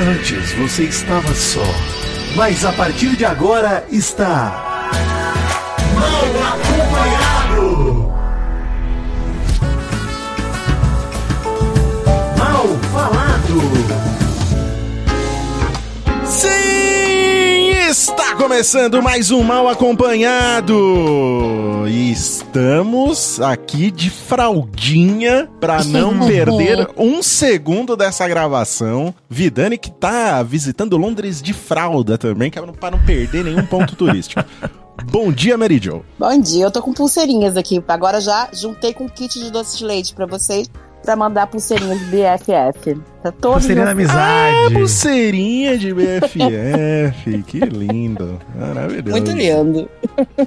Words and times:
Antes 0.00 0.52
você 0.52 0.84
estava 0.84 1.34
só, 1.34 1.64
mas 2.36 2.64
a 2.64 2.72
partir 2.72 3.16
de 3.16 3.24
agora 3.24 3.84
está. 3.90 4.92
Mal 5.92 6.22
acompanhado! 6.52 8.12
Mal 12.38 12.68
falado! 12.92 13.60
Sim! 16.24 17.70
Está 17.90 18.36
começando 18.36 19.02
mais 19.02 19.32
um 19.32 19.42
Mal 19.42 19.68
Acompanhado! 19.68 20.76
E 21.88 22.12
estamos 22.58 23.40
aqui 23.40 23.88
de 23.88 24.10
fraldinha 24.10 25.48
para 25.60 25.84
não 25.84 26.26
perder 26.26 26.88
um 26.96 27.22
segundo 27.22 27.96
dessa 27.96 28.26
gravação. 28.26 29.14
Vidani 29.30 29.78
que 29.78 29.92
tá 29.92 30.42
visitando 30.42 30.96
Londres 30.96 31.40
de 31.40 31.52
fralda 31.52 32.18
também, 32.18 32.50
para 32.50 32.90
não 32.90 33.04
perder 33.04 33.44
nenhum 33.44 33.64
ponto 33.64 33.94
turístico. 33.94 34.42
Bom 35.08 35.30
dia, 35.30 35.56
Mary 35.56 35.78
Jo. 35.78 36.04
Bom 36.18 36.40
dia, 36.40 36.64
eu 36.64 36.70
tô 36.72 36.82
com 36.82 36.92
pulseirinhas 36.92 37.56
aqui. 37.56 37.80
Agora 37.86 38.20
já 38.20 38.48
juntei 38.52 38.92
com 38.92 39.08
kit 39.08 39.38
de 39.38 39.52
doce 39.52 39.78
de 39.78 39.84
leite 39.84 40.12
pra 40.12 40.26
vocês 40.26 40.68
pra 41.08 41.16
mandar 41.16 41.46
pulseirinhas 41.46 41.98
de 41.98 42.04
BFF. 42.04 43.00
Tá 43.22 43.32
todo 43.32 43.52
Pulseirinha 43.54 43.86
da 43.86 43.94
meu- 43.94 44.04
amizade. 44.04 44.54
Ah, 44.66 44.70
pulseirinha 44.74 45.78
de 45.78 45.94
BFF. 45.94 47.42
que 47.46 47.60
lindo. 47.60 48.38
Maravilhoso. 48.54 49.10
Muito 49.10 49.30
lindo. 49.30 49.88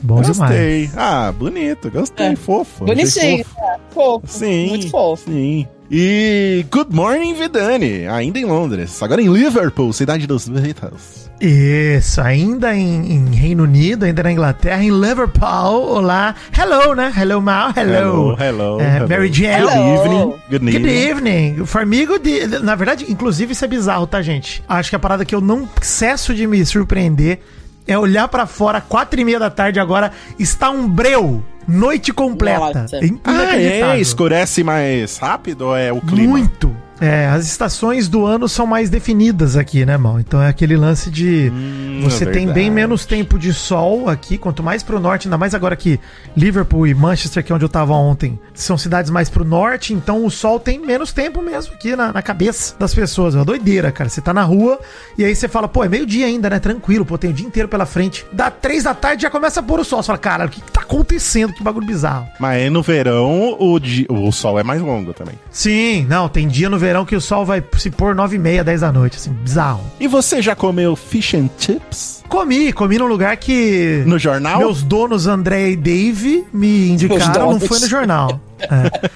Bom 0.03 0.21
demais. 0.21 0.37
Gostei. 0.37 0.89
Ah, 0.95 1.31
bonito. 1.35 1.89
Gostei. 1.89 2.27
É. 2.27 2.35
Fofo. 2.35 2.85
Bonitinho. 2.85 3.43
fofo. 3.43 3.59
né? 3.59 3.77
Fofo. 3.89 4.27
Sim. 4.27 4.67
Muito 4.70 4.89
fofo. 4.91 5.31
Sim. 5.31 5.67
E 5.89 6.63
good 6.71 6.95
morning, 6.95 7.34
Vidani. 7.34 8.07
Ainda 8.07 8.37
em 8.37 8.45
Londres. 8.45 9.01
Agora 9.01 9.20
em 9.21 9.34
Liverpool, 9.34 9.91
cidade 9.91 10.27
dos 10.27 10.48
Beatles. 10.48 11.30
Isso, 11.41 12.21
ainda 12.21 12.75
em, 12.75 13.13
em 13.13 13.34
Reino 13.35 13.63
Unido, 13.63 14.05
ainda 14.05 14.21
na 14.21 14.31
Inglaterra, 14.31 14.84
em 14.84 14.91
Liverpool. 14.91 15.41
Olá. 15.43 16.35
Hello, 16.55 16.93
né? 16.93 17.11
Hello, 17.17 17.41
Mal. 17.41 17.73
Hello. 17.75 18.37
hello. 18.39 18.79
É, 18.79 18.98
hello. 18.98 19.09
Mary 19.09 19.33
Jane. 19.33 19.61
Good 19.63 19.73
Hello. 19.73 19.95
evening. 19.95 20.33
Good 20.51 20.59
Good 20.59 20.75
evening. 20.75 21.09
evening. 21.09 21.65
Formigo 21.65 22.20
de. 22.20 22.45
Na 22.59 22.75
verdade, 22.75 23.07
inclusive, 23.09 23.53
isso 23.53 23.65
é 23.65 23.67
bizarro, 23.67 24.05
tá, 24.05 24.21
gente? 24.21 24.63
Acho 24.70 24.91
que 24.91 24.95
a 24.95 24.99
parada 24.99 25.25
que 25.25 25.33
eu 25.33 25.41
não 25.41 25.67
cesso 25.81 26.31
de 26.35 26.45
me 26.45 26.63
surpreender 26.63 27.39
é 27.87 27.98
olhar 27.98 28.27
pra 28.27 28.45
fora, 28.45 28.79
quatro 28.79 29.20
e 29.20 29.26
meia 29.26 29.39
da 29.39 29.49
tarde 29.49 29.79
agora, 29.79 30.11
está 30.37 30.70
um 30.70 30.87
breu. 30.87 31.43
Noite 31.67 32.11
completa. 32.13 32.81
Nossa. 32.81 32.98
É 32.98 33.09
Ah, 33.23 33.95
é? 33.95 33.99
Escurece 33.99 34.63
mais 34.63 35.17
rápido 35.17 35.61
ou 35.67 35.76
é 35.76 35.91
o 35.91 36.01
clima? 36.01 36.29
Muito. 36.29 36.76
É, 37.02 37.27
as 37.27 37.48
estações 37.48 38.07
do 38.07 38.27
ano 38.27 38.48
são 38.48 38.68
mais 38.68 38.90
definidas 38.90 39.57
aqui, 39.57 39.84
né, 39.85 39.98
mal? 39.98 40.20
Então 40.20 40.40
é 40.40 40.48
aquele 40.48 40.77
lance 40.77 41.10
de 41.10 41.52
Hum, 41.52 42.02
você 42.04 42.26
é 42.26 42.27
tem 42.27 42.48
bem 42.48 42.70
menos 42.70 43.05
tempo 43.05 43.40
de 43.40 43.52
sol 43.54 44.07
aqui, 44.07 44.38
quanto 44.38 44.62
mais 44.62 44.84
pro 44.84 44.99
norte, 44.99 45.27
ainda 45.27 45.38
mais 45.38 45.55
agora 45.55 45.76
que 45.76 45.99
Liverpool 46.38 46.85
e 46.85 46.94
Manchester, 46.94 47.44
que 47.44 47.52
é 47.52 47.55
onde 47.55 47.66
eu 47.66 47.70
tava 47.70 47.94
ontem, 47.94 48.40
são 48.54 48.77
cidades 48.77 49.10
mais 49.10 49.29
pro 49.29 49.44
norte, 49.44 49.94
então 49.94 50.24
o 50.24 50.29
sol 50.29 50.60
tem 50.60 50.79
menos 50.79 51.12
tempo 51.12 51.41
mesmo 51.41 51.74
aqui 51.74 51.96
na, 51.96 52.13
na 52.13 52.22
cabeça 52.22 52.76
das 52.77 52.94
pessoas. 52.94 53.34
É 53.34 53.40
uma 53.40 53.46
doideira, 53.46 53.91
cara. 53.91 54.07
Você 54.07 54.22
tá 54.22 54.32
na 54.32 54.44
rua 54.44 54.79
e 55.18 55.26
aí 55.26 55.35
você 55.35 55.48
fala, 55.48 55.68
pô, 55.68 55.84
é 55.84 55.90
meio-dia 55.90 56.27
ainda, 56.27 56.52
né? 56.52 56.60
Tranquilo, 56.60 57.04
pô, 57.04 57.18
tem 57.18 57.32
o 57.32 57.34
dia 57.34 57.48
inteiro 57.48 57.68
pela 57.68 57.88
frente. 57.88 58.26
Dá 58.32 58.52
três 58.52 58.84
da 58.84 58.94
tarde 58.94 59.24
já 59.24 59.29
começa 59.32 59.60
a 59.60 59.63
pôr 59.63 59.79
o 59.79 59.84
sol. 59.84 60.04
Você 60.04 60.07
fala, 60.07 60.20
cara, 60.20 60.46
o 60.46 60.49
que, 60.49 60.62
que 60.62 60.72
tá 60.72 60.82
acontecendo? 60.82 61.52
Que 61.52 61.63
bagulho 61.63 61.88
bizarro. 61.88 62.27
Mas 62.40 62.72
no 62.72 62.84
verão 62.84 63.57
o, 63.60 63.79
o 64.09 64.31
sol 64.31 64.59
é 64.59 64.63
mais 64.63 64.81
longo 64.81 65.13
também. 65.13 65.35
Sim, 65.50 66.06
não, 66.07 66.29
tem 66.29 66.47
dia 66.47 66.69
no 66.69 66.78
verão 66.78 66.91
que 67.06 67.16
o 67.16 67.22
sol 67.22 67.45
vai 67.45 67.63
se 67.78 67.89
pôr 67.89 68.13
9 68.13 68.35
e 68.35 68.39
meia, 68.39 68.63
10 68.63 68.81
da 68.81 68.91
noite, 68.91 69.17
assim, 69.17 69.31
bizarro. 69.31 69.81
E 70.00 70.07
você 70.07 70.41
já 70.41 70.56
comeu 70.56 70.95
fish 70.95 71.33
and 71.35 71.50
chips? 71.57 72.23
Comi, 72.28 72.72
comi 72.72 72.97
num 72.97 73.07
lugar 73.07 73.35
que 73.38 74.03
No 74.06 74.17
jornal? 74.17 74.59
meus 74.59 74.83
donos 74.83 75.28
André 75.28 75.72
e 75.72 75.75
Dave 75.75 76.45
me 76.53 76.89
indicaram, 76.91 77.51
não 77.51 77.59
foi 77.59 77.79
no 77.79 77.88
jornal. 77.88 78.39
É. 78.61 79.09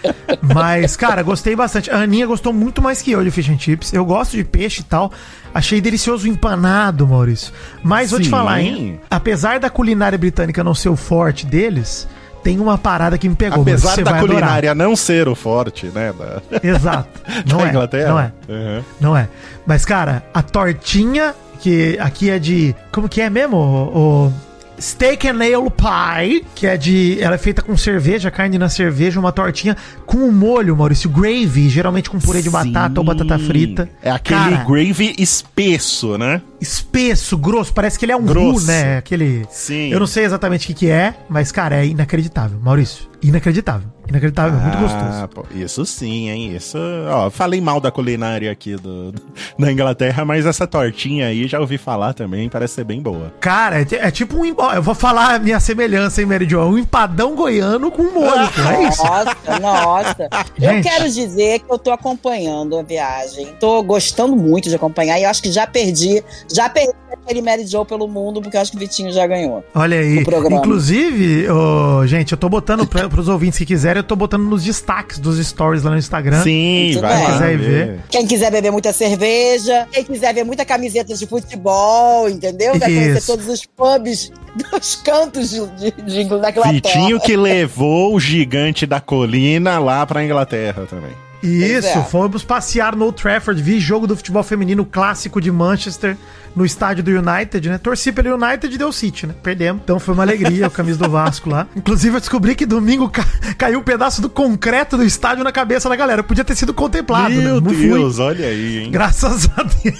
Mas, 0.53 0.95
cara, 0.97 1.21
gostei 1.21 1.55
bastante. 1.55 1.89
A 1.91 1.97
Aninha 2.01 2.25
gostou 2.25 2.51
muito 2.51 2.81
mais 2.81 3.01
que 3.01 3.11
eu 3.11 3.23
de 3.23 3.31
fish 3.31 3.49
and 3.49 3.59
chips. 3.59 3.93
Eu 3.93 4.03
gosto 4.03 4.35
de 4.35 4.43
peixe 4.43 4.81
e 4.81 4.83
tal. 4.83 5.11
Achei 5.53 5.79
delicioso 5.79 6.25
o 6.25 6.29
empanado, 6.29 7.07
Maurício. 7.07 7.53
Mas 7.83 8.11
vou 8.11 8.19
te 8.19 8.25
Sim. 8.25 8.31
falar, 8.31 8.61
hein? 8.61 8.99
Apesar 9.09 9.59
da 9.59 9.69
culinária 9.69 10.17
britânica 10.17 10.63
não 10.63 10.73
ser 10.73 10.89
o 10.89 10.95
forte 10.95 11.45
deles, 11.45 12.07
tem 12.45 12.59
uma 12.59 12.77
parada 12.77 13.17
que 13.17 13.27
me 13.27 13.33
pegou. 13.33 13.63
Apesar 13.63 13.95
da 13.97 14.11
vai 14.11 14.19
adorar. 14.19 14.27
culinária 14.27 14.75
não 14.75 14.95
ser 14.95 15.27
o 15.27 15.33
forte, 15.33 15.87
né? 15.87 16.13
Da, 16.13 16.43
Exato. 16.61 17.09
Não 17.49 17.57
da 17.57 17.65
é. 17.65 17.69
Inglaterra. 17.69 18.09
Não 18.09 18.19
é. 18.19 18.31
Uhum. 18.47 18.83
Não 19.01 19.17
é. 19.17 19.27
Mas, 19.65 19.83
cara, 19.83 20.23
a 20.31 20.43
tortinha, 20.43 21.33
que 21.59 21.97
aqui 21.99 22.29
é 22.29 22.37
de. 22.37 22.75
Como 22.91 23.09
que 23.09 23.19
é 23.19 23.31
mesmo? 23.31 23.57
O. 23.57 24.27
o 24.27 24.33
Steak 24.79 25.27
and 25.27 25.39
Ale 25.41 25.69
Pie, 25.71 26.45
que 26.53 26.67
é 26.67 26.77
de. 26.77 27.17
Ela 27.21 27.35
é 27.35 27.37
feita 27.37 27.61
com 27.61 27.75
cerveja, 27.77 28.29
carne 28.29 28.57
na 28.57 28.69
cerveja, 28.69 29.19
uma 29.19 29.31
tortinha 29.31 29.75
com 30.05 30.17
um 30.17 30.31
molho, 30.31 30.75
Maurício, 30.75 31.09
gravy, 31.09 31.69
geralmente 31.69 32.09
com 32.09 32.19
purê 32.19 32.41
de 32.41 32.49
batata 32.49 32.99
ou 32.99 33.05
batata 33.05 33.37
frita. 33.39 33.89
É 34.01 34.11
aquele 34.11 34.39
Cara, 34.39 34.63
gravy 34.63 35.15
espesso, 35.17 36.17
né? 36.17 36.41
espesso, 36.59 37.37
grosso, 37.37 37.73
parece 37.73 37.99
que 37.99 38.05
ele 38.05 38.11
é 38.11 38.15
um 38.15 38.23
Grosso. 38.25 38.51
roux, 38.51 38.65
né? 38.65 38.97
Aquele. 38.97 39.45
Sim. 39.49 39.89
Eu 39.91 39.99
não 39.99 40.07
sei 40.07 40.23
exatamente 40.25 40.63
o 40.63 40.67
que, 40.67 40.73
que 40.73 40.89
é, 40.89 41.13
mas, 41.29 41.51
cara, 41.51 41.77
é 41.77 41.87
inacreditável. 41.87 42.59
Maurício, 42.61 43.07
inacreditável. 43.27 43.87
Inacreditável, 44.07 44.59
é 44.59 44.61
muito 44.61 44.77
gostoso. 44.77 45.03
Ah, 45.23 45.27
pô, 45.33 45.43
isso 45.55 45.83
sim, 45.85 46.29
hein? 46.29 46.55
Isso. 46.55 46.77
Ó, 47.09 47.29
falei 47.31 47.59
mal 47.59 47.79
da 47.81 47.89
culinária 47.91 48.51
aqui 48.51 48.75
do, 48.75 49.11
do- 49.11 49.21
da 49.57 49.71
Inglaterra, 49.71 50.23
mas 50.23 50.45
essa 50.45 50.67
tortinha 50.67 51.27
aí 51.27 51.47
já 51.47 51.59
ouvi 51.59 51.77
falar 51.77 52.13
também, 52.13 52.47
parece 52.47 52.75
ser 52.75 52.83
bem 52.83 53.01
boa. 53.01 53.33
Cara, 53.39 53.81
é, 53.81 53.85
é 53.91 54.11
tipo 54.11 54.37
um. 54.45 54.53
ó, 54.57 54.73
Eu 54.73 54.83
vou 54.83 54.93
falar 54.93 55.35
a 55.35 55.39
minha 55.39 55.59
semelhança, 55.59 56.21
hein, 56.21 56.27
Mary 56.27 56.47
Jo? 56.47 56.59
É 56.59 56.65
um 56.65 56.77
empadão 56.77 57.35
goiano 57.35 57.89
com 57.89 58.03
molho, 58.03 58.47
pô, 58.53 58.61
é 58.61 58.87
isso? 58.89 59.03
Nossa, 59.03 59.59
nossa. 59.59 60.29
Eu 60.61 60.69
Gente. 60.73 60.83
quero 60.87 61.05
dizer 61.09 61.59
que 61.59 61.65
eu 61.71 61.79
tô 61.79 61.91
acompanhando 61.91 62.77
a 62.77 62.83
viagem. 62.83 63.55
Tô 63.59 63.81
gostando 63.81 64.35
muito 64.35 64.69
de 64.69 64.75
acompanhar 64.75 65.19
e 65.19 65.23
eu 65.23 65.29
acho 65.29 65.41
que 65.41 65.51
já 65.51 65.65
perdi, 65.65 66.23
já 66.53 66.69
perdi 66.69 66.93
aquele 67.11 67.41
Mary 67.41 67.65
Joe 67.65 67.85
pelo 67.85 68.07
mundo, 68.07 68.39
porque 68.41 68.55
eu 68.55 68.61
acho 68.61 68.69
que 68.71 68.77
o 68.77 68.79
Vitinho 68.79 69.11
já 69.11 69.25
ganhou. 69.25 69.63
Olha 69.73 69.97
aí. 69.99 70.19
Inclusive, 70.19 71.49
ô, 71.49 72.05
gente, 72.05 72.31
eu 72.33 72.37
tô 72.37 72.47
botando 72.49 72.85
pra, 72.85 73.07
pros 73.15 73.29
ouvintes 73.29 73.57
que 73.57 73.65
quiserem, 73.65 74.01
eu 74.01 74.03
tô 74.03 74.13
botando 74.13 74.43
nos 74.43 74.61
destaques 74.61 75.19
dos 75.19 75.37
stories 75.37 75.83
lá 75.83 75.91
no 75.91 75.97
Instagram. 75.97 76.43
Sim, 76.43 76.97
vai 76.99 77.23
lá 77.23 77.31
Quiser 77.31 77.57
ver. 77.57 77.87
ver. 77.87 77.99
Quem 78.09 78.27
quiser 78.27 78.51
beber 78.51 78.71
muita 78.71 78.91
cerveja, 78.91 79.87
quem 79.89 80.03
quiser 80.03 80.33
ver 80.33 80.43
muita 80.43 80.65
camiseta 80.65 81.15
de 81.15 81.25
futebol, 81.25 82.27
entendeu? 82.27 82.77
Vai 82.77 82.89
conhecer 82.89 83.17
Isso. 83.19 83.27
todos 83.27 83.47
os 83.47 83.65
pubs 83.65 84.33
dos 84.69 84.95
cantos 84.95 85.49
de, 85.49 85.65
de, 85.65 85.91
de, 85.91 86.23
da 86.25 86.51
Inglaterra. 86.51 86.73
Vitinho 86.73 87.17
que 87.21 87.37
levou 87.37 88.13
o 88.13 88.19
gigante 88.19 88.85
da 88.85 88.99
colina 88.99 89.79
lá 89.79 90.05
pra 90.05 90.21
Inglaterra 90.21 90.85
também. 90.85 91.11
Isso, 91.41 91.87
é. 91.87 92.03
fomos 92.03 92.43
passear 92.43 92.97
no 92.97 93.05
Old 93.05 93.21
Trafford, 93.21 93.61
vi 93.61 93.79
jogo 93.79 94.07
do 94.07 94.17
futebol 94.17 94.43
feminino 94.43 94.83
clássico 94.83 95.39
de 95.39 95.51
Manchester 95.51 96.17
no 96.55 96.65
estádio 96.65 97.03
do 97.03 97.11
United, 97.11 97.69
né? 97.69 97.77
Torci 97.77 98.11
pelo 98.11 98.35
United 98.35 98.73
e 98.73 98.77
deu 98.77 98.91
City, 98.91 99.27
né? 99.27 99.35
Perdemos. 99.43 99.81
Então 99.83 99.99
foi 99.99 100.13
uma 100.13 100.23
alegria 100.23 100.67
o 100.67 100.71
camisa 100.71 100.99
do 100.99 101.09
Vasco 101.09 101.49
lá. 101.49 101.67
Inclusive 101.75 102.15
eu 102.15 102.19
descobri 102.19 102.55
que 102.55 102.65
domingo 102.65 103.09
ca- 103.09 103.25
caiu 103.57 103.79
um 103.79 103.83
pedaço 103.83 104.21
do 104.21 104.29
concreto 104.29 104.95
do 104.97 105.03
estádio 105.03 105.43
na 105.43 105.51
cabeça 105.51 105.89
da 105.89 105.95
galera. 105.95 106.23
Podia 106.23 106.43
ter 106.45 106.55
sido 106.55 106.73
contemplado, 106.73 107.29
Meu 107.33 107.55
né? 107.61 107.61
Não 107.61 107.61
Deus, 107.61 108.19
olha 108.19 108.47
aí, 108.47 108.79
hein? 108.83 108.91
Graças 108.91 109.49
a 109.57 109.63
Deus. 109.63 109.95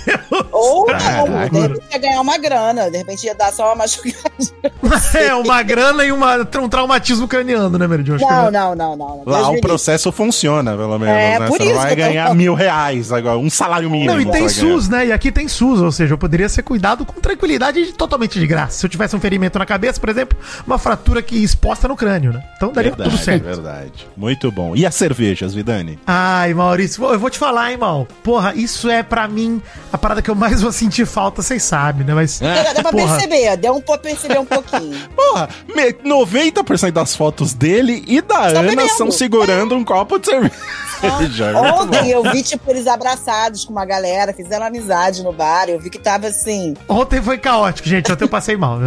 Ou 0.52 0.88
não, 0.88 1.76
ia 1.92 1.98
ganhar 2.00 2.22
uma 2.22 2.38
grana, 2.38 2.90
de 2.90 2.98
repente 2.98 3.26
ia 3.26 3.36
dar 3.36 3.52
só 3.52 3.68
uma 3.68 3.76
machucadinha. 3.76 4.16
É, 5.16 5.34
uma 5.34 5.62
grana 5.64 6.06
e 6.06 6.12
uma, 6.12 6.36
um 6.62 6.70
traumatismo 6.70 7.28
craniano, 7.28 7.78
né, 7.78 7.88
Meridio? 7.88 8.16
Acho 8.16 8.26
que 8.26 8.32
Não, 8.32 8.46
eu- 8.46 8.52
não, 8.52 8.76
não, 8.76 8.96
não. 8.96 9.16
Deus 9.26 9.26
Lá 9.26 9.50
o 9.50 9.60
processo 9.62 10.12
funciona, 10.12 10.72
pelo 10.76 10.98
menos, 11.00 11.16
É, 11.16 11.40
né? 11.40 11.48
por 11.48 11.58
Você 11.58 11.64
não 11.64 11.72
isso 11.72 11.80
vai 11.82 11.96
que 11.96 12.02
eu 12.02 12.06
tô 12.06 12.12
ganhar 12.12 12.36
mil 12.36 12.54
reais 12.54 13.12
agora, 13.12 13.38
um 13.38 13.50
salário 13.50 13.90
mínimo. 13.90 14.12
Não, 14.12 14.20
e 14.20 14.24
tem 14.26 14.32
vai 14.32 14.42
ganhar. 14.42 14.50
SUS, 14.50 14.90
né? 14.90 15.08
E 15.08 15.12
aqui 15.12 15.32
tem 15.32 15.48
SUS, 15.48 15.82
ou 15.82 15.92
seja, 15.92 16.14
eu 16.14 16.18
poderia 16.18 16.45
ser 16.50 16.64
cuidado 16.64 17.06
com 17.06 17.20
tranquilidade 17.22 17.80
e 17.80 17.92
totalmente 17.94 18.40
de 18.40 18.48
graça. 18.48 18.80
Se 18.80 18.86
eu 18.86 18.90
tivesse 18.90 19.16
um 19.16 19.20
ferimento 19.20 19.58
na 19.60 19.66
cabeça, 19.66 20.00
por 20.00 20.10
exemplo, 20.10 20.38
uma 20.66 20.78
fratura 20.78 21.22
que 21.22 21.36
exposta 21.44 21.88
no 21.88 21.96
crânio, 21.96 22.34
né? 22.34 22.44
Então 22.58 22.72
daria 22.72 22.92
Verdade, 22.92 23.10
tudo 23.12 23.24
certo. 23.24 23.44
verdade. 23.44 24.08
Muito 24.16 24.52
bom. 24.52 24.76
E 24.76 24.86
as 24.86 24.96
cervejas, 24.96 25.54
Vidani? 25.54 26.00
Ai, 26.06 26.54
Maurício, 26.54 27.04
eu 27.06 27.20
vou 27.20 27.30
te 27.30 27.38
falar, 27.40 27.72
hein, 27.72 27.78
Mal. 27.78 28.08
Porra, 28.24 28.54
isso 28.56 28.90
é 28.90 29.04
pra 29.04 29.28
mim 29.28 29.62
a 29.92 29.98
parada 29.98 30.22
que 30.22 30.30
eu 30.30 30.36
mais 30.36 30.62
vou 30.62 30.72
sentir 30.72 31.06
falta, 31.06 31.42
vocês 31.42 31.64
sabem, 31.64 32.06
né? 32.06 32.14
Mas. 32.14 32.40
Dá, 32.40 32.74
dá 32.74 32.82
pra 32.82 32.92
Porra. 32.92 33.14
perceber, 33.18 33.58
deu 33.58 33.76
um 33.76 33.82
pra 33.82 33.98
perceber 33.98 34.40
um 34.40 34.46
pouquinho. 34.46 34.98
Porra, 35.16 35.50
me- 35.76 35.94
90% 35.94 36.92
das 36.92 37.16
fotos 37.16 37.54
dele 37.54 38.04
e 38.08 38.22
da 38.22 38.48
Estão 38.48 38.62
Ana 38.62 38.70
bebendo. 38.70 38.90
são 38.98 39.12
segurando 39.12 39.76
um 39.76 39.84
copo 39.84 40.18
de 40.20 40.28
cerveja. 40.28 40.56
Muito 41.06 41.44
Ontem 41.84 42.02
bom. 42.02 42.08
eu 42.10 42.32
vi, 42.32 42.42
tipo, 42.42 42.72
eles 42.72 42.88
abraçados 42.88 43.66
com 43.66 43.72
uma 43.72 43.86
galera, 43.86 44.34
fizeram 44.34 44.66
amizade 44.66 45.24
no 45.24 45.32
bar. 45.32 45.70
Eu 45.70 45.80
vi 45.80 45.90
que 45.90 46.00
tava 46.00 46.28
assim. 46.36 46.74
Ontem 46.88 47.22
foi 47.22 47.38
caótico, 47.38 47.88
gente. 47.88 48.12
Ontem 48.12 48.24
eu 48.26 48.30
passei 48.30 48.56
mal. 48.58 48.78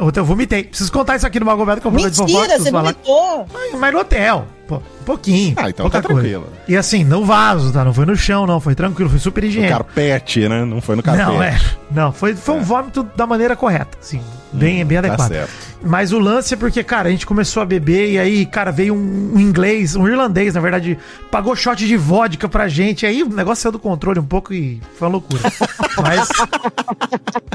Ontem 0.00 0.20
eu 0.20 0.24
vomitei. 0.24 0.64
Preciso 0.64 0.90
contar 0.92 1.16
isso 1.16 1.26
aqui 1.26 1.38
no 1.40 1.46
Magomedo 1.46 1.80
que 1.80 1.86
é 1.86 1.90
um 1.90 1.92
programa 1.92 2.10
de 2.14 2.20
Mentira, 2.20 2.40
fofoca. 2.58 2.62
você 2.62 2.70
vomitou. 2.70 3.46
Mas- 3.52 3.80
Mas 3.80 3.92
no 3.94 4.00
hotel. 4.00 4.46
Pô, 4.66 4.76
um 4.76 5.04
pouquinho. 5.04 5.54
Ah, 5.56 5.70
então 5.70 5.84
pouca 5.84 6.02
tá 6.02 6.08
coisa. 6.08 6.22
tranquilo. 6.22 6.52
E 6.66 6.76
assim, 6.76 7.04
no 7.04 7.24
vaso, 7.24 7.72
tá? 7.72 7.84
Não 7.84 7.94
foi 7.94 8.04
no 8.04 8.16
chão, 8.16 8.46
não. 8.46 8.58
Foi 8.58 8.74
tranquilo, 8.74 9.08
foi 9.08 9.18
super 9.20 9.42
No 9.42 9.48
higiênico. 9.48 9.72
carpete, 9.72 10.48
né? 10.48 10.64
Não 10.64 10.80
foi 10.80 10.96
no 10.96 11.02
carpete. 11.02 11.28
Não, 11.28 11.42
é. 11.42 11.60
Não, 11.90 12.12
foi, 12.12 12.34
foi 12.34 12.56
um 12.56 12.62
vômito 12.62 13.04
da 13.14 13.26
maneira 13.26 13.54
correta, 13.54 13.96
assim. 14.00 14.20
Bem, 14.52 14.84
bem 14.84 15.00
tá 15.00 15.06
adequado. 15.06 15.28
certo. 15.28 15.52
Mas 15.84 16.12
o 16.12 16.18
lance 16.18 16.54
é 16.54 16.56
porque, 16.56 16.82
cara, 16.82 17.08
a 17.08 17.12
gente 17.12 17.26
começou 17.26 17.62
a 17.62 17.66
beber 17.66 18.10
e 18.12 18.18
aí, 18.18 18.46
cara, 18.46 18.72
veio 18.72 18.94
um, 18.94 19.32
um 19.34 19.40
inglês, 19.40 19.94
um 19.94 20.08
irlandês, 20.08 20.54
na 20.54 20.60
verdade, 20.60 20.98
pagou 21.30 21.54
shot 21.54 21.86
de 21.86 21.96
vodka 21.96 22.48
pra 22.48 22.66
gente. 22.66 23.06
Aí 23.06 23.22
o 23.22 23.28
negócio 23.28 23.62
saiu 23.62 23.72
do 23.72 23.78
controle 23.78 24.18
um 24.18 24.24
pouco 24.24 24.52
e 24.52 24.80
foi 24.96 25.06
uma 25.06 25.12
loucura. 25.12 25.42
Mas 26.02 26.28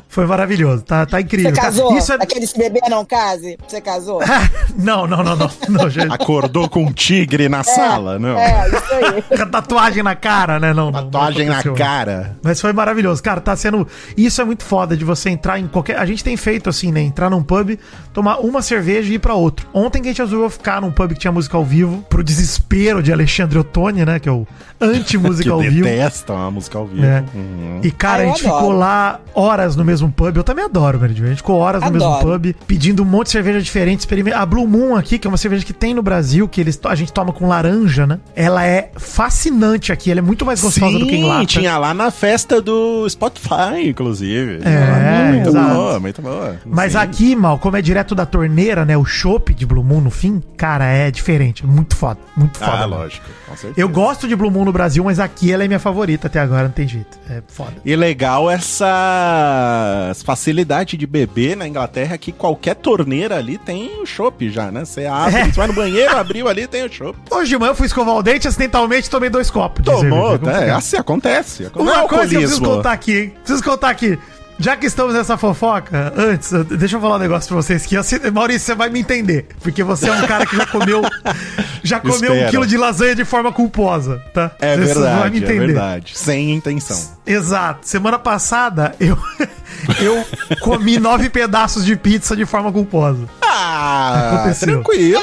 foi 0.08 0.26
maravilhoso, 0.26 0.84
tá, 0.84 1.06
tá 1.06 1.20
incrível. 1.20 1.50
Você 1.50 1.56
tá? 1.56 1.62
casou? 1.62 1.98
Isso 1.98 2.14
é... 2.14 2.16
Aquele 2.16 2.46
se 2.48 2.58
beber 2.58 2.82
não 2.90 3.04
case? 3.04 3.58
Você 3.68 3.82
casou? 3.82 4.22
não, 4.78 5.08
não, 5.08 5.24
não, 5.24 5.36
não. 5.36 5.50
não 5.70 5.90
gente. 5.90 6.14
Acordou 6.14 6.70
com 6.70 6.86
um 6.86 6.94
tigre 7.06 7.50
na 7.50 7.64
sala? 7.64 8.20
Não. 8.20 8.38
É, 8.38 8.68
isso 8.70 8.94
aí. 9.34 9.46
Tatuagem 9.52 10.04
na 10.04 10.16
cara, 10.16 10.60
né? 10.60 10.74
Não, 10.74 10.92
não, 10.92 11.02
não 11.02 11.10
Tatuagem 11.10 11.48
na 11.48 11.64
cara. 11.64 12.38
Mas 12.44 12.62
foi 12.62 12.72
maravilhoso. 12.74 13.22
Cara, 13.22 13.42
tá 13.42 13.56
sendo. 13.56 13.88
Isso 14.16 14.42
é 14.42 14.46
muito 14.46 14.64
foda 14.64 14.96
de 14.96 15.04
você 15.04 15.30
entrar 15.30 15.60
em 15.60 15.68
qualquer. 15.68 15.98
A 15.98 16.06
gente 16.06 16.24
tem 16.24 16.38
feito 16.38 16.70
assim, 16.70 16.92
né? 16.92 17.02
Entrar 17.02 17.30
num 17.30 17.44
pub, 17.44 17.78
tomar 18.14 18.38
uma 18.40 18.62
cerveja 18.62 19.12
e 19.12 19.16
ir 19.16 19.20
pra 19.20 19.34
outro. 19.34 19.68
Ontem 19.74 20.02
que 20.02 20.08
a 20.10 20.12
gente 20.12 20.22
resolveu 20.22 20.50
ficar 20.50 20.82
num 20.82 20.92
pub 20.92 21.12
que 21.14 21.20
tinha 21.20 21.32
música 21.32 21.58
ao 21.58 21.66
vivo, 21.66 22.04
pro 22.10 22.24
desespero 22.24 23.02
de 23.02 23.12
Alexandre 23.12 23.58
Ottoni, 23.60 24.06
né? 24.06 24.20
Que 24.20 24.30
é 24.30 24.32
o 24.32 24.46
anti-música 24.80 25.50
ao 25.52 25.60
vivo. 25.60 25.84
detestam 25.84 26.38
a 26.38 26.52
música 26.52 26.78
ao 26.78 26.86
vivo. 26.86 27.06
É. 27.06 27.24
Uhum. 27.34 27.80
E, 27.84 27.92
cara, 27.92 28.24
Ah, 28.24 28.26
a 28.26 28.30
gente 28.30 28.46
adoro. 28.46 28.62
ficou 28.62 28.72
lá 28.78 29.20
horas 29.34 29.76
no 29.76 29.84
mesmo 29.84 30.12
pub. 30.12 30.36
Eu 30.38 30.44
também 30.44 30.66
adoro, 30.66 31.00
Meridio. 31.00 31.26
A 31.26 31.30
gente 31.30 31.38
ficou 31.38 31.58
horas 31.58 31.82
no 31.82 31.88
Adoro. 31.88 32.12
mesmo 32.16 32.20
pub, 32.40 32.56
pedindo 32.68 33.02
um 33.04 33.06
monte 33.06 33.28
de 33.28 33.32
cerveja 33.32 33.62
diferente. 33.62 34.08
A 34.36 34.46
Blue 34.46 34.68
Moon 34.68 34.96
aqui, 34.96 35.18
que 35.18 35.28
é 35.28 35.30
uma 35.30 35.38
cerveja 35.38 35.66
que 35.66 35.74
tem 35.74 35.94
no 35.94 36.02
Brasil, 36.02 36.48
que 36.48 36.60
eles, 36.62 36.80
a 36.92 36.96
gente 36.96 37.12
toma 37.14 37.32
com 37.32 37.48
laranja, 37.48 38.06
né? 38.06 38.20
Ela 38.36 38.66
é 38.66 38.92
fascinante 38.98 39.92
aqui. 39.92 40.12
Ela 40.12 40.20
é 40.20 40.22
muito 40.22 40.46
mais 40.46 40.62
gostosa 40.62 41.00
do 41.00 41.08
que 41.08 41.16
em 41.16 41.24
lata. 41.24 41.46
tinha 41.46 41.78
lá 41.78 41.94
na 41.94 42.12
festa 42.12 42.62
do 42.62 43.08
Spotify, 43.10 43.88
inclusive. 43.88 44.60
É, 44.64 45.32
muito 45.32 45.50
exato. 45.50 45.74
boa, 45.74 46.00
muito 46.00 46.22
boa. 46.22 46.58
Mas 46.66 46.92
Sim. 46.94 46.98
aqui, 47.00 47.36
mal, 47.36 47.58
como 47.58 47.78
é 47.78 47.82
direto 47.82 48.14
da 48.14 48.26
torneira, 48.26 48.86
né? 48.86 48.98
O 48.98 49.06
chopp 49.06 49.54
de 49.54 49.66
Blue 49.66 49.84
Moon 49.84 50.02
no 50.02 50.12
fim, 50.12 50.42
cara, 50.58 50.86
é 50.86 51.10
diferente. 51.10 51.66
Muito 51.66 51.96
foda. 51.96 52.20
Muito 52.36 52.58
foda. 52.60 52.72
Ah, 52.72 52.86
lógico, 52.86 53.26
com 53.48 53.56
certeza. 53.56 53.74
Eu 53.80 53.90
gosto 53.90 54.28
de 54.28 54.36
Blue 54.36 54.52
Moon 54.52 54.66
no 54.66 54.72
Brasil, 54.74 55.04
mas 55.04 55.20
aqui 55.20 55.52
ela 55.52 55.64
é 55.64 55.68
minha 55.68 55.80
favorita 55.80 56.28
até 56.28 56.40
agora, 56.40 56.64
não 56.64 56.72
tem 56.72 56.88
jeito. 56.88 57.18
É 57.30 57.42
foda. 57.48 57.74
E 57.86 57.96
legal 57.96 58.50
essa 58.50 60.12
facilidade 60.26 60.98
de 60.98 61.08
beber 61.08 61.56
na 61.56 61.68
Inglaterra 61.68 62.18
que 62.18 62.32
qualquer 62.32 62.76
torneira 62.76 63.38
ali 63.38 63.58
tem 63.58 64.02
o 64.02 64.06
chopp 64.06 64.50
já, 64.50 64.72
né? 64.72 64.86
Você 64.86 65.06
abre, 65.06 65.36
É. 65.40 65.46
você 65.46 65.52
vai 65.52 65.68
no 65.68 65.74
banheiro, 65.74 66.18
abriu 66.18 66.48
ali, 66.48 66.68
tem 66.68 66.81
o 66.86 66.92
chopp. 66.92 67.18
Hoje 67.30 67.50
de 67.50 67.58
manhã 67.58 67.72
eu 67.72 67.76
fui 67.76 67.88
escovar 67.88 68.16
o 68.16 68.24
dente, 68.24 68.48
acidentalmente 68.48 69.10
tomei 69.10 69.30
dois 69.30 69.50
copos. 69.50 69.84
Tomou, 69.84 70.40
é, 70.50 70.72
assim 70.72 70.98
acontece. 70.98 71.66
É 71.66 71.80
Uma 71.80 72.08
coisa 72.08 72.28
que 72.28 72.36
eu 72.36 72.42
preciso 72.42 72.62
contar 72.62 72.92
aqui, 72.92 73.18
hein? 73.18 73.34
Preciso 73.44 73.64
contar 73.64 73.90
aqui. 73.90 74.20
Já 74.62 74.78
que 74.78 74.86
estamos 74.86 75.16
nessa 75.16 75.38
fofoca, 75.38 76.14
antes, 76.16 76.52
deixa 76.78 76.96
eu 76.96 77.02
falar 77.02 77.16
um 77.16 77.20
negócio 77.20 77.48
pra 77.48 77.58
vocês 77.58 77.84
que 77.84 77.98
assim, 77.98 78.18
Maurício, 78.32 78.68
você 78.68 78.76
vai 78.76 78.90
me 78.90 79.00
entender. 79.00 79.48
Porque 79.60 79.84
você 79.84 80.08
é 80.08 80.14
um 80.14 80.28
cara 80.28 80.46
que 80.46 80.56
já 80.56 80.68
comeu. 80.68 81.02
já 81.82 82.00
comeu 82.00 82.32
um 82.32 82.48
quilo 82.48 82.68
de 82.68 82.78
lasanha 82.78 83.16
de 83.16 83.26
forma 83.26 83.52
culposa, 83.52 84.22
tá? 84.36 84.52
É 84.60 84.78
Você 84.78 84.94
vai 84.94 85.32
verdade, 85.32 85.46
é 85.46 85.60
verdade. 85.60 86.12
Sem 86.16 86.52
intenção. 86.52 86.96
Exato. 87.26 87.88
Semana 87.88 88.20
passada 88.20 88.94
eu, 89.00 89.18
eu 90.00 90.24
comi 90.60 91.00
nove 91.00 91.28
pedaços 91.28 91.84
de 91.84 91.96
pizza 91.96 92.36
de 92.36 92.46
forma 92.46 92.72
culposa. 92.72 93.28
Ah, 93.54 94.32
Aconteceu. 94.36 94.68
tranquilo. 94.84 95.22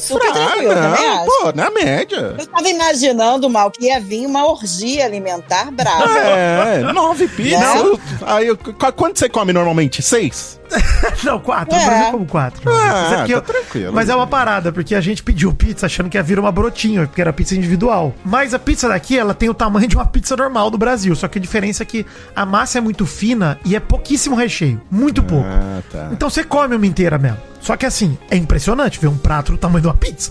Super 0.00 0.28
Ah, 0.30 0.32
tranquilo, 0.32 0.74
também 0.74 1.06
não, 1.08 1.16
acho. 1.16 1.26
pô, 1.26 1.52
na 1.54 1.70
média. 1.70 2.34
Eu 2.38 2.46
tava 2.46 2.68
imaginando, 2.68 3.48
Mal, 3.50 3.70
que 3.70 3.86
ia 3.86 4.00
vir 4.00 4.26
uma 4.26 4.46
orgia 4.46 5.04
alimentar 5.04 5.70
brava. 5.70 6.18
É, 6.18 6.78
nove 6.92 7.28
pizzas. 7.28 7.60
Não? 7.60 7.98
Aí, 8.22 8.48
quanto 8.96 9.18
você 9.18 9.28
come 9.28 9.52
normalmente? 9.52 10.02
Seis? 10.02 10.59
Não, 11.24 11.38
quatro. 11.40 11.74
É. 11.74 11.78
No 11.80 11.86
Brasil 11.86 12.10
como 12.12 12.26
quatro. 12.26 12.70
Ah, 12.70 13.10
é 13.12 13.16
tá 13.16 13.28
eu- 13.28 13.40
tranquilo. 13.40 13.92
Mas 13.92 14.08
é 14.08 14.14
uma 14.14 14.26
parada, 14.26 14.72
porque 14.72 14.94
a 14.94 15.00
gente 15.00 15.22
pediu 15.22 15.52
pizza 15.52 15.86
achando 15.86 16.08
que 16.08 16.16
ia 16.16 16.22
vir 16.22 16.38
uma 16.38 16.50
brotinho, 16.52 17.06
porque 17.06 17.20
era 17.20 17.32
pizza 17.32 17.54
individual. 17.54 18.14
Mas 18.24 18.54
a 18.54 18.58
pizza 18.58 18.88
daqui, 18.88 19.18
ela 19.18 19.34
tem 19.34 19.48
o 19.48 19.54
tamanho 19.54 19.88
de 19.88 19.96
uma 19.96 20.06
pizza 20.06 20.36
normal 20.36 20.70
do 20.70 20.78
Brasil. 20.78 21.14
Só 21.14 21.28
que 21.28 21.38
a 21.38 21.40
diferença 21.40 21.82
é 21.82 21.86
que 21.86 22.06
a 22.34 22.46
massa 22.46 22.78
é 22.78 22.80
muito 22.80 23.04
fina 23.06 23.58
e 23.64 23.74
é 23.76 23.80
pouquíssimo 23.80 24.34
recheio. 24.36 24.80
Muito 24.90 25.22
pouco. 25.22 25.46
Ah, 25.48 25.82
tá. 25.90 26.08
Então 26.12 26.30
você 26.30 26.44
come 26.44 26.76
uma 26.76 26.86
inteira 26.86 27.18
mesmo. 27.18 27.38
Só 27.60 27.76
que 27.76 27.84
assim, 27.84 28.16
é 28.30 28.36
impressionante 28.36 28.98
ver 28.98 29.08
um 29.08 29.18
prato 29.18 29.52
do 29.52 29.58
tamanho 29.58 29.82
de 29.82 29.88
uma 29.88 29.94
pizza 29.94 30.30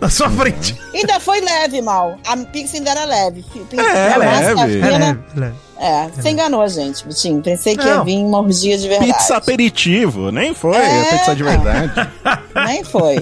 na 0.00 0.08
sua 0.08 0.28
Uhum. 0.28 0.36
frente. 0.38 0.76
Ainda 0.94 1.20
foi 1.20 1.40
leve, 1.40 1.80
Mal. 1.82 2.18
A 2.26 2.36
pizza 2.36 2.76
ainda 2.76 2.90
era 2.90 3.04
leve. 3.04 3.42
Pizza- 3.42 3.82
É, 3.82 4.12
a 4.14 4.18
massa 4.18 4.54
leve. 4.54 4.78
É 4.78 4.84
fina. 4.84 4.98
leve, 4.98 5.20
é 5.36 5.40
leve. 5.40 5.54
É, 5.82 6.08
você 6.14 6.28
enganou 6.28 6.60
a 6.60 6.68
gente, 6.68 7.06
Vitinho. 7.06 7.40
Pensei 7.42 7.74
que 7.74 7.82
Não. 7.84 7.90
ia 7.98 8.04
vir 8.04 8.18
uma 8.18 8.38
orgia 8.40 8.76
de 8.76 8.86
verdade. 8.86 9.12
Pizza 9.14 9.36
aperitivo, 9.38 10.30
nem 10.30 10.52
foi 10.52 10.76
É, 10.76 11.04
pizza 11.16 11.34
de 11.34 11.42
verdade. 11.42 11.92
Nem 12.66 12.82
foi. 12.84 13.16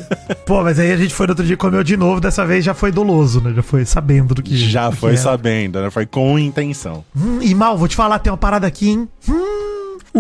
Pô, 0.47 0.63
mas 0.65 0.79
aí 0.81 0.91
a 0.91 0.97
gente 0.97 1.13
foi 1.15 1.27
no 1.27 1.33
outro 1.33 1.45
dia 1.45 1.53
e 1.53 1.57
comeu 1.57 1.85
de 1.85 1.97
novo, 1.99 2.19
dessa 2.21 2.45
vez 2.47 2.65
já 2.65 2.73
foi 2.75 2.91
doloso, 2.91 3.41
né? 3.43 3.53
Já 3.55 3.63
foi 3.63 3.85
sabendo 3.85 4.35
do 4.35 4.43
que. 4.43 4.57
Já 4.57 4.89
do 4.89 4.95
que 4.95 5.01
foi 5.01 5.13
era. 5.13 5.21
sabendo, 5.21 5.81
né? 5.83 5.91
Foi 5.91 6.07
com 6.07 6.39
intenção. 6.39 7.05
Hum, 7.15 7.39
e 7.43 7.55
mal, 7.55 7.77
vou 7.77 7.87
te 7.87 7.95
falar, 7.95 8.19
tem 8.19 8.33
uma 8.33 8.39
parada 8.39 8.67
aqui, 8.67 8.89
hein? 8.89 9.09
Hum, 9.29 9.68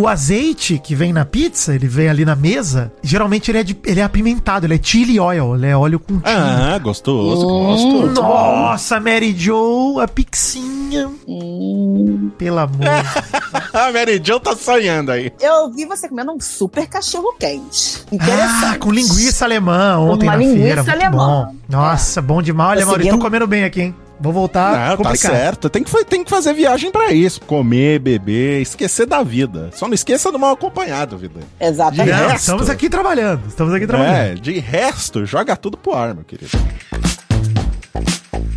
o 0.00 0.08
azeite 0.08 0.78
que 0.78 0.94
vem 0.94 1.12
na 1.12 1.24
pizza, 1.24 1.74
ele 1.74 1.86
vem 1.88 2.08
ali 2.08 2.24
na 2.24 2.34
mesa, 2.36 2.92
geralmente 3.02 3.50
ele 3.50 3.58
é, 3.58 3.62
de- 3.62 3.76
ele 3.84 4.00
é 4.00 4.02
apimentado, 4.02 4.66
ele 4.66 4.74
é 4.74 4.80
chili 4.82 5.18
oil, 5.20 5.54
ele 5.56 5.66
é 5.66 5.76
óleo 5.76 5.98
com 6.00 6.14
chili. 6.14 6.22
Ah, 6.24 6.78
gostoso, 6.78 7.46
Hum. 7.46 8.04
gosto. 8.06 8.22
Nossa, 8.22 9.00
Mary 9.00 9.32
Jo, 9.36 9.98
a 10.00 10.08
pixinha. 10.08 11.08
Hum. 11.26 12.30
Pelo 12.38 12.58
amor. 12.58 12.78
A 13.72 13.92
Mary 13.92 14.20
Jo 14.22 14.38
tá 14.40 14.54
sonhando 14.56 15.10
aí. 15.12 15.32
Eu 15.40 15.70
vi 15.70 15.84
você 15.84 16.08
comendo 16.08 16.32
um 16.32 16.40
super 16.40 16.86
cachorro 16.86 17.34
quente. 17.38 18.02
Interessante. 18.12 18.64
ah, 18.64 18.76
com 18.78 18.90
linguiça 18.90 19.44
alemã 19.44 19.98
ontem 19.98 20.26
Uma 20.26 20.32
na 20.32 20.38
linguiça 20.38 20.84
feira. 20.84 21.06
alemã. 21.06 21.46
Bom. 21.50 21.54
Nossa, 21.68 22.20
bom 22.22 22.40
demais. 22.42 22.70
Olha, 22.78 22.80
Tô 22.82 22.86
Maurício, 22.88 23.12
tô 23.12 23.18
comendo 23.18 23.46
bem 23.46 23.64
aqui, 23.64 23.82
hein? 23.82 23.94
Vou 24.20 24.32
voltar. 24.32 24.96
Não, 24.96 25.04
tá 25.04 25.14
certo. 25.14 25.70
Tem 25.70 25.82
que, 25.82 26.04
tem 26.04 26.24
que 26.24 26.30
fazer 26.30 26.52
viagem 26.52 26.90
pra 26.90 27.12
isso. 27.12 27.40
Comer, 27.42 27.98
beber, 28.00 28.60
esquecer 28.60 29.06
da 29.06 29.22
vida. 29.22 29.70
Só 29.72 29.86
não 29.86 29.94
esqueça 29.94 30.32
do 30.32 30.38
mal 30.38 30.52
acompanhado, 30.52 31.16
vida. 31.16 31.40
Exatamente. 31.60 32.10
Não, 32.10 32.28
resto. 32.28 32.40
estamos 32.40 32.70
aqui 32.70 32.88
trabalhando. 32.88 33.42
Estamos 33.46 33.72
aqui 33.72 33.86
trabalhando. 33.86 34.16
É, 34.16 34.34
de 34.34 34.58
resto, 34.58 35.24
joga 35.24 35.56
tudo 35.56 35.76
pro 35.76 35.94
ar, 35.94 36.14
meu 36.14 36.24
querido. 36.24 36.50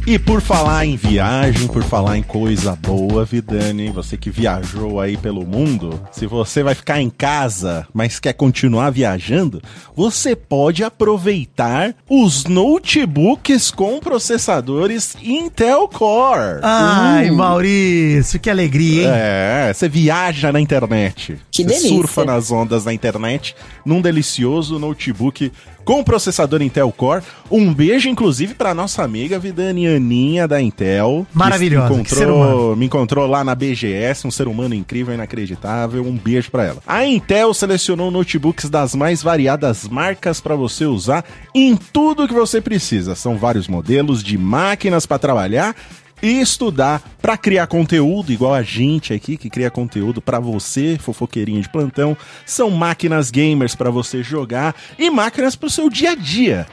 E 0.06 0.18
por 0.18 0.42
falar 0.42 0.86
em 0.86 0.96
viagem, 0.96 1.68
por 1.68 1.84
falar 1.84 2.18
em 2.18 2.24
coisa 2.24 2.76
boa, 2.76 3.24
Vidani, 3.24 3.90
você 3.92 4.18
que 4.18 4.30
viajou 4.30 5.00
aí 5.00 5.16
pelo 5.16 5.46
mundo, 5.46 6.02
se 6.12 6.26
você 6.26 6.64
vai 6.64 6.74
ficar 6.74 7.00
em 7.00 7.10
casa, 7.10 7.88
mas 7.94 8.20
quer 8.20 8.34
continuar 8.34 8.90
viajando, 8.90 9.62
você 9.96 10.36
pode 10.36 10.84
aproveitar 10.84 11.96
os 12.10 12.46
notebooks 12.46 13.72
com 13.72 14.00
processadores 14.00 15.16
Intel 15.22 15.88
Core. 15.88 16.62
Ai, 16.64 17.30
Maurício, 17.32 18.40
que 18.40 18.50
alegria, 18.50 19.04
hein? 19.04 19.12
É, 19.14 19.74
você 19.74 19.88
viaja 19.88 20.52
na 20.52 20.60
internet. 20.60 21.38
Que 21.52 21.64
você 21.64 21.68
delícia. 21.68 21.90
surfa 21.90 22.26
nas 22.26 22.52
ondas 22.52 22.86
da 22.86 22.94
internet 22.94 23.56
num 23.86 24.02
delicioso 24.02 24.80
notebook 24.80 25.52
com 25.84 26.04
processador 26.04 26.62
Intel 26.62 26.92
Core. 26.92 27.24
Um 27.50 27.74
beijo, 27.74 28.08
inclusive, 28.08 28.54
pra 28.54 28.74
nossa 28.74 29.04
amiga 29.04 29.40
Vidani 29.40 29.71
Aninha 29.72 30.48
da 30.48 30.62
Intel. 30.62 31.26
Maravilhosa, 31.34 31.94
Me 31.94 32.02
encontrou, 32.02 32.76
me 32.76 32.86
encontrou 32.86 33.28
lá 33.28 33.44
na 33.44 33.56
BGS, 33.56 34.28
um 34.28 34.32
ser 34.32 34.48
humano 34.48 34.76
incrível, 34.76 35.14
inacreditável. 35.14 36.04
Um 36.04 36.18
beijo 36.18 36.52
pra 36.52 36.66
ela. 36.66 36.82
A 36.86 37.06
Intel 37.06 37.54
selecionou 37.54 38.12
notebooks 38.12 38.70
das 38.70 38.96
mais 38.96 39.22
variadas 39.22 39.88
marcas 39.88 40.42
pra 40.42 40.56
você 40.56 40.86
usar 40.86 41.24
em 41.54 41.76
tudo 41.76 42.28
que 42.28 42.34
você 42.34 42.60
precisa. 42.62 43.16
São 43.16 43.38
vários 43.38 43.68
modelos 43.68 44.24
de 44.24 44.38
máquinas 44.38 45.06
pra 45.06 45.20
trabalhar 45.20 45.76
e 46.22 46.40
estudar 46.40 47.02
para 47.22 47.38
criar 47.38 47.68
conteúdo, 47.68 48.32
igual 48.32 48.54
a 48.54 48.62
gente 48.62 49.14
aqui 49.14 49.38
que 49.38 49.50
cria 49.50 49.72
conteúdo 49.72 50.22
para 50.22 50.40
você, 50.40 50.98
fofoqueirinho 51.00 51.62
de 51.62 51.70
plantão. 51.70 52.16
São 52.46 52.70
máquinas 52.70 53.32
gamers 53.32 53.76
para 53.76 53.90
você 53.90 54.22
jogar 54.22 54.76
e 55.00 55.10
máquinas 55.10 55.56
para 55.56 55.68
o 55.68 55.72
seu 55.72 55.90
dia 55.90 56.12
a 56.12 56.16
dia. 56.16 56.68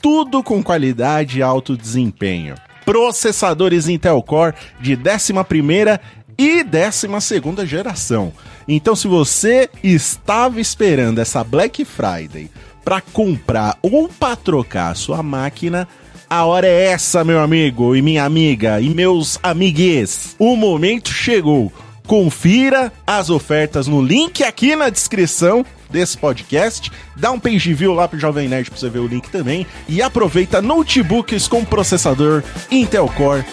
Tudo 0.00 0.42
com 0.42 0.62
qualidade 0.62 1.38
e 1.38 1.42
alto 1.42 1.76
desempenho. 1.76 2.54
Processadores 2.84 3.88
Intel 3.88 4.22
Core 4.22 4.54
de 4.80 4.96
11ª 4.96 5.98
e 6.38 6.62
12ª 6.62 7.66
geração. 7.66 8.32
Então, 8.68 8.94
se 8.94 9.08
você 9.08 9.68
estava 9.82 10.60
esperando 10.60 11.18
essa 11.18 11.42
Black 11.42 11.84
Friday 11.84 12.50
para 12.84 13.00
comprar 13.00 13.76
ou 13.82 14.08
para 14.08 14.36
trocar 14.36 14.94
sua 14.94 15.22
máquina, 15.22 15.88
a 16.28 16.44
hora 16.44 16.66
é 16.66 16.86
essa, 16.86 17.24
meu 17.24 17.40
amigo 17.40 17.94
e 17.94 18.02
minha 18.02 18.24
amiga 18.24 18.80
e 18.80 18.90
meus 18.90 19.38
amigues. 19.42 20.34
O 20.38 20.56
momento 20.56 21.10
chegou. 21.10 21.72
Confira 22.06 22.92
as 23.06 23.30
ofertas 23.30 23.86
no 23.86 24.00
link 24.00 24.44
aqui 24.44 24.76
na 24.76 24.88
descrição 24.88 25.64
desse 25.90 26.16
podcast. 26.16 26.90
Dá 27.16 27.30
um 27.30 27.38
page 27.38 27.72
view 27.74 27.92
lá 27.94 28.06
pro 28.06 28.18
Jovem 28.18 28.48
Nerd 28.48 28.70
pra 28.70 28.78
você 28.78 28.88
ver 28.88 29.00
o 29.00 29.06
link 29.06 29.28
também. 29.28 29.66
E 29.88 30.00
aproveita 30.00 30.62
notebooks 30.62 31.48
com 31.48 31.64
processador 31.64 32.42
Intel 32.70 33.08
Core 33.16 33.44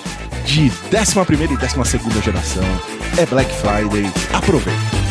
de 0.45 0.69
11ª 0.91 1.51
e 1.51 1.57
12ª 1.57 2.23
geração. 2.23 2.63
É 3.17 3.25
Black 3.25 3.51
Friday, 3.55 4.11
aproveita. 4.33 5.02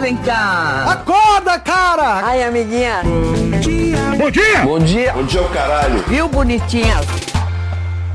Vem 0.00 0.16
cá. 0.16 0.84
Acorda, 0.90 1.58
cara! 1.58 2.26
Ai, 2.26 2.42
amiguinha. 2.42 3.02
Bom 4.18 4.30
dia! 4.30 4.62
Bom 4.64 4.78
dia. 4.78 5.12
Bom 5.12 5.22
dia, 5.24 5.42
o 5.42 5.48
caralho. 5.50 6.02
Viu, 6.08 6.28
bonitinha? 6.28 6.96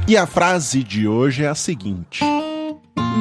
E 0.07 0.17
a 0.17 0.25
frase 0.25 0.83
de 0.83 1.07
hoje 1.07 1.43
é 1.43 1.48
a 1.48 1.55
seguinte: 1.55 2.24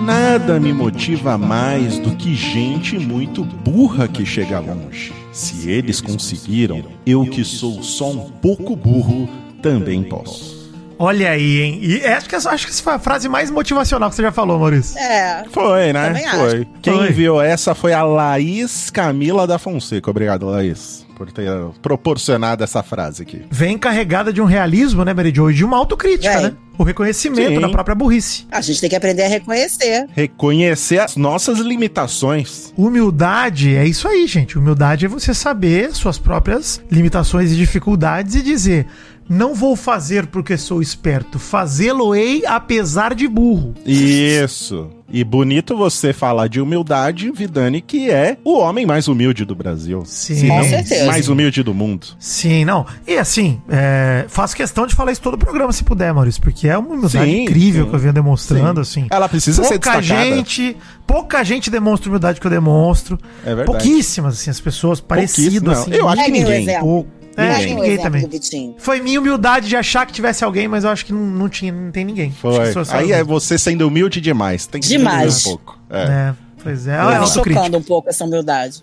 Nada 0.05 0.59
me 0.59 0.73
motiva 0.73 1.39
mais 1.39 1.99
do 1.99 2.17
que 2.17 2.35
gente 2.35 2.99
muito 2.99 3.45
burra 3.45 4.09
que 4.09 4.27
chega 4.27 4.59
longe. 4.59 5.13
Se 5.33 5.71
eles 5.71 6.01
conseguiram, 6.01 6.85
eu 7.07 7.25
que 7.27 7.45
sou 7.45 7.83
só 7.83 8.11
um 8.11 8.31
pouco 8.31 8.75
burro, 8.75 9.29
também 9.63 10.03
posso. 10.03 10.58
Olha 10.99 11.31
aí, 11.31 11.61
hein? 11.63 11.79
E 11.83 12.05
acho 12.05 12.29
que, 12.29 12.35
essa- 12.35 12.51
acho 12.51 12.67
que 12.67 12.73
essa 12.73 12.83
foi 12.83 12.95
a 12.95 12.99
frase 12.99 13.29
mais 13.29 13.51
motivacional 13.51 14.09
que 14.11 14.17
você 14.17 14.23
já 14.23 14.33
falou, 14.33 14.59
Maurício. 14.59 14.99
É. 14.99 15.45
Foi, 15.51 15.93
né? 15.93 16.07
Também 16.09 16.29
Foi. 16.29 16.57
acho. 16.57 16.67
Quem 16.83 16.95
Foi. 16.99 17.09
enviou 17.09 17.41
essa 17.41 17.75
foi 17.75 17.93
a 17.93 18.03
Laís 18.03 18.91
Camila 18.91 19.47
da 19.47 19.59
Fonseca. 19.59 20.11
Obrigado, 20.11 20.47
Laís, 20.47 21.07
por 21.17 21.31
ter 21.31 21.49
proporcionado 21.81 22.65
essa 22.65 22.83
frase 22.83 23.23
aqui. 23.23 23.43
Vem 23.51 23.79
carregada 23.79 24.33
de 24.33 24.41
um 24.43 24.45
realismo, 24.45 25.05
né, 25.05 25.15
Mary 25.15 25.33
Jo? 25.35 25.51
E 25.51 25.55
de 25.55 25.65
uma 25.65 25.77
autocrítica, 25.77 26.33
Vem. 26.33 26.43
né? 26.43 26.53
O 26.77 26.85
reconhecimento 26.85 27.55
Sim. 27.55 27.61
da 27.61 27.69
própria 27.69 27.93
burrice. 27.95 28.47
A 28.53 28.61
gente 28.61 28.81
tem 28.81 28.89
que 28.89 28.95
aprender 28.95 29.25
a 29.25 29.29
reconhecer. 29.29 30.07
Reconhecer 30.15 31.01
as 31.01 31.17
nossas 31.17 31.59
limitações. 31.59 32.73
Humildade 32.77 33.75
é 33.75 33.85
isso 33.85 34.07
aí, 34.07 34.27
gente. 34.29 34.57
Humildade 34.57 35.05
é 35.05 35.09
você 35.09 35.35
saber 35.35 35.93
suas 35.93 36.19
próprias 36.19 36.81
limitações 36.89 37.51
e 37.51 37.57
dificuldades 37.57 38.37
e 38.37 38.43
dizer: 38.43 38.87
não 39.29 39.55
vou 39.55 39.77
fazer 39.77 40.27
porque 40.27 40.57
sou 40.57 40.81
esperto, 40.81 41.39
fazê-lo-ei 41.39 42.45
apesar 42.47 43.15
de 43.15 43.29
burro. 43.29 43.75
Isso. 43.85 44.91
E 45.11 45.25
bonito 45.25 45.75
você 45.75 46.13
falar 46.13 46.49
de 46.49 46.61
humildade, 46.61 47.31
Vidani, 47.31 47.81
que 47.81 48.11
é 48.11 48.37
o 48.45 48.59
homem 48.59 48.85
mais 48.85 49.09
humilde 49.09 49.43
do 49.45 49.55
Brasil. 49.55 50.03
Sim. 50.05 50.35
Se 50.35 50.47
não, 50.47 50.59
Com 50.59 50.65
certeza. 50.65 51.07
mais 51.07 51.29
humilde 51.29 51.63
do 51.63 51.73
mundo. 51.73 52.09
Sim, 52.19 52.67
não. 52.67 52.85
E 53.07 53.17
assim, 53.17 53.59
é, 53.71 54.27
faço 54.29 54.55
questão 54.55 54.87
de 54.87 54.95
falar 54.95 55.13
isso 55.13 55.23
todo 55.23 55.35
o 55.35 55.39
programa, 55.39 55.73
se 55.73 55.83
puder, 55.83 56.13
Maurício, 56.13 56.43
porque 56.43 56.69
é 56.69 56.77
uma 56.77 56.91
humildade 56.91 57.31
Sim, 57.31 57.43
incrível 57.45 57.85
sim. 57.85 57.91
que 57.91 57.97
eu 57.97 58.01
venho 58.01 58.13
demonstrando, 58.13 58.81
assim. 58.81 59.07
Ela 59.11 59.29
precisa 59.31 59.63
ser 59.63 59.79
pouca 59.79 59.99
destacada. 59.99 60.25
gente, 60.25 60.77
pouca 61.07 61.43
gente 61.43 61.71
demonstra 61.71 62.09
a 62.09 62.11
humildade 62.11 62.39
que 62.39 62.47
eu 62.47 62.51
demonstro. 62.51 63.19
É 63.43 63.55
verdade. 63.55 63.67
Pouquíssimas, 63.67 64.35
assim, 64.35 64.51
as 64.51 64.61
pessoas 64.61 65.01
parecidas, 65.01 65.79
assim. 65.79 65.95
Eu 65.95 66.07
acho 66.07 66.23
que 66.23 66.31
ninguém. 66.31 66.63
exemplo. 66.65 66.81
pouco. 66.81 67.18
É, 67.39 67.59
ninguém 67.67 67.93
exemplo 67.93 68.03
também. 68.03 68.75
Foi 68.79 69.01
minha 69.01 69.21
humildade 69.21 69.69
de 69.69 69.77
achar 69.77 70.05
que 70.07 70.13
tivesse 70.13 70.45
alguém, 70.45 70.67
mas 70.69 70.85
eu 70.85 70.91
acho 70.91 71.05
que 71.07 71.13
não, 71.13 71.21
não 71.21 71.49
tinha, 71.49 71.73
não 71.73 71.91
tem 71.91 72.05
ninguém. 72.05 72.31
Foi. 72.33 72.73
Aí 72.91 73.11
eu. 73.11 73.17
é 73.17 73.25
você 73.25 73.59
sendo 73.59 73.87
humilde 73.87 74.21
demais. 74.21 74.67
Tem 74.67 74.81
que 74.81 74.89
Demais. 74.89 75.47
um 75.47 75.51
pouco. 75.51 75.79
É. 75.91 76.03
É, 76.03 76.35
pois 76.63 76.87
é, 76.87 76.93
é 76.95 76.97
me 76.97 77.15
autocrítica. 77.15 77.55
chocando 77.55 77.79
um 77.79 77.83
pouco 77.83 78.09
essa 78.09 78.25
humildade. 78.25 78.83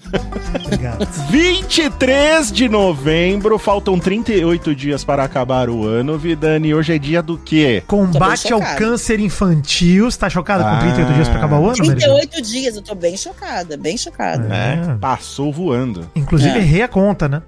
Obrigado. 0.65 1.05
23 1.29 2.51
de 2.51 2.69
novembro, 2.69 3.57
faltam 3.59 3.99
38 3.99 4.73
dias 4.75 5.03
para 5.03 5.23
acabar 5.23 5.69
o 5.69 5.85
ano, 5.85 6.17
Vidani. 6.17 6.73
Hoje 6.73 6.93
é 6.93 6.97
dia 6.97 7.21
do 7.21 7.37
quê? 7.37 7.83
Combate 7.85 8.51
ao 8.53 8.61
câncer 8.77 9.19
infantil. 9.19 10.09
Você 10.09 10.17
tá 10.17 10.29
chocada 10.29 10.63
com 10.63 10.69
Ah. 10.69 10.79
38 10.79 11.13
dias 11.13 11.27
pra 11.27 11.37
acabar 11.37 11.57
o 11.59 11.69
ano, 11.69 11.77
Mary 11.85 11.99
Jo? 11.99 12.15
38 12.15 12.41
dias, 12.41 12.75
eu 12.75 12.81
tô 12.81 12.95
bem 12.95 13.17
chocada, 13.17 13.75
bem 13.77 13.97
chocada. 13.97 14.47
É, 14.53 14.91
É. 14.91 14.95
passou 14.95 15.51
voando. 15.51 16.09
Inclusive, 16.15 16.57
É. 16.57 16.61
errei 16.61 16.81
a 16.81 16.87
conta, 16.87 17.27
né? 17.27 17.41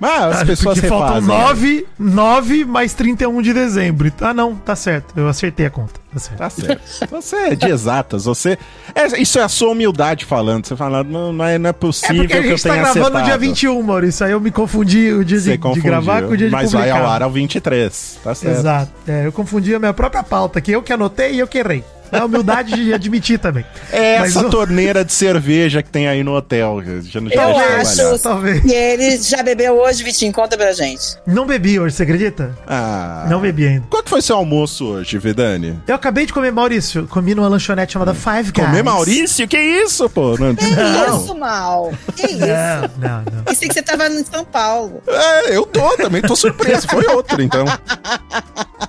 Mas 0.00 0.36
as 0.38 0.44
pessoas 0.44 0.74
Porque 0.76 0.88
faltam 0.88 1.20
refazem. 1.20 1.28
9, 1.28 1.86
9 1.98 2.64
mais 2.64 2.94
31 2.94 3.40
de 3.42 3.52
dezembro. 3.52 4.12
Ah, 4.20 4.34
não, 4.34 4.54
tá 4.56 4.74
certo. 4.74 5.14
Eu 5.16 5.28
acertei 5.28 5.66
a 5.66 5.70
conta. 5.70 6.00
Tá 6.12 6.18
certo. 6.18 6.38
Tá 6.38 6.50
certo. 6.50 7.10
Você 7.10 7.36
é 7.36 7.54
de 7.54 7.68
exatas, 7.68 8.24
você. 8.24 8.58
é, 8.94 9.20
isso 9.20 9.38
é 9.38 9.42
a 9.42 9.48
sua 9.48 9.70
humildade 9.70 10.24
falando. 10.24 10.66
Você 10.66 10.74
fala, 10.74 11.04
não, 11.04 11.32
não, 11.32 11.44
é, 11.44 11.58
não 11.58 11.68
é 11.68 11.70
É 11.70 11.72
possível 11.72 12.24
a 12.24 12.26
que 12.26 12.36
eu 12.36 12.42
gente 12.42 12.62
tá 12.62 12.70
tenha 12.70 12.82
gravando 12.82 13.00
acertado. 13.06 13.18
no 13.20 13.24
dia 13.24 13.38
21, 13.38 13.82
Maurício. 13.82 14.26
Aí 14.26 14.32
eu 14.32 14.40
me 14.40 14.50
confundi 14.50 15.12
o 15.12 15.24
dia 15.24 15.38
de, 15.38 15.56
de 15.56 15.80
gravar 15.80 16.22
com 16.22 16.32
o 16.32 16.36
dia 16.36 16.46
de 16.48 16.52
Mas 16.52 16.70
publicar. 16.72 16.92
vai 16.94 17.02
ao 17.02 17.08
ar 17.08 17.22
ao 17.22 17.30
23, 17.30 18.18
tá 18.24 18.34
certo. 18.34 18.58
Exato. 18.58 18.92
É, 19.06 19.26
eu 19.26 19.32
confundi 19.32 19.74
a 19.74 19.78
minha 19.78 19.92
própria 19.94 20.22
pauta, 20.22 20.60
que 20.60 20.72
eu 20.72 20.82
que 20.82 20.92
anotei 20.92 21.34
e 21.34 21.38
eu 21.38 21.46
que 21.46 21.58
errei. 21.58 21.84
É 22.10 22.18
a 22.18 22.24
humildade 22.24 22.72
de 22.74 22.92
admitir 22.94 23.38
também. 23.38 23.64
É 23.92 24.18
Mas 24.20 24.30
essa 24.36 24.46
eu- 24.46 24.50
torneira 24.50 25.04
de 25.04 25.12
cerveja 25.12 25.82
que 25.82 25.90
tem 25.90 26.08
aí 26.08 26.22
no 26.24 26.34
hotel. 26.34 26.80
Já 27.02 27.20
não 27.20 27.30
Eu 27.30 27.40
acho- 27.58 27.96
trabalhar. 27.96 28.18
Talvez. 28.22 28.64
E 28.64 28.72
ele 28.72 29.16
já 29.18 29.42
bebeu 29.42 29.78
hoje, 29.78 30.02
Vitinho? 30.02 30.32
Conta 30.32 30.56
pra 30.56 30.72
gente. 30.72 31.16
Não 31.26 31.46
bebi 31.46 31.78
hoje, 31.78 31.94
você 31.94 32.02
acredita? 32.02 32.56
Ah. 32.66 33.26
Não 33.28 33.40
bebi 33.40 33.66
ainda. 33.66 33.86
Qual 33.90 34.02
que 34.02 34.10
foi 34.10 34.22
seu 34.22 34.36
almoço 34.36 34.86
hoje, 34.86 35.18
Vidani? 35.18 35.78
Eu 35.86 35.94
acabei 35.94 36.26
de 36.26 36.32
comer, 36.32 36.50
Maurício. 36.52 37.06
Comi 37.08 37.34
numa 37.34 37.48
lanchonete 37.48 37.92
chamada 37.92 38.14
Five 38.14 38.52
Guys. 38.52 38.66
Comer 38.66 38.82
Maurício? 38.82 39.46
Que 39.48 39.58
isso, 39.58 40.08
pô? 40.08 40.36
Não, 40.38 40.54
Que 40.54 40.66
não. 40.66 41.24
isso, 41.24 41.34
mal? 41.34 41.92
Que 42.16 42.26
isso? 42.26 42.38
Não, 42.38 43.08
não, 43.10 43.22
não. 43.32 43.42
Pensei 43.44 43.68
que 43.68 43.74
você 43.74 43.82
tava 43.82 44.06
em 44.08 44.24
São 44.24 44.44
Paulo. 44.44 45.02
É, 45.06 45.56
eu 45.56 45.64
tô 45.66 45.96
também, 45.96 46.22
tô 46.22 46.34
surpreso. 46.36 46.86
Foi 46.88 47.06
outro, 47.06 47.42
então. 47.42 47.64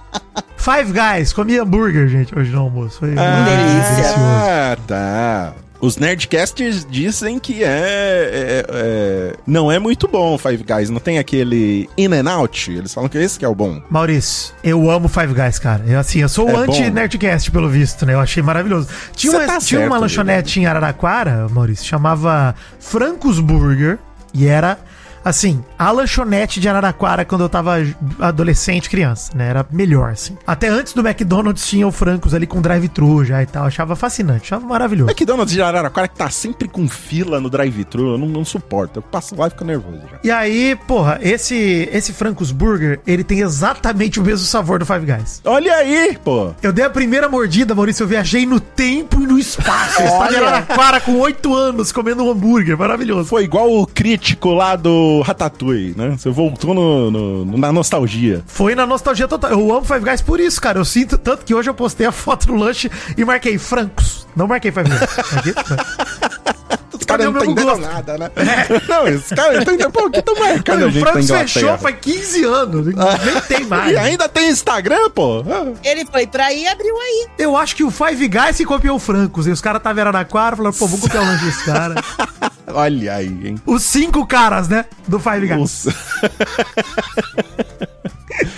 Five 0.57 0.91
Guys, 0.93 1.31
comi 1.33 1.57
hambúrguer, 1.57 2.07
gente, 2.09 2.37
hoje 2.37 2.51
no 2.51 2.61
almoço. 2.61 2.99
Foi 2.99 3.09
delícia. 3.09 4.15
Ah, 4.17 4.77
tá. 4.87 5.53
Os 5.81 5.95
Nerdcasters 5.95 6.85
dizem 6.89 7.39
que 7.39 7.63
é, 7.63 7.67
é- 7.69 8.65
é- 8.69 9.33
Não 9.47 9.71
é 9.71 9.79
muito 9.79 10.09
bom 10.09 10.35
o 10.35 10.37
Five 10.37 10.61
Guys. 10.65 10.89
Não 10.89 10.99
tem 10.99 11.17
aquele 11.17 11.89
In 11.97 12.13
and 12.13 12.29
Out? 12.29 12.69
Eles 12.69 12.93
falam 12.93 13.09
que 13.09 13.17
esse 13.17 13.39
que 13.39 13.45
é 13.45 13.47
o 13.47 13.55
bom. 13.55 13.81
Maurício, 13.89 14.53
eu 14.61 14.91
amo 14.91 15.07
Five 15.07 15.33
Guys, 15.33 15.57
cara. 15.57 15.81
Eu, 15.87 15.97
assim, 15.97 16.19
eu 16.19 16.27
sou 16.27 16.49
É 16.49 16.55
anti-Nerdcast, 16.55 17.49
pelo 17.51 17.69
visto, 17.69 18.05
né? 18.05 18.13
Eu 18.13 18.19
achei 18.19 18.43
maravilhoso. 18.43 18.89
Tinha 19.15 19.31
Cê 19.31 19.37
uma, 19.37 19.45
tá 19.47 19.57
tinha 19.59 19.79
certo, 19.79 19.89
uma 19.89 19.97
lanchonete 19.97 20.59
em 20.59 20.65
Araraquara, 20.65 21.47
Maurício, 21.49 21.85
chamava 21.85 22.53
Francos 22.77 23.39
Burger, 23.39 23.97
e 24.33 24.47
era, 24.47 24.77
assim, 25.29 25.63
a 25.77 25.91
lanchonete 25.91 26.59
de 26.59 26.67
Araraquara 26.67 27.23
quando 27.23 27.41
eu 27.41 27.49
tava 27.49 27.77
adolescente, 28.19 28.89
criança, 28.89 29.31
né? 29.35 29.49
Era 29.49 29.65
melhor, 29.71 30.11
assim. 30.11 30.37
Até 30.45 30.67
antes 30.67 30.93
do 30.93 31.05
McDonald's 31.05 31.67
tinha 31.67 31.87
o 31.87 31.91
Francos 31.91 32.33
ali 32.33 32.47
com 32.47 32.61
drive-thru 32.61 33.23
já 33.23 33.41
e 33.41 33.45
tal. 33.45 33.65
Achava 33.65 33.95
fascinante, 33.95 34.43
achava 34.43 34.65
maravilhoso. 34.65 35.11
McDonald's 35.11 35.53
de 35.53 35.61
Araraquara 35.61 36.07
que 36.07 36.15
tá 36.15 36.29
sempre 36.29 36.67
com 36.67 36.87
fila 36.87 37.39
no 37.39 37.49
drive-thru. 37.49 38.13
Eu 38.13 38.17
não, 38.17 38.27
não 38.27 38.45
suporto. 38.45 38.99
Eu 38.99 39.03
passo 39.03 39.35
lá 39.35 39.47
e 39.47 39.49
fico 39.51 39.63
nervoso 39.63 40.01
já. 40.11 40.19
E 40.23 40.31
aí, 40.31 40.75
porra, 40.87 41.19
esse, 41.21 41.89
esse 41.91 42.11
Francos 42.13 42.51
Burger, 42.51 42.99
ele 43.05 43.23
tem 43.23 43.39
exatamente 43.41 44.19
o 44.19 44.23
mesmo 44.23 44.45
sabor 44.45 44.79
do 44.79 44.85
Five 44.85 45.05
Guys. 45.05 45.41
Olha 45.45 45.75
aí, 45.75 46.17
pô. 46.23 46.53
Eu 46.61 46.73
dei 46.73 46.85
a 46.85 46.89
primeira 46.89 47.29
mordida, 47.29 47.75
Maurício, 47.75 48.03
eu 48.03 48.07
viajei 48.07 48.45
no 48.45 48.59
tempo 48.59 49.21
e 49.21 49.27
no 49.27 49.37
espaço. 49.37 50.01
Eu 50.01 50.07
estava 50.07 50.33
em. 50.33 50.37
Araraquara 50.37 50.99
com 50.99 51.19
oito 51.19 51.55
anos 51.55 51.91
comendo 51.91 52.23
um 52.23 52.31
hambúrguer, 52.31 52.77
maravilhoso. 52.77 53.29
Foi 53.29 53.43
igual 53.43 53.71
o 53.71 53.85
crítico 53.85 54.49
lá 54.53 54.75
do 54.75 55.18
Ratatouille, 55.21 55.93
né? 55.97 56.15
Você 56.17 56.29
voltou 56.29 56.73
no, 56.73 57.11
no- 57.11 57.57
na 57.57 57.71
nostalgia. 57.71 58.43
Foi 58.47 58.75
na 58.75 58.85
nostalgia 58.85 59.27
total. 59.27 59.51
Eu 59.51 59.71
amo 59.73 59.85
Five 59.85 60.01
Guys 60.05 60.21
por 60.21 60.39
isso, 60.39 60.61
cara. 60.61 60.79
Eu 60.79 60.85
sinto 60.85 61.17
tanto 61.17 61.45
que 61.45 61.53
hoje 61.53 61.69
eu 61.69 61.73
postei 61.73 62.05
a 62.07 62.11
foto 62.11 62.47
do 62.47 62.55
lanche 62.55 62.89
e 63.17 63.23
marquei 63.25 63.57
francos. 63.57 64.27
Não 64.35 64.47
marquei 64.47 64.71
Five 64.71 64.89
Guys. 64.89 64.99
Marquei 65.33 65.53
francos. 65.53 65.85
Os 66.99 67.05
caras 67.05 67.25
não 67.25 67.33
o 67.33 67.37
entenderam 67.43 67.69
gosto? 67.79 67.81
nada, 67.93 68.17
né? 68.17 68.29
Não, 68.87 69.07
esses 69.07 69.29
caras 69.29 69.55
não 69.55 69.61
entenderam. 69.63 69.91
Pô, 69.91 70.09
que 70.09 70.21
tão 70.21 70.35
marcando 70.35 70.83
a 70.83 70.87
o 70.87 70.89
gente 70.91 71.03
na 71.03 71.11
Francos 71.11 71.25
Inglaterra? 71.29 71.47
fechou 71.47 71.77
faz 71.77 71.95
15 72.01 72.43
anos. 72.43 72.85
Nem 72.85 73.41
tem 73.47 73.65
mais. 73.67 73.91
E 73.93 73.97
ainda 73.97 74.27
tem 74.29 74.49
Instagram, 74.49 75.09
pô? 75.09 75.43
Ele 75.83 76.05
foi 76.05 76.27
pra 76.27 76.45
aí 76.47 76.63
e 76.63 76.67
abriu 76.67 76.95
aí. 76.97 77.27
Eu 77.37 77.55
acho 77.57 77.75
que 77.75 77.83
o 77.83 77.89
Five 77.91 78.27
Guys 78.27 78.55
se 78.57 78.65
copiou 78.65 78.97
o 78.97 78.99
Francos. 78.99 79.47
E 79.47 79.51
os 79.51 79.61
caras 79.61 79.79
estavam 79.79 79.97
em 79.97 80.01
Araraquara 80.01 80.55
falaram, 80.55 80.75
pô, 80.75 80.87
vou 80.87 80.99
copiar 80.99 81.23
o 81.23 81.25
lanche 81.25 81.45
desse 81.45 81.63
cara. 81.65 81.95
Olha 82.71 83.15
aí, 83.15 83.27
hein? 83.47 83.55
Os 83.65 83.81
cinco 83.83 84.27
caras, 84.27 84.67
né? 84.67 84.85
Do 85.07 85.19
Five 85.19 85.47
Guys. 85.47 85.57
Nossa. 85.59 85.95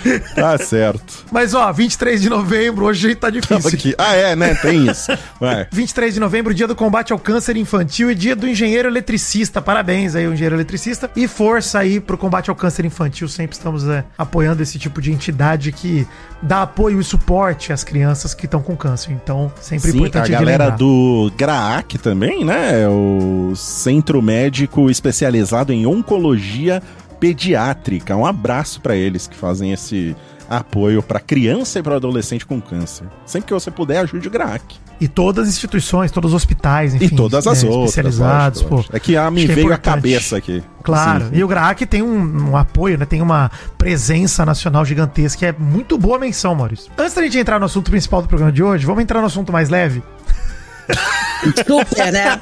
tá 0.34 0.58
certo. 0.58 1.24
Mas 1.30 1.54
ó, 1.54 1.72
23 1.72 2.20
de 2.20 2.28
novembro, 2.28 2.84
hoje 2.86 3.12
a 3.12 3.16
tá 3.16 3.30
difícil. 3.30 3.70
Aqui. 3.70 3.94
Ah, 3.98 4.14
é, 4.14 4.36
né? 4.36 4.54
Tem 4.54 4.86
isso. 4.86 5.12
Vai. 5.40 5.66
23 5.72 6.14
de 6.14 6.20
novembro, 6.20 6.54
dia 6.54 6.66
do 6.66 6.74
combate 6.74 7.12
ao 7.12 7.18
câncer 7.18 7.56
infantil 7.56 8.10
e 8.10 8.14
dia 8.14 8.34
do 8.34 8.48
engenheiro 8.48 8.88
eletricista. 8.88 9.60
Parabéns 9.60 10.14
aí, 10.14 10.26
o 10.26 10.32
engenheiro 10.32 10.56
eletricista. 10.56 11.10
E 11.14 11.26
força 11.28 11.78
aí 11.78 12.00
pro 12.00 12.18
combate 12.18 12.50
ao 12.50 12.56
câncer 12.56 12.84
infantil. 12.84 13.28
Sempre 13.28 13.56
estamos 13.56 13.88
é, 13.88 14.04
apoiando 14.16 14.62
esse 14.62 14.78
tipo 14.78 15.00
de 15.00 15.12
entidade 15.12 15.72
que 15.72 16.06
dá 16.42 16.62
apoio 16.62 17.00
e 17.00 17.04
suporte 17.04 17.72
às 17.72 17.84
crianças 17.84 18.34
que 18.34 18.46
estão 18.46 18.60
com 18.60 18.76
câncer. 18.76 19.12
Então, 19.12 19.52
sempre 19.60 19.90
Sim, 19.90 19.98
a 19.98 20.00
importante 20.00 20.26
de 20.26 20.32
galera 20.32 20.70
do 20.70 21.32
GRAAC 21.36 21.98
também, 21.98 22.44
né? 22.44 22.88
O 22.88 23.54
Centro 23.54 24.20
Médico 24.20 24.90
Especializado 24.90 25.72
em 25.72 25.86
Oncologia 25.86 26.82
Pediátrica. 27.22 28.16
Um 28.16 28.26
abraço 28.26 28.80
pra 28.80 28.96
eles 28.96 29.28
que 29.28 29.36
fazem 29.36 29.72
esse 29.72 30.16
apoio 30.50 31.00
pra 31.00 31.20
criança 31.20 31.78
e 31.78 31.82
para 31.82 31.94
adolescente 31.94 32.44
com 32.44 32.60
câncer. 32.60 33.06
Sempre 33.24 33.46
que 33.46 33.54
você 33.54 33.70
puder, 33.70 33.98
ajude 33.98 34.26
o 34.26 34.30
GRAAC. 34.30 34.74
E 35.00 35.06
todas 35.06 35.44
as 35.46 35.54
instituições, 35.54 36.10
todos 36.10 36.32
os 36.32 36.34
hospitais, 36.34 36.96
enfim. 36.96 37.04
E 37.04 37.10
todas 37.10 37.46
as 37.46 37.62
é, 37.62 37.66
outras. 37.68 37.90
Especializados, 37.90 38.62
lógico, 38.62 38.68
pô. 38.68 38.76
lógico. 38.76 38.96
É 38.96 38.98
que 38.98 39.16
a 39.16 39.30
me 39.30 39.46
que 39.46 39.52
é 39.52 39.54
veio 39.54 39.68
a 39.68 39.74
importante. 39.74 39.94
cabeça 39.94 40.36
aqui. 40.36 40.64
Claro, 40.82 41.28
e 41.32 41.44
o 41.44 41.46
GRAAC 41.46 41.86
tem 41.86 42.02
um, 42.02 42.50
um 42.50 42.56
apoio, 42.56 42.98
né? 42.98 43.06
Tem 43.06 43.22
uma 43.22 43.52
presença 43.78 44.44
nacional 44.44 44.84
gigantesca, 44.84 45.38
que 45.38 45.46
é 45.46 45.52
muito 45.56 45.96
boa 45.96 46.18
menção, 46.18 46.56
Maurício. 46.56 46.90
Antes 46.98 47.14
da 47.14 47.22
gente 47.22 47.38
entrar 47.38 47.60
no 47.60 47.66
assunto 47.66 47.88
principal 47.88 48.20
do 48.20 48.26
programa 48.26 48.50
de 48.50 48.64
hoje, 48.64 48.84
vamos 48.84 49.00
entrar 49.00 49.20
no 49.20 49.28
assunto 49.28 49.52
mais 49.52 49.68
leve. 49.68 50.02
Super, 51.66 52.12
né? 52.12 52.40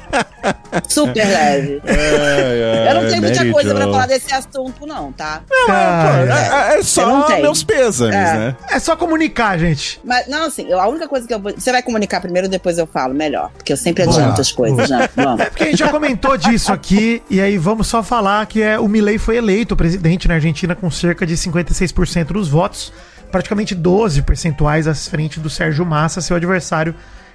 Super 0.87 1.25
leve. 1.27 1.81
É, 1.85 2.87
Eu 2.89 3.01
não 3.01 3.09
tenho 3.09 3.21
muita 3.21 3.51
coisa 3.51 3.73
pra 3.75 3.85
falar 3.85 4.05
desse 4.07 4.33
assunto, 4.33 4.85
não, 4.85 5.11
tá? 5.11 5.41
Cara, 5.67 6.71
É, 6.75 6.79
é 6.79 6.83
só 6.83 7.05
não 7.05 7.41
meus 7.41 7.63
pêsames, 7.63 8.15
É. 8.15 8.33
né? 8.37 8.55
é 8.69 8.79
só 8.79 8.95
comunicar, 8.95 9.57
gente. 9.57 9.99
Mas, 10.03 10.27
não, 10.27 10.45
assim, 10.45 10.67
eu- 10.69 10.79
a 10.79 10.87
única 10.87 11.07
coisa 11.07 11.27
que 11.27 11.33
eu 11.33 11.39
vou. 11.39 11.51
Você 11.51 11.71
vai 11.71 11.81
comunicar 11.81 12.21
primeiro, 12.21 12.47
depois 12.47 12.77
eu 12.77 12.85
falo, 12.87 13.13
melhor. 13.13 13.49
Porque 13.57 13.73
eu 13.73 13.77
sempre 13.77 14.05
Boa. 14.05 14.15
adianto 14.17 14.41
as 14.41 14.51
coisas, 14.51 14.89
né? 14.89 15.09
Vamos. 15.15 15.41
É 15.41 15.45
porque 15.45 15.63
a 15.63 15.67
gente 15.67 15.79
já 15.79 15.89
comentou 15.89 16.37
disso 16.37 16.71
aqui, 16.71 17.21
e 17.29 17.41
aí 17.41 17.57
vamos 17.57 17.87
só 17.87 18.03
falar 18.03 18.45
que 18.45 18.61
é, 18.61 18.79
o 18.79 18.87
Milei 18.87 19.17
foi 19.17 19.37
eleito 19.37 19.75
presidente 19.75 20.27
na 20.27 20.35
Argentina 20.35 20.75
com 20.75 20.89
cerca 20.91 21.25
de 21.25 21.35
56% 21.35 22.25
dos 22.33 22.47
votos, 22.47 22.93
praticamente 23.31 23.73
12 23.73 24.21
percentuais 24.21 24.87
à 24.87 24.93
frente 24.93 25.39
do 25.39 25.49
Sérgio 25.49 25.85
Massa, 25.85 26.21
seu 26.21 26.35
adversário, 26.35 26.93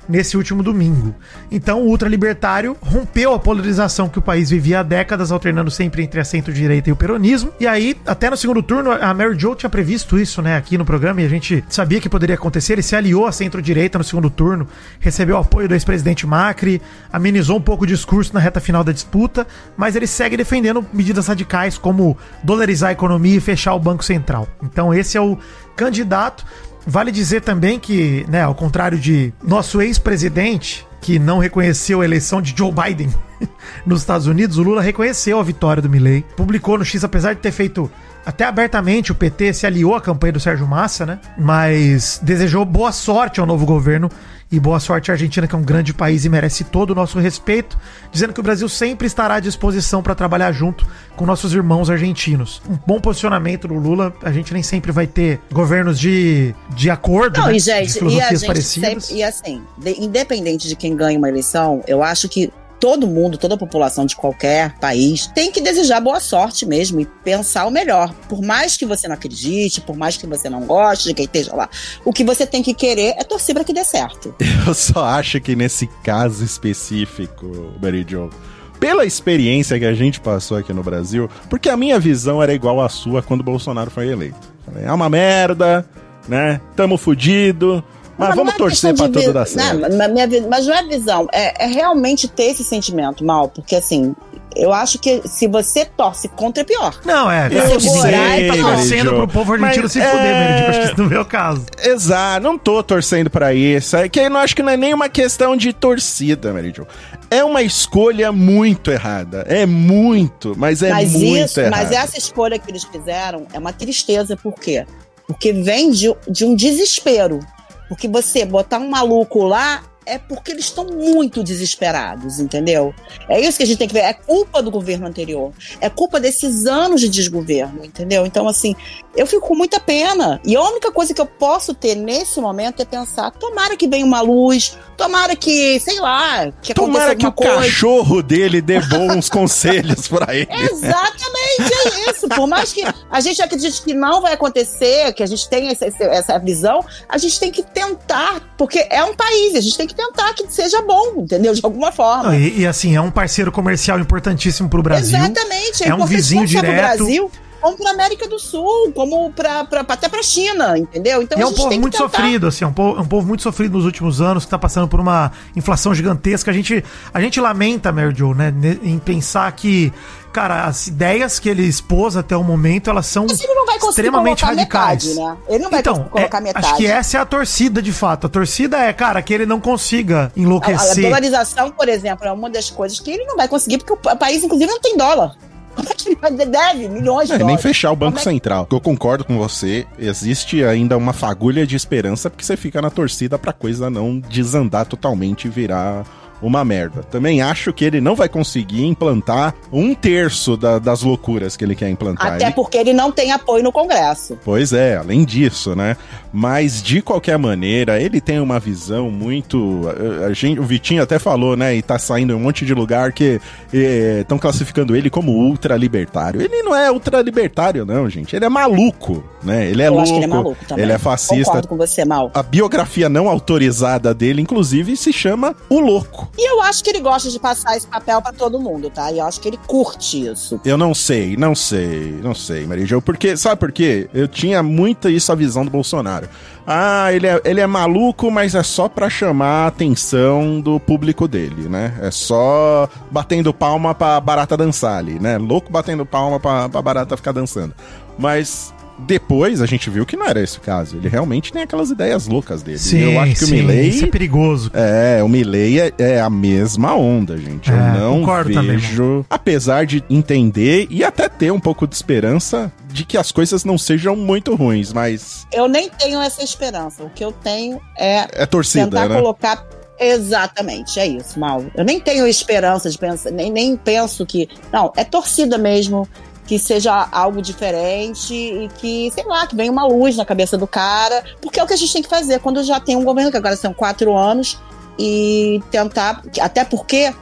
nesse 0.09 0.37
último 0.37 0.63
domingo. 0.63 1.15
Então 1.51 1.83
o 1.83 1.89
ultralibertário 1.89 2.77
rompeu 2.81 3.35
a 3.35 3.39
polarização 3.39 4.09
que 4.09 4.19
o 4.19 4.23
país 4.23 4.51
vivia 4.51 4.81
há 4.81 4.83
décadas, 4.83 5.33
alternando 5.33 5.71
sempre 5.71 6.03
entre 6.03 6.21
a 6.21 6.25
centro-direita 6.25 6.89
e 6.89 6.93
o 6.93 6.97
peronismo. 6.97 7.53
E 7.59 7.67
aí, 7.67 7.97
até 8.07 8.31
no 8.31 8.37
segundo 8.37 8.63
turno, 8.63 8.93
a 8.93 9.13
Mary 9.15 9.39
Jo 9.39 9.55
tinha 9.55 9.71
previsto 9.71 10.19
isso, 10.19 10.41
né, 10.43 10.57
aqui 10.57 10.77
no 10.79 10.85
programa, 10.85 11.21
e 11.21 11.25
a 11.25 11.29
gente 11.29 11.65
sabia 11.69 12.01
que 12.01 12.09
poderia 12.09 12.35
acontecer. 12.35 12.75
Ele 12.75 12.83
se 12.83 12.97
aliou 12.97 13.27
à 13.27 13.33
centro-direita 13.33 13.99
no 13.99 14.05
segundo 14.05 14.31
turno, 14.31 14.69
recebeu 15.01 15.37
apoio 15.37 15.69
do 15.69 15.75
ex-presidente 15.75 16.27
Macri, 16.27 16.81
amenizou 17.13 17.57
um 17.59 17.63
pouco 17.63 17.85
o 17.85 17.87
discurso 17.87 18.35
na 18.35 18.41
reta 18.41 18.61
final 18.61 18.85
da 18.85 18.93
disputa, 18.93 19.47
mas 19.77 19.97
ele 19.97 20.07
segue 20.07 20.37
defendendo 20.37 20.85
medidas 20.93 21.27
radicais 21.27 21.79
como 21.79 22.17
dolarizar 22.43 22.91
a 22.91 22.93
economia 22.93 23.37
e 23.37 23.41
fechar 23.41 23.75
o 23.75 23.81
Banco 23.81 24.05
Central. 24.05 24.47
Então 24.63 24.93
esse 24.93 25.17
é 25.17 25.21
o 25.21 25.39
candidato. 25.75 26.45
Vale 26.87 27.11
dizer 27.11 27.40
também 27.40 27.78
que, 27.78 28.25
né, 28.28 28.43
ao 28.43 28.55
contrário 28.55 28.99
de 28.99 29.33
nosso 29.43 29.83
ex-presidente, 29.83 30.87
que 31.00 31.19
não 31.19 31.38
reconheceu 31.38 32.00
a 32.00 32.05
eleição 32.05 32.40
de 32.40 32.55
Joe 32.57 32.73
Biden 32.73 33.12
nos 33.85 34.00
Estados 34.00 34.26
Unidos, 34.26 34.57
o 34.57 34.62
Lula 34.62 34.81
reconheceu 34.81 35.40
a 35.40 35.43
vitória 35.43 35.83
do 35.83 35.90
Milley. 35.90 36.25
Publicou 36.37 36.78
no 36.78 36.85
X, 36.85 37.02
apesar 37.02 37.35
de 37.35 37.40
ter 37.40 37.52
feito 37.52 37.90
até 38.25 38.45
abertamente, 38.45 39.12
o 39.12 39.14
PT 39.14 39.52
se 39.52 39.66
aliou 39.66 39.95
à 39.95 40.00
campanha 40.00 40.33
do 40.33 40.40
Sérgio 40.40 40.66
Massa, 40.66 41.07
né? 41.07 41.21
Mas 41.38 42.21
desejou 42.21 42.64
boa 42.64 42.90
sorte 42.90 43.38
ao 43.38 43.47
novo 43.47 43.64
governo 43.64 44.11
e 44.50 44.61
boa 44.61 44.79
sorte 44.79 45.11
à 45.11 45.15
Argentina, 45.15 45.47
que 45.47 45.55
é 45.55 45.59
um 45.59 45.62
grande 45.62 45.93
país 45.93 46.25
e 46.25 46.29
merece 46.29 46.62
todo 46.65 46.91
o 46.91 46.95
nosso 46.95 47.19
respeito, 47.19 47.76
dizendo 48.12 48.33
que 48.33 48.38
o 48.38 48.43
Brasil 48.43 48.69
sempre 48.69 49.07
estará 49.07 49.35
à 49.35 49.41
disposição 49.41 50.03
para 50.03 50.15
trabalhar 50.15 50.53
junto 50.53 50.87
com 51.17 51.26
nossos 51.26 51.53
irmãos 51.53 51.91
argentinos. 51.91 52.62
Um 52.71 52.79
bom 52.87 53.00
posicionamento 53.00 53.67
do 53.67 53.75
Lula, 53.75 54.15
a 54.23 54.31
gente 54.31 54.53
nem 54.55 54.62
sempre 54.62 54.93
vai 54.93 55.07
ter 55.07 55.41
governos 55.53 55.99
de, 55.99 56.55
de 56.76 56.88
acordo, 56.91 57.41
Não, 57.41 57.47
né? 57.49 57.55
e 57.55 57.57
de 57.57 57.62
gente, 57.65 57.87
e 57.87 57.91
a 57.91 57.93
filosofias 57.95 58.41
gente 58.41 58.47
parecidas. 58.47 59.05
sempre, 59.05 59.19
e 59.19 59.23
assim, 59.25 59.62
de- 59.79 60.00
independente 60.05 60.69
de 60.69 60.76
quem 60.76 60.95
ganha 60.97 61.19
uma 61.19 61.29
eleição, 61.29 61.83
eu 61.88 62.03
acho 62.03 62.29
que 62.29 62.53
todo 62.80 63.06
mundo, 63.06 63.38
toda 63.38 63.54
a 63.54 63.59
população 63.59 64.06
de 64.06 64.16
qualquer 64.16 64.78
país 64.78 65.26
tem 65.28 65.50
que 65.50 65.61
desejar 65.61 66.00
boa 66.00 66.21
sorte 66.21 66.66
mesmo 66.66 67.00
e 67.00 67.06
pensar 67.25 67.66
o 67.66 67.71
melhor. 67.71 68.12
Por 68.28 68.42
mais 68.42 68.76
que 68.76 68.87
você 68.87 69.09
não 69.09 69.14
acredite, 69.14 69.80
por 69.80 69.97
mais 69.97 70.16
que 70.16 70.26
você 70.26 70.49
não 70.49 70.62
goste 70.62 71.09
de 71.09 71.14
quem 71.14 71.25
esteja 71.25 71.54
lá, 71.54 71.68
o 72.04 72.12
que 72.12 72.25
você 72.25 72.47
tem 72.47 72.62
que 72.62 72.75
querer 72.75 73.14
é 73.18 73.25
torcer 73.25 73.54
para 73.54 73.64
que 73.64 73.73
dê 73.73 73.85
certo. 73.85 74.35
Eu 74.66 74.75
só 74.75 75.04
acho 75.04 75.40
que 75.40 75.54
nesse 75.54 75.87
caso 76.02 76.45
específico, 76.45 77.75
Jo, 78.09 78.30
pela 78.78 79.04
experiência 79.04 79.78
que 79.78 79.85
a 79.85 79.95
gente 79.95 80.21
passou 80.21 80.56
aqui 80.56 80.73
no 80.73 80.83
Brasil, 80.83 81.30
porque 81.49 81.68
a 81.68 81.76
minha 81.76 81.99
visão 81.99 82.42
era 82.42 82.52
igual 82.52 82.80
à 82.80 82.88
sua 82.88 83.23
quando 83.23 83.42
Bolsonaro 83.42 83.90
foi 83.90 84.09
eleito. 84.09 84.54
É 84.75 84.93
uma 84.93 85.08
merda, 85.08 85.89
né? 86.28 86.60
Tamo 86.75 86.99
fudido, 86.99 87.82
mas, 88.19 88.29
não 88.31 88.37
vamos 88.37 88.55
é 88.55 88.57
torcer 88.57 88.93
de 88.93 89.09
tudo 89.09 89.33
dar 89.33 89.47
certo. 89.47 89.79
Não, 89.79 89.99
mas, 89.99 90.11
minha 90.13 90.29
mas 90.49 90.67
não 90.67 90.75
é 90.75 90.83
visão, 90.85 91.26
é, 91.33 91.65
é 91.65 91.67
realmente 91.67 92.29
ter 92.29 92.45
esse 92.45 92.65
sentimento 92.65 93.25
mal, 93.25 93.49
porque 93.49 93.76
assim, 93.76 94.15
eu 94.57 94.73
acho 94.73 94.99
que 94.99 95.23
se 95.29 95.47
você 95.47 95.85
torce 95.85 96.29
contra 96.29 96.63
é 96.63 96.65
pior. 96.65 96.99
Não, 97.05 97.31
é. 97.31 97.49
Eu 97.50 97.79
você 97.79 97.91
sei, 97.91 98.49
tá 98.49 98.57
torcendo 98.57 99.11
pro 99.11 99.29
povo 99.29 99.52
argentino 99.52 99.83
Mas, 99.83 99.93
se 99.93 100.00
fuder, 100.00 100.25
é- 100.25 100.59
Jo, 100.59 100.67
Acho 100.67 100.81
que 100.81 100.87
isso 100.87 101.02
não 101.02 101.17
é 101.17 101.21
o 101.21 101.25
caso. 101.25 101.67
Exato, 101.85 102.43
não 102.43 102.59
tô 102.59 102.83
torcendo 102.83 103.29
pra 103.29 103.52
isso. 103.52 103.97
É 103.97 104.09
que 104.09 104.19
eu 104.19 104.31
não 104.31 104.41
acho 104.41 104.57
que 104.57 104.63
não 104.63 104.71
é 104.73 104.76
nem 104.76 104.95
uma 104.95 105.09
questão 105.09 105.57
de 105.57 105.73
torcida, 105.73 106.52
Mary 106.52 106.73
Jo. 106.75 106.87
É 107.31 107.45
uma 107.45 107.63
escolha 107.63 108.33
muito 108.33 108.91
errada. 108.91 109.45
É 109.49 109.67
muito, 109.67 110.55
mas 110.57 110.83
é 110.83 110.91
mas 110.91 111.13
muito 111.13 111.37
isso, 111.45 111.61
errada. 111.61 111.76
mas 111.76 111.93
essa 111.93 112.17
escolha 112.17 112.59
que 112.59 112.71
eles 112.71 112.85
fizeram 112.85 113.47
é 113.52 113.59
uma 113.59 113.73
tristeza, 113.73 114.37
por 114.37 114.55
quê? 114.55 114.87
Porque 115.26 115.52
vem 115.52 115.91
de, 115.91 116.15
de 116.29 116.45
um 116.45 116.55
desespero. 116.55 117.41
Porque 117.89 118.09
você 118.09 118.45
botar 118.45 118.79
um 118.79 118.89
maluco 118.89 119.45
lá 119.45 119.83
é 120.06 120.19
porque 120.19 120.52
eles 120.52 120.66
estão 120.66 120.84
muito 120.86 121.42
desesperados, 121.42 122.38
entendeu? 122.38 122.95
É 123.28 123.40
isso 123.40 123.58
que 123.58 123.64
a 123.64 123.66
gente 123.66 123.78
tem 123.78 123.88
que 123.88 123.95
ver. 123.95 124.00
É 124.00 124.14
culpa 124.14 124.62
do 124.62 124.71
governo 124.71 125.06
anterior. 125.06 125.52
É 125.80 125.90
culpa 125.90 126.21
desses 126.21 126.66
anos 126.66 127.00
de 127.00 127.08
desgoverno, 127.08 127.84
entendeu? 127.84 128.25
Então, 128.25 128.47
assim, 128.47 128.75
eu 129.16 129.26
fico 129.26 129.49
com 129.49 129.54
muita 129.56 129.80
pena. 129.80 130.40
E 130.45 130.54
a 130.54 130.62
única 130.62 130.92
coisa 130.92 131.12
que 131.12 131.21
eu 131.21 131.26
posso 131.26 131.75
ter 131.75 131.95
nesse 131.97 132.40
momento 132.40 132.80
é 132.80 132.84
pensar: 132.84 133.30
tomara 133.32 133.76
que 133.76 133.88
venha 133.88 134.06
uma 134.06 134.21
luz, 134.21 134.78
tomara 134.97 135.34
que, 135.34 135.80
sei 135.80 135.99
lá, 136.00 136.52
que 136.62 136.73
Tomara 136.73 137.16
que 137.16 137.26
o 137.26 137.32
coisa. 137.32 137.56
cachorro 137.56 138.23
dele 138.23 138.60
dê 138.60 138.80
bons 138.80 139.28
conselhos 139.30 140.06
pra 140.06 140.34
ele. 140.34 140.49
Exatamente, 140.50 141.73
é 142.06 142.10
isso. 142.10 142.28
Por 142.28 142.47
mais 142.47 142.73
que 142.73 142.82
a 143.10 143.21
gente 143.21 143.42
acredite 143.42 143.82
que 143.82 143.95
não 143.95 144.21
vai 144.21 144.34
acontecer, 144.34 145.12
que 145.14 145.23
a 145.23 145.26
gente 145.26 145.49
tenha 145.49 145.73
essa, 145.73 145.86
essa 145.86 146.38
visão, 146.38 146.84
a 147.08 147.19
gente 147.19 147.40
tem 147.40 147.50
que 147.50 147.62
tentar, 147.62 148.54
porque 148.56 148.86
é 148.90 149.02
um 149.02 149.14
país, 149.16 149.54
a 149.54 149.60
gente 149.60 149.76
tem 149.76 149.86
que 149.86 149.96
tentar 149.97 150.35
que 150.35 150.45
seja 150.49 150.82
bom, 150.82 151.15
entendeu? 151.23 151.54
De 151.54 151.61
alguma 151.65 151.91
forma. 151.91 152.25
Não, 152.25 152.35
e, 152.35 152.61
e, 152.61 152.67
assim, 152.67 152.95
é 152.95 153.00
um 153.00 153.11
parceiro 153.11 153.50
comercial 153.50 153.99
importantíssimo 153.99 154.69
pro 154.69 154.82
Brasil. 154.82 155.19
Exatamente. 155.19 155.82
É 155.82 155.87
um 155.87 155.97
importante 155.97 156.17
vizinho 156.17 156.47
direto. 156.47 156.97
Brasil, 157.04 157.30
como 157.61 157.76
pra 157.78 157.91
América 157.91 158.28
do 158.28 158.39
Sul, 158.39 158.93
como 158.95 159.32
pra, 159.32 159.65
pra, 159.65 159.80
até 159.80 160.09
pra 160.09 160.23
China, 160.23 160.78
entendeu? 160.78 161.23
Então 161.23 161.39
E 161.39 161.43
é 161.43 161.47
um 161.47 161.52
povo 161.52 161.71
muito 161.80 161.97
tentar. 161.99 162.11
sofrido, 162.11 162.47
assim, 162.47 162.65
é 162.65 162.69
um 162.69 162.73
povo, 162.73 162.99
é 162.99 163.02
um 163.02 163.06
povo 163.06 163.26
muito 163.26 163.43
sofrido 163.43 163.76
nos 163.76 163.85
últimos 163.85 164.21
anos, 164.21 164.45
que 164.45 164.50
tá 164.50 164.59
passando 164.59 164.87
por 164.87 165.00
uma 165.00 165.32
inflação 165.56 165.95
gigantesca. 165.95 166.50
A 166.50 166.54
gente, 166.54 166.85
a 167.13 167.21
gente 167.21 167.41
lamenta, 167.41 167.91
Mary 167.91 168.15
Jo, 168.15 168.35
né, 168.35 168.52
em 168.82 168.99
pensar 168.99 169.50
que, 169.52 169.93
cara, 170.37 170.65
as 170.67 170.87
ideias 170.87 171.39
que 171.39 171.49
ele 171.49 171.63
expôs 171.63 172.15
até 172.17 172.37
o 172.37 172.45
momento, 172.45 172.91
elas 172.91 173.07
são 173.07 173.25
extremamente 173.27 174.45
radicais. 174.45 175.05
metade, 175.07 175.15
né? 175.15 175.37
Ele 175.49 175.65
não 175.65 175.71
vai 175.71 175.81
então, 175.81 175.95
conseguir 175.95 176.11
colocar 176.11 176.39
é, 176.39 176.41
metade. 176.43 176.67
acho 176.67 176.77
que 176.77 176.87
essa 176.87 177.17
é 177.17 177.21
a 177.21 177.25
torcida, 177.25 177.81
de 177.81 177.93
fato. 177.93 178.27
A 178.27 178.31
torcida 178.31 178.77
é, 178.79 178.93
cara, 178.93 179.23
que 179.23 179.33
ele 179.33 179.47
não 179.47 179.59
consiga 179.61 180.25
A, 180.25 180.39
a 180.39 180.41
enlouquecer. 180.41 181.05
dolarização, 181.05 181.71
por 181.71 181.89
exemplo, 181.89 182.27
é 182.27 182.33
uma 182.33 182.51
das 182.51 182.69
coisas 182.71 183.01
que 183.01 183.11
ele 183.11 183.25
não 183.25 183.37
vai 183.37 183.49
conseguir, 183.49 183.79
porque 183.79 183.93
o 183.95 183.97
pa- 183.97 184.15
país, 184.15 184.45
inclusive, 184.45 184.71
não 184.71 184.81
tem 184.81 184.97
dólar. 184.97 185.35
Como 185.77 185.89
é 185.91 185.95
que 185.95 186.09
ele 186.09 186.17
vai- 186.21 186.31
deve 186.33 186.89
milhões 186.89 187.29
de 187.29 187.35
É, 187.35 187.39
nem 187.39 187.47
dólares? 187.47 187.63
fechar 187.63 187.91
o 187.93 187.97
Banco 187.97 188.17
é 188.17 188.19
que- 188.19 188.25
Central. 188.25 188.67
Eu 188.71 188.81
concordo 188.81 189.25
com 189.25 189.39
você. 189.39 189.87
Existe 189.99 190.63
ainda 190.65 190.97
uma 190.97 191.13
fagulha 191.13 191.67
de 191.67 191.77
esperança 191.77 192.29
porque 192.31 192.45
você 192.45 192.57
fica 192.57 192.81
na 192.83 192.91
torcida 192.91 193.39
pra 193.39 193.53
coisa 193.53 193.89
não 193.91 194.19
desandar 194.19 194.87
totalmente 194.87 195.47
e 195.47 195.51
virar 195.51 196.05
uma 196.43 196.65
merda. 196.65 197.03
Também 197.03 197.41
acho 197.43 197.73
que 197.73 197.85
ele 197.85 198.01
não 198.01 198.15
vai 198.15 198.29
conseguir 198.29 198.85
implantar 198.85 199.55
um 199.73 199.95
terço 199.95 200.57
da- 200.57 200.79
das 200.79 201.03
loucuras 201.03 201.57
que 201.57 201.65
ele 201.65 201.75
quer 201.75 201.89
implantar. 201.89 202.35
Até 202.35 202.47
Ele- 202.47 202.55
porque 202.55 202.77
ele 202.79 202.93
não 202.93 203.11
tem 203.13 203.33
apoio 203.33 203.63
no 203.63 203.73
Congresso. 203.73 204.39
Pois 204.45 204.73
é, 204.73 204.97
além 204.97 205.25
disso, 205.25 205.75
né? 205.75 205.97
Mas 206.33 206.83
de 206.83 207.01
qualquer 207.01 207.39
maneira, 207.39 208.01
ele 208.01 208.21
tem 208.21 208.39
uma 208.41 208.59
visão 208.61 209.11
muito. 209.11 209.83
eh, 210.23 210.27
A 210.27 210.33
gente, 210.33 210.59
o 210.61 210.65
Vitinho 210.65 211.03
até 211.03 211.19
falou, 211.19 211.57
né? 211.57 211.75
E 211.77 211.83
tá 211.83 211.99
saindo 211.99 212.33
em 212.33 212.37
um 212.37 212.41
monte 212.41 212.65
de 212.67 212.75
lugar 212.75 213.13
que 213.13 213.41
estão 213.73 214.39
classificando 214.39 214.95
ele 214.97 215.09
como 215.09 215.33
ultralibertário. 215.33 216.41
Ele 216.43 216.63
não 216.63 216.75
é 216.75 216.91
ultralibertário, 216.91 217.85
não, 217.85 218.09
gente. 218.09 218.35
Ele 218.37 218.45
é 218.45 218.49
maluco, 218.49 219.25
né? 219.43 219.67
Ele 219.71 219.83
é 219.83 219.87
Eu 219.89 219.93
louco. 219.93 220.03
acho 220.05 220.13
que 220.13 220.19
ele 220.19 220.25
é 220.25 220.29
maluco 220.29 220.65
também. 220.67 220.85
Ele 220.85 220.93
é 220.93 220.99
fascista. 220.99 221.45
Concordo 221.45 221.69
com 221.69 221.77
você, 221.77 222.05
Mal. 222.05 222.31
A 222.35 222.43
biografia 222.43 223.09
não 223.09 223.29
autorizada 223.29 224.13
dele, 224.15 224.43
inclusive, 224.43 224.97
se 224.97 225.13
chama 225.13 225.55
O 225.69 225.81
Louco. 225.81 226.25
E 226.39 226.50
eu 226.50 226.60
acho 226.62 226.82
que 226.82 226.91
ele 226.91 227.00
gosta 227.00 227.30
de 227.30 227.39
passar 227.39 227.76
esse 227.76 227.86
papel 227.86 228.21
pra 228.21 228.32
todo 228.32 228.60
mundo, 228.60 228.91
tá? 228.91 229.10
E 229.10 229.19
eu 229.19 229.25
acho 229.25 229.41
que 229.41 229.49
ele 229.49 229.58
curte 229.67 230.26
isso. 230.26 230.60
Eu 230.65 230.76
não 230.76 230.95
sei, 230.95 231.36
não 231.36 231.54
sei, 231.54 232.19
não 232.23 232.34
sei, 232.34 232.67
Maria 232.67 232.86
Jo, 232.86 233.00
porque, 233.00 233.36
sabe 233.36 233.58
por 233.58 233.73
quê? 233.73 234.08
Eu 234.12 234.28
tinha 234.28 234.62
muita 234.62 235.10
isso 235.10 235.32
a 235.32 235.34
visão 235.34 235.65
do 235.65 235.71
Bolsonaro. 235.71 236.28
Ah, 236.67 237.12
ele 237.12 237.26
é, 237.28 237.41
ele 237.45 237.60
é 237.60 237.67
maluco, 237.67 238.30
mas 238.30 238.54
é 238.54 238.62
só 238.62 238.89
pra 238.89 239.08
chamar 239.08 239.65
a 239.65 239.67
atenção 239.69 240.60
do 240.60 240.80
público 240.80 241.28
dele, 241.28 241.69
né? 241.69 241.95
É 242.02 242.10
só 242.10 242.89
batendo 243.10 243.54
palma 243.54 243.95
pra 243.95 244.21
barata 244.21 244.56
dançar 244.56 244.99
ali, 244.99 245.21
né? 245.21 245.39
Louco 245.39 245.71
batendo 245.71 246.04
palma 246.04 246.41
pra, 246.41 246.69
pra 246.69 246.82
barata 246.82 247.17
ficar 247.17 247.32
dançando. 247.32 247.73
Mas 248.19 248.75
depois 248.99 249.61
a 249.61 249.67
gente 249.67 249.91
viu 249.91 250.06
que 250.06 250.17
não 250.17 250.26
era 250.26 250.41
esse 250.41 250.59
o 250.59 250.61
caso. 250.61 250.97
Ele 250.97 251.09
realmente 251.09 251.52
tem 251.52 251.63
aquelas 251.63 251.91
ideias 251.91 252.26
loucas 252.26 252.63
dele. 252.63 252.78
eu 252.95 253.21
acho 253.21 253.37
que 253.37 253.45
o 253.45 253.49
Milley 253.49 253.89
Isso 253.89 254.04
é 254.04 254.09
perigoso. 254.09 254.71
é, 254.75 255.23
o 255.23 255.28
Milley 255.28 255.80
é, 255.80 255.93
é 255.99 256.21
a 256.21 256.30
mesma 256.30 256.95
onda, 256.95 257.37
gente. 257.37 257.71
É, 257.71 257.75
eu 257.75 257.78
não 258.00 258.21
concordo 258.21 258.52
também, 258.52 258.76
vejo, 258.76 259.25
apesar 259.28 259.87
de 259.87 260.02
entender 260.09 260.87
e 260.91 261.04
até 261.04 261.28
ter 261.28 261.50
um 261.50 261.61
pouco 261.61 261.87
de 261.87 261.95
esperança 261.95 262.73
de 262.93 263.04
que 263.04 263.19
as 263.19 263.30
coisas 263.30 263.65
não 263.65 263.76
sejam 263.76 264.17
muito 264.17 264.54
ruins, 264.54 264.93
mas 264.93 265.47
Eu 265.52 265.69
nem 265.69 265.89
tenho 265.91 266.21
essa 266.21 266.43
esperança. 266.43 267.02
O 267.02 267.11
que 267.11 267.25
eu 267.25 267.32
tenho 267.32 267.80
é 267.99 268.26
é 268.32 268.47
torcida, 268.47 268.85
tentar 268.87 269.09
né? 269.09 269.17
colocar. 269.17 269.67
Exatamente, 269.99 270.99
é 271.00 271.06
isso, 271.06 271.39
Mal. 271.39 271.65
Eu 271.75 271.85
nem 271.85 271.99
tenho 272.00 272.26
esperança 272.26 272.91
de 272.91 272.99
pensar, 272.99 273.30
nem, 273.30 273.50
nem 273.50 273.76
penso 273.76 274.26
que. 274.26 274.49
Não, 274.73 274.93
é 274.97 275.04
torcida 275.04 275.56
mesmo, 275.56 276.06
que 276.47 276.59
seja 276.59 277.09
algo 277.11 277.43
diferente 277.43 278.32
e 278.35 278.69
que, 278.78 279.11
sei 279.13 279.25
lá, 279.25 279.47
que 279.47 279.56
venha 279.56 279.71
uma 279.73 279.87
luz 279.87 280.17
na 280.17 280.25
cabeça 280.25 280.56
do 280.56 280.67
cara. 280.67 281.25
Porque 281.41 281.59
é 281.59 281.63
o 281.63 281.67
que 281.67 281.75
a 281.75 281.76
gente 281.76 281.93
tem 281.93 282.02
que 282.02 282.09
fazer 282.09 282.39
quando 282.41 282.63
já 282.63 282.78
tem 282.80 282.97
um 282.97 283.04
governo, 283.04 283.30
que 283.30 283.37
agora 283.37 283.56
são 283.56 283.73
quatro 283.75 284.17
anos, 284.17 284.59
e 284.99 285.61
tentar. 285.71 286.23
Até 286.41 286.65
porque. 286.65 287.13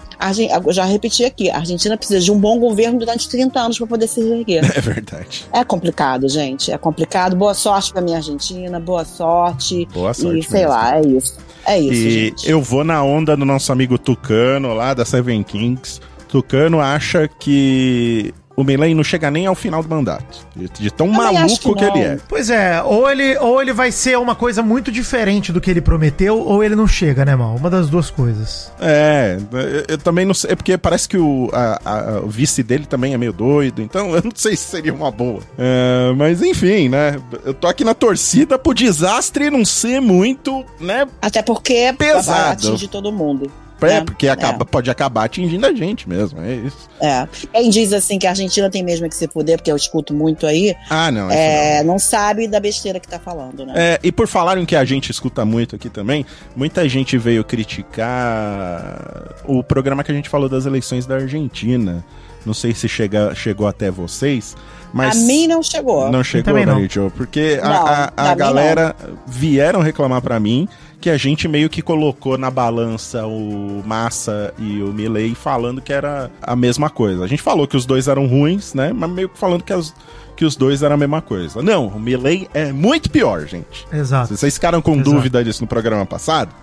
eu 0.64 0.72
já 0.72 0.84
repeti 0.84 1.24
aqui, 1.24 1.50
a 1.50 1.56
Argentina 1.56 1.96
precisa 1.96 2.20
de 2.20 2.30
um 2.30 2.38
bom 2.38 2.58
governo 2.58 2.98
durante 2.98 3.28
30 3.28 3.58
anos 3.58 3.78
para 3.78 3.87
poder 3.87 4.06
se 4.06 4.20
reerguer. 4.22 4.62
É 4.76 4.80
verdade. 4.80 5.46
É 5.52 5.64
complicado, 5.64 6.28
gente. 6.28 6.70
É 6.70 6.78
complicado. 6.78 7.34
Boa 7.34 7.54
sorte 7.54 7.92
pra 7.92 8.00
minha 8.02 8.18
Argentina, 8.18 8.78
boa 8.78 9.04
sorte. 9.04 9.88
Boa 9.92 10.12
sorte 10.14 10.38
E 10.38 10.42
sei 10.42 10.60
mesmo. 10.60 10.72
lá, 10.72 10.96
é 10.98 11.00
isso. 11.06 11.37
É 11.66 11.78
isso, 11.78 11.92
E 11.94 12.10
gente. 12.26 12.50
eu 12.50 12.60
vou 12.60 12.84
na 12.84 13.02
onda 13.02 13.37
do 13.37 13.44
nosso 13.44 13.72
amigo 13.72 13.98
Tucano, 13.98 14.74
lá 14.74 14.92
da 14.94 15.04
Seven 15.04 15.42
Kings. 15.42 15.98
Tucano 16.28 16.80
acha 16.80 17.26
que 17.28 18.34
o 18.56 18.62
Milley 18.62 18.94
não 18.94 19.02
chega 19.02 19.30
nem 19.30 19.46
ao 19.46 19.54
final 19.54 19.82
do 19.82 19.88
mandato. 19.88 20.46
De, 20.54 20.68
de 20.68 20.90
tão 20.90 21.10
acho 21.10 21.16
maluco 21.34 21.74
que, 21.74 21.74
que 21.74 21.84
ele 21.84 21.98
é. 22.04 22.18
Pois 22.28 22.50
é, 22.50 22.80
ou 22.82 23.10
ele, 23.10 23.36
ou 23.38 23.60
ele 23.60 23.72
vai 23.72 23.90
ser 23.90 24.16
uma 24.18 24.34
coisa 24.34 24.62
muito 24.62 24.92
diferente 24.92 25.52
do 25.52 25.60
que 25.60 25.70
ele 25.70 25.80
prometeu, 25.80 26.38
ou 26.38 26.62
ele 26.62 26.76
não 26.76 26.86
chega, 26.86 27.24
né, 27.24 27.34
mal? 27.34 27.56
Uma 27.56 27.68
das 27.68 27.88
duas 27.88 28.10
coisas. 28.10 28.72
É, 28.80 29.38
eu, 29.52 29.84
eu 29.94 29.98
também 29.98 30.24
não 30.24 30.34
sei, 30.34 30.52
é 30.52 30.54
porque 30.56 30.78
parece 30.78 31.08
que 31.08 31.16
o, 31.18 31.50
a- 31.52 31.80
a- 31.84 32.20
o 32.20 32.28
vice 32.28 32.62
dele 32.62 32.86
também 32.86 33.12
é 33.14 33.18
meio 33.18 33.32
doido, 33.32 33.82
então 33.82 34.14
eu 34.14 34.22
não 34.22 34.32
sei 34.34 34.56
se 34.56 34.64
seria 34.70 34.94
uma 34.94 35.10
boa. 35.10 35.40
É, 35.58 36.12
mas 36.16 36.40
enfim, 36.42 36.88
né? 36.88 37.16
Eu 37.44 37.54
tô 37.54 37.66
aqui 37.66 37.82
na 37.84 37.94
torcida 37.94 38.58
pro 38.58 38.72
desastre 38.74 39.50
não 39.50 39.64
ser 39.64 40.00
muito, 40.00 40.64
né? 40.80 41.06
Até 41.20 41.42
porque 41.42 41.92
Pesado. 41.98 42.52
atinge 42.68 42.86
todo 42.88 43.10
mundo. 43.12 43.50
É, 43.86 43.96
É, 43.96 44.04
porque 44.04 44.28
acaba, 44.28 44.64
pode 44.64 44.90
acabar 44.90 45.24
atingindo 45.24 45.66
a 45.66 45.72
gente 45.72 46.08
mesmo, 46.08 46.40
é 46.40 46.54
isso. 46.54 46.88
É. 47.00 47.26
Quem 47.52 47.70
diz 47.70 47.92
assim 47.92 48.18
que 48.18 48.26
a 48.26 48.30
Argentina 48.30 48.68
tem 48.70 48.82
mesmo 48.82 49.08
que 49.08 49.14
se 49.16 49.26
fuder, 49.28 49.58
porque 49.58 49.70
eu 49.70 49.76
escuto 49.76 50.12
muito 50.14 50.46
aí, 50.46 50.74
Ah, 50.90 51.10
não. 51.10 51.30
é, 51.30 51.82
não 51.84 51.98
sabe 51.98 52.46
da 52.48 52.58
besteira 52.60 52.98
que 53.00 53.08
tá 53.08 53.18
falando, 53.18 53.64
né? 53.66 53.72
É, 53.76 54.00
e 54.02 54.10
por 54.12 54.26
falar 54.28 54.58
em 54.58 54.64
que 54.64 54.76
a 54.76 54.84
gente 54.84 55.10
escuta 55.10 55.44
muito 55.44 55.76
aqui 55.76 55.88
também, 55.88 56.24
muita 56.56 56.88
gente 56.88 57.16
veio 57.18 57.44
criticar 57.44 59.34
o 59.44 59.62
programa 59.62 60.02
que 60.04 60.10
a 60.10 60.14
gente 60.14 60.28
falou 60.28 60.48
das 60.48 60.66
eleições 60.66 61.06
da 61.06 61.16
Argentina. 61.16 62.04
Não 62.44 62.52
sei 62.54 62.74
se 62.74 62.86
chega, 62.88 63.34
chegou 63.34 63.66
até 63.66 63.90
vocês, 63.90 64.54
mas. 64.92 65.16
a 65.16 65.26
mim 65.26 65.46
não 65.46 65.62
chegou. 65.62 66.10
Não 66.10 66.22
chegou, 66.22 66.66
não. 66.66 66.86
Jo, 66.86 67.10
porque 67.16 67.58
a- 67.62 67.68
Não, 67.68 67.86
a, 67.86 68.12
a 68.16 68.30
mim 68.32 68.36
galera 68.36 68.96
vieram 69.26 69.80
reclamar 69.80 70.20
pra 70.20 70.38
mim 70.38 70.68
que 71.04 71.10
a 71.10 71.18
gente 71.18 71.46
meio 71.46 71.68
que 71.68 71.82
colocou 71.82 72.38
na 72.38 72.50
balança 72.50 73.26
o 73.26 73.82
Massa 73.84 74.54
e 74.58 74.80
o 74.80 74.86
Milley 74.90 75.34
falando 75.34 75.82
que 75.82 75.92
era 75.92 76.30
a 76.40 76.56
mesma 76.56 76.88
coisa. 76.88 77.22
A 77.22 77.26
gente 77.26 77.42
falou 77.42 77.68
que 77.68 77.76
os 77.76 77.84
dois 77.84 78.08
eram 78.08 78.26
ruins, 78.26 78.72
né? 78.72 78.90
Mas 78.90 79.10
meio 79.10 79.28
que 79.28 79.38
falando 79.38 79.62
que, 79.62 79.72
as- 79.74 79.94
que 80.34 80.46
os 80.46 80.56
dois 80.56 80.82
eram 80.82 80.94
a 80.94 80.96
mesma 80.96 81.20
coisa. 81.20 81.60
Não, 81.60 81.88
o 81.88 82.00
Milley 82.00 82.48
é 82.54 82.72
muito 82.72 83.10
pior, 83.10 83.46
gente. 83.46 83.86
Exato. 83.92 84.28
Se 84.28 84.38
vocês 84.38 84.54
ficaram 84.54 84.80
com 84.80 84.94
Exato. 84.94 85.10
dúvida 85.10 85.44
disso 85.44 85.60
no 85.62 85.66
programa 85.68 86.06
passado, 86.06 86.54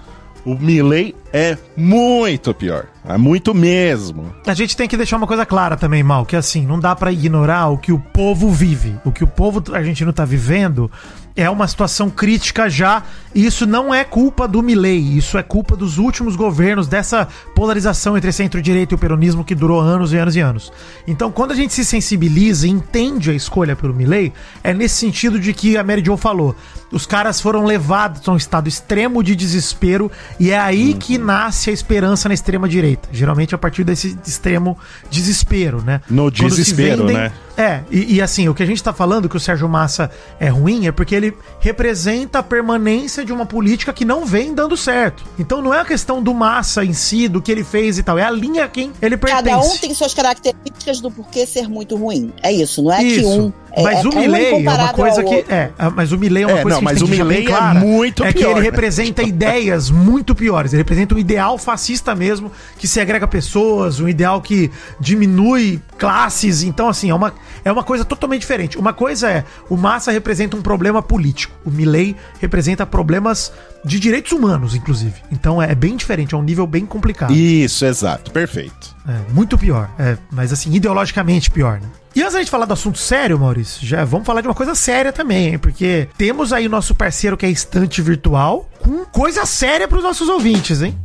o 0.43 0.55
Milley 0.55 1.13
é 1.31 1.55
muito 1.77 2.51
pior. 2.51 2.87
É 3.07 3.17
muito 3.17 3.53
mesmo. 3.53 4.33
A 4.47 4.55
gente 4.55 4.75
tem 4.75 4.87
que 4.87 4.97
deixar 4.97 5.17
uma 5.17 5.27
coisa 5.27 5.45
clara 5.45 5.77
também, 5.77 6.01
Mal, 6.01 6.25
que 6.25 6.35
assim, 6.35 6.65
não 6.65 6.79
dá 6.79 6.95
pra 6.95 7.11
ignorar 7.11 7.67
o 7.69 7.77
que 7.77 7.91
o 7.91 7.99
povo 7.99 8.49
vive. 8.49 8.95
O 9.05 9.11
que 9.11 9.23
o 9.23 9.27
povo 9.27 9.61
argentino 9.71 10.11
tá 10.11 10.25
vivendo 10.25 10.89
é 11.35 11.49
uma 11.49 11.67
situação 11.67 12.09
crítica 12.09 12.69
já, 12.69 13.03
e 13.33 13.45
isso 13.45 13.65
não 13.65 13.93
é 13.93 14.03
culpa 14.03 14.47
do 14.47 14.61
Milei, 14.61 14.99
isso 14.99 15.37
é 15.37 15.43
culpa 15.43 15.75
dos 15.75 15.97
últimos 15.97 16.35
governos, 16.35 16.87
dessa 16.87 17.27
polarização 17.55 18.17
entre 18.17 18.31
centro-direita 18.31 18.93
e 18.93 18.95
o 18.95 18.97
peronismo 18.97 19.43
que 19.43 19.55
durou 19.55 19.79
anos 19.79 20.11
e 20.11 20.17
anos 20.17 20.35
e 20.35 20.39
anos. 20.39 20.71
Então, 21.07 21.31
quando 21.31 21.51
a 21.51 21.55
gente 21.55 21.73
se 21.73 21.85
sensibiliza 21.85 22.67
e 22.67 22.69
entende 22.69 23.31
a 23.31 23.33
escolha 23.33 23.75
pelo 23.75 23.93
Milei, 23.93 24.33
é 24.63 24.73
nesse 24.73 24.95
sentido 24.95 25.39
de 25.39 25.53
que 25.53 25.77
a 25.77 25.83
Mary 25.83 26.03
Jo 26.05 26.17
falou. 26.17 26.55
Os 26.91 27.05
caras 27.05 27.39
foram 27.39 27.63
levados 27.63 28.27
a 28.27 28.31
um 28.33 28.35
estado 28.35 28.67
extremo 28.67 29.23
de 29.23 29.33
desespero 29.33 30.11
e 30.37 30.51
é 30.51 30.59
aí 30.59 30.93
que 30.93 31.17
nasce 31.17 31.69
a 31.69 31.73
esperança 31.73 32.27
na 32.27 32.33
extrema 32.33 32.67
direita. 32.67 33.07
Geralmente 33.13 33.55
a 33.55 33.57
partir 33.57 33.85
desse 33.85 34.17
extremo 34.27 34.77
desespero, 35.09 35.81
né? 35.81 36.01
No 36.09 36.29
desespero, 36.29 37.05
né? 37.05 37.31
É, 37.57 37.81
e, 37.89 38.15
e 38.15 38.21
assim, 38.21 38.49
o 38.49 38.53
que 38.53 38.63
a 38.63 38.65
gente 38.65 38.83
tá 38.83 38.91
falando 38.91 39.29
que 39.29 39.37
o 39.37 39.39
Sérgio 39.39 39.69
Massa 39.69 40.11
é 40.39 40.49
ruim 40.49 40.87
é 40.87 40.91
porque 40.91 41.15
ele 41.21 41.37
representa 41.59 42.39
a 42.39 42.43
permanência 42.43 43.23
de 43.23 43.31
uma 43.31 43.45
política 43.45 43.93
que 43.93 44.05
não 44.05 44.25
vem 44.25 44.53
dando 44.53 44.75
certo. 44.75 45.23
Então 45.37 45.61
não 45.61 45.73
é 45.73 45.79
a 45.79 45.85
questão 45.85 46.21
do 46.21 46.33
Massa 46.33 46.83
em 46.83 46.93
si, 46.93 47.27
do 47.27 47.41
que 47.41 47.51
ele 47.51 47.63
fez 47.63 47.97
e 47.97 48.03
tal, 48.03 48.17
é 48.17 48.23
a 48.23 48.31
linha 48.31 48.65
a 48.65 48.67
quem 48.67 48.91
ele 49.01 49.17
pertence. 49.17 49.43
Cada 49.43 49.59
um 49.59 49.77
tem 49.77 49.93
suas 49.93 50.13
características 50.13 50.99
do 50.99 51.11
porquê 51.11 51.45
ser 51.45 51.67
muito 51.67 51.95
ruim. 51.95 52.33
É 52.41 52.51
isso, 52.51 52.81
não 52.83 52.91
é 52.91 52.99
que 52.99 53.05
Isso. 53.17 53.29
um. 53.29 53.53
É, 53.73 53.83
mas 53.83 54.03
é, 54.03 54.07
o 54.07 54.11
um 54.11 54.19
Milley 54.19 54.65
é 54.65 54.69
uma 54.69 54.93
coisa 54.93 55.23
que. 55.23 55.35
outro. 55.35 55.53
É, 55.53 55.71
mas 55.95 56.11
o 56.11 56.17
Milley 56.17 56.43
é 56.43 56.47
uma 56.47 56.59
É, 56.59 56.61
coisa 56.61 56.75
não, 56.75 56.81
que 56.81 56.89
a 56.89 56.91
mas 56.91 56.99
gente 56.99 57.07
o 57.07 57.09
tem 57.09 57.17
que 57.17 57.23
deixar 57.23 57.73
bem 57.73 57.79
Milley 57.79 57.85
é 57.85 57.95
muito 57.95 58.23
É 58.23 58.33
que 58.33 58.39
pior, 58.39 58.51
ele 58.51 58.59
né? 58.59 58.65
representa 58.65 59.23
ideias 59.23 59.89
muito 59.89 60.35
piores. 60.35 60.73
Ele 60.73 60.81
representa 60.81 61.15
um 61.15 61.17
ideal 61.17 61.57
fascista 61.57 62.13
mesmo, 62.13 62.51
que 62.77 62.87
segrega 62.87 63.25
pessoas, 63.27 63.99
um 63.99 64.09
ideal 64.09 64.41
que 64.41 64.69
diminui 64.99 65.81
classes. 65.97 66.63
Então, 66.63 66.89
assim, 66.89 67.11
é 67.11 67.15
uma, 67.15 67.33
é 67.63 67.71
uma 67.71 67.83
coisa 67.83 68.03
totalmente 68.03 68.41
diferente. 68.41 68.77
Uma 68.77 68.91
coisa 68.91 69.29
é, 69.29 69.45
o 69.69 69.77
Massa 69.77 70.11
representa 70.11 70.57
um 70.57 70.61
problema 70.61 71.01
político. 71.11 71.53
O 71.65 71.69
Milley 71.69 72.15
representa 72.39 72.85
problemas 72.85 73.51
de 73.83 73.99
direitos 73.99 74.31
humanos, 74.31 74.73
inclusive. 74.73 75.15
Então 75.29 75.61
é 75.61 75.75
bem 75.75 75.97
diferente, 75.97 76.33
é 76.33 76.37
um 76.37 76.41
nível 76.41 76.65
bem 76.65 76.85
complicado. 76.85 77.33
Isso, 77.33 77.83
exato. 77.83 78.31
Perfeito. 78.31 78.95
É, 79.05 79.33
muito 79.33 79.57
pior. 79.57 79.89
É, 79.99 80.17
mas 80.31 80.53
assim, 80.53 80.73
ideologicamente 80.73 81.51
pior, 81.51 81.81
né? 81.81 81.87
E 82.15 82.21
antes 82.21 82.33
da 82.33 82.39
gente 82.39 82.49
falar 82.49 82.63
do 82.63 82.71
assunto 82.71 82.97
sério, 82.97 83.37
Maurício, 83.37 83.85
já 83.85 84.05
vamos 84.05 84.25
falar 84.25 84.39
de 84.39 84.47
uma 84.47 84.53
coisa 84.53 84.73
séria 84.73 85.11
também, 85.11 85.49
hein? 85.49 85.59
Porque 85.59 86.07
temos 86.17 86.53
aí 86.53 86.65
o 86.65 86.69
nosso 86.69 86.95
parceiro 86.95 87.35
que 87.35 87.45
é 87.45 87.49
Estante 87.49 88.01
Virtual, 88.01 88.69
com 88.79 89.03
coisa 89.03 89.45
séria 89.45 89.89
pros 89.89 90.03
nossos 90.03 90.29
ouvintes, 90.29 90.81
hein? 90.81 90.97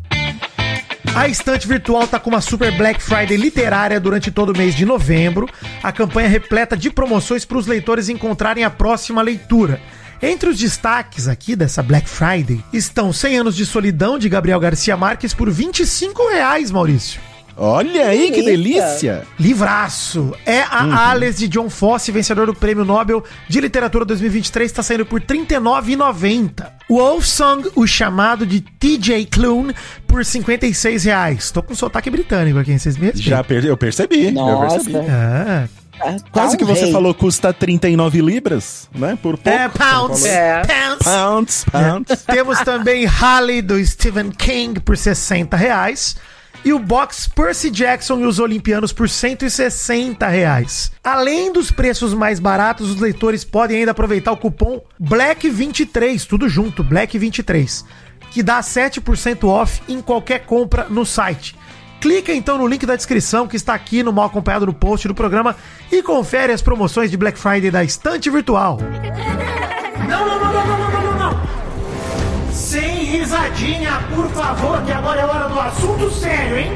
A 1.16 1.26
Estante 1.28 1.66
Virtual 1.66 2.06
tá 2.06 2.20
com 2.20 2.28
uma 2.28 2.42
Super 2.42 2.76
Black 2.76 3.02
Friday 3.02 3.38
literária 3.38 3.98
durante 3.98 4.30
todo 4.30 4.50
o 4.50 4.56
mês 4.56 4.74
de 4.74 4.84
novembro. 4.84 5.48
A 5.82 5.90
campanha 5.90 6.28
é 6.28 6.30
repleta 6.30 6.76
de 6.76 6.90
promoções 6.90 7.42
para 7.42 7.56
os 7.56 7.66
leitores 7.66 8.10
encontrarem 8.10 8.64
a 8.64 8.70
próxima 8.70 9.22
leitura. 9.22 9.80
Entre 10.22 10.48
os 10.48 10.58
destaques 10.58 11.28
aqui 11.28 11.54
dessa 11.54 11.82
Black 11.82 12.08
Friday 12.08 12.62
estão 12.72 13.12
100 13.12 13.38
anos 13.38 13.56
de 13.56 13.66
solidão 13.66 14.18
de 14.18 14.28
Gabriel 14.28 14.58
Garcia 14.60 14.96
Marques 14.96 15.34
por 15.34 15.50
25 15.50 16.28
reais, 16.30 16.70
Maurício. 16.70 17.20
Olha 17.58 18.08
aí 18.08 18.30
que 18.32 18.42
delícia! 18.42 19.22
Livraço. 19.40 20.34
É 20.44 20.60
a 20.60 21.08
Alice 21.10 21.38
de 21.38 21.48
John 21.48 21.70
Fosse, 21.70 22.12
vencedor 22.12 22.46
do 22.46 22.54
Prêmio 22.54 22.84
Nobel 22.84 23.24
de 23.48 23.60
Literatura 23.62 24.04
2023, 24.04 24.70
está 24.70 24.82
saindo 24.82 25.06
por 25.06 25.20
R$ 25.20 25.26
39,90. 25.26 26.66
Wolf 26.88 27.24
Song, 27.26 27.66
o 27.74 27.86
chamado 27.86 28.44
de 28.44 28.60
TJ 28.60 29.24
Klune, 29.26 29.74
por 30.06 30.22
56 30.22 31.04
reais. 31.04 31.50
Tô 31.50 31.62
com 31.62 31.74
sotaque 31.74 32.10
britânico 32.10 32.58
aqui, 32.58 32.72
hein? 32.72 32.78
vocês 32.78 32.96
me 32.98 33.06
respeitam. 33.06 33.30
Já 33.30 33.42
per- 33.42 33.64
eu 33.64 33.76
percebi. 33.76 34.26
Eu 34.26 34.32
Nossa. 34.32 34.74
percebi. 34.76 34.96
É. 34.96 35.68
É, 36.04 36.16
Quase 36.30 36.56
que 36.56 36.64
você 36.64 36.84
rei. 36.84 36.92
falou 36.92 37.14
custa 37.14 37.52
39 37.52 38.20
libras, 38.20 38.88
né? 38.94 39.18
Por 39.20 39.38
pouco. 39.38 39.48
É, 39.58 39.68
pounds. 39.68 40.24
É. 40.24 40.62
Pounds. 40.62 41.04
Pounds, 41.04 41.64
pounds. 41.70 42.22
Temos 42.26 42.60
também 42.60 43.04
Halley 43.06 43.62
do 43.62 43.82
Stephen 43.84 44.30
King 44.30 44.78
por 44.80 44.96
60 44.96 45.56
reais. 45.56 46.16
E 46.64 46.72
o 46.72 46.78
box 46.80 47.28
Percy 47.28 47.70
Jackson 47.70 48.18
e 48.20 48.24
os 48.24 48.40
Olimpianos 48.40 48.92
por 48.92 49.08
160 49.08 50.26
reais. 50.26 50.90
Além 51.04 51.52
dos 51.52 51.70
preços 51.70 52.12
mais 52.12 52.40
baratos, 52.40 52.90
os 52.90 53.00
leitores 53.00 53.44
podem 53.44 53.78
ainda 53.78 53.92
aproveitar 53.92 54.32
o 54.32 54.36
cupom 54.36 54.80
BLACK23, 55.00 56.26
tudo 56.26 56.48
junto, 56.48 56.82
BLACK23. 56.82 57.84
que 58.32 58.42
dá 58.42 58.60
7% 58.60 59.44
off 59.48 59.80
em 59.88 60.00
qualquer 60.02 60.40
compra 60.44 60.86
no 60.90 61.06
site. 61.06 61.54
Clica 62.00 62.32
então 62.32 62.58
no 62.58 62.66
link 62.66 62.84
da 62.86 62.94
descrição 62.94 63.46
que 63.48 63.56
está 63.56 63.74
aqui 63.74 64.02
no 64.02 64.12
mal 64.12 64.26
acompanhado 64.26 64.66
no 64.66 64.74
post 64.74 65.08
do 65.08 65.14
programa 65.14 65.56
e 65.90 66.02
confere 66.02 66.52
as 66.52 66.62
promoções 66.62 67.10
de 67.10 67.16
Black 67.16 67.38
Friday 67.38 67.70
da 67.70 67.82
Estante 67.82 68.30
Virtual. 68.30 68.78
Não, 70.08 70.26
não, 70.26 70.38
não, 70.38 70.52
não, 70.52 70.66
não, 70.66 70.90
não, 70.90 71.02
não, 71.02 71.18
não. 71.32 72.52
Sem 72.52 73.04
risadinha, 73.04 73.92
por 74.14 74.28
favor, 74.30 74.82
que 74.82 74.92
agora 74.92 75.20
é 75.20 75.24
hora 75.24 75.48
do 75.48 75.58
assunto 75.58 76.10
sério, 76.12 76.58
hein? 76.58 76.72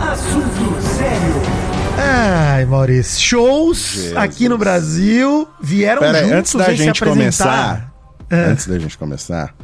Assunto 0.00 0.80
sério. 0.82 1.64
Ai, 1.96 2.64
Maurício, 2.64 3.20
shows 3.22 3.78
Jesus. 3.78 4.16
aqui 4.16 4.48
no 4.48 4.58
Brasil 4.58 5.46
vieram 5.60 6.00
Pera 6.00 6.22
juntos 6.24 6.32
antes 6.32 6.54
da 6.54 6.74
gente 6.74 7.04
começar, 7.04 7.92
É. 8.28 8.36
antes 8.46 8.66
da 8.66 8.78
gente 8.78 8.98
começar, 8.98 9.54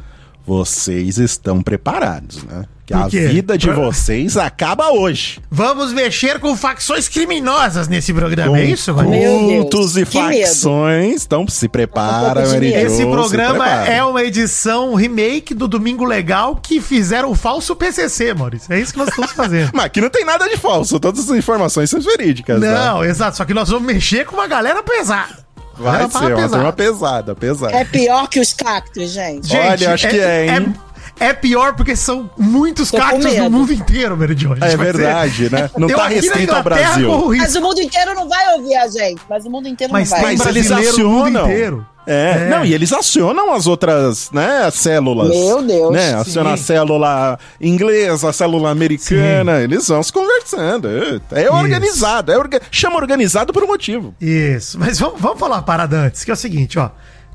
vocês 0.45 1.17
estão 1.17 1.61
preparados, 1.61 2.43
né? 2.43 2.63
Que 2.91 3.25
a 3.25 3.29
vida 3.29 3.57
de 3.57 3.69
vocês 3.69 4.37
acaba 4.37 4.91
hoje. 4.91 5.39
Vamos 5.49 5.93
mexer 5.93 6.39
com 6.39 6.55
facções 6.55 7.07
criminosas 7.07 7.87
nesse 7.87 8.13
programa, 8.13 8.49
Com 8.51 8.55
é 8.57 8.65
isso, 8.65 8.93
cultos 8.93 9.97
e 9.97 10.05
que 10.05 10.21
medo. 10.21 10.45
facções. 10.47 11.23
Então 11.25 11.47
se 11.47 11.67
prepara, 11.67 12.41
Um 12.41 12.63
Esse 12.63 12.97
se 12.97 13.05
programa 13.05 13.59
prepara. 13.65 13.91
é 13.91 14.03
uma 14.03 14.23
edição 14.23 14.93
remake 14.95 15.53
do 15.53 15.67
Domingo 15.67 16.03
Legal 16.05 16.55
que 16.55 16.79
fizeram 16.81 17.31
o 17.31 17.35
falso 17.35 17.75
PCC, 17.75 18.33
Maurício. 18.33 18.71
É 18.73 18.79
isso 18.79 18.91
que 18.93 18.99
nós 18.99 19.09
estamos 19.09 19.31
fazendo. 19.31 19.71
Mas 19.73 19.85
aqui 19.85 20.01
não 20.01 20.09
tem 20.09 20.25
nada 20.25 20.47
de 20.47 20.57
falso, 20.57 20.99
todas 20.99 21.29
as 21.29 21.35
informações 21.37 21.89
são 21.89 21.99
verídicas. 22.01 22.59
né? 22.59 22.71
Não, 22.73 23.03
exato. 23.03 23.37
Só 23.37 23.45
que 23.45 23.53
nós 23.53 23.69
vamos 23.69 23.85
mexer 23.85 24.25
com 24.25 24.35
uma 24.35 24.47
galera 24.47 24.83
pesada. 24.83 25.41
Vai 25.77 26.09
ser 26.11 26.17
uma 26.17 26.29
pesado. 26.35 26.53
turma 26.53 26.73
pesada, 26.73 27.35
pesada. 27.35 27.75
É 27.75 27.83
pior 27.85 28.27
que 28.27 28.39
os 28.39 28.53
cactos, 28.53 29.11
gente. 29.11 29.55
Olha, 29.55 29.93
acho 29.93 30.07
que 30.07 30.19
é, 30.19 30.45
hein? 30.57 30.75
É, 30.77 30.90
é 31.21 31.33
pior 31.33 31.75
porque 31.75 31.95
são 31.95 32.29
muitos 32.37 32.91
Tô 32.91 32.97
cactos 32.97 33.37
no 33.37 33.49
mundo 33.49 33.71
inteiro, 33.71 34.17
Meridion. 34.17 34.51
A 34.53 34.55
gente 34.55 34.63
É 34.73 34.77
vai 34.77 34.91
verdade, 34.91 35.49
né? 35.51 35.69
Não 35.77 35.87
tá 35.87 35.93
um 35.95 35.97
na 35.97 36.07
restrito 36.07 36.53
ao 36.55 36.63
Brasil. 36.63 37.27
Mas 37.37 37.55
o 37.55 37.61
mundo 37.61 37.79
inteiro 37.79 38.13
não 38.13 38.27
vai 38.27 38.53
ouvir 38.55 38.75
a 38.75 38.87
gente. 38.87 39.21
Mas 39.29 39.45
o 39.45 39.49
mundo 39.49 39.67
inteiro 39.67 39.93
Mas 39.93 40.09
não 40.09 40.19
vai. 40.21 40.35
Mas 40.35 40.47
eles 40.47 40.71
acionam. 40.71 41.45
inteiro. 41.45 41.85
É. 42.07 42.31
É. 42.47 42.49
não, 42.49 42.65
e 42.65 42.73
eles 42.73 42.91
acionam 42.91 43.53
as 43.53 43.67
outras, 43.67 44.31
né, 44.31 44.63
as 44.65 44.73
células. 44.73 45.29
Meu 45.29 45.61
Deus, 45.61 45.93
Né, 45.93 46.09
sim. 46.09 46.15
aciona 46.15 46.53
a 46.53 46.57
célula 46.57 47.37
inglesa, 47.61 48.29
a 48.29 48.33
célula 48.33 48.71
americana, 48.71 49.61
eles 49.61 49.87
vão 49.87 50.01
se 50.01 50.11
conversando. 50.11 50.87
É, 51.31 51.43
é 51.43 51.51
organizado, 51.51 52.31
é 52.31 52.37
orga- 52.39 52.59
chama 52.71 52.95
organizado 52.97 53.53
por 53.53 53.63
um 53.63 53.67
motivo. 53.67 54.15
Isso, 54.19 54.79
mas 54.79 54.97
vamos, 54.99 55.21
vamos 55.21 55.39
falar 55.39 55.57
uma 55.57 55.61
parada 55.61 55.95
antes, 55.97 56.23
que 56.23 56.31
é 56.31 56.33
o 56.33 56.37
seguinte, 56.37 56.79
ó. 56.79 56.89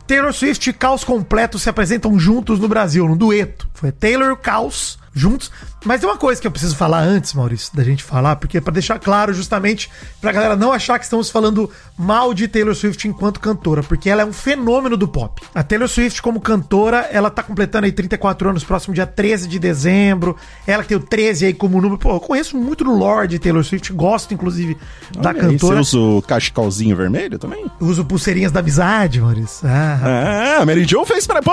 Taylor 0.07 0.33
Swift 0.33 0.71
e 0.71 0.73
Caos 0.73 1.03
Completo 1.03 1.59
se 1.59 1.69
apresentam 1.69 2.19
juntos 2.19 2.61
no 2.61 2.69
Brasil, 2.69 3.07
num 3.09 3.17
dueto. 3.17 3.69
Foi 3.75 3.91
Taylor 3.91 4.33
e 4.33 4.37
Caos 4.37 4.99
juntos. 5.17 5.51
Mas 5.85 6.01
tem 6.01 6.09
uma 6.09 6.19
coisa 6.19 6.41
que 6.41 6.47
eu 6.47 6.51
preciso 6.51 6.77
falar 6.77 7.01
antes, 7.01 7.33
Maurício, 7.33 7.75
da 7.75 7.83
gente 7.83 8.05
falar, 8.05 8.37
porque 8.37 8.59
é 8.59 8.61
pra 8.61 8.73
deixar 8.73 8.99
claro 8.99 9.33
justamente 9.33 9.91
pra 10.21 10.31
galera 10.31 10.55
não 10.57 10.73
achar 10.73 10.99
que 10.99 11.05
estamos 11.05 11.31
falando 11.31 11.71
mal 11.97 12.35
de 12.35 12.47
Taylor 12.47 12.75
Swift 12.75 13.09
enquanto 13.09 13.41
cantora, 13.41 13.83
porque 13.83 14.11
ela 14.11 14.23
é 14.23 14.25
um 14.25 14.33
fenômeno 14.33 14.97
do 14.97 15.09
pop. 15.09 15.41
A 15.55 15.63
Taylor 15.63 15.89
Swift 15.89 16.21
como 16.21 16.41
cantora, 16.41 17.09
ela 17.11 17.31
tá 17.31 17.43
completando 17.43 17.87
aí 17.87 17.93
34 17.93 18.51
anos, 18.51 18.63
próximo 18.65 18.95
dia 18.95 19.07
13 19.07 19.49
de 19.49 19.59
dezembro. 19.59 20.37
Ela 20.67 20.83
que 20.83 20.89
tem 20.91 20.97
o 20.99 21.01
13 21.01 21.47
aí 21.47 21.55
como 21.55 21.81
número. 21.81 21.99
Pô, 21.99 22.15
eu 22.17 22.21
conheço 22.21 22.57
muito 22.57 22.85
do 22.85 22.93
Lorde 22.93 23.39
Taylor 23.39 23.65
Swift, 23.65 23.93
gosto 23.93 24.35
inclusive 24.35 24.77
da 25.19 25.31
Olha 25.31 25.43
aí, 25.43 25.53
cantora. 25.53 25.77
Você 25.83 25.97
usa 25.97 25.99
o 25.99 26.23
cachecolzinho 26.23 26.95
vermelho 26.97 27.39
também? 27.39 27.65
Uso 27.81 28.05
pulseirinhas 28.05 28.53
da 28.53 28.61
amizade, 28.61 29.21
Maurício. 29.21 29.67
Ah, 29.67 30.57
Ah, 30.59 30.63
a 30.63 30.67
Mary 30.67 30.85
Jo 30.85 31.05
fez 31.07 31.27
pra... 31.27 31.41
Pô, 31.41 31.53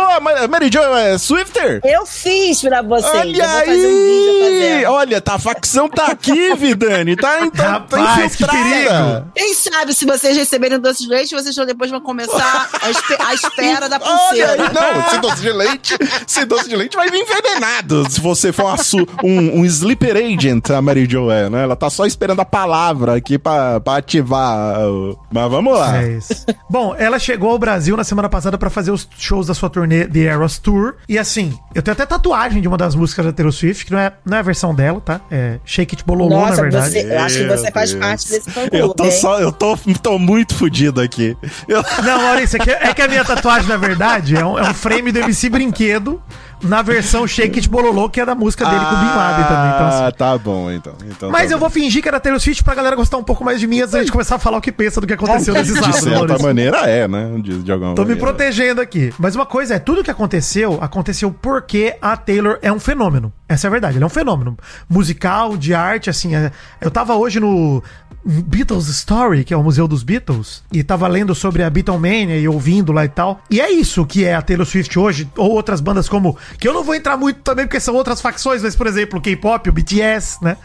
Mary 0.49 0.69
Jo 0.71 0.79
é 0.79 1.17
Swifter? 1.17 1.79
Eu 1.85 2.05
fiz 2.05 2.61
pra 2.61 2.81
vocês. 2.81 3.13
Olha 3.13 3.52
aí! 3.59 4.85
um. 4.85 4.91
Olha, 4.91 5.21
tá, 5.21 5.35
a 5.35 5.39
facção 5.39 5.87
tá 5.87 6.07
aqui, 6.07 6.53
Vidani. 6.55 7.15
Tá, 7.15 7.37
tá, 7.49 7.51
tá 7.51 7.69
Rapaz, 7.71 8.35
que 8.35 8.43
infiltrada. 8.43 8.59
perigo. 8.63 9.31
Quem 9.35 9.53
sabe 9.53 9.93
se 9.93 10.05
vocês 10.05 10.35
receberem 10.37 10.79
doce 10.79 11.03
de 11.03 11.09
leite, 11.09 11.33
vocês 11.35 11.55
vão- 11.55 11.65
depois 11.65 11.89
vão 11.91 12.01
começar 12.01 12.69
a, 12.81 12.89
espe- 12.89 13.17
a 13.19 13.33
espera 13.33 13.87
da 13.89 13.99
pulseira. 14.01 14.51
aí, 14.53 14.73
não, 14.73 15.07
esse 15.07 15.17
doce 15.19 15.41
de 15.41 15.51
leite, 15.51 15.97
esse 16.27 16.45
doce 16.45 16.69
de 16.69 16.75
leite 16.75 16.95
vai 16.95 17.09
vir 17.09 17.19
envenenado 17.21 18.09
se 18.09 18.19
você 18.19 18.51
for 18.51 18.75
um, 19.23 19.59
um 19.61 19.65
sleeper 19.65 20.15
agent, 20.17 20.69
a 20.71 20.81
Mary 20.81 21.07
Jo 21.09 21.29
é, 21.31 21.49
né? 21.49 21.63
Ela 21.63 21.75
tá 21.75 21.89
só 21.89 22.05
esperando 22.05 22.39
a 22.41 22.45
palavra 22.45 23.15
aqui 23.15 23.37
pra, 23.37 23.79
pra 23.79 23.97
ativar. 23.97 24.79
o- 24.87 25.17
Mas 25.31 25.49
vamos 25.51 25.77
lá. 25.77 26.01
É 26.03 26.09
isso. 26.17 26.45
Bom, 26.69 26.95
ela 26.97 27.19
chegou 27.19 27.49
ao 27.51 27.57
Brasil 27.59 27.95
na 27.95 28.03
semana 28.03 28.29
passada 28.29 28.57
pra 28.57 28.69
fazer 28.69 28.91
os 28.91 29.07
shows 29.17 29.47
da 29.47 29.53
sua 29.53 29.69
turnê 29.69 30.05
The 30.07 30.21
Eras 30.21 30.57
Tour. 30.59 30.95
E 31.07 31.17
assim, 31.17 31.57
eu 31.73 31.81
tenho 31.81 31.93
até 31.93 32.05
tatuagem 32.05 32.61
de 32.61 32.67
uma 32.67 32.77
das 32.77 32.95
músicas 32.95 33.25
da 33.25 33.31
Taylor 33.43 33.51
Swift, 33.51 33.85
que 33.85 33.91
não 33.91 33.99
é, 33.99 34.11
não 34.25 34.37
é 34.37 34.39
a 34.39 34.43
versão 34.43 34.73
dela, 34.73 35.01
tá? 35.01 35.19
É 35.29 35.59
Shake 35.65 35.95
It 35.95 36.05
Bololô, 36.05 36.45
na 36.45 36.55
verdade. 36.55 36.91
você, 36.91 37.01
eu 37.13 37.19
acho 37.19 37.37
que 37.39 37.47
você 37.47 37.71
faz 37.71 37.91
Deus. 37.91 38.03
parte 38.05 38.29
desse 38.29 38.51
fã 38.51 38.61
Eu 38.71 38.93
tô 38.93 39.03
hein? 39.05 39.11
só, 39.11 39.39
eu 39.39 39.51
tô, 39.51 39.77
tô 40.01 40.17
muito 40.19 40.55
fudido 40.55 41.01
aqui. 41.01 41.37
Eu- 41.67 41.83
Não, 42.03 42.21
Maurício, 42.21 42.55
é 42.55 42.59
que, 42.63 42.71
é 42.71 42.93
que 42.93 43.01
a 43.01 43.07
minha 43.07 43.23
tatuagem, 43.25 43.67
na 43.67 43.77
verdade, 43.77 44.35
é 44.35 44.45
um, 44.45 44.57
é 44.57 44.63
um 44.69 44.73
frame 44.73 45.11
do 45.11 45.19
MC 45.19 45.49
Brinquedo 45.49 46.21
na 46.63 46.81
versão 46.81 47.27
Shake 47.27 47.59
It 47.59 47.69
Bololô, 47.69 48.09
que 48.09 48.21
é 48.21 48.25
da 48.25 48.33
música 48.33 48.65
dele 48.65 48.79
com 48.85 48.95
o 48.95 48.99
Bin 48.99 49.05
Laden 49.05 49.45
também. 49.45 49.69
Então, 49.73 49.87
assim, 49.87 50.03
Ah, 50.03 50.11
tá 50.11 50.37
bom, 50.37 50.71
então. 50.71 50.93
então 51.09 51.29
Mas 51.29 51.49
tá 51.49 51.55
eu 51.55 51.59
vou 51.59 51.69
fingir 51.69 52.01
que 52.01 52.07
era 52.07 52.19
Taylor 52.19 52.39
Swift 52.39 52.63
pra 52.63 52.73
galera 52.73 52.95
gostar 52.95 53.17
um 53.17 53.23
pouco 53.23 53.43
mais 53.43 53.59
de 53.59 53.67
mim 53.67 53.79
antes 53.81 53.91
da 53.91 53.99
gente 53.99 54.11
começar 54.11 54.35
a 54.35 54.39
falar 54.39 54.57
o 54.57 54.61
que 54.61 54.71
pensa 54.71 55.01
do 55.01 55.05
que 55.07 55.13
aconteceu 55.13 55.53
nesse 55.53 55.73
De 55.73 55.79
sábado, 55.79 55.93
certa 55.93 56.09
Maurício. 56.17 56.41
maneira 56.43 56.77
é, 56.89 57.07
né? 57.07 57.31
De, 57.41 57.63
de 57.63 57.71
alguma 57.71 57.95
Tô 57.95 58.03
me 58.03 58.09
maneira. 58.09 58.25
protegendo 58.33 58.81
aqui. 58.81 59.13
Mas 59.19 59.35
uma 59.35 59.45
coisa 59.45 59.75
é, 59.75 59.79
tudo 59.79 60.03
que 60.03 60.11
aconteceu, 60.11 60.77
aconteceu 60.81 61.35
porque 61.41 61.95
a 62.01 62.15
Taylor 62.15 62.57
é 62.61 62.71
um 62.71 62.79
fenômeno. 62.79 63.31
Essa 63.49 63.67
é 63.67 63.69
a 63.69 63.71
verdade, 63.71 63.97
ele 63.97 64.03
é 64.03 64.07
um 64.07 64.09
fenômeno. 64.09 64.57
Musical, 64.89 65.57
de 65.57 65.73
arte, 65.73 66.09
assim. 66.09 66.35
é- 66.35 66.51
Eu 66.81 66.89
tava 66.89 67.13
hoje 67.15 67.39
no 67.39 67.83
Beatles 68.25 68.87
Story, 68.87 69.43
que 69.43 69.53
é 69.53 69.57
o 69.57 69.61
Museu 69.63 69.85
dos 69.87 70.01
Beatles, 70.01 70.63
e 70.71 70.81
tava 70.81 71.07
lendo 71.09 71.35
sobre 71.35 71.61
a 71.61 71.69
Beatlemania 71.69 72.39
e 72.39 72.47
ouvindo 72.47 72.91
lá 72.93 73.03
e 73.03 73.09
tal. 73.09 73.41
E 73.51 73.59
é 73.59 73.69
isso 73.69 74.05
que 74.05 74.23
é 74.23 74.33
a 74.33 74.41
Taylor 74.41 74.65
Swift 74.65 74.97
hoje, 74.97 75.29
ou 75.37 75.51
outras 75.51 75.81
bandas 75.81 76.07
como. 76.07 76.37
Que 76.57 76.67
eu 76.67 76.73
não 76.73 76.83
vou 76.83 76.95
entrar 76.95 77.17
muito 77.17 77.41
também, 77.41 77.65
porque 77.65 77.79
são 77.79 77.95
outras 77.95 78.21
facções, 78.21 78.61
mas, 78.61 78.75
por 78.75 78.87
exemplo, 78.87 79.19
o 79.19 79.21
K-pop, 79.21 79.69
o 79.69 79.73
BTS, 79.73 80.43
né? 80.43 80.57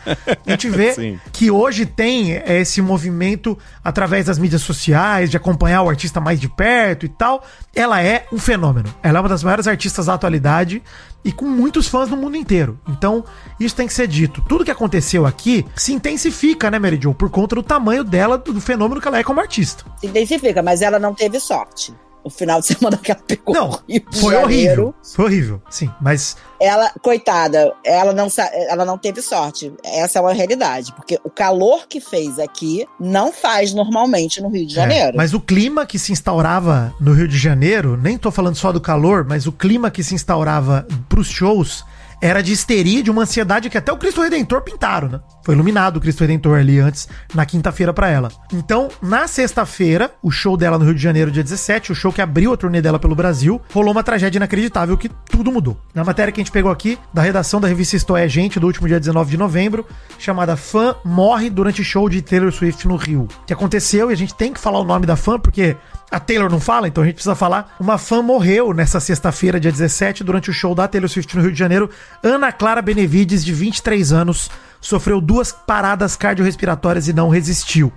A 0.46 0.51
gente 0.51 0.68
vê 0.68 0.92
Sim. 0.94 1.20
que 1.33 1.51
hoje 1.51 1.87
tem 1.87 2.35
é, 2.35 2.61
esse 2.61 2.81
movimento 2.81 3.59
através 3.83 4.27
das 4.27 4.38
mídias 4.38 4.62
sociais, 4.62 5.31
de 5.31 5.37
acompanhar 5.37 5.83
o 5.83 5.88
artista 5.88 6.20
mais 6.20 6.40
de 6.40 6.48
perto 6.48 7.07
e 7.07 7.09
tal. 7.09 7.44
Ela 7.74 8.03
é 8.03 8.27
um 8.33 8.38
fenômeno. 8.38 8.92
Ela 9.03 9.18
é 9.18 9.20
uma 9.20 9.29
das 9.29 9.42
maiores 9.42 9.66
artistas 9.66 10.07
da 10.07 10.14
atualidade 10.14 10.83
e 11.24 11.33
com 11.33 11.46
muitos 11.46 11.88
fãs 11.88 12.09
no 12.09 12.16
mundo 12.16 12.37
inteiro. 12.37 12.79
Então, 12.88 13.24
isso 13.59 13.74
tem 13.74 13.87
que 13.87 13.92
ser 13.92 14.07
dito. 14.07 14.42
Tudo 14.48 14.64
que 14.64 14.70
aconteceu 14.70 15.27
aqui 15.27 15.66
se 15.74 15.92
intensifica, 15.92 16.70
né, 16.70 16.79
Mary 16.79 16.98
Jo? 17.01 17.14
Por 17.14 17.31
conta 17.31 17.57
do 17.57 17.62
tamanho 17.62 18.05
dela, 18.05 18.38
do 18.38 18.61
fenômeno 18.61 19.01
que 19.01 19.09
ela 19.09 19.18
é 19.18 19.24
como 19.24 19.40
artista. 19.40 19.85
Se 19.98 20.07
intensifica, 20.07 20.62
mas 20.62 20.81
ela 20.81 20.98
não 20.98 21.14
teve 21.14 21.40
sorte. 21.40 21.92
O 22.24 22.31
final 22.31 22.61
de 22.61 22.66
semana 22.66 22.96
que 22.96 23.11
ela 23.11 23.20
pegou 23.26 23.54
Não, 23.54 23.78
foi 24.12 24.35
horrível. 24.37 24.94
Foi 25.14 25.24
horrível, 25.26 25.62
sim. 25.70 25.90
Mas 26.00 26.37
Ela, 26.61 26.90
coitada, 27.02 27.72
ela 27.85 28.12
não, 28.12 28.28
ela 28.68 28.85
não 28.85 28.98
teve 28.98 29.22
sorte. 29.22 29.72
Essa 29.85 30.18
é 30.18 30.22
uma 30.22 30.33
realidade. 30.33 30.92
Porque 30.94 31.18
o 31.24 31.31
calor 31.31 31.87
que 31.88 32.00
fez 32.00 32.38
aqui 32.38 32.87
não 33.00 33.33
faz 33.33 33.72
normalmente 33.72 34.42
no 34.42 34.48
Rio 34.50 34.66
de 34.66 34.72
É, 34.78 34.83
Janeiro. 34.83 35.16
mas 35.16 35.33
o 35.33 35.40
clima 35.40 35.87
que 35.87 35.98
se 35.98 36.12
instaurava 36.12 36.92
no 37.00 37.12
Rio 37.12 37.28
de 37.28 37.38
Janeiro, 37.38 37.96
nem 37.96 38.18
tô 38.18 38.31
falando 38.31 38.57
só 38.57 38.72
do 38.72 38.81
calor, 38.81 39.24
mas 39.24 39.46
o 39.46 39.52
clima 39.52 39.90
que 39.90 40.02
se 40.02 40.14
instaurava 40.14 40.87
pros 41.09 41.28
shows 41.28 41.85
era 42.20 42.42
de 42.42 42.52
histeria, 42.52 43.00
de 43.02 43.11
uma 43.12 43.22
ansiedade 43.22 43.70
que 43.70 43.78
até 43.78 43.92
o 43.92 43.96
Cristo 43.96 44.20
Redentor 44.20 44.61
pintaram, 44.62 45.09
né? 45.09 45.20
Foi 45.49 45.55
iluminado 45.55 45.97
o 45.97 46.01
Cristo 46.03 46.21
Redentor 46.21 46.59
ali 46.59 46.79
antes, 46.79 47.09
na 47.35 47.47
quinta-feira 47.47 47.91
pra 47.91 48.11
ela. 48.11 48.31
Então, 48.53 48.91
na 49.01 49.27
sexta-feira, 49.27 50.13
o 50.23 50.31
show 50.31 50.59
dela 50.59 50.79
no 50.79 50.85
Rio 50.85 50.95
de 50.95 51.01
Janeiro, 51.01 51.31
dia 51.31 51.43
17, 51.43 51.91
o 51.91 51.95
show 51.95 52.13
que 52.13 52.21
abriu 52.21 52.53
a 52.53 52.57
turnê 52.59 52.83
dela 52.83 52.99
pelo 52.99 53.15
Brasil, 53.15 53.59
rolou 53.73 53.93
uma 53.93 54.03
tragédia 54.03 54.39
inacreditável 54.39 54.99
que 54.99 55.09
tudo 55.09 55.51
mudou. 55.51 55.81
Na 55.95 56.05
matéria 56.05 56.31
que 56.31 56.39
a 56.39 56.45
gente 56.45 56.53
pegou 56.53 56.71
aqui, 56.71 56.99
da 57.15 57.23
redação 57.23 57.63
da 57.63 57.67
revista 57.67 57.97
Isto 57.97 58.15
é 58.15 58.29
Gente, 58.29 58.61
do 58.61 58.67
último 58.67 58.87
dia 58.87 59.01
19 59.01 59.31
de 59.31 59.39
novembro, 59.39 59.87
chamada 60.19 60.55
Fã 60.55 60.95
Morre 61.03 61.49
durante 61.49 61.83
show 61.83 62.11
de 62.11 62.21
Taylor 62.21 62.53
Swift 62.53 62.87
no 62.87 62.97
Rio. 62.97 63.27
Que 63.47 63.55
aconteceu 63.55 64.11
e 64.11 64.13
a 64.13 64.17
gente 64.19 64.35
tem 64.35 64.53
que 64.53 64.61
falar 64.61 64.81
o 64.81 64.85
nome 64.85 65.07
da 65.07 65.17
fã, 65.17 65.41
porque 65.41 65.79
a 66.11 66.21
Taylor 66.21 66.51
não 66.51 66.61
fala, 66.61 66.89
então 66.89 67.03
a 67.03 67.07
gente 67.07 67.17
precisa 67.17 67.35
falar. 67.35 67.75
Uma 67.81 67.97
fã 67.99 68.23
morreu 68.23 68.73
nessa 68.73 69.01
sexta-feira, 69.01 69.61
dia 69.61 69.73
17, 69.73 70.25
durante 70.25 70.51
o 70.51 70.53
show 70.53 70.75
da 70.75 70.89
Taylor 70.89 71.09
Swift 71.09 71.35
no 71.35 71.43
Rio 71.43 71.53
de 71.53 71.59
Janeiro. 71.59 71.89
Ana 72.23 72.51
Clara 72.53 72.81
Benevides, 72.83 73.45
de 73.45 73.53
23 73.53 74.13
anos, 74.13 74.51
sofreu 74.81 75.21
duas 75.21 75.53
paradas 75.53 76.17
cardiorrespiratórias 76.17 77.09
e 77.09 77.12
não 77.12 77.29
resistiu. 77.29 77.93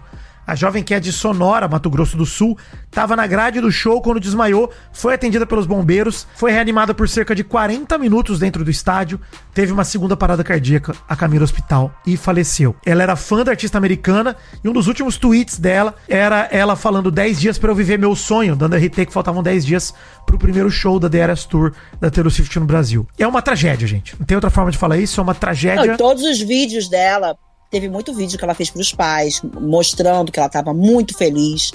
A 0.52 0.56
jovem 0.56 0.84
que 0.84 0.94
é 0.94 1.00
de 1.00 1.14
Sonora, 1.14 1.66
Mato 1.66 1.90
Grosso 1.90 2.18
do 2.18 2.26
Sul, 2.26 2.58
estava 2.84 3.16
na 3.16 3.26
grade 3.26 3.62
do 3.62 3.72
show 3.72 4.02
quando 4.02 4.20
desmaiou, 4.20 4.70
foi 4.92 5.14
atendida 5.14 5.46
pelos 5.46 5.66
bombeiros, 5.66 6.28
foi 6.36 6.52
reanimada 6.52 6.94
por 6.94 7.08
cerca 7.08 7.34
de 7.34 7.42
40 7.42 7.98
minutos 7.98 8.38
dentro 8.38 8.62
do 8.62 8.70
estádio, 8.70 9.18
teve 9.54 9.72
uma 9.72 9.86
segunda 9.86 10.18
parada 10.18 10.44
cardíaca 10.44 10.94
a 11.08 11.16
caminho 11.16 11.40
do 11.40 11.46
hospital 11.46 11.90
e 12.06 12.18
faleceu. 12.18 12.76
Ela 12.86 13.02
era 13.02 13.16
fã 13.16 13.46
da 13.46 13.52
artista 13.52 13.78
americana 13.78 14.36
e 14.62 14.68
um 14.68 14.74
dos 14.74 14.88
últimos 14.88 15.16
tweets 15.16 15.58
dela 15.58 15.96
era 16.06 16.50
ela 16.52 16.76
falando 16.76 17.10
10 17.10 17.40
dias 17.40 17.58
para 17.58 17.72
eu 17.72 17.76
viver 17.76 17.98
meu 17.98 18.14
sonho, 18.14 18.54
dando 18.54 18.76
RT 18.76 19.06
que 19.06 19.14
faltavam 19.14 19.42
10 19.42 19.66
dias 19.66 19.94
pro 20.26 20.38
primeiro 20.38 20.70
show 20.70 21.00
da 21.00 21.10
The 21.10 21.18
Eras 21.18 21.46
Tour 21.46 21.72
da 21.98 22.12
Taylor 22.12 22.30
Swift 22.30 22.60
no 22.60 22.66
Brasil. 22.66 23.08
É 23.18 23.26
uma 23.26 23.42
tragédia, 23.42 23.88
gente. 23.88 24.20
Não 24.20 24.26
tem 24.26 24.36
outra 24.36 24.50
forma 24.50 24.70
de 24.70 24.78
falar 24.78 24.98
isso, 24.98 25.22
é 25.22 25.24
uma 25.24 25.32
Não, 25.32 25.40
tragédia. 25.40 25.94
e 25.94 25.98
todos 25.98 26.26
os 26.26 26.42
vídeos 26.42 26.90
dela, 26.90 27.38
teve 27.72 27.90
muito 27.90 28.14
vídeo 28.14 28.38
que 28.38 28.44
ela 28.44 28.54
fez 28.54 28.70
pros 28.70 28.94
pais, 28.94 29.42
mostrando 29.60 30.32
que 30.32 30.38
ela 30.38 30.48
estava 30.48 30.74
muito 30.74 31.18
feliz. 31.18 31.72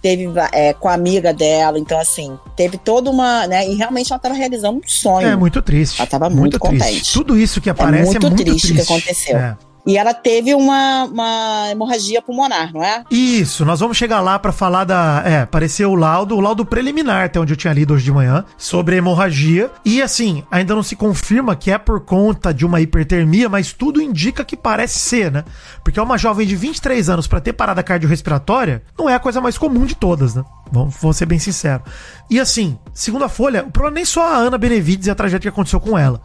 Teve 0.00 0.26
é, 0.52 0.74
com 0.74 0.88
a 0.88 0.94
amiga 0.94 1.32
dela, 1.32 1.78
então 1.78 1.98
assim, 1.98 2.38
teve 2.56 2.76
toda 2.76 3.10
uma, 3.10 3.46
né? 3.46 3.66
E 3.66 3.74
realmente 3.74 4.12
ela 4.12 4.18
estava 4.18 4.34
realizando 4.34 4.78
um 4.78 4.88
sonho. 4.88 5.28
É 5.28 5.36
muito 5.36 5.62
triste. 5.62 5.98
Ela 5.98 6.06
tava 6.06 6.28
muito 6.28 6.58
triste. 6.58 6.78
contente. 6.78 7.12
Tudo 7.12 7.38
isso 7.38 7.60
que 7.60 7.70
aparece 7.70 8.16
é 8.16 8.20
muito, 8.20 8.26
muito 8.28 8.44
triste 8.44 8.66
triste 8.66 8.72
o 8.72 8.86
que 8.86 8.92
aconteceu. 8.92 9.36
É. 9.38 9.56
E 9.86 9.98
ela 9.98 10.14
teve 10.14 10.54
uma, 10.54 11.04
uma 11.04 11.68
hemorragia 11.70 12.22
pulmonar, 12.22 12.72
não 12.72 12.82
é? 12.82 13.04
Isso, 13.10 13.64
nós 13.64 13.80
vamos 13.80 13.96
chegar 13.96 14.20
lá 14.20 14.38
pra 14.38 14.52
falar 14.52 14.84
da. 14.84 15.22
É, 15.26 15.40
apareceu 15.42 15.90
o 15.90 15.94
laudo, 15.94 16.36
o 16.36 16.40
laudo 16.40 16.64
preliminar, 16.64 17.26
até 17.26 17.38
onde 17.38 17.52
eu 17.52 17.56
tinha 17.56 17.72
lido 17.72 17.92
hoje 17.92 18.04
de 18.04 18.12
manhã, 18.12 18.44
sobre 18.56 18.96
hemorragia. 18.96 19.70
E 19.84 20.00
assim, 20.00 20.42
ainda 20.50 20.74
não 20.74 20.82
se 20.82 20.96
confirma 20.96 21.54
que 21.54 21.70
é 21.70 21.76
por 21.76 22.00
conta 22.00 22.52
de 22.52 22.64
uma 22.64 22.80
hipertermia, 22.80 23.48
mas 23.48 23.72
tudo 23.72 24.00
indica 24.00 24.44
que 24.44 24.56
parece 24.56 24.98
ser, 24.98 25.30
né? 25.30 25.44
Porque 25.82 26.00
uma 26.00 26.18
jovem 26.18 26.46
de 26.46 26.56
23 26.56 27.10
anos 27.10 27.26
pra 27.26 27.40
ter 27.40 27.52
parada 27.52 27.82
cardiorrespiratória, 27.82 28.82
não 28.98 29.08
é 29.08 29.14
a 29.14 29.20
coisa 29.20 29.40
mais 29.40 29.58
comum 29.58 29.84
de 29.84 29.94
todas, 29.94 30.34
né? 30.34 30.44
Vamos, 30.72 30.96
vou 31.00 31.12
ser 31.12 31.26
bem 31.26 31.38
sincero. 31.38 31.82
E 32.30 32.40
assim, 32.40 32.78
segundo 32.92 33.24
a 33.24 33.28
Folha, 33.28 33.64
o 33.64 33.70
problema 33.70 33.96
nem 33.96 34.04
só 34.04 34.22
a 34.22 34.36
Ana 34.36 34.58
Benevides 34.58 35.06
e 35.06 35.10
a 35.10 35.14
tragédia 35.14 35.42
que 35.42 35.54
aconteceu 35.54 35.80
com 35.80 35.96
ela. 35.98 36.20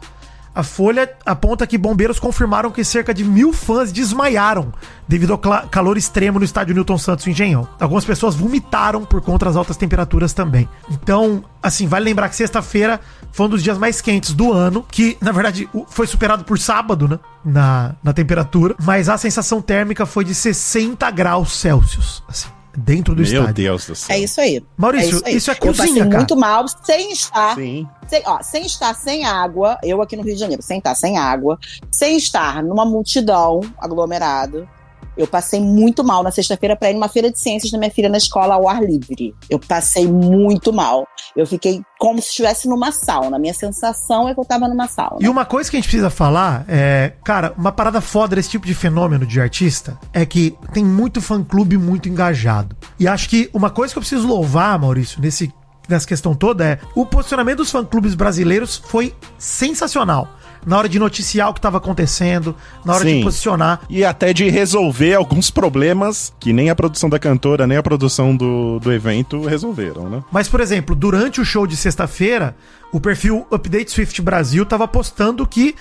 A 0.54 0.62
Folha 0.62 1.08
aponta 1.24 1.66
que 1.66 1.78
bombeiros 1.78 2.18
confirmaram 2.18 2.70
que 2.70 2.82
cerca 2.82 3.14
de 3.14 3.24
mil 3.24 3.52
fãs 3.52 3.92
desmaiaram 3.92 4.72
devido 5.06 5.32
ao 5.32 5.38
calor 5.38 5.96
extremo 5.96 6.38
no 6.38 6.44
estádio 6.44 6.74
Newton 6.74 6.98
Santos 6.98 7.26
em 7.26 7.30
Engenhão. 7.30 7.68
Algumas 7.78 8.04
pessoas 8.04 8.34
vomitaram 8.34 9.04
por 9.04 9.20
conta 9.20 9.46
das 9.46 9.56
altas 9.56 9.76
temperaturas 9.76 10.32
também. 10.32 10.68
Então, 10.90 11.44
assim, 11.62 11.86
vale 11.86 12.04
lembrar 12.04 12.28
que 12.28 12.36
sexta-feira 12.36 13.00
foi 13.32 13.46
um 13.46 13.50
dos 13.50 13.62
dias 13.62 13.78
mais 13.78 14.00
quentes 14.00 14.32
do 14.32 14.52
ano, 14.52 14.84
que 14.90 15.16
na 15.20 15.32
verdade 15.32 15.68
foi 15.88 16.06
superado 16.06 16.44
por 16.44 16.58
sábado, 16.58 17.06
né? 17.06 17.18
Na, 17.44 17.94
na 18.02 18.12
temperatura, 18.12 18.74
mas 18.82 19.08
a 19.08 19.16
sensação 19.16 19.62
térmica 19.62 20.04
foi 20.04 20.24
de 20.24 20.34
60 20.34 21.10
graus 21.10 21.52
Celsius, 21.52 22.22
assim, 22.28 22.48
dentro 22.76 23.14
do 23.14 23.22
Meu 23.22 23.30
estádio. 23.30 23.54
Deus 23.54 23.86
do 23.86 23.94
céu. 23.94 24.16
É 24.16 24.18
isso 24.20 24.40
aí. 24.40 24.62
Maurício, 24.76 25.22
aí. 25.24 25.36
isso 25.36 25.50
é 25.50 25.54
Eu 25.54 25.58
cozinha, 25.58 25.86
passei 25.86 26.02
cara. 26.04 26.16
muito 26.16 26.36
mal 26.36 26.64
sem 26.84 27.12
estar 27.12 27.54
Sim. 27.54 27.88
sem, 28.06 28.22
ó, 28.26 28.42
sem 28.42 28.66
estar 28.66 28.94
sem 28.94 29.24
água, 29.24 29.78
eu 29.82 30.00
aqui 30.02 30.16
no 30.16 30.22
Rio 30.22 30.34
de 30.34 30.40
Janeiro, 30.40 30.62
sem 30.62 30.78
estar 30.78 30.94
sem 30.94 31.18
água, 31.18 31.58
sem 31.90 32.16
estar 32.16 32.62
numa 32.62 32.84
multidão 32.84 33.60
aglomerado. 33.78 34.68
Eu 35.20 35.26
passei 35.26 35.60
muito 35.60 36.02
mal 36.02 36.22
na 36.22 36.30
sexta-feira 36.30 36.74
para 36.74 36.90
ir 36.90 36.94
numa 36.94 37.08
feira 37.08 37.30
de 37.30 37.38
ciências 37.38 37.70
da 37.70 37.78
minha 37.78 37.90
filha 37.90 38.08
na 38.08 38.16
escola 38.16 38.54
ao 38.54 38.66
ar 38.66 38.82
livre. 38.82 39.34
Eu 39.50 39.58
passei 39.58 40.08
muito 40.08 40.72
mal. 40.72 41.06
Eu 41.36 41.46
fiquei 41.46 41.82
como 41.98 42.22
se 42.22 42.28
estivesse 42.28 42.66
numa 42.66 42.90
sauna. 42.90 43.38
Minha 43.38 43.52
sensação 43.52 44.26
é 44.26 44.32
que 44.32 44.40
eu 44.40 44.44
tava 44.46 44.66
numa 44.66 44.88
sauna. 44.88 45.18
E 45.20 45.28
uma 45.28 45.44
coisa 45.44 45.70
que 45.70 45.76
a 45.76 45.78
gente 45.78 45.88
precisa 45.88 46.08
falar 46.08 46.64
é, 46.66 47.12
cara, 47.22 47.52
uma 47.58 47.70
parada 47.70 48.00
foda 48.00 48.34
desse 48.34 48.48
tipo 48.48 48.66
de 48.66 48.74
fenômeno 48.74 49.26
de 49.26 49.38
artista 49.40 49.98
é 50.12 50.24
que 50.24 50.56
tem 50.72 50.84
muito 50.84 51.20
fã-clube 51.20 51.76
muito 51.76 52.08
engajado. 52.08 52.74
E 52.98 53.06
acho 53.06 53.28
que 53.28 53.50
uma 53.52 53.68
coisa 53.68 53.92
que 53.92 53.98
eu 53.98 54.02
preciso 54.02 54.26
louvar, 54.26 54.78
Maurício, 54.78 55.20
nesse, 55.20 55.52
nessa 55.86 56.06
questão 56.06 56.34
toda 56.34 56.64
é 56.64 56.78
o 56.94 57.04
posicionamento 57.04 57.58
dos 57.58 57.70
fã-clubes 57.70 58.14
brasileiros 58.14 58.80
foi 58.86 59.14
sensacional. 59.38 60.39
Na 60.66 60.78
hora 60.78 60.88
de 60.88 60.98
noticiar 60.98 61.48
o 61.48 61.52
que 61.52 61.58
estava 61.58 61.78
acontecendo, 61.78 62.54
na 62.84 62.94
hora 62.94 63.04
de 63.04 63.10
Sim. 63.12 63.22
posicionar. 63.22 63.80
E 63.88 64.04
até 64.04 64.32
de 64.32 64.48
resolver 64.48 65.14
alguns 65.14 65.50
problemas 65.50 66.32
que 66.38 66.52
nem 66.52 66.70
a 66.70 66.74
produção 66.74 67.08
da 67.08 67.18
cantora, 67.18 67.66
nem 67.66 67.78
a 67.78 67.82
produção 67.82 68.36
do, 68.36 68.78
do 68.78 68.92
evento 68.92 69.42
resolveram, 69.44 70.08
né? 70.08 70.22
Mas, 70.30 70.48
por 70.48 70.60
exemplo, 70.60 70.94
durante 70.94 71.40
o 71.40 71.44
show 71.44 71.66
de 71.66 71.76
sexta-feira, 71.76 72.54
o 72.92 73.00
perfil 73.00 73.46
Update 73.50 73.90
Swift 73.90 74.20
Brasil 74.20 74.66
tava 74.66 74.86
postando 74.86 75.46
que 75.46 75.74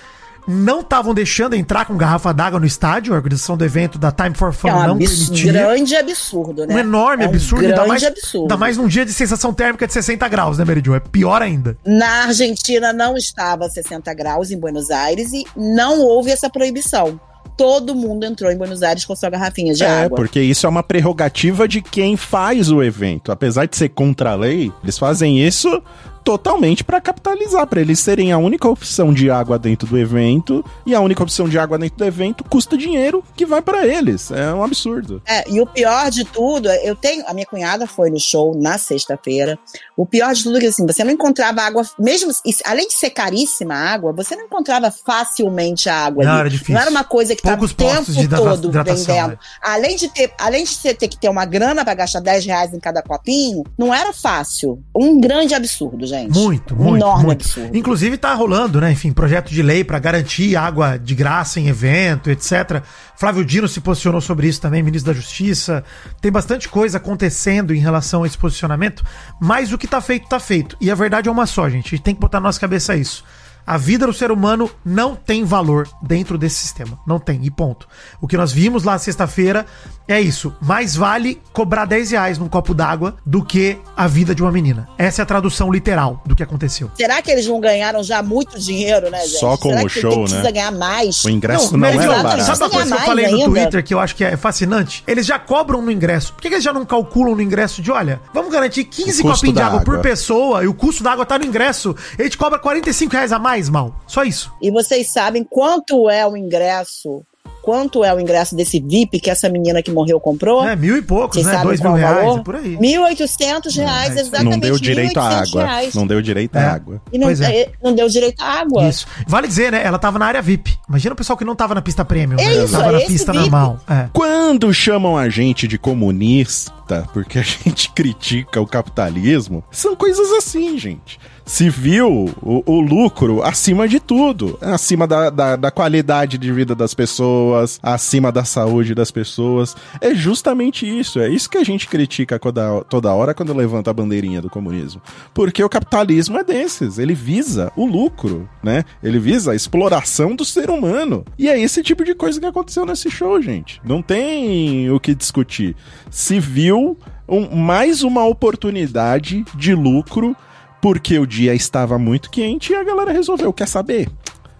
não 0.49 0.81
estavam 0.81 1.13
deixando 1.13 1.55
entrar 1.55 1.85
com 1.85 1.95
garrafa 1.95 2.33
d'água 2.33 2.59
no 2.59 2.65
estádio, 2.65 3.13
a 3.13 3.17
organização 3.17 3.55
do 3.55 3.63
evento 3.63 3.99
da 3.99 4.11
Time 4.11 4.33
for 4.33 4.51
Fun 4.51 4.69
é 4.69 4.73
um 4.73 4.87
não 4.87 4.97
permitia. 4.97 5.53
grande 5.53 5.95
absurdo, 5.95 6.65
né? 6.65 6.73
Um 6.73 6.79
enorme 6.79 7.23
é 7.23 7.27
um 7.27 7.29
absurdo, 7.29 7.61
grande 7.61 7.79
ainda 7.79 7.87
mais, 7.87 8.03
absurdo. 8.03 8.43
ainda 8.43 8.57
mais 8.57 8.77
num 8.77 8.87
dia 8.87 9.05
de 9.05 9.13
sensação 9.13 9.53
térmica 9.53 9.85
de 9.85 9.93
60 9.93 10.27
graus, 10.27 10.57
né, 10.57 10.65
Jo? 10.83 10.95
É 10.95 10.99
pior 10.99 11.41
ainda. 11.41 11.77
Na 11.85 12.23
Argentina 12.23 12.91
não 12.91 13.15
estava 13.15 13.65
a 13.65 13.69
60 13.69 14.11
graus 14.15 14.49
em 14.49 14.57
Buenos 14.57 14.89
Aires 14.89 15.31
e 15.33 15.45
não 15.55 15.99
houve 16.01 16.31
essa 16.31 16.49
proibição. 16.49 17.19
Todo 17.55 17.93
mundo 17.93 18.25
entrou 18.25 18.49
em 18.49 18.57
Buenos 18.57 18.81
Aires 18.81 19.03
com 19.03 19.13
sua 19.15 19.29
garrafinha 19.29 19.73
de 19.73 19.83
é, 19.83 20.03
água. 20.05 20.15
porque 20.15 20.41
isso 20.41 20.65
é 20.65 20.69
uma 20.69 20.81
prerrogativa 20.81 21.67
de 21.67 21.81
quem 21.81 22.15
faz 22.15 22.71
o 22.71 22.81
evento. 22.81 23.31
Apesar 23.31 23.65
de 23.65 23.75
ser 23.75 23.89
contra 23.89 24.31
a 24.31 24.35
lei, 24.35 24.71
eles 24.81 24.97
fazem 24.97 25.45
isso 25.45 25.83
totalmente 26.23 26.83
pra 26.83 27.01
capitalizar, 27.01 27.65
pra 27.67 27.81
eles 27.81 27.99
serem 27.99 28.31
a 28.31 28.37
única 28.37 28.67
opção 28.67 29.13
de 29.13 29.29
água 29.29 29.57
dentro 29.57 29.87
do 29.87 29.97
evento 29.97 30.63
e 30.85 30.93
a 30.93 30.99
única 31.01 31.23
opção 31.23 31.47
de 31.49 31.57
água 31.57 31.77
dentro 31.77 31.97
do 31.97 32.05
evento 32.05 32.43
custa 32.43 32.77
dinheiro 32.77 33.23
que 33.35 33.45
vai 33.45 33.61
pra 33.61 33.85
eles. 33.85 34.31
É 34.31 34.53
um 34.53 34.63
absurdo. 34.63 35.21
É, 35.27 35.49
e 35.49 35.59
o 35.61 35.65
pior 35.65 36.09
de 36.11 36.23
tudo, 36.25 36.69
eu 36.69 36.95
tenho. 36.95 37.23
A 37.27 37.33
minha 37.33 37.45
cunhada 37.45 37.87
foi 37.87 38.09
no 38.09 38.19
show 38.19 38.55
na 38.55 38.77
sexta-feira. 38.77 39.57
O 39.97 40.05
pior 40.05 40.33
de 40.33 40.43
tudo 40.43 40.57
é 40.57 40.61
que 40.61 40.67
assim, 40.67 40.85
você 40.85 41.03
não 41.03 41.11
encontrava 41.11 41.61
água, 41.61 41.83
mesmo 41.97 42.31
além 42.65 42.87
de 42.87 42.93
ser 42.93 43.09
caríssima 43.09 43.73
a 43.73 43.91
água, 43.93 44.13
você 44.13 44.35
não 44.35 44.45
encontrava 44.45 44.91
facilmente 44.91 45.89
a 45.89 45.95
água 46.05 46.23
Não, 46.23 46.31
ali. 46.31 46.39
era 46.41 46.49
difícil. 46.49 46.73
Não 46.75 46.81
era 46.81 46.89
uma 46.91 47.03
coisa 47.03 47.35
que 47.35 47.41
estava 47.41 47.55
o 47.55 47.59
Poucos 47.59 47.73
postos 47.73 48.15
tempo 48.15 48.27
de 48.29 48.35
todo 48.35 48.71
vendendo. 48.71 49.27
né? 49.29 49.37
Além 49.61 49.95
de 49.95 50.07
ter, 50.09 50.31
além 50.39 50.63
de 50.63 50.69
você 50.69 50.93
ter 50.93 51.07
que 51.07 51.17
ter 51.17 51.29
uma 51.29 51.45
grana 51.45 51.83
pra 51.83 51.93
gastar 51.93 52.19
10 52.19 52.45
reais 52.45 52.73
em 52.73 52.79
cada 52.79 53.01
copinho, 53.01 53.63
não 53.77 53.93
era 53.93 54.13
fácil. 54.13 54.81
Um 54.95 55.19
grande 55.19 55.53
absurdo, 55.53 56.05
gente. 56.09 56.37
Muito, 56.37 56.75
muito, 56.75 56.97
enorme 56.97 57.25
muito. 57.25 57.43
absurdo. 57.43 57.77
Inclusive 57.77 58.17
tá 58.17 58.33
rolando, 58.33 58.81
né, 58.81 58.91
enfim, 58.91 59.11
projeto 59.13 59.49
de 59.49 59.61
lei 59.61 59.83
pra 59.83 59.99
garantir 59.99 60.55
água 60.55 60.97
de 60.97 61.15
graça 61.15 61.59
em 61.59 61.67
evento, 61.67 62.29
etc. 62.29 62.81
Flávio 63.15 63.45
Dino 63.45 63.67
se 63.67 63.79
posicionou 63.79 64.21
sobre 64.21 64.47
isso 64.47 64.59
também, 64.59 64.83
ministro 64.83 65.13
da 65.13 65.19
Justiça. 65.19 65.83
Tem 66.21 66.31
bastante 66.31 66.67
coisa 66.67 66.97
acontecendo 66.97 67.73
em 67.73 67.79
relação 67.79 68.23
a 68.23 68.27
esse 68.27 68.37
posicionamento, 68.37 69.03
mas 69.39 69.71
o 69.71 69.77
que 69.77 69.87
tá 69.87 70.01
feito, 70.01 70.27
tá 70.27 70.39
feito. 70.39 70.75
E 70.81 70.89
a 70.91 70.95
verdade 70.95 71.29
é 71.29 71.31
uma 71.31 71.45
só, 71.45 71.69
gente. 71.69 71.87
A 71.87 71.89
gente 71.91 72.03
tem 72.03 72.15
que 72.15 72.21
botar 72.21 72.39
na 72.39 72.47
nossa 72.47 72.59
cabeça 72.59 72.95
isso. 72.95 73.23
A 73.69 73.77
vida 73.77 74.07
do 74.07 74.13
ser 74.13 74.31
humano 74.31 74.67
não 74.83 75.15
tem 75.15 75.43
valor 75.43 75.87
dentro 76.01 76.39
desse 76.39 76.55
sistema. 76.55 76.97
Não 77.05 77.19
tem, 77.19 77.45
e 77.45 77.51
ponto. 77.51 77.87
O 78.19 78.27
que 78.27 78.35
nós 78.35 78.51
vimos 78.51 78.83
lá 78.83 78.97
sexta-feira 78.97 79.63
é 80.09 80.19
isso. 80.19 80.53
Mais 80.61 80.95
vale 80.95 81.41
cobrar 81.53 81.85
10 81.85 82.11
reais 82.11 82.37
num 82.37 82.49
copo 82.49 82.73
d'água 82.73 83.15
do 83.25 83.43
que 83.43 83.77
a 83.95 84.07
vida 84.07 84.33
de 84.35 84.41
uma 84.41 84.51
menina. 84.51 84.87
Essa 84.97 85.21
é 85.21 85.23
a 85.23 85.25
tradução 85.25 85.71
literal 85.71 86.21
do 86.25 86.35
que 86.35 86.43
aconteceu. 86.43 86.91
Será 86.95 87.21
que 87.21 87.31
eles 87.31 87.47
não 87.47 87.59
ganharam 87.61 88.03
já 88.03 88.21
muito 88.23 88.59
dinheiro, 88.59 89.09
né, 89.09 89.19
gente? 89.21 89.39
Só 89.39 89.55
com 89.57 89.69
Será 89.69 89.81
o 89.81 89.87
que 89.87 90.01
show, 90.01 90.09
tem- 90.11 90.19
precisa 90.23 90.43
né? 90.43 90.51
ganhar 90.51 90.71
mais? 90.71 91.23
O 91.23 91.29
ingresso 91.29 91.65
Não, 91.65 91.71
não, 91.73 91.79
Mary 91.79 91.97
é 91.97 92.03
exato, 92.03 92.23
barato. 92.23 92.43
sabe 92.43 92.59
uma 92.63 92.69
coisa 92.69 92.95
que 92.95 93.01
eu 93.01 93.05
falei 93.05 93.27
no 93.27 93.37
ainda. 93.37 93.45
Twitter 93.49 93.83
que 93.83 93.93
eu 93.93 93.99
acho 93.99 94.15
que 94.15 94.23
é 94.23 94.35
fascinante? 94.35 95.03
Eles 95.07 95.25
já 95.25 95.37
cobram 95.37 95.81
no 95.81 95.91
ingresso. 95.91 96.33
Por 96.33 96.41
que 96.41 96.49
que 96.49 96.55
eles 96.55 96.63
já 96.63 96.73
não 96.73 96.85
calculam 96.85 97.35
no 97.35 97.41
ingresso 97.41 97.81
de, 97.81 97.91
olha, 97.91 98.19
vamos 98.33 98.51
garantir 98.51 98.85
15 98.85 99.21
O 99.21 99.25
custo 99.25 99.45
copinhos 99.45 99.53
de 99.55 99.59
da 99.59 99.67
água, 99.67 99.81
por 99.81 99.93
água. 99.95 100.03
pessoa 100.03 100.63
e 100.63 100.67
o 100.67 100.73
custo 100.73 101.03
da 101.03 101.11
água 101.11 101.25
tá 101.25 101.37
no 101.37 101.45
ingresso. 101.45 101.95
Ele 102.17 102.29
te 102.29 102.37
cobra 102.37 102.57
45 102.57 103.13
reais 103.13 103.31
a 103.31 103.37
mais, 103.39 103.69
mal. 103.69 103.93
Só 104.07 104.23
isso. 104.23 104.51
E 104.61 104.71
vocês 104.71 105.11
sabem 105.11 105.43
quanto 105.43 106.09
é 106.09 106.25
o 106.27 106.35
ingresso? 106.35 107.21
Quanto 107.61 108.03
é 108.03 108.13
o 108.13 108.19
ingresso 108.19 108.55
desse 108.55 108.79
VIP 108.79 109.19
que 109.19 109.29
essa 109.29 109.47
menina 109.49 109.81
que 109.83 109.91
morreu 109.91 110.19
comprou? 110.19 110.63
É, 110.65 110.75
mil 110.75 110.97
e 110.97 111.01
poucos, 111.01 111.35
Vocês 111.41 111.45
né? 111.45 111.61
Dois 111.61 111.79
mil 111.81 111.91
o 111.91 111.95
reais, 111.95 112.15
valor? 112.17 112.39
é 112.39 112.43
por 112.43 112.55
aí. 112.55 112.77
1.800 112.77 113.75
reais, 113.75 114.15
É, 114.17 114.21
exatamente. 114.21 114.51
Não 114.51 114.59
deu 114.59 114.79
direito 114.79 115.19
à 115.19 115.29
1.800 115.29 115.49
água. 115.49 115.63
reais. 115.65 115.93
Não 115.95 116.07
deu 116.07 116.21
direito 116.21 116.55
É. 116.57 116.61
à 116.63 116.73
água. 116.73 117.01
E 117.11 117.17
não, 117.17 117.27
Pois 117.27 117.41
é. 117.41 117.69
não 117.83 117.93
deu 117.93 118.07
direito 118.07 118.41
à 118.41 118.45
água. 118.61 118.87
Isso. 118.87 119.05
Vale 119.27 119.47
dizer, 119.47 119.71
né? 119.71 119.81
Ela 119.83 119.99
tava 119.99 120.17
na 120.17 120.25
área 120.25 120.41
VIP. 120.41 120.77
Imagina 120.87 121.13
o 121.13 121.15
pessoal 121.17 121.37
que 121.37 121.45
não 121.45 121.55
tava 121.55 121.75
na 121.75 121.81
pista 121.81 122.03
premium. 122.05 122.39
É 122.39 122.45
né? 122.45 122.63
isso, 122.63 122.71
tava 122.71 122.89
é 122.89 122.91
na 122.93 122.97
esse 122.99 123.07
pista 123.07 123.31
VIP. 123.31 123.43
normal. 123.49 123.79
É. 123.89 124.05
Quando 124.13 124.73
chamam 124.73 125.17
a 125.17 125.29
gente 125.29 125.67
de 125.67 125.77
comunista, 125.77 126.71
porque 127.13 127.39
a 127.39 127.41
gente 127.43 127.91
critica 127.91 128.61
o 128.61 128.67
capitalismo, 128.67 129.63
são 129.71 129.95
coisas 129.95 130.31
assim, 130.31 130.77
gente. 130.77 131.19
Se 131.49 131.67
viu 131.67 132.29
o, 132.43 132.63
o 132.63 132.79
lucro 132.79 133.41
acima 133.41 133.87
de 133.87 133.99
tudo, 133.99 134.55
acima 134.61 135.07
da, 135.07 135.31
da, 135.31 135.55
da 135.55 135.71
qualidade 135.71 136.37
de 136.37 136.51
vida 136.53 136.75
das 136.75 136.93
pessoas, 136.93 137.79
acima 137.81 138.31
da 138.31 138.45
saúde 138.45 138.93
das 138.93 139.09
pessoas. 139.09 139.75
É 139.99 140.13
justamente 140.13 140.87
isso, 140.87 141.19
é 141.19 141.27
isso 141.27 141.49
que 141.49 141.57
a 141.57 141.63
gente 141.63 141.87
critica 141.87 142.37
toda, 142.37 142.83
toda 142.83 143.11
hora 143.11 143.33
quando 143.33 143.51
levanta 143.51 143.89
a 143.89 143.93
bandeirinha 143.93 144.43
do 144.43 144.49
comunismo. 144.49 145.01
Porque 145.33 145.63
o 145.63 145.67
capitalismo 145.67 146.37
é 146.37 146.43
desses, 146.43 146.99
ele 146.99 147.15
visa 147.15 147.71
o 147.75 147.83
lucro, 147.83 148.47
né? 148.61 148.85
Ele 149.01 149.17
visa 149.17 149.51
a 149.51 149.55
exploração 149.55 150.35
do 150.35 150.45
ser 150.45 150.69
humano. 150.69 151.25
E 151.35 151.49
é 151.49 151.59
esse 151.59 151.81
tipo 151.81 152.05
de 152.05 152.13
coisa 152.13 152.39
que 152.39 152.45
aconteceu 152.45 152.85
nesse 152.85 153.09
show, 153.09 153.41
gente. 153.41 153.81
Não 153.83 154.03
tem 154.03 154.91
o 154.91 154.99
que 154.99 155.15
discutir. 155.15 155.75
Se 156.11 156.39
viu 156.39 156.78
um- 157.27 157.55
mais 157.55 158.01
uma 158.03 158.25
oportunidade 158.25 159.43
de 159.55 159.73
lucro 159.73 160.35
porque 160.81 161.17
o 161.19 161.25
dia 161.27 161.53
estava 161.53 161.97
muito 161.97 162.29
quente 162.29 162.71
e 162.71 162.75
a 162.75 162.83
galera 162.83 163.11
resolveu, 163.11 163.51
quer 163.51 163.67
saber? 163.67 164.09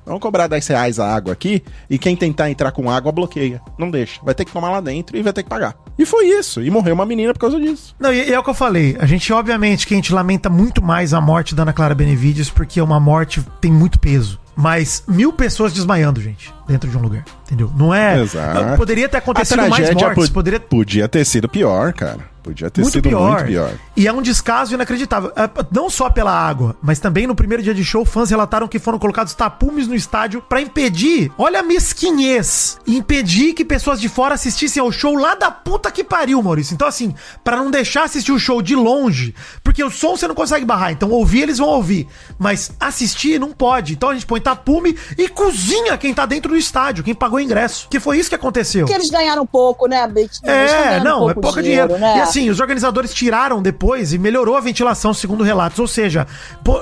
Vamos 0.06 0.22
cobrar 0.24 0.48
10 0.48 0.66
reais 0.68 1.00
a 1.00 1.14
água 1.14 1.34
aqui 1.34 1.64
e 1.88 2.00
quem 2.00 2.16
tentar 2.16 2.50
entrar 2.50 2.72
com 2.72 2.90
água 2.90 3.12
bloqueia. 3.12 3.62
Não 3.78 3.92
deixa. 3.92 4.20
Vai 4.24 4.34
ter 4.34 4.44
que 4.44 4.52
tomar 4.52 4.72
lá 4.72 4.82
dentro 4.82 5.16
e 5.16 5.22
vai 5.22 5.32
ter 5.32 5.44
que 5.44 5.50
pagar. 5.50 5.76
E 6.00 6.06
foi 6.06 6.26
isso. 6.26 6.64
E 6.64 6.72
morreu 6.72 6.96
uma 6.96 7.06
menina 7.06 7.32
por 7.32 7.40
causa 7.40 7.60
disso. 7.60 7.96
Não, 8.00 8.12
e, 8.12 8.28
e 8.30 8.34
é 8.34 8.40
o 8.40 8.44
que 8.44 8.50
eu 8.50 8.54
falei. 8.56 8.98
A 9.00 9.06
gente, 9.06 9.32
obviamente, 9.32 9.86
que 9.86 9.94
a 9.94 9.98
gente 9.98 10.12
lamenta 10.12 10.50
muito 10.50 10.82
mais 10.82 11.14
a 11.14 11.22
morte 11.22 11.54
da 11.54 11.62
Ana 11.62 11.74
Clara 11.74 11.94
Benevides, 11.94 12.50
porque 12.50 12.82
uma 12.82 13.00
morte 13.00 13.46
tem 13.62 13.72
muito 13.72 14.00
peso. 14.00 14.40
Mas 14.56 15.04
mil 15.08 15.32
pessoas 15.32 15.74
desmaiando, 15.74 16.20
gente, 16.20 16.52
dentro 16.70 16.90
de 16.90 16.98
um 16.98 17.02
lugar. 17.02 17.26
Entendeu? 17.46 17.72
Não 17.76 17.94
é. 17.94 18.22
Exato. 18.22 18.78
Poderia 18.78 19.10
ter 19.10 19.18
acontecido 19.18 19.68
mais 19.68 19.94
mortes. 19.94 20.28
po- 20.30 20.34
Poderia 20.34 20.60
podia 20.60 21.08
ter 21.10 21.26
sido 21.26 21.50
pior, 21.50 21.92
cara. 21.94 22.30
Podia 22.42 22.70
ter 22.70 22.82
muito 22.82 22.94
sido 22.94 23.10
pior. 23.10 23.32
muito 23.32 23.46
pior. 23.48 23.74
E 23.98 24.08
é 24.08 24.14
um 24.14 24.22
descaso 24.22 24.74
inacreditável. 24.74 25.32
É, 25.36 25.50
Não 25.72 25.90
só 25.90 26.10
pela 26.10 26.32
água, 26.32 26.76
mas 26.82 26.98
também 26.98 27.28
no 27.28 27.36
primeiro 27.36 27.62
dia 27.62 27.74
de 27.74 27.84
show, 27.84 28.06
fãs 28.06 28.30
relataram 28.30 28.68
que 28.68 28.80
foram 28.80 28.98
colocados 28.98 29.34
tapumes 29.34 29.88
no 29.88 29.94
estádio 29.94 30.42
pra 30.42 30.62
impedir, 30.62 31.30
olha 31.38 31.60
a 31.60 31.64
mesquinhez, 31.64 32.80
impedir 32.88 33.54
que 33.54 33.66
pessoas 33.66 34.00
de 34.00 34.08
fora 34.08 34.36
assistissem 34.36 34.82
ao 34.82 34.92
show 34.92 35.16
lá 35.16 35.36
da 35.36 35.52
puta 35.52 35.92
que 35.92 36.04
pariu, 36.04 36.42
Maurício. 36.42 36.74
Então, 36.74 36.88
assim, 36.88 37.14
pra 37.44 37.58
não 37.58 37.70
deixar 37.70 38.04
assistir 38.04 38.32
o 38.32 38.40
show 38.40 38.62
de 38.62 38.76
longe, 38.76 39.36
porque 39.64 39.84
o 39.84 39.92
som 39.92 40.16
você 40.16 40.28
não 40.28 40.34
consegue 40.36 40.66
barrar, 40.66 40.92
então 40.92 41.10
ouvir 41.12 41.42
eles 41.42 41.58
vão 41.58 41.68
ouvir, 41.68 42.08
mas 42.38 42.72
assistir 42.80 43.38
não 43.40 43.52
pode. 43.52 43.94
Então 43.94 44.10
a 44.10 44.14
gente 44.14 44.26
põe 44.26 44.40
tapume 44.40 44.96
e 45.18 45.28
cozinha 45.28 45.98
quem 45.98 46.14
tá 46.14 46.26
dentro 46.26 46.52
do 46.52 46.58
estádio, 46.60 47.04
quem 47.04 47.16
pagou 47.16 47.38
o 47.38 47.42
ingresso. 47.42 47.88
Que 47.90 48.00
foi 48.00 48.18
isso 48.18 48.30
que 48.30 48.36
aconteceu. 48.36 48.86
Porque 48.86 49.00
eles 49.00 49.10
ganharam 49.10 49.46
pouco, 49.46 49.88
né, 49.88 50.08
É, 50.44 51.00
não, 51.00 51.30
é 51.30 51.34
pouco 51.34 51.42
pouco 51.42 51.62
dinheiro. 51.62 51.98
né? 51.98 52.18
E 52.18 52.22
assim, 52.22 52.50
os 52.50 52.60
organizadores 52.60 53.14
tiraram 53.14 53.62
depois 53.62 54.14
e 54.14 54.18
melhorou 54.18 54.56
a 54.56 54.60
ventilação, 54.60 55.14
segundo 55.14 55.44
relatos. 55.44 55.80
Ou 55.80 55.88
seja, 55.88 56.28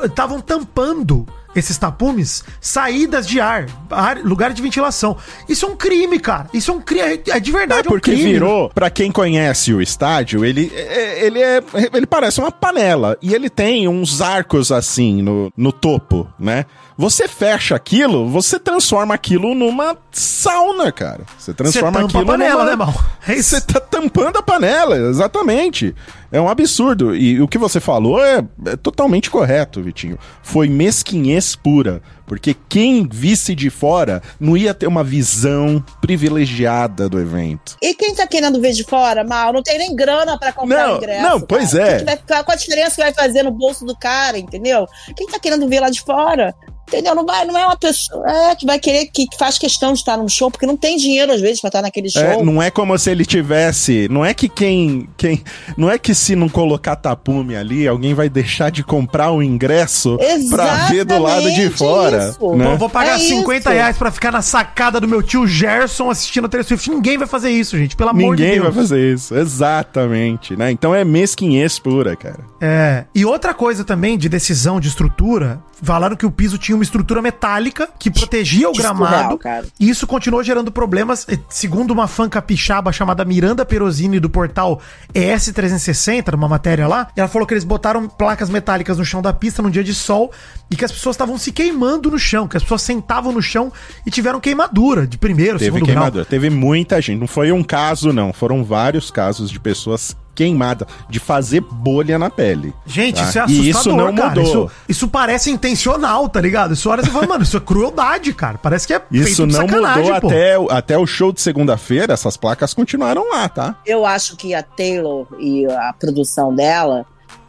estavam 0.03 0.39
tampando 0.41 1.25
esses 1.55 1.77
tapumes 1.77 2.43
saídas 2.61 3.27
de 3.27 3.39
ar, 3.39 3.65
ar, 3.89 4.17
lugar 4.19 4.53
de 4.53 4.61
ventilação. 4.61 5.17
Isso 5.49 5.65
é 5.65 5.69
um 5.69 5.75
crime, 5.75 6.19
cara. 6.19 6.47
Isso 6.53 6.71
é 6.71 6.73
um 6.73 6.81
crime. 6.81 7.21
É 7.27 7.39
de 7.39 7.49
É 7.49 7.53
verdade 7.53 7.87
porque 7.87 8.11
um 8.11 8.13
crime. 8.15 8.31
virou, 8.33 8.69
pra 8.69 8.89
quem 8.89 9.11
conhece 9.11 9.73
o 9.73 9.81
estádio, 9.81 10.45
ele, 10.45 10.71
é- 10.75 11.25
ele 11.25 11.41
é, 11.41 11.63
ele 11.93 12.05
parece 12.05 12.39
uma 12.39 12.51
panela 12.51 13.17
e 13.21 13.33
ele 13.33 13.49
tem 13.49 13.87
uns 13.87 14.21
arcos 14.21 14.71
assim 14.71 15.21
no, 15.21 15.51
no 15.57 15.71
topo, 15.71 16.27
né? 16.39 16.65
Você 16.99 17.27
fecha 17.27 17.75
aquilo, 17.75 18.27
você 18.27 18.57
transforma 18.59 19.13
aquilo 19.13 19.53
numa 19.53 19.95
sauna, 20.11 20.91
cara. 20.91 21.21
Você 21.37 21.53
transforma 21.53 21.91
tampa 21.91 22.05
a 22.17 22.21
aquilo 22.21 22.25
panela, 22.25 22.63
numa... 22.63 22.69
né, 22.71 22.75
mal? 22.75 22.93
É 23.27 23.35
isso. 23.35 23.51
Você 23.51 23.61
tá 23.61 23.79
tampando 23.79 24.37
a 24.37 24.41
panela, 24.41 24.97
exatamente. 24.97 25.95
É 26.31 26.39
um 26.41 26.49
absurdo. 26.49 27.15
E 27.15 27.41
o 27.41 27.47
que 27.47 27.57
você 27.57 27.79
falou 27.79 28.21
é, 28.23 28.43
é 28.65 28.75
totalmente 28.75 29.29
correto, 29.29 29.81
Vitinho. 29.81 30.17
Foi 30.43 30.67
mesquinhez 30.67 31.55
pura. 31.55 32.01
Porque 32.25 32.53
quem 32.67 33.07
visse 33.09 33.55
de 33.55 33.69
fora 33.69 34.21
não 34.37 34.57
ia 34.57 34.73
ter 34.73 34.85
uma 34.85 35.01
visão 35.01 35.81
privilegiada 36.01 37.07
do 37.07 37.19
evento. 37.19 37.77
E 37.81 37.93
quem 37.93 38.13
tá 38.13 38.27
querendo 38.27 38.59
ver 38.59 38.73
de 38.73 38.83
fora, 38.83 39.23
mal, 39.23 39.53
não 39.53 39.63
tem 39.63 39.77
nem 39.77 39.95
grana 39.95 40.37
pra 40.37 40.51
comprar 40.51 40.87
Não, 40.87 40.93
o 40.95 40.97
ingresso. 40.97 41.23
não, 41.23 41.39
pois 41.39 41.71
cara. 41.71 41.87
é. 41.87 41.91
Que 41.93 41.99
que 41.99 42.05
vai 42.05 42.43
qual 42.43 42.53
a 42.53 42.55
diferença 42.55 42.95
que 42.95 43.01
vai 43.01 43.13
fazer 43.13 43.43
no 43.43 43.51
bolso 43.51 43.85
do 43.85 43.95
cara, 43.97 44.37
entendeu? 44.37 44.85
Quem 45.15 45.25
tá 45.27 45.39
querendo 45.39 45.67
ver 45.69 45.79
lá 45.79 45.89
de 45.89 46.01
fora, 46.01 46.53
entendeu? 46.87 47.13
Não, 47.15 47.25
vai, 47.25 47.45
não 47.45 47.57
é 47.57 47.65
uma 47.65 47.77
pessoa 47.77 48.23
é, 48.29 48.55
que 48.55 48.65
vai 48.65 48.79
querer, 48.79 49.07
que 49.07 49.27
que 49.27 49.37
faz 49.37 49.57
questão 49.57 49.93
de 49.93 49.99
estar 49.99 50.17
num 50.17 50.27
show, 50.29 50.49
porque 50.49 50.65
não 50.65 50.77
tem 50.77 50.97
dinheiro, 50.97 51.31
às 51.31 51.41
vezes, 51.41 51.59
pra 51.59 51.67
estar 51.67 51.81
naquele 51.81 52.09
show. 52.09 52.21
É, 52.21 52.41
não 52.43 52.61
é 52.61 52.71
como 52.71 52.97
se 52.97 53.09
ele 53.11 53.25
tivesse. 53.25 54.07
Não 54.09 54.23
é 54.25 54.33
que 54.33 54.47
quem, 54.49 55.07
quem. 55.17 55.43
Não 55.75 55.89
é 55.91 55.97
que 55.97 56.13
se 56.15 56.35
não 56.35 56.47
colocar 56.49 56.95
tapume 56.95 57.55
ali, 57.55 57.87
alguém 57.87 58.13
vai 58.13 58.29
deixar 58.29 58.69
de 58.71 58.83
comprar 58.83 59.31
o 59.31 59.43
ingresso 59.43 60.17
pra 60.49 60.87
ver 60.87 61.03
do 61.03 61.17
lado 61.19 61.41
de 61.51 61.61
Exatamente 61.61 61.77
fora. 61.77 62.29
isso. 62.29 62.55
né? 62.55 62.65
Vou, 62.65 62.77
vou 62.77 62.89
pagar 62.89 63.15
É 63.15 63.19
50 63.19 63.59
isso. 63.59 63.69
reais 63.69 63.97
pra 63.97 64.11
ficar 64.11 64.31
na 64.31 64.41
sacada 64.41 64.99
do 64.99 65.07
meu 65.07 65.21
tio 65.21 65.45
Gerson 65.47 66.09
assistindo 66.09 66.45
a 66.45 66.49
Taylor 66.49 66.65
Swift. 66.67 66.89
Ninguém 66.89 67.17
vai 67.17 67.27
fazer 67.27 67.49
isso, 67.51 67.77
gente. 67.77 67.95
Pelo 67.95 68.11
amor 68.11 68.35
de 68.35 68.43
Ninguém 68.43 68.59
Deus. 68.61 68.73
vai 68.73 68.83
fazer 68.83 69.13
isso. 69.13 69.35
Exatamente, 69.35 70.55
né? 70.55 70.71
Então 70.71 70.93
é 70.95 71.03
mesquinhez 71.03 71.79
pura, 71.79 72.15
cara. 72.15 72.39
É. 72.61 73.05
E 73.13 73.25
outra 73.25 73.53
coisa 73.53 73.83
também 73.83 74.17
de 74.17 74.29
decisão 74.29 74.79
de 74.79 74.87
estrutura, 74.87 75.59
falaram 75.81 76.15
que 76.15 76.25
o 76.25 76.31
piso 76.31 76.57
tinha 76.57 76.76
uma 76.77 76.83
estrutura 76.83 77.21
metálica 77.21 77.89
que 77.99 78.09
protegia 78.09 78.69
o 78.69 78.73
gramado. 78.73 79.39
E 79.79 79.89
isso 79.89 80.07
continuou 80.07 80.43
gerando 80.43 80.71
problemas. 80.71 81.25
E, 81.29 81.39
Segundo 81.49 81.91
uma 81.91 82.07
fã 82.07 82.29
capixaba 82.29 82.91
chamada 82.91 83.25
Miranda 83.25 83.65
Perosini 83.65 84.19
do 84.19 84.29
portal 84.29 84.79
ES360, 85.13 86.31
numa 86.31 86.47
matéria 86.47 86.87
lá, 86.87 87.07
ela 87.15 87.27
falou 87.27 87.47
que 87.47 87.53
eles 87.53 87.63
botaram 87.63 88.07
placas 88.07 88.49
metálicas 88.49 88.97
no 88.97 89.05
chão 89.05 89.21
da 89.21 89.33
pista 89.33 89.61
num 89.61 89.69
dia 89.69 89.83
de 89.83 89.93
sol 89.93 90.31
e 90.69 90.75
que 90.75 90.85
as 90.85 90.91
pessoas 90.91 91.15
estavam 91.15 91.37
se 91.37 91.51
queimando 91.51 92.11
no 92.11 92.19
chão, 92.19 92.47
que 92.47 92.57
as 92.57 92.63
pessoas 92.63 92.81
sentavam 92.81 93.31
no 93.31 93.41
chão 93.41 93.71
e 94.05 94.11
tiveram 94.11 94.39
queimadura 94.39 95.07
de 95.07 95.17
primeiro, 95.17 95.57
Teve 95.57 95.65
segundo 95.65 95.85
queimadura. 95.85 96.23
grau. 96.23 96.25
Teve 96.25 96.49
muita 96.49 97.01
gente. 97.01 97.19
Não 97.19 97.27
foi 97.27 97.51
um 97.51 97.63
caso, 97.63 98.11
não. 98.13 98.31
Foram 98.33 98.63
vários 98.63 99.09
casos 99.11 99.49
de 99.49 99.59
pessoas 99.59 100.15
queimadas, 100.37 100.87
de 101.09 101.19
fazer 101.19 101.61
bolha 101.61 102.19
na 102.19 102.29
pele. 102.29 102.71
Gente, 102.85 103.15
tá? 103.15 103.23
isso 103.23 103.39
é 103.39 103.41
E 103.41 103.43
assustador, 103.43 103.69
isso 103.81 103.95
não 103.95 104.15
cara. 104.15 104.29
mudou. 104.29 104.43
Isso, 104.43 104.71
isso 104.87 105.07
parece 105.07 105.49
intencional, 105.49 106.29
tá 106.29 106.39
ligado? 106.39 106.75
Isso 106.75 106.87
hora 106.89 107.03
você 107.03 107.09
fala, 107.09 107.25
mano, 107.25 107.43
isso 107.43 107.57
é 107.57 107.59
crueldade, 107.59 108.31
cara. 108.33 108.59
Parece 108.59 108.85
que 108.85 108.93
é 108.93 109.01
Isso 109.11 109.47
não 109.47 109.61
mudou 109.67 109.81
pô. 110.21 110.27
até, 110.27 110.59
o- 110.59 110.71
até 110.71 110.97
o 110.97 111.07
show 111.07 111.33
de 111.33 111.41
segunda-feira, 111.41 112.13
essas 112.13 112.37
placas 112.37 112.73
continuaram 112.73 113.27
lá, 113.31 113.49
tá? 113.49 113.75
Eu 113.85 114.05
acho 114.05 114.35
que 114.37 114.53
a 114.53 114.61
Taylor 114.61 115.25
e 115.39 115.65
a 115.65 115.91
produção 115.99 116.53
dela 116.53 117.05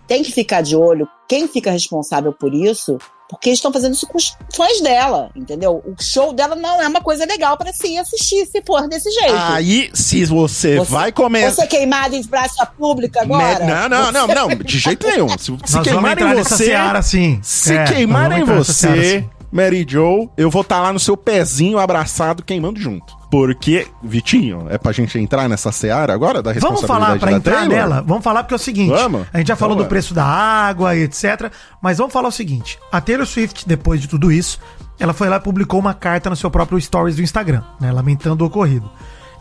tem 0.06 0.22
que 0.22 0.32
ficar 0.32 0.62
de 0.62 0.74
olho 0.74 1.06
quem 1.28 1.46
fica 1.46 1.70
responsável 1.70 2.32
por 2.32 2.54
isso, 2.54 2.96
porque 3.28 3.50
eles 3.50 3.58
estão 3.58 3.72
fazendo 3.72 3.94
isso 3.94 4.06
com 4.06 4.16
os 4.16 4.36
fãs 4.54 4.80
dela, 4.80 5.30
entendeu? 5.36 5.82
O 5.84 6.02
show 6.02 6.32
dela 6.32 6.54
não 6.56 6.80
é 6.82 6.88
uma 6.88 7.00
coisa 7.00 7.26
legal 7.26 7.56
pra 7.56 7.72
se 7.72 7.88
ir 7.88 7.98
assistir 7.98 8.46
se 8.46 8.62
for 8.66 8.88
desse 8.88 9.10
jeito. 9.10 9.34
Aí, 9.36 9.90
se 9.92 10.24
você, 10.24 10.76
Você- 10.76 10.90
vai 10.90 11.12
comer. 11.12 11.50
Você 11.52 11.66
queimado 11.66 12.16
em 12.16 12.24
praça 12.24 12.64
pública 12.64 13.22
agora? 13.22 13.64
Me- 13.64 13.70
Não, 13.70 13.88
não, 13.88 14.12
não, 14.12 14.26
não, 14.26 14.48
de 14.56 14.78
jeito 14.78 15.06
nenhum. 15.06 15.28
Se, 15.38 15.56
se 15.64 15.80
queimarem 15.82 16.34
você. 16.34 16.56
seara, 16.56 17.02
sim. 17.02 17.38
Se 17.42 17.74
É, 17.76 17.84
queimarem 17.84 18.44
seara, 18.46 18.64
você, 18.64 19.20
sim. 19.20 19.30
Mary 19.50 19.86
Joe, 19.88 20.28
eu 20.36 20.50
vou 20.50 20.62
estar 20.62 20.80
lá 20.80 20.92
no 20.92 20.98
seu 20.98 21.16
pezinho 21.16 21.78
abraçado, 21.78 22.42
queimando 22.42 22.80
junto. 22.80 23.16
Porque, 23.30 23.86
Vitinho, 24.02 24.66
é 24.70 24.78
pra 24.78 24.92
gente 24.92 25.18
entrar 25.18 25.48
nessa 25.48 25.70
seara 25.72 26.12
agora 26.14 26.42
da 26.42 26.52
Vamos 26.52 26.80
responsabilidade 26.80 27.18
falar 27.18 27.18
pra 27.18 27.32
entrar 27.32 27.52
Taylor? 27.60 27.68
nela? 27.76 28.02
Vamos 28.06 28.24
falar 28.24 28.42
porque 28.42 28.54
é 28.54 28.56
o 28.56 28.58
seguinte. 28.58 28.90
Vamos. 28.90 29.26
A 29.32 29.38
gente 29.38 29.48
já 29.48 29.56
falou 29.56 29.74
Então, 29.74 29.84
do 29.84 29.86
é. 29.86 29.88
preço 29.88 30.14
da 30.14 30.24
água 30.24 30.96
e 30.96 31.02
etc. 31.02 31.50
Mas 31.82 31.98
vamos 31.98 32.12
falar 32.12 32.28
o 32.28 32.32
seguinte. 32.32 32.78
A 32.90 33.00
Taylor 33.00 33.26
Swift, 33.26 33.66
depois 33.68 34.00
de 34.00 34.08
tudo 34.08 34.32
isso, 34.32 34.58
ela 34.98 35.12
foi 35.12 35.28
lá 35.28 35.36
e 35.36 35.40
publicou 35.40 35.78
uma 35.78 35.92
carta 35.94 36.30
no 36.30 36.36
seu 36.36 36.50
próprio 36.50 36.80
stories 36.80 37.16
do 37.16 37.22
Instagram, 37.22 37.62
né? 37.80 37.92
Lamentando 37.92 38.44
o 38.44 38.46
ocorrido. 38.46 38.90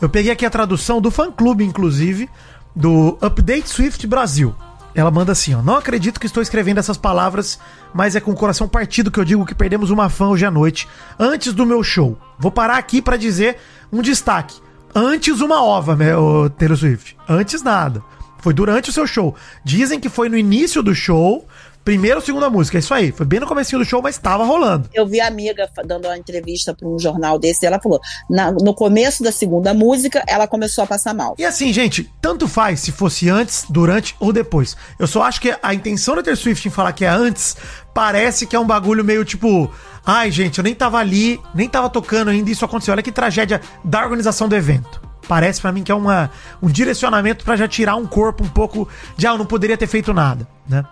Eu 0.01 0.09
peguei 0.09 0.31
aqui 0.31 0.45
a 0.45 0.49
tradução 0.49 0.99
do 1.01 1.09
fã-clube, 1.09 1.63
inclusive, 1.63 2.29
do 2.75 3.17
Update 3.21 3.69
Swift 3.69 4.05
Brasil. 4.05 4.53
Ela 4.97 5.11
manda 5.11 5.31
assim, 5.31 5.53
ó. 5.53 5.61
Não 5.61 5.75
acredito 5.75 6.19
que 6.19 6.25
estou 6.25 6.41
escrevendo 6.41 6.79
essas 6.79 6.97
palavras, 6.97 7.59
mas 7.93 8.15
é 8.15 8.19
com 8.19 8.31
o 8.31 8.35
coração 8.35 8.67
partido 8.67 9.11
que 9.11 9.19
eu 9.19 9.23
digo 9.23 9.45
que 9.45 9.53
perdemos 9.53 9.91
uma 9.91 10.09
fã 10.09 10.29
hoje 10.29 10.43
à 10.43 10.49
noite, 10.49 10.87
antes 11.19 11.53
do 11.53 11.67
meu 11.67 11.83
show. 11.83 12.17
Vou 12.39 12.51
parar 12.51 12.77
aqui 12.77 12.99
pra 12.99 13.15
dizer 13.15 13.57
um 13.93 14.01
destaque. 14.01 14.59
Antes 14.95 15.39
uma 15.39 15.63
ova, 15.63 15.95
meu 15.95 16.49
Taylor 16.57 16.75
Swift. 16.75 17.15
Antes 17.29 17.61
nada. 17.61 18.01
Foi 18.39 18.55
durante 18.55 18.89
o 18.89 18.93
seu 18.93 19.05
show. 19.05 19.35
Dizem 19.63 19.99
que 19.99 20.09
foi 20.09 20.29
no 20.29 20.37
início 20.37 20.81
do 20.81 20.95
show, 20.95 21.47
primeira 21.87 22.17
ou 22.17 22.21
segunda 22.21 22.49
música. 22.49 22.77
É 22.77 22.79
isso 22.79 22.93
aí. 22.93 23.13
Foi 23.13 23.25
bem 23.25 23.39
no 23.39 23.47
comecinho 23.47 23.79
do 23.81 23.85
show, 23.85 24.01
mas 24.01 24.17
tava 24.17 24.43
rolando. 24.43 24.89
Eu 24.93 25.07
vi 25.07 25.21
a 25.21 25.27
amiga 25.27 25.69
dando 25.85 26.03
uma 26.05 26.17
entrevista 26.17 26.73
para 26.75 26.85
um 26.85 26.99
jornal 26.99 27.39
desse 27.39 27.63
e 27.63 27.65
ela 27.65 27.79
falou: 27.79 28.01
na- 28.29 28.51
no 28.51 28.73
começo 28.73 29.23
da 29.23 29.31
segunda 29.31 29.73
música, 29.73 30.21
ela 30.27 30.45
começou 30.47 30.83
a 30.83 30.87
passar 30.87 31.13
mal. 31.13 31.33
E 31.37 31.45
assim, 31.45 31.71
gente, 31.71 32.11
tanto 32.21 32.45
faz 32.45 32.81
se 32.81 32.91
fosse 32.91 33.29
antes, 33.29 33.65
durante 33.69 34.13
ou 34.19 34.33
depois. 34.33 34.75
Eu 34.99 35.07
só 35.07 35.23
acho 35.23 35.39
que 35.39 35.55
a 35.63 35.73
intenção 35.73 36.13
da 36.15 36.21
Taylor 36.21 36.37
Swift 36.37 36.67
em 36.67 36.71
falar 36.71 36.91
que 36.91 37.05
é 37.05 37.09
antes 37.09 37.55
parece 37.93 38.45
que 38.45 38.55
é 38.55 38.59
um 38.59 38.67
bagulho 38.67 39.03
meio 39.05 39.23
tipo. 39.23 39.71
Ai, 40.05 40.29
gente, 40.29 40.57
eu 40.57 40.63
nem 40.65 40.75
tava 40.75 40.97
ali, 40.97 41.39
nem 41.55 41.69
tava 41.69 41.89
tocando 41.89 42.29
ainda, 42.31 42.49
isso 42.51 42.65
aconteceu. 42.65 42.91
Olha 42.93 43.01
que 43.03 43.11
tragédia 43.13 43.61
da 43.83 44.01
organização 44.03 44.49
do 44.49 44.55
evento. 44.57 45.01
Parece 45.27 45.59
pra 45.61 45.71
mim 45.73 45.83
que 45.83 45.91
é 45.91 45.95
uma, 45.95 46.29
um 46.61 46.67
direcionamento 46.69 47.43
pra 47.43 47.55
já 47.57 47.67
tirar 47.67 47.95
um 47.97 48.05
corpo 48.05 48.43
um 48.43 48.47
pouco 48.49 48.87
de, 49.17 49.25
ah, 49.27 49.31
eu 49.31 49.37
não 49.37 49.45
poderia 49.45 49.77
ter 49.77 49.87
feito 49.87 50.13
nada, 50.13 50.47
né? 50.67 50.85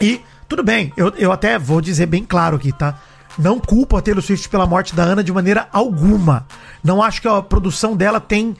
E 0.00 0.20
tudo 0.48 0.62
bem, 0.62 0.92
eu, 0.96 1.08
eu 1.16 1.32
até 1.32 1.58
vou 1.58 1.80
dizer 1.80 2.06
bem 2.06 2.24
claro 2.24 2.56
aqui, 2.56 2.72
tá? 2.72 2.98
Não 3.38 3.58
culpo 3.58 3.96
a 3.96 4.02
Taylor 4.02 4.22
Swift 4.22 4.48
pela 4.48 4.66
morte 4.66 4.94
da 4.94 5.02
Ana 5.02 5.24
de 5.24 5.32
maneira 5.32 5.68
alguma. 5.72 6.46
Não 6.82 7.02
acho 7.02 7.20
que 7.20 7.28
a 7.28 7.42
produção 7.42 7.96
dela 7.96 8.20
tem 8.20 8.56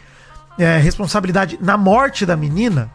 é, 0.59 0.79
responsabilidade 0.79 1.59
na 1.61 1.77
morte 1.77 2.27
da 2.27 2.37
menina. 2.37 2.91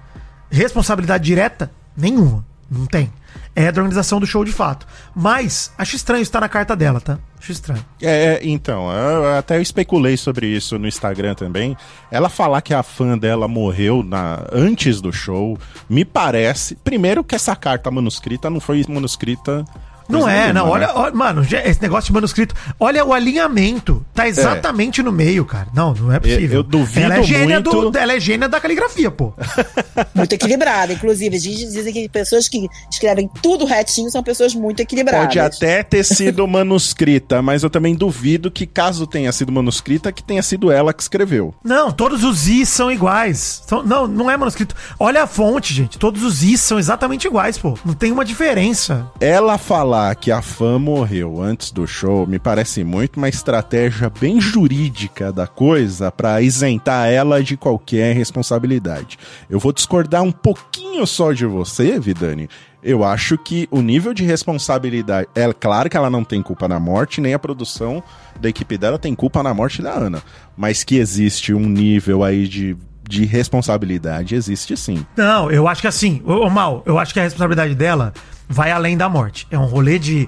Responsabilidade 0.50 1.24
direta? 1.24 1.72
Nenhuma. 1.96 2.46
Não 2.70 2.86
tem. 2.86 3.12
É 3.60 3.74
da 3.74 3.82
organização 3.82 4.22
do 4.22 4.26
show 4.26 4.46
de 4.46 4.54
fato. 4.54 4.88
Mas 5.14 5.74
acho 5.78 5.94
estranho 5.94 6.22
estar 6.22 6.40
na 6.40 6.48
carta 6.48 6.78
dela, 6.78 7.02
tá? 7.02 7.20
Acho 7.38 7.52
estranho. 7.52 7.86
É, 8.02 8.36
é, 8.36 8.40
então, 8.42 8.90
eu, 8.90 9.38
até 9.38 9.58
eu 9.58 9.62
especulei 9.62 10.16
sobre 10.16 10.48
isso 10.48 10.80
no 10.80 10.88
Instagram 10.88 11.36
também. 11.36 11.76
Ela 12.10 12.30
falar 12.30 12.62
que 12.62 12.74
a 12.74 12.82
fã 12.82 13.18
dela 13.18 13.50
morreu 13.50 14.02
na, 14.02 14.46
antes 14.54 15.02
do 15.02 15.12
show, 15.12 15.58
me 15.90 16.06
parece. 16.06 16.74
Primeiro, 16.78 17.22
que 17.22 17.36
essa 17.36 17.54
carta 17.54 17.92
manuscrita 17.92 18.50
não 18.50 18.62
foi 18.62 18.86
manuscrita. 18.88 19.66
Não 20.10 20.28
é, 20.28 20.52
nenhuma, 20.52 20.54
não. 20.54 20.66
né? 20.66 20.72
Olha, 20.72 20.92
olha, 20.96 21.14
mano, 21.16 21.42
esse 21.66 21.82
negócio 21.82 22.08
de 22.08 22.14
manuscrito. 22.14 22.56
Olha 22.80 23.06
o 23.06 23.14
alinhamento. 23.14 24.06
Tá 24.14 24.28
exatamente 24.28 25.02
no 25.04 25.12
meio, 25.12 25.46
cara. 25.46 25.68
Não, 25.74 25.94
não 25.94 26.12
é 26.12 26.20
possível. 26.20 26.58
eu 26.60 26.64
duvido 26.64 27.06
ela 27.06 27.18
é 27.20 27.24
gênia 27.24 27.56
muito- 27.62 27.92
do, 27.92 27.98
Ela 27.98 28.14
é 28.16 28.20
gênia 28.20 28.50
da 28.50 28.60
caligrafia, 28.60 29.12
pô. 29.12 29.34
Muito 30.16 30.34
equilibrada. 30.34 30.94
Inclusive, 30.94 31.38
diz- 31.38 31.72
dizem 31.74 31.94
que 31.94 32.10
pessoas 32.10 32.48
que 32.48 32.68
escrevem 32.92 33.30
tudo 33.42 33.66
retinho 33.66 34.10
são 34.10 34.24
pessoas 34.24 34.54
muito 34.56 34.80
equilibradas. 34.82 35.28
Pode 35.28 35.40
até 35.40 35.84
ter 35.84 36.04
sido 36.04 36.46
manuscrita, 36.48 37.42
mas 37.42 37.64
eu 37.64 37.70
também 37.70 37.96
duvido 37.96 38.50
que, 38.50 38.66
caso 38.66 39.06
tenha 39.06 39.32
sido 39.32 39.52
manuscrita, 39.52 40.12
que 40.12 40.24
tenha 40.24 40.42
sido 40.42 40.72
ela 40.72 40.94
que 40.94 41.02
escreveu. 41.02 41.54
Não, 41.64 41.92
todos 41.92 42.24
os 42.24 42.48
is 42.48 42.70
são 42.70 42.92
iguais. 42.92 43.62
São- 43.68 43.84
não, 43.84 44.08
não 44.08 44.30
é 44.32 44.38
manuscrito. 44.38 44.76
Olha 45.00 45.24
a 45.24 45.28
fonte, 45.28 45.74
gente. 45.74 45.98
Todos 46.00 46.24
os 46.24 46.44
is 46.44 46.60
são 46.62 46.80
exatamente 46.80 47.28
iguais, 47.28 47.58
pô. 47.58 47.78
Não 47.86 47.94
tem 47.94 48.12
uma 48.12 48.26
diferença. 48.26 49.08
Ela 49.20 49.58
falar 49.58 49.99
que 50.20 50.32
a 50.32 50.42
fã 50.42 50.80
morreu 50.80 51.42
antes 51.42 51.72
do 51.72 51.86
show 51.86 52.26
me 52.26 52.40
parece 52.40 52.84
muito 52.84 53.18
uma 53.18 53.28
estratégia 53.28 54.10
bem 54.10 54.40
jurídica 54.40 55.32
da 55.32 55.46
coisa 55.46 56.12
pra 56.12 56.42
isentar 56.42 57.10
ela 57.10 57.44
de 57.44 57.58
qualquer 57.58 58.16
responsabilidade. 58.16 59.18
Eu 59.50 59.60
vou 59.60 59.74
discordar 59.74 60.24
um 60.24 60.32
pouquinho 60.32 61.06
só 61.06 61.32
de 61.34 61.46
você, 61.46 62.00
Vidani. 62.00 62.50
Eu 62.82 63.04
acho 63.04 63.38
que 63.38 63.68
o 63.70 63.82
nível 63.82 64.14
de 64.14 64.24
responsabilidade. 64.24 65.28
É 65.36 65.52
claro 65.52 65.90
que 65.90 65.98
ela 65.98 66.10
não 66.10 66.24
tem 66.24 66.42
culpa 66.42 66.68
na 66.68 66.80
morte, 66.80 67.20
nem 67.20 67.34
a 67.34 67.40
produção 67.40 68.02
da 68.40 68.48
equipe 68.48 68.78
dela 68.78 68.98
tem 68.98 69.14
culpa 69.14 69.44
na 69.44 69.54
morte 69.54 69.82
da 69.82 69.92
Ana. 69.92 70.24
Mas 70.56 70.84
que 70.84 70.98
existe 70.98 71.54
um 71.54 71.68
nível 71.68 72.24
aí 72.24 72.48
de, 72.48 72.78
de 73.08 73.26
responsabilidade, 73.26 74.34
existe 74.34 74.78
sim. 74.78 75.06
Não, 75.18 75.52
eu 75.52 75.68
acho 75.68 75.82
que 75.82 75.88
assim, 75.88 76.22
ô, 76.26 76.50
Mal, 76.50 76.82
eu 76.86 76.98
acho 76.98 77.14
que 77.14 77.20
a 77.20 77.24
responsabilidade 77.24 77.76
dela 77.76 78.14
vai 78.50 78.72
além 78.72 78.98
da 78.98 79.08
morte. 79.08 79.48
É 79.52 79.58
um 79.58 79.66
rolê 79.66 80.00
de. 80.00 80.28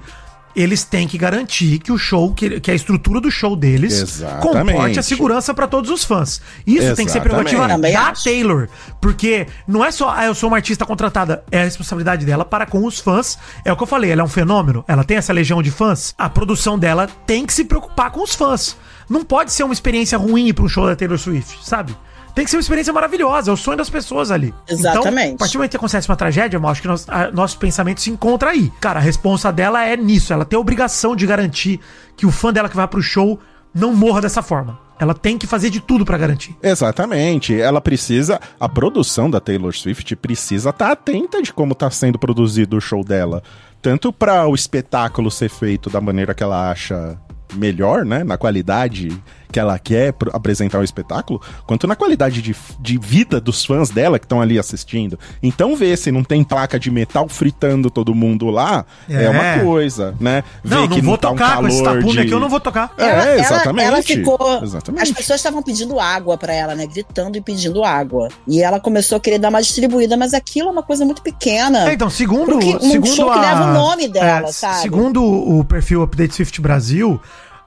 Eles 0.53 0.83
têm 0.83 1.07
que 1.07 1.17
garantir 1.17 1.79
que 1.79 1.93
o 1.93 1.97
show, 1.97 2.33
que, 2.33 2.59
que 2.59 2.69
a 2.69 2.73
estrutura 2.75 3.21
do 3.21 3.31
show 3.31 3.55
deles 3.55 4.01
Exatamente. 4.01 4.73
comporte 4.73 4.99
a 4.99 5.01
segurança 5.01 5.53
pra 5.53 5.65
todos 5.65 5.89
os 5.89 6.03
fãs. 6.03 6.41
Isso 6.67 6.93
tem 6.93 7.05
que 7.05 7.11
ser 7.11 7.19
Exatamente. 7.19 7.55
prerrogativa 7.55 7.77
da 7.79 8.09
acho. 8.09 8.25
Taylor. 8.25 8.67
Porque 8.99 9.47
não 9.65 9.83
é 9.83 9.91
só, 9.91 10.09
ah, 10.13 10.25
eu 10.25 10.35
sou 10.35 10.49
uma 10.49 10.57
artista 10.57 10.85
contratada, 10.85 11.41
é 11.49 11.61
a 11.61 11.63
responsabilidade 11.63 12.25
dela 12.25 12.43
para 12.43 12.65
com 12.65 12.85
os 12.85 12.99
fãs. 12.99 13.39
É 13.63 13.71
o 13.71 13.77
que 13.77 13.83
eu 13.83 13.87
falei, 13.87 14.11
ela 14.11 14.21
é 14.21 14.25
um 14.25 14.27
fenômeno, 14.27 14.83
ela 14.89 15.05
tem 15.05 15.15
essa 15.15 15.31
legião 15.31 15.63
de 15.63 15.71
fãs. 15.71 16.13
A 16.17 16.29
produção 16.29 16.77
dela 16.77 17.07
tem 17.25 17.45
que 17.45 17.53
se 17.53 17.63
preocupar 17.63 18.11
com 18.11 18.21
os 18.21 18.35
fãs. 18.35 18.75
Não 19.09 19.23
pode 19.23 19.53
ser 19.53 19.63
uma 19.63 19.73
experiência 19.73 20.17
ruim 20.17 20.53
pra 20.53 20.65
um 20.65 20.67
show 20.67 20.85
da 20.85 20.97
Taylor 20.97 21.17
Swift, 21.17 21.59
sabe? 21.63 21.95
Tem 22.33 22.45
que 22.45 22.51
ser 22.51 22.57
uma 22.57 22.61
experiência 22.61 22.93
maravilhosa, 22.93 23.51
é 23.51 23.53
o 23.53 23.57
sonho 23.57 23.77
das 23.77 23.89
pessoas 23.89 24.31
ali. 24.31 24.53
Exatamente. 24.67 25.09
Então, 25.25 25.35
a 25.35 25.37
partir 25.37 25.53
do 25.53 25.57
momento 25.59 25.71
que 25.71 25.77
acontece 25.77 26.09
uma 26.09 26.15
tragédia, 26.15 26.57
eu 26.57 26.67
acho 26.67 26.81
que 26.81 26.87
nós- 26.87 27.05
a- 27.09 27.31
nosso 27.31 27.57
pensamento 27.57 28.01
se 28.01 28.09
encontra 28.09 28.51
aí. 28.51 28.71
Cara, 28.79 28.99
a 28.99 29.01
responsa 29.03 29.51
dela 29.51 29.83
é 29.85 29.95
nisso. 29.97 30.31
Ela 30.31 30.45
tem 30.45 30.57
a 30.57 30.59
obrigação 30.59 31.15
de 31.15 31.25
garantir 31.27 31.79
que 32.15 32.25
o 32.25 32.31
fã 32.31 32.51
dela 32.53 32.69
que 32.69 32.75
vai 32.75 32.87
pro 32.87 33.01
show 33.01 33.39
não 33.73 33.93
morra 33.93 34.21
dessa 34.21 34.41
forma. 34.41 34.79
Ela 34.99 35.13
tem 35.15 35.35
que 35.37 35.47
fazer 35.47 35.69
de 35.71 35.79
tudo 35.79 36.05
pra 36.05 36.17
garantir. 36.17 36.55
Exatamente. 36.61 37.59
Ela 37.59 37.81
precisa. 37.81 38.39
A 38.59 38.69
produção 38.69 39.29
da 39.31 39.39
Taylor 39.39 39.73
Swift 39.75 40.15
precisa 40.15 40.69
estar 40.69 40.91
atenta 40.91 41.41
de 41.41 41.51
como 41.51 41.73
está 41.73 41.89
sendo 41.89 42.19
produzido 42.19 42.77
o 42.77 42.81
show 42.81 43.03
dela. 43.03 43.41
Tanto 43.81 44.13
para 44.13 44.47
o 44.47 44.53
espetáculo 44.53 45.31
ser 45.31 45.49
feito 45.49 45.89
da 45.89 45.99
maneira 45.99 46.35
que 46.35 46.43
ela 46.43 46.69
acha 46.69 47.17
melhor, 47.55 48.05
né? 48.05 48.23
Na 48.23 48.37
qualidade 48.37 49.09
que 49.51 49.59
ela 49.59 49.77
quer 49.77 50.15
apresentar 50.33 50.79
o 50.79 50.83
espetáculo, 50.83 51.41
quanto 51.67 51.85
na 51.85 51.95
qualidade 51.95 52.41
de, 52.41 52.55
de 52.79 52.97
vida 52.97 53.39
dos 53.39 53.63
fãs 53.65 53.89
dela 53.89 54.17
que 54.17 54.25
estão 54.25 54.41
ali 54.41 54.57
assistindo. 54.57 55.19
Então, 55.43 55.75
ver 55.75 55.97
se 55.97 56.11
não 56.11 56.23
tem 56.23 56.43
placa 56.43 56.79
de 56.79 56.89
metal 56.89 57.27
fritando 57.27 57.89
todo 57.91 58.15
mundo 58.15 58.49
lá 58.49 58.85
é, 59.09 59.23
É. 59.25 59.29
uma 59.29 59.63
coisa, 59.63 60.15
né? 60.19 60.43
não, 60.63 60.81
Ver 60.83 60.89
não 60.89 60.95
que 60.95 61.01
vou 61.01 61.17
tá 61.17 61.29
um 61.29 61.33
tocar 61.33 61.57
com 61.57 61.67
esse 61.67 61.83
calor 61.83 61.95
tapume 61.97 62.13
de- 62.13 62.19
aqui, 62.21 62.31
eu 62.31 62.39
não 62.39 62.49
vou 62.49 62.59
tocar. 62.59 62.93
É, 62.97 63.39
exatamente. 63.39 63.85
Ela, 63.87 64.01
ficou. 64.01 64.63
Exatamente. 64.63 65.03
As 65.03 65.11
pessoas 65.11 65.39
estavam 65.39 65.61
pedindo 65.61 65.99
água 65.99 66.37
pra 66.37 66.53
ela, 66.53 66.73
né? 66.75 66.87
Gritando 66.87 67.37
e 67.37 67.41
pedindo 67.41 67.83
água. 67.83 68.29
E 68.47 68.61
ela 68.61 68.79
começou 68.79 69.17
a 69.17 69.19
querer 69.19 69.37
dar 69.39 69.49
uma 69.49 69.61
distribuída, 69.61 70.15
mas 70.15 70.33
aquilo 70.33 70.69
é 70.69 70.71
uma 70.71 70.83
coisa 70.83 71.03
muito 71.05 71.21
pequena. 71.21 71.89
É, 71.89 71.93
então, 71.93 72.09
segundo, 72.09 72.57
que- 72.59 72.75
um 72.75 72.79
segundo 72.91 73.15
show 73.15 73.31
que 73.31 73.37
a- 73.37 73.41
leva 73.41 73.63
o 73.65 73.73
nome 73.73 74.07
dela, 74.07 74.47
é, 74.49 74.51
sabe? 74.51 74.81
Segundo 74.81 75.23
o 75.23 75.63
perfil 75.65 76.01
Update 76.03 76.35
Swift 76.35 76.61
Brasil, 76.61 77.19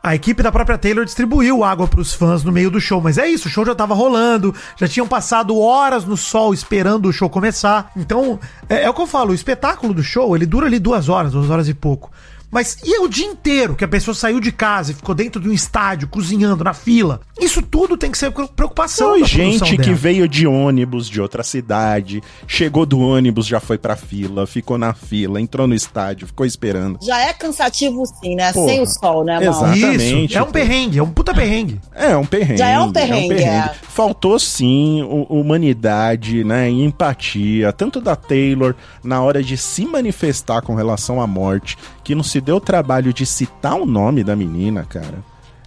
a 0.05 0.15
equipe 0.15 0.43
da 0.43 0.53
própria 0.53 0.77
Taylor 0.77 1.07
distribuiu 1.07 1.65
água 1.65 1.89
pros 1.89 2.13
fãs 2.13 2.45
no 2.45 2.53
meio 2.53 2.71
do 2.71 2.79
show. 2.79 3.01
Mas 3.01 3.17
é 3.17 3.27
isso, 3.27 3.49
o 3.49 3.51
show 3.51 3.65
já 3.65 3.75
tava 3.75 3.95
rolando, 3.95 4.55
já 4.77 4.87
tinham 4.87 5.09
passado 5.09 5.59
horas 5.59 6.05
no 6.05 6.15
sol 6.15 6.53
esperando 6.53 7.07
o 7.09 7.13
show 7.13 7.31
começar. 7.31 7.91
Então, 7.97 8.39
é, 8.69 8.83
é 8.83 8.91
o 8.91 8.93
que 8.93 9.01
eu 9.01 9.07
falo, 9.07 9.31
o 9.31 9.35
espetáculo 9.35 9.95
do 9.95 10.03
show, 10.03 10.37
ele 10.37 10.45
dura 10.45 10.67
ali 10.67 10.79
duas 10.79 11.09
horas, 11.09 11.33
duas 11.33 11.49
horas 11.49 11.71
e 11.71 11.75
pouco. 11.75 12.13
Mas 12.55 12.79
e 12.85 13.01
o 13.01 13.09
dia 13.09 13.27
inteiro 13.27 13.75
que 13.75 13.85
a 13.85 13.89
pessoa 13.89 14.15
saiu 14.15 14.39
de 14.39 14.53
casa 14.53 14.93
e 14.93 14.95
ficou 14.95 15.13
dentro 15.15 15.41
de 15.43 15.49
um 15.49 15.53
estádio, 15.53 16.07
cozinhando 16.07 16.63
na 16.63 16.73
fila? 16.73 17.21
Isso 17.41 17.61
tudo 17.61 17.97
tem 17.97 18.13
que 18.13 18.17
ser 18.17 18.31
preocupação 18.31 19.09
produção 19.09 19.27
gente 19.27 19.77
que 19.77 19.93
veio 19.93 20.29
de 20.29 20.47
ônibus 20.47 21.09
de 21.11 21.21
outra 21.21 21.43
cidade, 21.43 22.23
chegou 22.47 22.87
do 22.87 23.01
ônibus, 23.01 23.45
já 23.47 23.59
foi 23.59 23.77
pra 23.77 23.97
fila, 23.97 24.47
ficou 24.47 24.79
na 24.79 24.95
fila, 24.95 25.41
entrou 25.41 25.67
no 25.67 25.75
estádio, 25.75 26.29
ficou 26.29 26.47
esperando. 26.47 26.99
Já 27.03 27.21
é 27.21 27.33
cansativo, 27.33 28.05
sim, 28.07 28.37
né? 28.37 28.53
Porra. 28.53 28.69
Sem 28.69 28.81
o 28.83 28.87
sol, 28.87 29.25
né, 29.25 29.35
Mal? 29.41 29.43
Exatamente, 29.75 30.25
Isso, 30.27 30.39
é 30.39 30.43
um 30.43 30.53
perrengue, 30.53 30.99
é 30.99 31.03
um 31.03 31.11
puta 31.11 31.35
perrengue. 31.35 31.81
É 31.93 32.17
um 32.17 32.25
perrengue. 32.25 32.59
Já 32.59 32.69
é 32.69 32.79
um 32.79 32.93
perrengue, 32.93 33.43
é. 33.43 33.75
Faltou 33.83 34.39
sim 34.39 35.03
hu- 35.03 35.27
humanidade, 35.29 36.45
né, 36.45 36.71
e 36.71 36.85
empatia, 36.85 37.73
tanto 37.73 38.01
da 38.01 38.15
Taylor 38.15 38.75
na 39.03 39.21
hora 39.23 39.43
de 39.43 39.57
se 39.57 39.85
manifestar 39.85 40.63
com 40.63 40.75
relação 40.77 41.21
à 41.21 41.27
morte, 41.27 41.77
que 42.05 42.15
não 42.15 42.23
se 42.23 42.41
deu 42.41 42.57
o 42.57 42.61
trabalho 42.61 43.13
de 43.13 43.25
citar 43.27 43.75
o 43.75 43.87
nome 43.87 44.23
da 44.23 44.37
menina, 44.37 44.85
cara. 44.89 45.25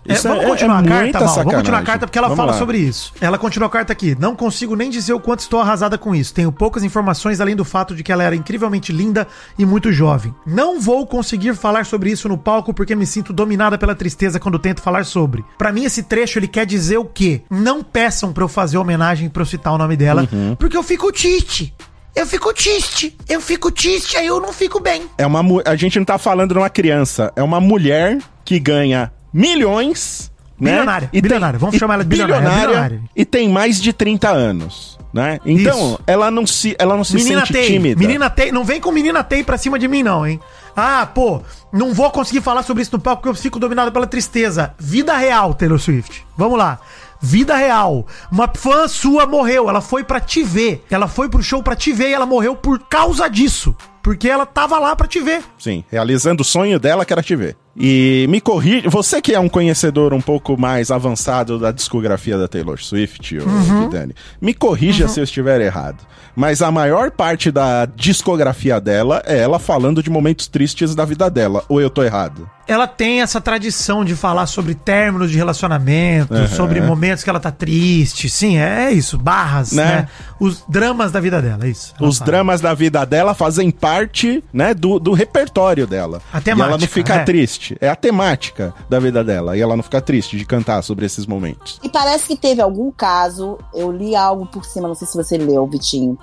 É, 0.10 0.14
vamos 0.20 0.46
continuar 0.46 0.80
a 0.80 0.84
carta, 0.84 1.20
Mal. 1.20 1.36
Vamos 1.36 1.54
continuar 1.56 1.80
a 1.80 1.84
carta 1.84 2.08
porque 2.08 2.18
ela 2.18 2.30
Vamos 2.30 2.38
fala 2.42 2.52
lá. 2.54 2.58
sobre 2.58 2.78
isso. 2.78 3.12
Ela 3.20 3.38
continua 3.38 3.68
a 3.68 3.70
carta 3.70 3.92
aqui. 3.92 4.16
Não 4.18 4.38
consigo 4.38 4.74
nem 4.74 4.90
dizer 4.90 5.12
o 5.12 5.20
quanto 5.20 5.42
estou 5.42 5.60
arrasada 5.60 5.98
com 5.98 6.16
isso. 6.16 6.34
Tenho 6.34 6.50
poucas 6.50 6.82
informações 6.82 7.42
além 7.42 7.58
do 7.58 7.66
fato 7.66 7.94
de 7.94 8.02
que 8.04 8.10
ela 8.10 8.24
era 8.24 8.34
incrivelmente 8.34 8.94
linda 8.94 9.28
e 9.60 9.66
muito 9.66 9.92
jovem. 9.92 10.34
Não 10.46 10.80
vou 10.80 11.06
conseguir 11.06 11.54
falar 11.56 11.86
sobre 11.86 12.10
isso 12.10 12.30
no 12.30 12.38
palco 12.38 12.74
porque 12.74 12.96
me 12.96 13.06
sinto 13.06 13.34
dominada 13.34 13.78
pela 13.78 13.94
tristeza 13.94 14.40
quando 14.40 14.58
tento 14.58 14.82
falar 14.82 15.04
sobre. 15.04 15.44
Pra 15.58 15.74
mim 15.74 15.84
esse 15.84 16.02
trecho 16.04 16.40
ele 16.40 16.48
quer 16.48 16.66
dizer 16.66 16.98
o 17.00 17.04
quê? 17.04 17.42
Não 17.50 17.84
peçam 17.84 18.32
pra 18.32 18.46
eu 18.46 18.48
fazer 18.48 18.78
homenagem 18.78 19.28
pra 19.28 19.42
eu 19.42 19.46
citar 19.46 19.74
o 19.74 19.78
nome 19.78 19.98
dela, 19.98 20.26
Uhum. 20.32 20.56
porque 20.56 20.78
eu 20.78 20.84
fico 20.84 21.12
triste. 21.12 21.74
Eu 22.18 22.26
fico 22.26 22.52
triste. 22.54 23.16
Eu 23.30 23.40
fico 23.40 23.72
triste, 23.72 24.18
aí 24.18 24.26
eu 24.26 24.42
não 24.42 24.52
fico 24.52 24.80
bem. 24.80 25.04
É 25.18 25.26
uma 25.26 25.42
a 25.66 25.76
gente 25.76 26.00
não 26.00 26.06
tá 26.06 26.18
falando 26.18 26.54
de 26.54 26.58
uma 26.60 26.70
criança, 26.70 27.32
é 27.36 27.44
uma 27.44 27.60
mulher 27.60 28.18
que 28.44 28.60
ganha 28.60 29.12
milhões, 29.32 30.32
né? 30.60 30.72
Bilionária, 30.72 31.10
E 31.14 31.22
bilionária, 31.22 31.60
vamos 31.60 31.76
chamar 31.78 31.96
ela 31.96 32.04
de 32.04 32.10
bilionária, 32.10 32.48
é 32.48 32.60
bilionária. 32.66 33.02
e 33.16 33.24
tem 33.26 33.48
mais 33.50 33.80
de 33.80 33.94
30 33.94 34.30
anos, 34.30 34.98
né? 35.14 35.40
Então, 35.46 35.78
Isso. 35.92 36.00
ela 36.08 36.32
não 36.32 36.48
se 36.48 36.76
ela 36.80 36.96
não 36.98 37.04
se 37.04 37.16
Menina 37.16 37.42
sente 37.42 37.54
Tei, 37.54 37.68
tímida. 37.68 38.00
menina 38.00 38.30
Tei, 38.30 38.52
não 38.52 38.64
vem 38.64 38.80
com 38.82 38.92
menina 38.92 39.24
Tei 39.24 39.44
pra 39.44 39.58
cima 39.58 39.78
de 39.78 39.88
mim 39.88 40.02
não, 40.04 40.26
hein? 40.26 40.40
Ah, 40.76 41.08
pô, 41.14 41.42
não 41.72 41.94
vou 41.94 42.10
conseguir 42.12 42.42
falar 42.42 42.64
sobre 42.64 42.84
isso 42.84 42.92
no 42.94 43.00
palco 43.00 43.22
porque 43.24 43.30
eu 43.38 43.42
fico 43.42 43.60
dominado 43.60 43.92
pela 43.92 44.06
tristeza. 44.08 44.74
Vida 44.80 45.16
real, 45.18 45.54
Taylor 45.54 45.80
Swift. 45.80 46.26
Vamos 46.38 46.58
lá. 46.58 46.80
Vida 47.22 47.56
real. 47.56 48.06
Uma 48.32 48.50
fã 48.56 48.88
sua 48.88 49.26
morreu, 49.26 49.70
ela 49.70 49.82
foi 49.82 50.04
pra 50.04 50.20
te 50.20 50.44
ver. 50.44 50.84
Ela 50.90 51.08
foi 51.08 51.30
pro 51.30 51.42
show 51.44 51.62
pra 51.64 51.76
te 51.76 51.92
ver 51.92 52.10
e 52.10 52.14
ela 52.14 52.26
morreu 52.26 52.56
por 52.56 52.80
causa 52.80 53.28
disso. 53.30 53.76
Porque 54.02 54.30
ela 54.30 54.46
tava 54.46 54.80
lá 54.80 54.96
pra 54.96 55.06
te 55.06 55.20
ver. 55.20 55.42
Sim, 55.60 55.84
realizando 55.92 56.40
o 56.42 56.46
sonho 56.46 56.80
dela 56.80 57.04
que 57.04 57.12
era 57.12 57.22
te 57.22 57.36
ver. 57.36 57.58
E 57.76 58.26
me 58.30 58.40
corrija, 58.40 58.90
você 58.90 59.22
que 59.22 59.34
é 59.34 59.40
um 59.40 59.50
conhecedor 59.50 60.14
um 60.14 60.22
pouco 60.22 60.58
mais 60.58 60.90
avançado 60.90 61.60
da 61.60 61.72
discografia 61.72 62.38
da 62.38 62.48
Taylor 62.48 62.82
Swift, 62.82 63.38
Uhum. 63.38 63.82
Vidani, 63.82 64.16
me 64.40 64.54
corrija 64.54 65.08
se 65.10 65.20
eu 65.20 65.26
estiver 65.26 65.60
errado. 65.60 66.06
Mas 66.36 66.62
a 66.62 66.72
maior 66.72 67.12
parte 67.12 67.52
da 67.52 67.86
discografia 67.86 68.80
dela 68.80 69.22
é 69.26 69.40
ela 69.40 69.60
falando 69.60 70.02
de 70.02 70.10
momentos 70.10 70.48
tristes 70.48 70.96
da 70.96 71.04
vida 71.04 71.30
dela. 71.30 71.64
Ou 71.68 71.82
eu 71.82 71.90
tô 71.90 72.02
errado? 72.04 72.50
Ela 72.68 72.88
tem 72.88 73.22
essa 73.22 73.40
tradição 73.40 74.04
de 74.04 74.16
falar 74.16 74.46
sobre 74.48 74.76
términos 74.76 75.32
de 75.32 75.38
relacionamento, 75.38 76.34
Aham. 76.34 76.48
sobre 76.48 76.82
momentos 76.82 77.24
que 77.24 77.30
ela 77.30 77.40
tá 77.40 77.52
triste. 77.52 78.30
Sim, 78.30 78.58
é 78.58 78.92
isso. 78.92 79.18
Barras, 79.18 79.72
Né? 79.72 79.86
né? 79.86 80.08
Os 80.40 80.64
dramas 80.68 81.12
da 81.12 81.20
vida 81.20 81.42
dela, 81.42 81.66
é 81.66 81.70
isso. 81.70 81.94
Os 82.00 82.18
fala. 82.20 82.32
dramas 82.32 82.62
da 82.62 82.74
vida 82.74 83.04
dela 83.06 83.34
fazem 83.34 83.72
parte, 83.72 84.44
né, 84.54 84.74
do, 84.74 85.00
do 85.00 85.14
repertório 85.14 85.88
dela. 85.88 86.22
A 86.32 86.40
e 86.40 86.42
temática, 86.42 86.70
ela 86.70 86.78
não 86.80 86.88
fica 86.88 87.14
é. 87.16 87.24
triste. 87.24 87.78
É 87.82 87.90
a 87.90 87.96
temática 87.96 88.74
da 88.90 89.00
vida 89.00 89.24
dela. 89.24 89.58
E 89.58 89.62
ela 89.62 89.76
não 89.76 89.84
fica 89.84 90.00
triste 90.02 90.38
de 90.38 90.46
cantar 90.46 90.82
sobre 90.84 91.06
esses 91.06 91.26
momentos. 91.26 91.80
E 91.84 91.90
parece 91.90 92.28
que 92.28 92.36
teve 92.38 92.62
algum 92.62 92.92
caso, 92.92 93.58
eu 93.74 93.92
li 93.92 94.16
algo 94.16 94.46
por 94.46 94.66
cima, 94.66 94.88
não 94.88 94.96
sei 94.96 95.08
se 95.08 95.16
você 95.16 95.38
leu, 95.38 95.66
Vitinho, 95.68 96.18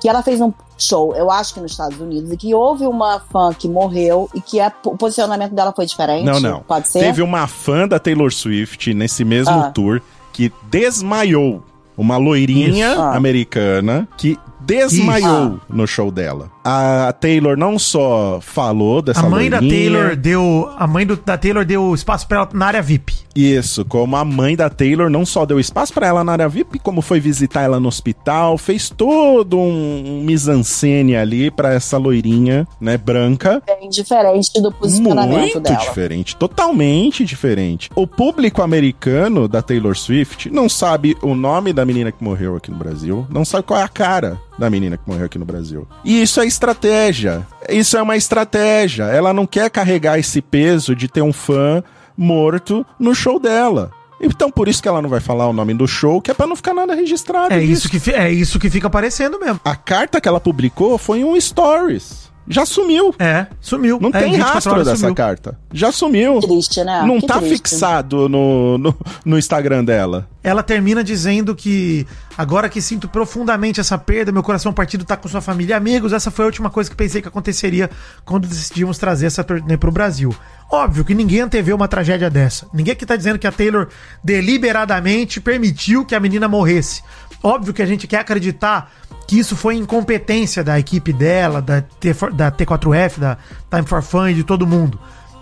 que 0.00 0.08
ela 0.08 0.22
fez 0.22 0.40
um 0.40 0.52
show, 0.78 1.14
eu 1.16 1.30
acho 1.30 1.54
que 1.54 1.60
nos 1.60 1.72
Estados 1.72 2.00
Unidos, 2.00 2.30
e 2.32 2.36
que 2.36 2.54
houve 2.54 2.86
uma 2.86 3.18
fã 3.32 3.52
que 3.52 3.68
morreu 3.68 4.28
e 4.34 4.40
que 4.40 4.60
a- 4.60 4.72
o 4.84 4.96
posicionamento 4.96 5.52
dela 5.52 5.72
foi 5.74 5.86
diferente. 5.86 6.24
Não, 6.24 6.38
não. 6.38 6.60
Pode 6.60 6.88
ser? 6.88 7.00
Teve 7.00 7.20
uma 7.22 7.46
fã 7.46 7.86
da 7.88 7.98
Taylor 7.98 8.32
Swift 8.32 8.94
nesse 8.94 9.24
mesmo 9.24 9.52
Ah. 9.58 9.70
tour 9.70 10.00
que 10.32 10.52
desmaiou. 10.70 11.62
Uma 11.96 12.16
loirinha. 12.16 12.92
Ah. 12.96 13.16
americana 13.16 14.06
que 14.16 14.38
desmaiou 14.60 15.48
Isso. 15.54 15.60
no 15.68 15.84
show 15.86 16.12
dela. 16.12 16.48
A 16.70 17.14
Taylor 17.14 17.56
não 17.56 17.78
só 17.78 18.40
falou 18.42 19.00
dessa 19.00 19.20
A 19.20 19.30
mãe 19.30 19.48
da 19.48 19.58
loirinha, 19.58 19.90
Taylor 19.90 20.16
deu. 20.16 20.70
A 20.76 20.86
mãe 20.86 21.06
do- 21.06 21.16
da 21.16 21.38
Taylor 21.38 21.64
deu 21.64 21.94
espaço 21.94 22.28
pra 22.28 22.36
ela 22.40 22.48
na 22.52 22.66
área 22.66 22.82
VIP. 22.82 23.14
Isso, 23.34 23.84
como 23.86 24.16
a 24.16 24.24
mãe 24.24 24.54
da 24.56 24.68
Taylor 24.68 25.08
não 25.08 25.24
só 25.24 25.46
deu 25.46 25.58
espaço 25.58 25.94
pra 25.94 26.08
ela 26.08 26.22
na 26.24 26.32
área 26.32 26.48
VIP, 26.48 26.78
como 26.80 27.00
foi 27.00 27.20
visitar 27.20 27.62
ela 27.62 27.78
no 27.80 27.88
hospital, 27.88 28.58
fez 28.58 28.90
todo 28.90 29.56
um, 29.56 30.18
um 30.20 30.24
mise-en-scène 30.24 31.16
ali 31.16 31.50
pra 31.50 31.72
essa 31.72 31.96
loirinha, 31.96 32.66
né, 32.80 32.98
branca. 32.98 33.62
Bem 33.64 33.88
diferente 33.88 34.60
do 34.60 34.70
posicionamento 34.72 35.38
Muito 35.38 35.60
dela. 35.60 35.76
diferente, 35.78 36.36
totalmente 36.36 37.24
diferente. 37.24 37.88
O 37.94 38.06
público 38.06 38.60
americano 38.60 39.46
da 39.48 39.62
Taylor 39.62 39.96
Swift 39.96 40.50
não 40.50 40.68
sabe 40.68 41.16
o 41.22 41.34
nome 41.34 41.72
da 41.72 41.84
menina 41.86 42.10
que 42.12 42.22
morreu 42.22 42.56
aqui 42.56 42.70
no 42.70 42.76
Brasil, 42.76 43.26
não 43.30 43.44
sabe 43.44 43.62
qual 43.62 43.78
é 43.80 43.84
a 43.84 43.88
cara 43.88 44.38
da 44.58 44.68
menina 44.68 44.96
que 44.96 45.08
morreu 45.08 45.26
aqui 45.26 45.38
no 45.38 45.44
Brasil. 45.44 45.86
E 46.04 46.20
isso 46.20 46.40
é 46.40 46.46
estratégia. 46.58 47.46
Isso 47.68 47.96
é 47.96 48.02
uma 48.02 48.16
estratégia. 48.16 49.04
Ela 49.04 49.32
não 49.32 49.46
quer 49.46 49.70
carregar 49.70 50.18
esse 50.18 50.42
peso 50.42 50.94
de 50.94 51.06
ter 51.06 51.22
um 51.22 51.32
fã 51.32 51.82
morto 52.16 52.84
no 52.98 53.14
show 53.14 53.38
dela. 53.38 53.92
Então 54.20 54.50
por 54.50 54.66
isso 54.66 54.82
que 54.82 54.88
ela 54.88 55.00
não 55.00 55.08
vai 55.08 55.20
falar 55.20 55.46
o 55.46 55.52
nome 55.52 55.72
do 55.72 55.86
show, 55.86 56.20
que 56.20 56.32
é 56.32 56.34
pra 56.34 56.48
não 56.48 56.56
ficar 56.56 56.74
nada 56.74 56.94
registrado. 56.94 57.54
É 57.54 57.62
isso, 57.62 57.88
que, 57.88 58.10
é 58.10 58.32
isso 58.32 58.58
que 58.58 58.68
fica 58.68 58.88
aparecendo 58.88 59.38
mesmo. 59.38 59.60
A 59.64 59.76
carta 59.76 60.20
que 60.20 60.26
ela 60.26 60.40
publicou 60.40 60.98
foi 60.98 61.22
um 61.22 61.40
stories. 61.40 62.27
Já 62.48 62.64
sumiu. 62.64 63.14
É, 63.18 63.46
sumiu. 63.60 63.98
Não 64.00 64.08
É, 64.08 64.20
tem 64.20 64.30
24 64.32 64.54
rastro 64.54 64.84
dessa 64.84 64.96
sumiu. 64.96 65.14
carta. 65.14 65.58
Já 65.72 65.92
sumiu. 65.92 66.40
Triste, 66.40 66.82
né? 66.82 67.02
Não 67.06 67.20
Que 67.20 67.26
tá 67.26 67.38
triste. 67.38 67.56
fixado 67.56 68.28
no, 68.28 68.78
no, 68.78 68.94
no 69.24 69.38
Instagram 69.38 69.84
dela. 69.84 70.26
Ela 70.42 70.62
termina 70.62 71.04
dizendo 71.04 71.54
que 71.54 72.06
agora 72.38 72.68
que 72.70 72.80
sinto 72.80 73.06
profundamente 73.06 73.80
essa 73.80 73.98
perda, 73.98 74.32
meu 74.32 74.42
coração 74.42 74.72
partido 74.72 75.04
tá 75.04 75.14
com 75.16 75.28
sua 75.28 75.42
família 75.42 75.74
e 75.74 75.76
amigos, 75.76 76.12
essa 76.12 76.30
foi 76.30 76.44
a 76.44 76.46
última 76.46 76.70
coisa 76.70 76.88
que 76.88 76.96
pensei 76.96 77.20
que 77.20 77.28
aconteceria 77.28 77.90
quando 78.24 78.48
decidimos 78.48 78.96
trazer 78.96 79.26
essa 79.26 79.44
turnê 79.44 79.76
pro 79.76 79.92
Brasil. 79.92 80.34
Óbvio 80.70 81.04
que 81.04 81.14
ninguém 81.14 81.40
antevê 81.40 81.72
uma 81.74 81.88
tragédia 81.88 82.30
dessa. 82.30 82.66
Ninguém 82.72 82.92
aqui 82.92 83.04
tá 83.04 83.16
dizendo 83.16 83.38
que 83.38 83.46
a 83.46 83.52
Taylor 83.52 83.88
deliberadamente 84.24 85.40
permitiu 85.40 86.04
que 86.04 86.14
a 86.14 86.20
menina 86.20 86.48
morresse. 86.48 87.02
Óbvio 87.42 87.74
que 87.74 87.82
a 87.82 87.86
gente 87.86 88.06
quer 88.06 88.20
acreditar 88.20 88.90
que 89.28 89.38
isso 89.38 89.54
foi 89.54 89.76
incompetência 89.76 90.64
da 90.64 90.78
equipe 90.78 91.12
dela, 91.12 91.60
da, 91.60 91.82
T, 91.82 92.14
da 92.32 92.50
T4F, 92.50 93.18
da 93.18 93.36
Time 93.70 93.86
for 93.86 94.02
Fun 94.02 94.28
e 94.28 94.34
de 94.34 94.42
todo 94.42 94.66
mundo. 94.66 94.98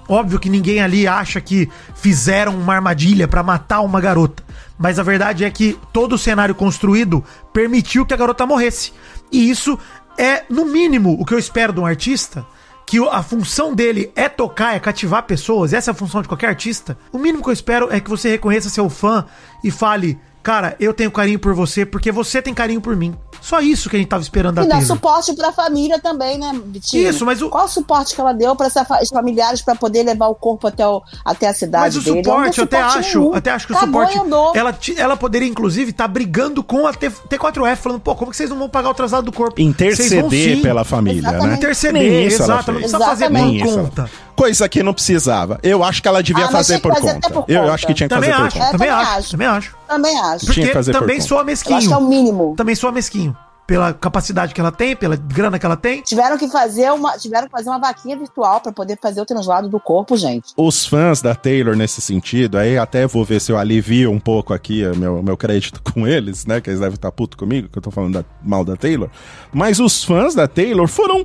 Óbvio 0.09 0.41
que 0.41 0.51
ninguém 0.51 0.82
ali 0.82 1.07
acha 1.07 1.41
que 1.41 1.70
fizeram 1.95 2.57
uma 2.57 2.74
armadilha 2.74 3.28
pra 3.28 3.45
matar 3.45 3.80
uma 3.82 4.01
garota. 4.01 4.43
Mas 4.76 4.99
a 4.99 5.05
verdade 5.05 5.45
é 5.45 5.51
que 5.53 5.78
todo 5.93 6.14
o 6.14 6.18
cenário 6.18 6.53
construído 6.53 7.24
permitiu 7.53 8.05
que 8.05 8.12
a 8.12 8.16
garota 8.16 8.45
morresse. 8.45 8.93
E 9.30 9.49
isso 9.49 9.78
é, 10.18 10.43
no 10.51 10.64
mínimo, 10.64 11.16
o 11.20 11.24
que 11.24 11.32
eu 11.32 11.39
espero 11.39 11.72
de 11.72 11.78
um 11.78 11.87
artista. 11.87 12.45
Que 12.84 12.99
a 13.09 13.22
função 13.22 13.72
dele 13.72 14.11
é 14.16 14.28
tocar, 14.28 14.74
é 14.74 14.80
cativar 14.80 15.24
pessoas, 15.24 15.72
essa 15.72 15.91
é 15.91 15.93
a 15.93 15.95
função 15.95 16.22
de 16.22 16.28
qualquer 16.28 16.49
artista. 16.49 16.99
O 17.12 17.18
mínimo 17.18 17.43
que 17.43 17.49
eu 17.49 17.53
espero 17.53 17.89
é 17.93 18.01
que 18.01 18.11
você 18.11 18.28
reconheça 18.30 18.68
seu 18.68 18.91
fã 18.91 19.24
e 19.62 19.70
fale: 19.70 20.18
Cara, 20.47 20.77
eu 20.79 20.95
tenho 20.95 21.11
carinho 21.11 21.41
por 21.41 21.55
você 21.55 21.85
porque 21.85 22.13
você 22.13 22.41
tem 22.41 22.55
carinho 22.55 22.81
por 22.81 22.95
mim. 22.95 23.13
Só 23.41 23.61
isso 23.61 23.91
que 23.91 23.97
a 23.97 23.99
gente 23.99 24.09
tava 24.09 24.23
esperando 24.23 24.55
da 24.55 24.63
E 24.63 24.67
dá 24.69 24.77
Taylor. 24.77 24.87
suporte 24.87 25.35
pra 25.35 25.51
família 25.53 25.99
também, 25.99 26.39
né, 26.39 26.53
Vitinho? 26.67 27.09
Isso, 27.11 27.27
mas 27.27 27.43
o- 27.43 27.49
Qual 27.51 27.65
o 27.65 27.69
suporte 27.69 28.15
que 28.15 28.21
ela 28.21 28.33
deu 28.33 28.55
para 28.55 28.69
os 29.03 29.09
familiares 29.09 29.61
para 29.61 29.75
poder 29.75 30.05
levar 30.05 30.29
o 30.29 30.37
corpo 30.37 30.69
até, 30.69 30.87
o, 30.87 31.03
até 31.25 31.49
a 31.49 31.53
cidade 31.55 31.97
Mas 31.97 31.97
o 31.97 32.01
dele? 32.13 32.23
Suporte, 32.25 32.59
eu 32.59 32.65
até 32.65 32.77
suporte 32.79 32.99
acho, 33.01 33.19
nenhum. 33.19 33.35
até 33.35 33.51
acho 33.51 33.67
que 33.67 33.73
o 33.73 33.77
Acabou 33.77 34.03
suporte. 34.07 34.17
e 34.17 34.21
andou. 34.25 34.53
Ela, 34.55 34.79
ela 34.97 35.17
poderia, 35.17 35.49
inclusive, 35.49 35.91
estar 35.91 36.07
brigando 36.07 36.63
com 36.63 36.87
a 36.87 36.93
T, 36.95 37.11
T4F, 37.11 37.77
falando, 37.77 38.01
pô, 38.01 38.15
como 38.15 38.31
que 38.31 38.37
vocês 38.37 38.49
não 38.49 38.57
vão 38.57 38.69
pagar 38.69 38.91
o 38.91 38.95
traslado 38.95 39.25
do 39.27 39.33
corpo? 39.33 39.57
Vão 39.61 39.69
Interceder 39.69 40.57
sim. 40.59 40.63
pela 40.63 40.85
família, 40.85 41.19
Exatamente. 41.19 41.49
né? 41.49 41.55
Interceder, 41.57 42.23
exato, 42.27 42.71
não 42.71 42.79
precisa 42.79 43.01
fazer 43.01 43.25
por 43.27 43.33
Nem 43.33 43.59
conta. 43.61 44.09
Coisa 44.37 44.68
que 44.68 44.82
não 44.82 44.93
precisava. 44.93 45.59
Eu 45.62 45.82
acho 45.82 46.03
que 46.03 46.09
ela 46.09 46.22
devia 46.22 46.45
Ah, 46.45 46.51
fazer 46.51 46.78
por 46.78 46.93
fazer 46.95 47.14
conta. 47.14 47.30
por 47.30 47.45
Eu, 47.49 47.55
eu 47.57 47.61
conta. 47.62 47.74
acho 47.74 47.87
que 47.87 47.95
tinha 47.95 48.09
que 48.09 48.14
Também 48.14 48.30
fazer 48.30 48.43
por 48.43 48.47
acho, 48.47 48.57
conta. 48.59 48.66
É, 48.68 48.70
também 48.72 48.89
também 48.89 49.05
acho, 49.16 49.30
também 49.30 49.47
acho. 49.47 49.76
Também 49.89 50.18
acho. 50.20 50.53
Tinha 50.53 50.66
que 50.66 50.72
Porque 50.72 50.93
por 50.93 50.93
também 51.01 51.16
conta. 51.16 51.28
soa 51.28 51.37
Eu 51.37 51.41
acho 51.41 51.47
mesquinho. 51.47 51.80
que 51.89 51.93
é 51.93 51.97
o 51.97 52.01
mínimo. 52.09 52.55
Também 52.57 52.74
soa 52.74 52.93
mesquinho. 52.93 53.37
Pela 53.67 53.93
capacidade 53.93 54.55
que 54.55 54.61
ela 54.61 54.71
tem, 54.71 54.95
pela 54.95 55.17
grana 55.17 55.59
que 55.59 55.67
ela 55.67 55.77
tem. 55.77 56.01
Tiveram 56.03 56.39
que 56.39 56.47
fazer 56.49 56.91
uma, 56.93 57.19
tiveram 57.19 57.47
que 57.47 57.51
fazer 57.53 57.69
uma 57.69 57.81
vaquinha 57.81 58.17
virtual 58.17 58.61
para 58.61 58.71
poder 58.71 58.97
fazer 59.03 59.21
o 59.21 59.27
translado 59.27 59.69
do 59.69 59.81
corpo, 59.81 60.17
gente. 60.17 60.53
Os 60.57 60.87
fãs 60.87 61.21
da 61.21 61.35
Taylor 61.35 61.75
nesse 61.75 62.01
sentido, 62.01 62.59
aí 62.59 62.79
até 62.79 63.07
vou 63.07 63.25
ver 63.25 63.41
se 63.41 63.51
eu 63.51 63.59
alivio 63.59 64.12
um 64.12 64.21
pouco 64.21 64.55
aqui 64.55 64.87
o 64.87 64.97
meu, 64.97 65.23
meu 65.23 65.37
crédito 65.37 65.83
com 65.93 66.07
eles, 66.07 66.47
né? 66.47 66.61
Que 66.61 66.71
eles 66.71 66.79
devem 66.81 66.95
estar 66.95 67.11
puto 67.11 67.37
comigo, 67.37 67.69
que 67.69 67.79
eu 67.79 67.83
tô 67.83 67.91
falando 67.91 68.14
da- 68.14 68.25
mal 68.41 68.64
da 68.64 68.77
Taylor. 68.77 69.09
Mas 69.53 69.81
os 69.81 70.05
fãs 70.05 70.35
da 70.35 70.47
Taylor 70.47 70.87
foram 70.87 71.25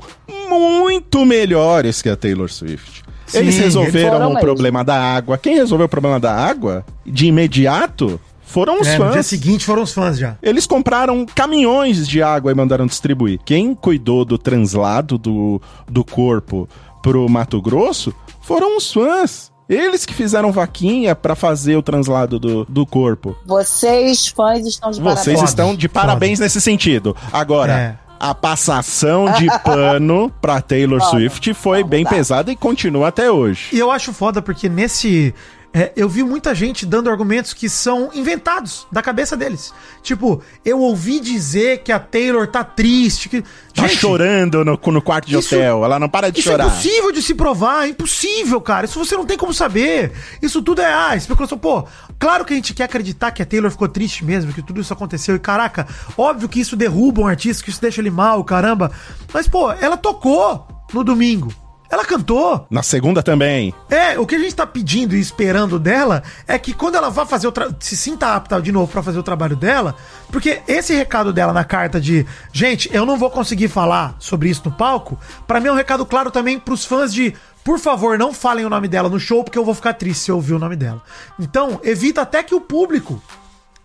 muito 0.50 1.24
melhores 1.26 2.02
que 2.02 2.10
a 2.10 2.16
Taylor 2.16 2.50
Swift. 2.50 3.04
Sim, 3.28 3.38
eles 3.38 3.58
resolveram 3.58 4.18
o 4.18 4.26
mesmo. 4.30 4.40
problema 4.42 4.84
da 4.84 4.96
água. 5.00 5.38
Quem 5.38 5.56
resolveu 5.56 5.86
o 5.86 5.90
problema 5.90 6.20
da 6.20 6.34
água 6.36 6.84
de 7.06 7.28
imediato 7.28 8.20
foram 8.52 8.80
os 8.82 8.88
É, 8.88 8.98
no 8.98 9.06
dia 9.06 9.14
fãs. 9.14 9.26
seguinte 9.26 9.66
foram 9.66 9.82
os 9.84 9.94
fãs 9.94 10.18
já. 10.18 10.36
Eles 10.44 10.66
compraram 10.68 11.26
caminhões 11.26 12.08
de 12.08 12.22
água 12.22 12.52
e 12.52 12.56
mandaram 12.56 12.86
distribuir. 12.86 13.40
Quem 13.46 13.74
cuidou 13.74 14.24
do 14.26 14.38
translado 14.38 15.18
do, 15.18 15.62
do 15.90 16.04
corpo 16.04 16.68
pro 17.02 17.28
Mato 17.30 17.62
Grosso 17.62 18.14
foram 18.42 18.78
os 18.78 18.92
fãs. 18.92 19.50
Eles 19.70 20.06
que 20.06 20.14
fizeram 20.14 20.52
vaquinha 20.52 21.16
pra 21.16 21.34
fazer 21.34 21.78
o 21.78 21.82
translado 21.82 22.38
do, 22.38 22.66
do 22.66 22.86
corpo. 22.86 23.36
Vocês, 23.46 24.28
fãs, 24.28 24.66
estão 24.68 24.92
de 24.92 25.00
Vocês 25.00 25.16
parabéns. 25.26 25.40
Foda, 25.40 25.50
estão 25.50 25.76
de 25.76 25.88
foda. 25.88 26.00
parabéns 26.02 26.40
nesse 26.40 26.60
sentido. 26.60 27.16
Agora, 27.32 27.72
É. 27.74 27.96
a 28.20 28.36
passação 28.36 29.32
de 29.32 29.48
pano 29.64 30.30
pra 30.42 30.62
Taylor 30.62 31.00
Foda. 31.00 31.12
Swift 31.12 31.54
foi 31.54 31.84
bem 31.86 32.04
pesada 32.06 32.52
e 32.52 32.56
continua 32.56 33.08
até 33.08 33.32
hoje. 33.32 33.70
E 33.72 33.80
eu 33.80 33.90
acho 33.90 34.12
foda 34.12 34.42
porque 34.42 34.68
nesse. 34.68 35.34
É, 35.74 35.94
eu 35.96 36.10
vi 36.10 36.22
muita 36.22 36.54
gente 36.54 36.86
dando 36.86 37.10
argumentos 37.10 37.54
que 37.54 37.70
são 37.70 38.10
inventados 38.14 38.86
da 38.92 39.02
cabeça 39.02 39.38
deles. 39.38 39.74
Tipo, 40.04 40.42
eu 40.66 40.80
ouvi 40.80 41.20
dizer 41.22 41.80
que 41.84 41.94
a 41.94 42.00
Taylor 42.00 42.46
tá 42.48 42.62
triste. 42.64 43.30
Que... 43.30 43.42
Tá 43.42 43.88
Gente, 43.88 43.96
chorando 43.96 44.66
no, 44.66 44.78
no 44.78 45.02
quarto 45.02 45.28
de 45.30 45.38
isso- 45.38 45.56
hotel. 45.56 45.86
Ela 45.86 45.98
não 45.98 46.10
para 46.10 46.30
de 46.30 46.40
Isso 46.42 46.50
chorar. 46.50 46.66
é 46.66 46.68
impossível 46.68 47.12
de 47.14 47.22
se 47.22 47.34
provar, 47.34 47.86
é 47.86 47.90
impossível, 47.90 48.60
cara. 48.60 48.86
Isso 48.86 49.00
você 49.00 49.16
não 49.16 49.26
tem 49.26 49.38
como 49.38 49.54
saber. 49.54 50.12
Isso 50.42 50.62
tudo 50.62 50.82
é 50.82 50.94
ah, 50.94 51.16
especulação. 51.16 51.58
Pô, 51.58 51.86
claro 52.20 52.44
que 52.44 52.52
a 52.52 52.56
gente 52.58 52.74
quer 52.74 52.84
acreditar 52.84 53.32
que 53.32 53.42
a 53.42 53.46
Taylor 53.46 53.72
ficou 53.72 53.88
triste 53.88 54.26
mesmo, 54.26 54.52
que 54.52 54.62
tudo 54.62 54.82
isso 54.82 54.92
aconteceu. 54.92 55.36
E 55.38 55.40
caraca, 55.40 55.88
óbvio 56.18 56.50
que 56.50 56.60
isso 56.60 56.76
derruba 56.76 57.22
um 57.22 57.28
artista, 57.28 57.64
que 57.64 57.70
isso 57.70 57.82
deixa 57.82 58.02
ele 58.02 58.12
mal, 58.12 58.44
caramba. 58.44 58.92
Mas, 59.34 59.48
pô, 59.48 59.72
ela 59.72 59.96
tocou 59.96 60.68
no 60.94 61.02
domingo. 61.02 61.54
Ela 61.92 62.06
cantou. 62.06 62.66
Na 62.70 62.82
segunda 62.82 63.22
também. 63.22 63.74
É, 63.90 64.18
o 64.18 64.26
que 64.26 64.36
a 64.36 64.40
gente 64.40 64.56
tá 64.56 64.66
pedindo 64.66 65.14
e 65.14 65.20
esperando 65.20 65.78
dela 65.78 66.24
é 66.48 66.58
que 66.58 66.74
quando 66.74 66.96
ela 66.96 67.10
vá 67.10 67.26
fazer 67.26 67.48
o 67.48 67.52
tra... 67.52 67.70
se 67.82 67.98
sinta 67.98 68.34
apta 68.34 68.62
de 68.62 68.72
novo 68.72 68.90
pra 68.90 69.04
fazer 69.04 69.20
o 69.20 69.24
trabalho 69.24 69.58
dela, 69.58 69.94
porque 70.32 70.62
esse 70.70 70.96
recado 70.96 71.34
dela 71.34 71.52
na 71.52 71.66
carta 71.66 72.00
de, 72.00 72.26
gente, 72.54 72.90
eu 72.94 73.06
não 73.06 73.18
vou 73.18 73.30
conseguir 73.30 73.68
falar 73.68 74.16
sobre 74.20 74.50
isso 74.50 74.62
no 74.64 74.72
palco, 74.72 75.20
pra 75.46 75.60
mim 75.60 75.68
é 75.68 75.72
um 75.74 75.76
recado 75.76 76.06
claro 76.06 76.32
também 76.32 76.58
pros 76.58 76.86
fãs 76.86 77.14
de, 77.14 77.34
por 77.62 77.78
favor, 77.78 78.18
não 78.18 78.34
falem 78.34 78.66
o 78.66 78.70
nome 78.70 78.88
dela 78.88 79.10
no 79.10 79.20
show 79.20 79.44
porque 79.44 79.60
eu 79.60 79.66
vou 79.66 79.76
ficar 79.76 79.94
triste 79.94 80.22
se 80.24 80.32
eu 80.32 80.36
ouvir 80.38 80.54
o 80.54 80.60
nome 80.60 80.78
dela. 80.78 81.04
Então, 81.38 81.78
evita 81.84 82.22
até 82.22 82.42
que 82.42 82.56
o 82.56 82.62
público 82.62 83.22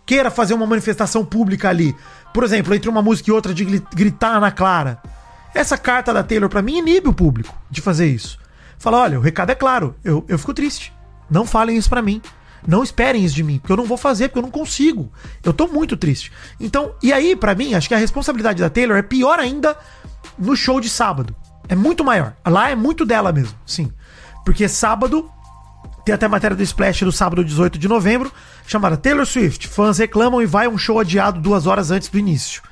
queira 0.06 0.30
fazer 0.30 0.54
uma 0.54 0.66
manifestação 0.66 1.24
pública 1.24 1.68
ali. 1.68 1.92
Por 2.32 2.44
exemplo, 2.44 2.72
entre 2.72 2.88
uma 2.88 3.02
música 3.02 3.30
e 3.30 3.32
outra 3.32 3.52
de 3.52 3.64
gri- 3.64 3.82
gritar 3.92 4.40
na 4.40 4.52
clara. 4.52 5.02
Essa 5.56 5.78
carta 5.78 6.12
da 6.12 6.22
Taylor 6.22 6.50
pra 6.50 6.60
mim 6.60 6.78
inibe 6.78 7.08
o 7.08 7.14
público 7.14 7.56
de 7.70 7.80
fazer 7.80 8.06
isso. 8.06 8.38
Fala, 8.78 8.98
olha, 8.98 9.18
o 9.18 9.22
recado 9.22 9.50
é 9.50 9.54
claro, 9.54 9.94
eu, 10.04 10.22
eu 10.28 10.38
fico 10.38 10.52
triste. 10.52 10.92
Não 11.30 11.46
falem 11.46 11.78
isso 11.78 11.88
pra 11.88 12.02
mim. 12.02 12.20
Não 12.66 12.82
esperem 12.82 13.24
isso 13.24 13.34
de 13.34 13.42
mim, 13.42 13.58
porque 13.58 13.72
eu 13.72 13.76
não 13.76 13.86
vou 13.86 13.96
fazer, 13.96 14.28
porque 14.28 14.38
eu 14.38 14.42
não 14.42 14.50
consigo. 14.50 15.10
Eu 15.42 15.54
tô 15.54 15.66
muito 15.66 15.96
triste. 15.96 16.30
Então, 16.60 16.94
e 17.02 17.10
aí, 17.12 17.34
pra 17.34 17.54
mim, 17.54 17.74
acho 17.74 17.88
que 17.88 17.94
a 17.94 17.98
responsabilidade 17.98 18.60
da 18.60 18.68
Taylor 18.68 18.98
é 18.98 19.02
pior 19.02 19.38
ainda 19.38 19.76
no 20.38 20.54
show 20.54 20.78
de 20.78 20.90
sábado. 20.90 21.34
É 21.68 21.74
muito 21.74 22.04
maior. 22.04 22.34
Lá 22.44 22.68
é 22.68 22.74
muito 22.74 23.06
dela 23.06 23.32
mesmo, 23.32 23.56
sim. 23.64 23.90
Porque 24.44 24.68
sábado 24.68 25.30
Tem 26.04 26.14
até 26.14 26.28
matéria 26.28 26.56
do 26.56 26.62
Splash 26.62 27.00
do 27.00 27.10
sábado 27.12 27.44
18 27.44 27.78
de 27.78 27.88
novembro, 27.88 28.30
chamada 28.66 28.96
Taylor 28.96 29.24
Swift. 29.24 29.66
Fãs 29.68 29.98
reclamam 29.98 30.42
e 30.42 30.46
vai 30.46 30.68
um 30.68 30.76
show 30.76 31.00
adiado 31.00 31.40
duas 31.40 31.66
horas 31.66 31.90
antes 31.90 32.08
do 32.08 32.18
início. 32.18 32.62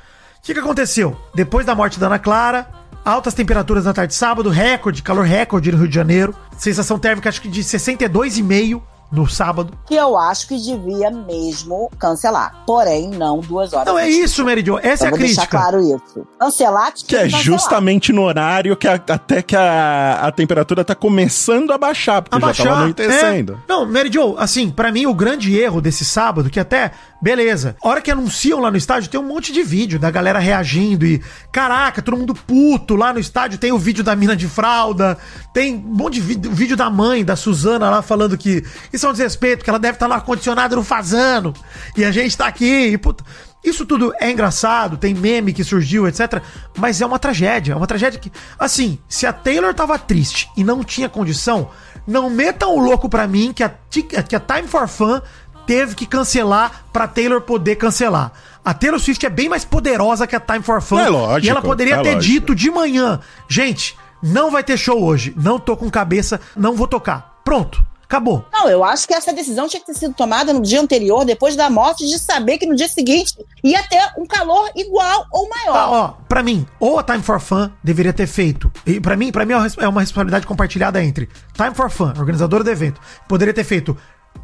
O 0.45 0.47
que, 0.47 0.53
que 0.53 0.61
aconteceu? 0.61 1.17
Depois 1.35 1.65
da 1.65 1.75
morte 1.75 1.99
da 1.99 2.05
Ana 2.05 2.19
Clara, 2.19 2.69
altas 3.03 3.33
temperaturas 3.33 3.87
na 3.87 3.95
tarde 3.95 4.13
de 4.13 4.19
sábado, 4.19 4.51
recorde, 4.51 5.03
calor 5.03 5.25
recorde 5.25 5.73
no 5.73 5.79
Rio 5.79 5.89
de 5.89 5.95
Janeiro, 5.95 6.35
sensação 6.59 6.99
térmica 6.99 7.31
acho 7.31 7.41
que 7.41 7.49
de 7.49 7.65
62,5 7.65 8.83
no 9.13 9.29
sábado. 9.29 9.73
Que 9.87 9.95
eu 9.95 10.17
acho 10.19 10.49
que 10.49 10.57
devia 10.57 11.11
mesmo 11.11 11.91
cancelar. 11.99 12.63
Porém, 12.67 13.09
não 13.11 13.39
duas 13.41 13.73
horas. 13.73 13.87
Não, 13.87 13.99
é 13.99 14.09
isso, 14.09 14.45
Mary 14.45 14.65
Jo. 14.65 14.79
Essa 14.83 15.05
Eu 15.07 15.11
é 15.13 15.15
a 15.15 15.17
deixar 15.19 15.43
crítica. 15.43 15.59
claro 15.59 15.81
isso. 15.81 16.27
Cancelar, 16.39 16.93
tinha 16.93 17.07
Que 17.09 17.17
é 17.17 17.23
cancelar. 17.23 17.43
justamente 17.45 18.13
no 18.13 18.23
horário 18.23 18.77
que 18.77 18.89
a- 18.89 18.95
até 18.95 19.41
que 19.43 19.55
a, 19.57 20.21
a 20.23 20.33
temperatura 20.33 20.85
tá 20.85 20.95
começando 20.95 21.73
a 21.73 21.79
baixar, 21.79 22.23
porque 22.23 22.39
já 22.53 22.65
tava 22.65 22.77
anoitecendo. 22.81 23.53
É. 23.55 23.57
Não, 23.73 23.87
Mary 23.87 24.11
Jo, 24.13 24.35
assim, 24.39 24.71
pra 24.71 24.91
mim 24.91 25.07
o 25.07 25.15
grande 25.15 25.57
erro 25.57 25.81
desse 25.81 26.05
sábado, 26.05 26.51
que 26.51 26.59
até, 26.59 26.91
beleza, 27.23 27.77
a 27.83 27.89
hora 27.89 28.01
que 28.01 28.11
anunciam 28.11 28.59
lá 28.61 28.71
no 28.71 28.77
estádio, 28.77 29.09
tem 29.11 29.21
um 29.21 29.27
monte 29.27 29.53
de 29.53 29.63
vídeo 29.63 29.99
da 29.99 30.11
galera 30.11 30.39
reagindo 30.39 31.07
e, 31.07 31.23
caraca, 31.53 32.03
todo 32.03 32.17
mundo 32.17 32.35
puto 32.35 32.97
lá 32.97 33.13
no 33.13 33.21
estádio, 33.21 33.59
tem 33.59 33.71
o 33.73 33.79
vídeo 33.79 34.03
da 34.03 34.17
mina 34.17 34.35
de 34.37 34.49
fralda, 34.49 35.17
tem 35.53 35.75
um 35.77 35.79
monte 35.79 36.15
de 36.15 36.21
vídeo, 36.21 36.51
vídeo 36.51 36.77
da 36.77 36.91
mãe, 36.91 37.25
da 37.25 37.37
Suzana 37.37 37.89
lá 37.91 38.03
falando 38.03 38.37
que 38.37 38.65
isso 38.93 39.04
é 39.07 39.09
um 39.09 39.13
desrespeito, 39.13 39.65
que 39.65 39.71
ela 39.71 39.79
deve 39.79 39.97
estar 39.97 40.09
no 40.09 40.15
ar-condicionado 40.15 40.77
no 40.77 40.85
fazano, 40.85 41.53
e 41.97 42.05
a 42.05 42.11
gente 42.11 42.37
tá 42.37 42.47
aqui, 42.47 42.89
e 42.89 42.99
puta... 42.99 43.25
Isso 43.65 43.87
tudo 43.87 44.13
é 44.21 44.31
engraçado, 44.31 44.99
tem 44.99 45.15
meme 45.15 45.55
que 45.55 45.65
surgiu, 45.65 46.07
etc. 46.07 46.43
Mas 46.77 47.01
é 47.01 47.07
uma 47.07 47.19
tragédia. 47.19 47.73
É 47.73 47.77
uma 47.77 47.87
tragédia 47.87 48.21
que. 48.21 48.31
Assim, 48.59 48.99
se 49.09 49.27
a 49.27 49.33
Taylor 49.33 49.73
tava 49.73 49.99
triste 49.99 50.51
e 50.55 50.63
não 50.63 50.85
tinha 50.85 51.09
condição, 51.09 51.71
não 52.07 52.29
metam 52.29 52.77
o 52.77 52.79
louco 52.79 53.09
pra 53.09 53.27
mim 53.27 53.55
que 53.55 53.63
a, 53.63 53.73
que 53.91 54.37
a 54.37 54.41
Time 54.41 54.69
for 54.69 54.87
Fun 54.87 55.19
teve 55.67 55.95
que 55.95 56.05
cancelar 56.05 56.85
pra 56.93 57.09
Taylor 57.09 57.41
poder 57.41 57.77
cancelar. 57.77 58.33
A 58.63 58.75
Taylor 58.75 59.01
Swift 59.01 59.25
é 59.25 59.31
bem 59.31 59.49
mais 59.49 59.65
poderosa 59.65 60.27
que 60.27 60.37
a 60.37 60.41
Time 60.41 60.63
for 60.63 60.83
Fun. 60.83 60.99
É 60.99 61.09
lógico, 61.09 61.47
e 61.47 61.49
ela 61.49 61.63
poderia 61.63 61.95
é 61.95 62.03
ter 62.03 62.15
lógico. 62.17 62.33
dito 62.35 62.55
de 62.55 62.71
manhã: 62.71 63.19
gente, 63.49 63.97
não 64.23 64.51
vai 64.51 64.63
ter 64.63 64.77
show 64.77 65.03
hoje. 65.03 65.33
Não 65.39 65.59
tô 65.59 65.75
com 65.75 65.91
cabeça, 65.91 66.39
não 66.55 66.75
vou 66.75 66.87
tocar. 66.87 67.41
Pronto. 67.43 67.83
Acabou. 68.15 68.45
Não, 68.53 68.69
eu 68.69 68.85
acho 68.85 69.09
que 69.09 69.15
essa 69.15 69.33
decisão 69.33 69.67
tinha 69.67 69.81
que 69.81 69.87
ter 69.87 69.95
sido 69.99 70.15
tomada 70.15 70.53
no 70.53 70.63
dia 70.63 70.81
anterior, 70.81 71.25
depois 71.25 71.57
da 71.57 71.69
morte, 71.69 72.07
de 72.07 72.17
saber 72.17 72.59
que 72.59 72.67
no 72.67 72.77
dia 72.77 72.87
seguinte 72.87 73.37
ia 73.63 73.83
ter 73.89 74.01
um 74.17 74.25
calor 74.25 74.71
igual 74.77 75.27
ou 75.33 75.49
maior. 75.49 75.75
ó, 75.75 76.09
pra 76.29 76.41
mim, 76.41 76.65
ou 76.79 76.97
a 76.97 77.03
Time 77.03 77.25
for 77.25 77.41
Fun 77.41 77.69
deveria 77.83 78.13
ter 78.13 78.29
feito. 78.29 78.71
E 78.87 79.01
pra 79.01 79.17
mim, 79.17 79.33
para 79.33 79.45
mim 79.45 79.55
é 79.55 79.57
uma 79.57 79.67
é 79.81 79.89
uma 79.89 80.01
responsabilidade 80.01 80.47
compartilhada 80.47 81.03
entre 81.03 81.29
Time 81.55 81.75
for 81.75 81.91
Fun, 81.91 82.13
organizadora 82.17 82.63
do 82.63 82.71
evento, 82.71 83.01
poderia 83.27 83.53
ter 83.53 83.65
feito. 83.65 83.97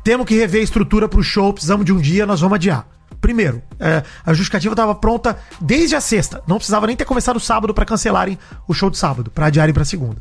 Temos 0.02 0.26
que 0.26 0.34
rever 0.34 0.62
a 0.62 0.64
estrutura 0.64 1.08
pro 1.08 1.22
show, 1.22 1.52
precisamos 1.52 1.86
de 1.86 1.92
um 1.92 1.98
dia, 1.98 2.26
nós 2.26 2.40
vamos 2.40 2.56
adiar. 2.56 2.88
Primeiro, 3.20 3.62
é, 3.78 4.02
a 4.26 4.32
justificativa 4.32 4.72
estava 4.72 4.96
pronta 4.96 5.38
desde 5.60 5.94
a 5.94 6.00
sexta. 6.00 6.42
Não 6.44 6.56
precisava 6.56 6.88
nem 6.88 6.96
ter 6.96 7.04
começado 7.04 7.36
o 7.36 7.40
sábado 7.40 7.72
pra 7.72 7.84
cancelarem 7.84 8.36
o 8.66 8.74
show 8.74 8.90
de 8.90 8.98
sábado, 8.98 9.30
pra 9.30 9.46
adiarem 9.46 9.72
pra 9.72 9.84
segunda. 9.84 10.16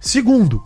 Segundo, 0.00 0.62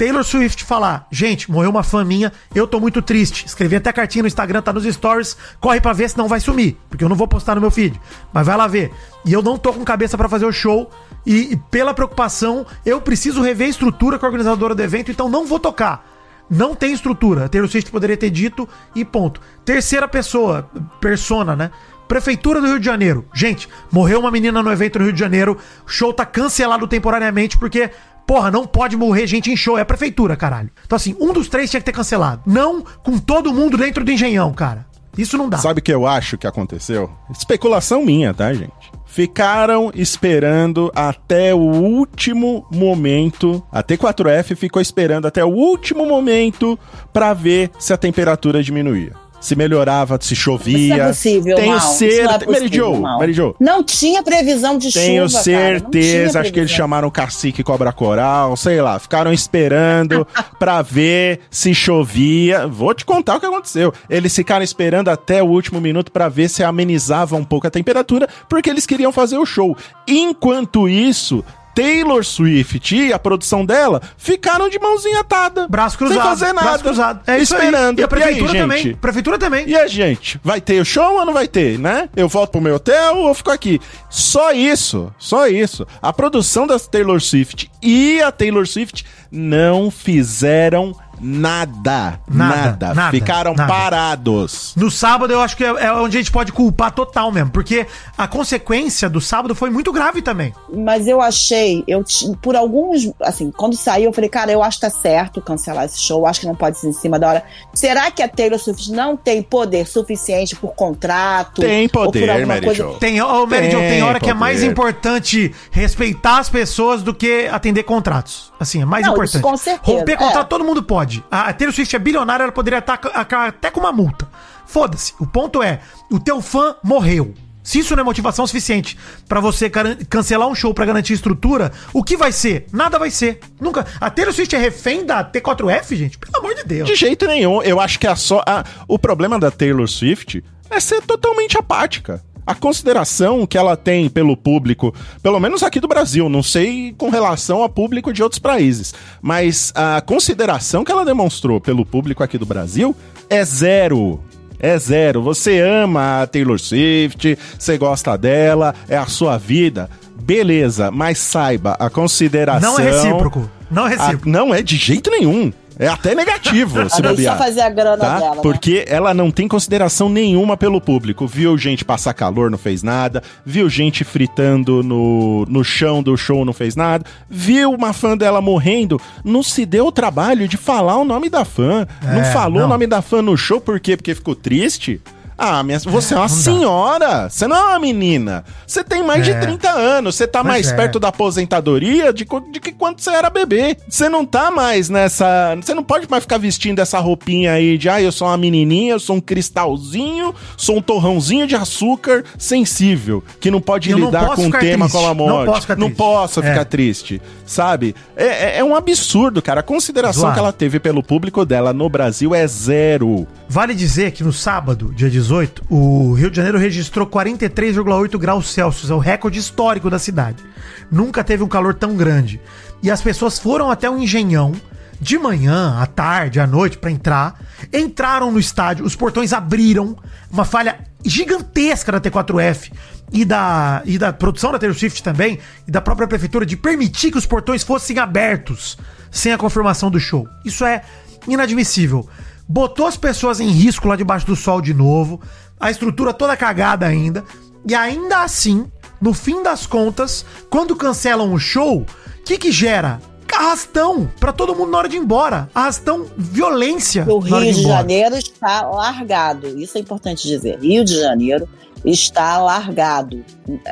Taylor 0.00 0.24
Swift 0.24 0.64
falar, 0.64 1.06
gente, 1.12 1.50
morreu 1.50 1.68
uma 1.68 1.82
fã 1.82 2.02
minha, 2.02 2.32
eu 2.54 2.66
tô 2.66 2.80
muito 2.80 3.02
triste. 3.02 3.44
Escrevi 3.44 3.76
até 3.76 3.92
cartinha 3.92 4.22
no 4.22 4.28
Instagram, 4.28 4.62
tá 4.62 4.72
nos 4.72 4.84
stories, 4.84 5.36
corre 5.60 5.78
pra 5.78 5.92
ver 5.92 6.08
se 6.08 6.16
não 6.16 6.26
vai 6.26 6.40
sumir, 6.40 6.78
porque 6.88 7.04
eu 7.04 7.08
não 7.10 7.14
vou 7.14 7.28
postar 7.28 7.54
no 7.54 7.60
meu 7.60 7.70
feed. 7.70 8.00
Mas 8.32 8.46
vai 8.46 8.56
lá 8.56 8.66
ver. 8.66 8.90
E 9.26 9.32
eu 9.34 9.42
não 9.42 9.58
tô 9.58 9.74
com 9.74 9.84
cabeça 9.84 10.16
pra 10.16 10.26
fazer 10.26 10.46
o 10.46 10.52
show 10.52 10.90
e, 11.26 11.52
e 11.52 11.56
pela 11.70 11.92
preocupação, 11.92 12.64
eu 12.86 12.98
preciso 12.98 13.42
rever 13.42 13.66
a 13.66 13.70
estrutura 13.70 14.18
com 14.18 14.24
a 14.24 14.28
organizadora 14.30 14.74
do 14.74 14.82
evento, 14.82 15.10
então 15.10 15.28
não 15.28 15.44
vou 15.44 15.60
tocar. 15.60 16.02
Não 16.48 16.74
tem 16.74 16.94
estrutura. 16.94 17.44
A 17.44 17.48
Taylor 17.50 17.68
Swift 17.68 17.90
poderia 17.90 18.16
ter 18.16 18.30
dito 18.30 18.66
e 18.94 19.04
ponto. 19.04 19.38
Terceira 19.66 20.08
pessoa, 20.08 20.70
persona, 20.98 21.54
né? 21.54 21.70
Prefeitura 22.08 22.60
do 22.60 22.66
Rio 22.66 22.80
de 22.80 22.86
Janeiro. 22.86 23.24
Gente, 23.32 23.68
morreu 23.92 24.18
uma 24.18 24.32
menina 24.32 24.60
no 24.62 24.72
evento 24.72 24.98
no 24.98 25.04
Rio 25.04 25.12
de 25.12 25.20
Janeiro. 25.20 25.56
O 25.86 25.88
show 25.88 26.12
tá 26.12 26.26
cancelado 26.26 26.88
temporariamente 26.88 27.56
porque, 27.56 27.90
porra, 28.26 28.50
não 28.50 28.66
pode 28.66 28.96
morrer 28.96 29.26
gente 29.26 29.50
em 29.50 29.56
show. 29.56 29.78
É 29.78 29.82
a 29.82 29.86
prefeitura, 29.86 30.36
caralho. 30.36 30.70
Então, 30.84 30.96
assim, 30.96 31.16
um 31.20 31.32
dos 31.32 31.48
três 31.48 31.70
tinha 31.70 31.80
que 31.80 31.86
ter 31.86 31.92
cancelado. 31.92 32.42
Não 32.46 32.82
com 33.02 33.18
todo 33.18 33.52
mundo 33.52 33.76
dentro 33.76 34.04
do 34.04 34.10
engenhão, 34.10 34.52
cara. 34.52 34.86
Isso 35.16 35.36
não 35.36 35.48
dá. 35.48 35.58
Sabe 35.58 35.80
o 35.80 35.82
que 35.82 35.92
eu 35.92 36.06
acho 36.06 36.38
que 36.38 36.46
aconteceu? 36.46 37.10
Especulação 37.30 38.04
minha, 38.04 38.32
tá, 38.32 38.52
gente? 38.52 38.70
Ficaram 39.04 39.90
esperando 39.94 40.90
até 40.94 41.52
o 41.52 41.58
último 41.58 42.64
momento. 42.70 43.62
A 43.72 43.82
T4F 43.82 44.54
ficou 44.54 44.80
esperando 44.80 45.26
até 45.26 45.44
o 45.44 45.48
último 45.48 46.06
momento 46.06 46.78
pra 47.12 47.34
ver 47.34 47.70
se 47.78 47.92
a 47.92 47.96
temperatura 47.96 48.62
diminuía. 48.62 49.12
Se 49.40 49.56
melhorava, 49.56 50.18
se 50.20 50.36
chovia. 50.36 50.76
Isso 50.76 51.02
é 51.02 51.06
possível, 51.08 51.56
Tenho 51.56 51.68
Mal. 51.68 51.78
Isso 51.78 51.86
não 51.86 51.96
é 51.96 52.10
certeza. 52.10 52.30
Mary 52.30 52.44
possível, 52.46 52.94
Jo. 52.94 53.00
Mary 53.00 53.32
Jo. 53.32 53.56
Não 53.58 53.82
tinha 53.82 54.22
previsão 54.22 54.76
de 54.78 54.92
Tenho 54.92 55.28
chuva, 55.28 55.42
tinha 55.42 55.58
certeza, 55.60 56.40
acho 56.40 56.52
que 56.52 56.60
eles 56.60 56.70
chamaram 56.70 57.08
o 57.08 57.10
cacique 57.10 57.62
cobra 57.62 57.92
coral, 57.92 58.56
sei 58.56 58.80
lá, 58.82 58.98
ficaram 58.98 59.32
esperando 59.32 60.26
pra 60.58 60.82
ver 60.82 61.40
se 61.50 61.74
chovia. 61.74 62.66
Vou 62.66 62.92
te 62.94 63.04
contar 63.04 63.36
o 63.36 63.40
que 63.40 63.46
aconteceu. 63.46 63.92
Eles 64.08 64.34
ficaram 64.34 64.62
esperando 64.62 65.08
até 65.08 65.42
o 65.42 65.46
último 65.46 65.80
minuto 65.80 66.12
pra 66.12 66.28
ver 66.28 66.48
se 66.48 66.62
amenizava 66.62 67.36
um 67.36 67.44
pouco 67.44 67.66
a 67.66 67.70
temperatura, 67.70 68.28
porque 68.48 68.68
eles 68.68 68.86
queriam 68.86 69.12
fazer 69.12 69.38
o 69.38 69.46
show. 69.46 69.76
Enquanto 70.06 70.88
isso, 70.88 71.44
Taylor 71.74 72.24
Swift 72.24 72.94
e 72.94 73.12
a 73.12 73.18
produção 73.18 73.64
dela 73.64 74.00
ficaram 74.16 74.68
de 74.68 74.78
mãozinha 74.78 75.20
atada. 75.20 75.68
Braço 75.68 75.96
cruzado. 75.98 76.18
Sem 76.18 76.26
fazer 76.26 76.52
nada. 76.52 76.68
Braço 76.68 76.84
cruzado. 76.84 77.20
É 77.26 77.38
isso 77.38 77.54
aí. 77.54 77.64
esperando. 77.64 78.00
E 78.00 78.02
a 78.02 78.08
prefeitura 78.08 78.52
aí, 78.52 78.58
também. 78.58 78.94
Prefeitura 78.96 79.38
também. 79.38 79.68
E 79.68 79.76
a 79.76 79.86
gente? 79.86 80.40
Vai 80.42 80.60
ter 80.60 80.80
o 80.80 80.84
show 80.84 81.18
ou 81.18 81.24
não 81.24 81.32
vai 81.32 81.48
ter, 81.48 81.78
né? 81.78 82.08
Eu 82.16 82.28
volto 82.28 82.52
pro 82.52 82.60
meu 82.60 82.76
hotel 82.76 83.16
ou 83.16 83.34
fico 83.34 83.50
aqui? 83.50 83.80
Só 84.08 84.52
isso, 84.52 85.12
só 85.18 85.46
isso. 85.46 85.86
A 86.00 86.12
produção 86.12 86.66
da 86.66 86.78
Taylor 86.78 87.20
Swift 87.20 87.70
e 87.82 88.20
a 88.20 88.32
Taylor 88.32 88.66
Swift 88.66 89.04
não 89.30 89.90
fizeram 89.90 90.86
nada. 90.88 91.09
Nada, 91.20 92.20
Nada. 92.28 92.94
nada, 92.94 93.10
Ficaram 93.10 93.54
nada. 93.54 93.72
parados. 93.72 94.72
No 94.76 94.90
sábado 94.90 95.32
eu 95.32 95.40
acho 95.40 95.56
que 95.56 95.64
é, 95.64 95.68
é 95.68 95.92
onde 95.92 96.16
a 96.16 96.20
gente 96.20 96.32
pode 96.32 96.52
culpar 96.52 96.92
total 96.92 97.30
mesmo, 97.30 97.50
porque 97.50 97.86
a 98.16 98.26
consequência 98.26 99.08
do 99.08 99.20
sábado 99.20 99.54
foi 99.54 99.70
muito 99.70 99.92
grave 99.92 100.22
também. 100.22 100.54
Mas 100.72 101.06
eu 101.06 101.20
achei, 101.20 101.84
eu 101.86 102.04
por 102.40 102.56
alguns, 102.56 103.10
assim, 103.22 103.50
quando 103.50 103.76
saiu, 103.76 104.06
eu 104.06 104.12
falei, 104.12 104.30
cara, 104.30 104.50
eu 104.50 104.62
acho 104.62 104.78
que 104.78 104.86
tá 104.86 104.90
certo 104.90 105.40
cancelar 105.40 105.84
esse 105.84 106.00
show, 106.00 106.26
acho 106.26 106.40
que 106.40 106.46
não 106.46 106.54
pode 106.54 106.78
ser 106.78 106.88
em 106.88 106.92
cima 106.92 107.18
da 107.18 107.28
hora. 107.28 107.44
Será 107.74 108.10
que 108.10 108.22
a 108.22 108.28
Taylor 108.28 108.58
Swift 108.58 108.90
não 108.92 109.16
tem 109.16 109.42
poder 109.42 109.86
suficiente 109.86 110.56
por 110.56 110.74
contrato? 110.74 111.60
Tem 111.62 111.82
Ou 111.84 111.88
por 111.90 112.04
poder, 112.06 112.46
Mary 112.46 112.64
coisa? 112.64 112.82
Jo. 112.84 112.94
Tem, 112.98 113.20
ô, 113.20 113.46
Mary 113.46 113.62
Tem 113.62 113.70
Jo, 113.70 113.78
tem 113.78 114.02
hora 114.02 114.18
que 114.20 114.26
é 114.26 114.28
poder. 114.32 114.40
mais 114.40 114.62
importante 114.62 115.54
respeitar 115.70 116.38
as 116.38 116.48
pessoas 116.48 117.02
do 117.02 117.12
que 117.14 117.46
atender 117.48 117.82
contratos. 117.82 118.52
Assim, 118.58 118.82
é 118.82 118.84
mais 118.84 119.04
Não, 119.04 119.12
importante. 119.12 119.34
isso 119.34 119.42
com 119.42 119.56
certeza, 119.56 119.98
Romper 119.98 120.12
é. 120.12 120.16
contrato 120.16 120.48
todo 120.48 120.64
mundo 120.64 120.82
pode. 120.82 121.09
A 121.30 121.52
Taylor 121.52 121.74
Swift 121.74 121.94
é 121.94 121.98
bilionária, 121.98 122.44
ela 122.44 122.52
poderia 122.52 122.78
estar 122.78 123.00
até 123.46 123.70
com 123.70 123.80
uma 123.80 123.92
multa. 123.92 124.28
Foda-se. 124.66 125.14
O 125.18 125.26
ponto 125.26 125.62
é, 125.62 125.80
o 126.10 126.20
teu 126.20 126.40
fã 126.40 126.76
morreu. 126.82 127.34
Se 127.62 127.78
isso 127.80 127.94
não 127.94 128.00
é 128.00 128.04
motivação 128.04 128.46
suficiente 128.46 128.96
pra 129.28 129.38
você 129.38 129.70
cancelar 130.08 130.48
um 130.48 130.54
show 130.54 130.72
pra 130.72 130.86
garantir 130.86 131.12
estrutura, 131.12 131.70
o 131.92 132.02
que 132.02 132.16
vai 132.16 132.32
ser? 132.32 132.66
Nada 132.72 132.98
vai 132.98 133.10
ser. 133.10 133.38
Nunca. 133.60 133.86
A 134.00 134.08
Taylor 134.10 134.32
Swift 134.32 134.54
é 134.56 134.58
refém 134.58 135.04
da 135.04 135.22
T4F, 135.22 135.94
gente? 135.94 136.16
Pelo 136.18 136.38
amor 136.38 136.54
de 136.54 136.64
Deus. 136.64 136.88
De 136.88 136.94
jeito 136.94 137.26
nenhum. 137.26 137.62
Eu 137.62 137.78
acho 137.78 137.98
que 137.98 138.06
a 138.06 138.16
só. 138.16 138.42
a- 138.46 138.64
o 138.88 138.98
problema 138.98 139.38
da 139.38 139.50
Taylor 139.50 139.86
Swift 139.86 140.42
é 140.70 140.80
ser 140.80 141.02
totalmente 141.02 141.58
apática. 141.58 142.24
A 142.46 142.54
consideração 142.54 143.46
que 143.46 143.56
ela 143.56 143.76
tem 143.76 144.08
pelo 144.08 144.36
público, 144.36 144.92
pelo 145.22 145.38
menos 145.38 145.62
aqui 145.62 145.78
do 145.78 145.86
Brasil, 145.86 146.28
não 146.28 146.42
sei 146.42 146.94
com 146.98 147.08
relação 147.10 147.62
ao 147.62 147.68
público 147.68 148.12
de 148.12 148.22
outros 148.22 148.38
países, 148.38 148.92
mas 149.22 149.72
a 149.74 150.00
consideração 150.00 150.84
que 150.84 150.90
ela 150.90 151.04
demonstrou 151.04 151.60
pelo 151.60 151.84
público 151.86 152.22
aqui 152.22 152.36
do 152.38 152.46
Brasil 152.46 152.94
é 153.28 153.44
zero. 153.44 154.20
É 154.58 154.76
zero. 154.78 155.22
Você 155.22 155.60
ama 155.60 156.22
a 156.22 156.26
Taylor 156.26 156.58
Swift, 156.58 157.38
você 157.58 157.78
gosta 157.78 158.16
dela, 158.18 158.74
é 158.88 158.96
a 158.96 159.06
sua 159.06 159.38
vida. 159.38 159.88
Beleza, 160.22 160.90
mas 160.90 161.18
saiba, 161.18 161.76
a 161.78 161.88
consideração. 161.88 162.72
Não 162.74 162.78
é 162.78 162.90
recíproco. 162.90 163.50
Não 163.70 163.86
é 163.88 163.94
a- 163.94 163.96
recíproco. 163.96 164.28
não 164.28 164.54
é 164.54 164.62
de 164.62 164.76
jeito 164.76 165.10
nenhum. 165.10 165.50
É 165.80 165.88
até 165.88 166.14
negativo, 166.14 166.88
se 166.90 167.00
bobear. 167.00 167.38
só 167.38 167.42
fazer 167.42 167.62
a 167.62 167.70
grana 167.70 167.96
tá? 167.96 168.18
dela, 168.18 168.34
né? 168.36 168.42
Porque 168.42 168.84
ela 168.86 169.14
não 169.14 169.30
tem 169.30 169.48
consideração 169.48 170.10
nenhuma 170.10 170.54
pelo 170.54 170.78
público. 170.78 171.26
Viu 171.26 171.56
gente 171.56 171.86
passar 171.86 172.12
calor, 172.12 172.50
não 172.50 172.58
fez 172.58 172.82
nada. 172.82 173.22
Viu 173.46 173.66
gente 173.70 174.04
fritando 174.04 174.82
no, 174.82 175.46
no 175.48 175.64
chão 175.64 176.02
do 176.02 176.14
show, 176.18 176.44
não 176.44 176.52
fez 176.52 176.76
nada. 176.76 177.04
Viu 177.30 177.70
uma 177.72 177.94
fã 177.94 178.14
dela 178.14 178.42
morrendo, 178.42 179.00
não 179.24 179.42
se 179.42 179.64
deu 179.64 179.86
o 179.86 179.92
trabalho 179.92 180.46
de 180.46 180.58
falar 180.58 180.98
o 180.98 181.04
nome 181.04 181.30
da 181.30 181.46
fã. 181.46 181.86
não 182.02 182.20
É, 182.20 182.24
falou 182.24 182.58
não. 182.60 182.66
o 182.66 182.68
nome 182.68 182.86
da 182.86 183.00
fã 183.00 183.22
no 183.22 183.34
show, 183.34 183.58
por 183.58 183.80
quê? 183.80 183.96
Porque 183.96 184.14
ficou 184.14 184.34
triste. 184.34 185.00
Ah, 185.42 185.62
minha, 185.62 185.78
você 185.78 186.12
é, 186.12 186.16
uma 186.18 186.28
não 186.28 186.36
dá. 186.36 186.42
senhora, 186.42 187.28
você 187.30 187.46
não 187.46 187.56
é 187.56 187.64
uma 187.70 187.78
menina. 187.78 188.44
Você 188.66 188.84
tem 188.84 189.02
mais 189.02 189.26
É. 189.26 189.32
de 189.32 189.40
30 189.40 189.70
anos, 189.70 190.14
você 190.16 190.26
tá 190.26 190.40
Pois 190.42 190.52
mais 190.52 190.70
é. 190.70 190.76
perto 190.76 191.00
da 191.00 191.08
aposentadoria 191.08 192.12
de, 192.12 192.26
de 192.52 192.60
que 192.60 192.72
quando 192.72 193.00
você 193.00 193.08
era 193.10 193.30
bebê. 193.30 193.76
Você 193.88 194.08
não 194.08 194.26
tá 194.26 194.50
mais 194.50 194.90
nessa. 194.90 195.56
Você 195.56 195.72
não 195.72 195.82
pode 195.82 196.06
mais 196.10 196.24
ficar 196.24 196.36
vestindo 196.38 196.78
essa 196.80 196.98
roupinha 196.98 197.52
aí 197.52 197.78
de, 197.78 197.88
ah, 197.88 198.02
eu 198.02 198.12
sou 198.12 198.28
uma 198.28 198.36
menininha, 198.36 198.92
eu 198.92 199.00
sou 199.00 199.16
um 199.16 199.20
cristalzinho, 199.20 200.34
sou 200.56 200.76
um 200.76 200.82
torrãozinho 200.82 201.46
de 201.46 201.56
açúcar 201.56 202.22
sensível, 202.38 203.24
que 203.40 203.50
não 203.50 203.60
pode 203.60 203.90
Eu 203.90 203.98
não 203.98 204.06
lidar 204.06 204.24
posso 204.26 204.36
com 204.36 204.42
um 204.42 204.46
ficar 204.46 204.60
tema 204.60 204.86
triste. 204.88 204.92
como 204.92 205.06
a 205.10 205.14
Não 205.14 205.26
morte. 205.34 205.46
posso 205.46 205.60
ficar 205.62 205.76
triste. 205.76 205.94
posso 205.96 206.40
É. 206.40 206.50
ficar 206.50 206.64
triste, 206.66 207.22
sabe? 207.46 207.94
É, 208.16 208.26
é- 208.26 208.58
é 208.58 208.64
um 208.64 208.74
absurdo, 208.76 209.40
cara. 209.40 209.60
A 209.60 209.62
consideração 209.62 210.32
que 210.32 210.38
ela 210.38 210.52
teve 210.52 210.78
pelo 210.78 211.02
público 211.02 211.44
dela 211.46 211.72
no 211.72 211.88
Brasil 211.88 212.34
é 212.34 212.46
zero. 212.46 213.26
Vale 213.48 213.74
dizer 213.74 214.12
que 214.12 214.22
no 214.22 214.32
sábado, 214.32 214.92
dia 214.94 215.08
18, 215.10 215.29
o 215.68 216.12
Rio 216.14 216.30
de 216.30 216.36
Janeiro 216.36 216.58
registrou 216.58 217.06
43,8 217.06 218.18
graus 218.18 218.52
Celsius, 218.52 218.90
é 218.90 218.94
o 218.94 218.98
recorde 218.98 219.38
histórico 219.38 219.88
da 219.88 219.98
cidade. 219.98 220.42
Nunca 220.90 221.22
teve 221.22 221.42
um 221.42 221.48
calor 221.48 221.74
tão 221.74 221.96
grande. 221.96 222.40
E 222.82 222.90
as 222.90 223.00
pessoas 223.00 223.38
foram 223.38 223.70
até 223.70 223.88
o 223.88 223.98
Engenhão 223.98 224.52
de 225.00 225.18
manhã, 225.18 225.78
à 225.78 225.86
tarde, 225.86 226.38
à 226.38 226.46
noite 226.46 226.76
pra 226.76 226.90
entrar. 226.90 227.40
Entraram 227.72 228.30
no 228.30 228.38
estádio, 228.38 228.84
os 228.84 228.94
portões 228.94 229.32
abriram, 229.32 229.96
uma 230.30 230.44
falha 230.44 230.78
gigantesca 231.04 231.90
da 231.90 232.00
T4F 232.00 232.70
e 233.12 233.24
da, 233.24 233.82
e 233.86 233.98
da 233.98 234.12
produção 234.12 234.52
da 234.52 234.58
Taylor 234.58 234.78
Swift 234.78 235.02
também, 235.02 235.38
e 235.66 235.70
da 235.70 235.80
própria 235.80 236.06
prefeitura 236.06 236.44
de 236.44 236.56
permitir 236.56 237.10
que 237.10 237.18
os 237.18 237.26
portões 237.26 237.62
fossem 237.62 237.98
abertos 237.98 238.76
sem 239.10 239.32
a 239.32 239.38
confirmação 239.38 239.90
do 239.90 239.98
show. 239.98 240.28
Isso 240.44 240.64
é 240.64 240.82
inadmissível. 241.26 242.08
Botou 242.52 242.84
as 242.84 242.96
pessoas 242.96 243.38
em 243.38 243.48
risco 243.48 243.86
lá 243.86 243.94
debaixo 243.94 244.26
do 244.26 244.34
sol 244.34 244.60
de 244.60 244.74
novo, 244.74 245.20
a 245.60 245.70
estrutura 245.70 246.12
toda 246.12 246.36
cagada 246.36 246.84
ainda, 246.84 247.24
e 247.64 247.76
ainda 247.76 248.24
assim, 248.24 248.68
no 249.00 249.14
fim 249.14 249.40
das 249.40 249.66
contas, 249.66 250.26
quando 250.50 250.74
cancelam 250.74 251.32
o 251.32 251.38
show, 251.38 251.82
o 251.82 252.24
que 252.24 252.36
que 252.36 252.50
gera? 252.50 253.00
Arrastão 253.32 254.10
pra 254.18 254.32
todo 254.32 254.56
mundo 254.56 254.72
na 254.72 254.78
hora 254.78 254.88
de 254.88 254.96
ir 254.96 254.98
embora. 254.98 255.48
Arrastão, 255.54 256.06
violência. 256.18 257.04
O 257.08 257.20
Rio 257.20 257.40
de 257.40 257.60
embora. 257.60 257.76
Janeiro 257.76 258.16
está 258.16 258.62
largado. 258.62 259.46
Isso 259.56 259.78
é 259.78 259.80
importante 259.80 260.26
dizer. 260.26 260.58
Rio 260.58 260.84
de 260.84 260.98
Janeiro 260.98 261.48
está 261.84 262.38
largado. 262.38 263.24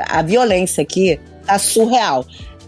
A 0.08 0.22
violência 0.22 0.82
aqui 0.82 1.18
está 1.40 1.58
surreal. 1.58 2.24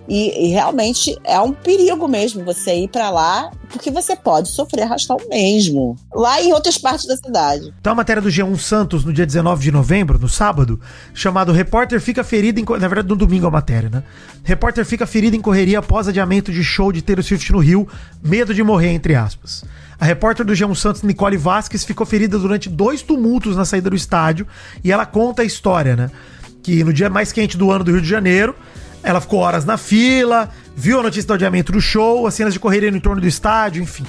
E, 0.09 0.47
e 0.47 0.49
realmente 0.49 1.17
é 1.25 1.39
um 1.41 1.53
perigo 1.53 2.09
mesmo 2.09 2.45
você 2.45 2.75
ir 2.75 2.89
para 2.89 3.11
lá, 3.11 3.51
porque 3.71 3.91
você 3.91 4.17
pode 4.17 4.49
sofrer 4.49 4.83
arrastão 4.83 5.17
mesmo. 5.29 5.97
Lá 6.13 6.43
em 6.43 6.53
outras 6.53 6.77
partes 6.77 7.07
da 7.07 7.17
cidade. 7.17 7.73
Tá 7.83 7.91
uma 7.91 7.97
matéria 7.97 8.21
do 8.21 8.29
G1 8.29 8.59
Santos 8.59 9.05
no 9.05 9.13
dia 9.13 9.25
19 9.25 9.63
de 9.63 9.71
novembro, 9.71 10.19
no 10.19 10.29
sábado, 10.29 10.81
chamado 11.15 11.53
Repórter 11.53 12.01
fica 12.01 12.25
ferido 12.25 12.59
em. 12.59 12.65
Na 12.65 12.89
verdade, 12.89 13.09
no 13.09 13.17
domingo 13.17 13.47
a 13.47 13.51
matéria, 13.51 13.89
né? 13.89 14.03
Repórter 14.43 14.85
fica 14.85 15.07
ferido 15.07 15.37
em 15.37 15.41
correria 15.41 15.79
após 15.79 16.09
adiamento 16.09 16.53
de 16.53 16.65
show 16.65 16.91
de 16.91 17.03
Taylor 17.03 17.23
Swift 17.23 17.53
no 17.53 17.59
Rio, 17.59 17.87
medo 18.23 18.53
de 18.53 18.63
morrer, 18.63 18.93
entre 18.93 19.15
aspas. 19.15 19.65
A 20.01 20.05
repórter 20.07 20.47
do 20.47 20.55
G1 20.55 20.75
Santos, 20.75 21.03
Nicole 21.03 21.37
Vasquez, 21.37 21.85
ficou 21.85 22.07
ferida 22.07 22.39
durante 22.39 22.71
dois 22.71 23.03
tumultos 23.03 23.55
na 23.55 23.67
saída 23.67 23.91
do 23.91 23.97
estádio 23.97 24.47
e 24.83 24.91
ela 24.91 25.05
conta 25.05 25.43
a 25.43 25.45
história, 25.45 25.95
né? 25.95 26.11
Que 26.63 26.83
no 26.83 26.93
dia 26.93 27.11
mais 27.11 27.33
quente 27.33 27.57
do 27.57 27.71
ano 27.71 27.85
do 27.85 27.93
Rio 27.93 28.01
de 28.01 28.09
Janeiro, 28.09 28.57
ela 29.03 29.21
ficou 29.21 29.41
horas 29.41 29.65
na 29.65 29.77
fila, 29.77 30.49
viu 30.77 31.01
a 31.01 31.03
notícia 31.03 31.27
do 31.27 31.35
adiamento 31.35 31.73
do 31.73 31.81
show, 31.81 32.27
as 32.27 32.35
cenas 32.35 32.53
de 32.53 32.61
correria 32.61 32.91
no 32.91 32.97
entorno 32.97 33.21
do 33.21 33.27
estádio, 33.27 33.83
enfim. 33.83 34.05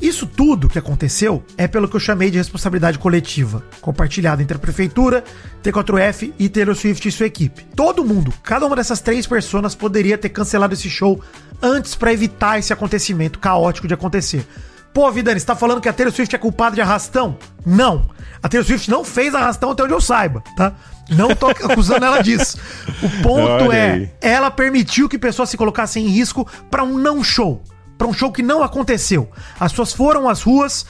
Isso 0.00 0.26
tudo 0.26 0.68
que 0.68 0.78
aconteceu 0.78 1.44
é 1.56 1.66
pelo 1.66 1.88
que 1.88 1.96
eu 1.96 2.00
chamei 2.00 2.30
de 2.30 2.36
responsabilidade 2.36 2.98
coletiva, 2.98 3.62
compartilhada 3.80 4.42
entre 4.42 4.56
a 4.56 4.60
prefeitura, 4.60 5.24
T4F 5.62 6.32
e 6.38 6.48
Taylor 6.48 6.74
Swift 6.74 7.08
e 7.08 7.12
sua 7.12 7.26
equipe. 7.26 7.64
Todo 7.76 8.04
mundo, 8.04 8.32
cada 8.42 8.66
uma 8.66 8.76
dessas 8.76 9.00
três 9.00 9.26
pessoas 9.26 9.74
poderia 9.74 10.18
ter 10.18 10.28
cancelado 10.28 10.74
esse 10.74 10.90
show 10.90 11.20
antes 11.62 11.94
pra 11.94 12.12
evitar 12.12 12.58
esse 12.58 12.72
acontecimento 12.72 13.38
caótico 13.38 13.88
de 13.88 13.94
acontecer. 13.94 14.46
Pô, 14.92 15.10
Vidani, 15.10 15.40
você 15.40 15.46
tá 15.46 15.56
falando 15.56 15.80
que 15.80 15.88
a 15.88 15.92
Taylor 15.92 16.14
Swift 16.14 16.34
é 16.34 16.38
culpada 16.38 16.74
de 16.74 16.80
arrastão? 16.80 17.36
Não. 17.64 18.08
A 18.42 18.48
Taylor 18.48 18.66
Swift 18.66 18.90
não 18.90 19.04
fez 19.04 19.34
arrastão 19.34 19.70
até 19.70 19.82
onde 19.82 19.92
eu 19.92 20.00
saiba, 20.00 20.42
tá? 20.56 20.72
Não 21.08 21.34
tô 21.34 21.48
acusando 21.48 22.04
ela 22.04 22.22
disso. 22.22 22.56
O 23.02 23.22
ponto 23.22 23.70
é, 23.72 24.10
ela 24.20 24.50
permitiu 24.50 25.08
que 25.08 25.18
pessoas 25.18 25.50
se 25.50 25.56
colocassem 25.56 26.04
em 26.06 26.08
risco 26.08 26.46
pra 26.70 26.82
um 26.82 26.98
não 26.98 27.22
show. 27.22 27.62
Pra 27.98 28.06
um 28.06 28.12
show 28.12 28.32
que 28.32 28.42
não 28.42 28.62
aconteceu. 28.62 29.30
As 29.60 29.70
pessoas 29.72 29.92
foram 29.92 30.28
às 30.28 30.42
ruas. 30.42 30.84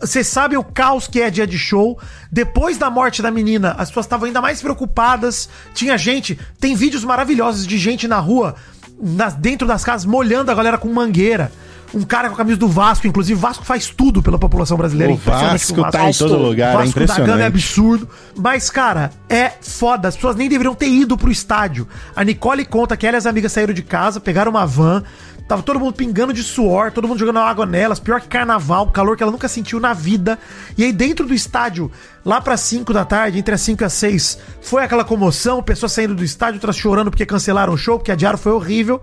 Vocês 0.00 0.26
sabem 0.26 0.58
o 0.58 0.62
caos 0.64 1.06
que 1.08 1.20
é 1.20 1.30
dia 1.30 1.46
de 1.46 1.58
show. 1.58 1.98
Depois 2.30 2.78
da 2.78 2.90
morte 2.90 3.22
da 3.22 3.30
menina, 3.30 3.74
as 3.78 3.88
pessoas 3.88 4.06
estavam 4.06 4.26
ainda 4.26 4.40
mais 4.40 4.60
preocupadas. 4.60 5.48
Tinha 5.74 5.96
gente. 5.96 6.38
Tem 6.60 6.74
vídeos 6.74 7.02
maravilhosos 7.04 7.66
de 7.66 7.78
gente 7.78 8.06
na 8.06 8.18
rua, 8.18 8.54
nas- 9.00 9.34
dentro 9.34 9.66
das 9.66 9.82
casas, 9.84 10.04
molhando 10.04 10.50
a 10.50 10.54
galera 10.54 10.78
com 10.78 10.88
mangueira. 10.92 11.50
Um 11.92 12.02
cara 12.02 12.28
com 12.28 12.34
a 12.34 12.36
camisa 12.36 12.56
do 12.56 12.68
Vasco, 12.68 13.06
inclusive, 13.06 13.36
o 13.36 13.40
Vasco 13.40 13.64
faz 13.64 13.90
tudo 13.90 14.22
pela 14.22 14.38
população 14.38 14.76
brasileira. 14.76 15.12
O 15.12 15.16
Impressionante 15.16 15.72
Vasco 15.72 15.90
tá 15.90 16.08
em 16.08 16.12
todo 16.12 16.36
lugar, 16.36 16.74
é 16.74 16.78
Vasco 16.78 17.00
da 17.00 17.06
Gama 17.06 17.42
é 17.42 17.46
impressionante. 17.46 17.46
absurdo. 17.46 18.08
Mas, 18.36 18.70
cara, 18.70 19.10
é 19.28 19.52
foda. 19.60 20.08
As 20.08 20.14
pessoas 20.14 20.36
nem 20.36 20.48
deveriam 20.48 20.74
ter 20.74 20.88
ido 20.88 21.16
pro 21.16 21.30
estádio. 21.30 21.88
A 22.14 22.22
Nicole 22.22 22.64
conta 22.64 22.96
que 22.96 23.06
ela 23.06 23.16
e 23.16 23.18
as 23.18 23.26
amigas 23.26 23.52
saíram 23.52 23.74
de 23.74 23.82
casa, 23.82 24.20
pegaram 24.20 24.50
uma 24.50 24.66
van. 24.66 25.02
Tava 25.50 25.64
todo 25.64 25.80
mundo 25.80 25.94
pingando 25.94 26.32
de 26.32 26.44
suor, 26.44 26.92
todo 26.92 27.08
mundo 27.08 27.18
jogando 27.18 27.40
água 27.40 27.66
nelas, 27.66 27.98
pior 27.98 28.20
que 28.20 28.28
carnaval, 28.28 28.86
calor 28.92 29.16
que 29.16 29.22
ela 29.24 29.32
nunca 29.32 29.48
sentiu 29.48 29.80
na 29.80 29.92
vida. 29.92 30.38
E 30.78 30.84
aí, 30.84 30.92
dentro 30.92 31.26
do 31.26 31.34
estádio, 31.34 31.90
lá 32.24 32.40
para 32.40 32.56
5 32.56 32.92
da 32.92 33.04
tarde, 33.04 33.36
entre 33.36 33.52
as 33.52 33.60
5 33.62 33.82
e 33.82 33.84
as 33.84 33.92
6, 33.94 34.38
foi 34.60 34.84
aquela 34.84 35.04
comoção, 35.04 35.60
pessoas 35.60 35.90
saindo 35.90 36.14
do 36.14 36.22
estádio, 36.22 36.58
outras 36.58 36.76
chorando 36.76 37.10
porque 37.10 37.26
cancelaram 37.26 37.72
o 37.72 37.76
show, 37.76 37.98
porque 37.98 38.12
adiaram, 38.12 38.38
foi 38.38 38.52
horrível. 38.52 39.02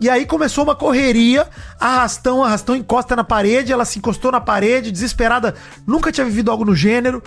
E 0.00 0.10
aí 0.10 0.26
começou 0.26 0.64
uma 0.64 0.74
correria, 0.74 1.46
arrastão, 1.78 2.42
arrastão, 2.44 2.76
encosta 2.76 3.14
na 3.14 3.24
parede, 3.24 3.72
ela 3.72 3.84
se 3.84 3.98
encostou 3.98 4.32
na 4.32 4.40
parede, 4.40 4.90
desesperada, 4.90 5.54
nunca 5.86 6.10
tinha 6.10 6.24
vivido 6.24 6.50
algo 6.50 6.64
no 6.64 6.74
gênero. 6.74 7.22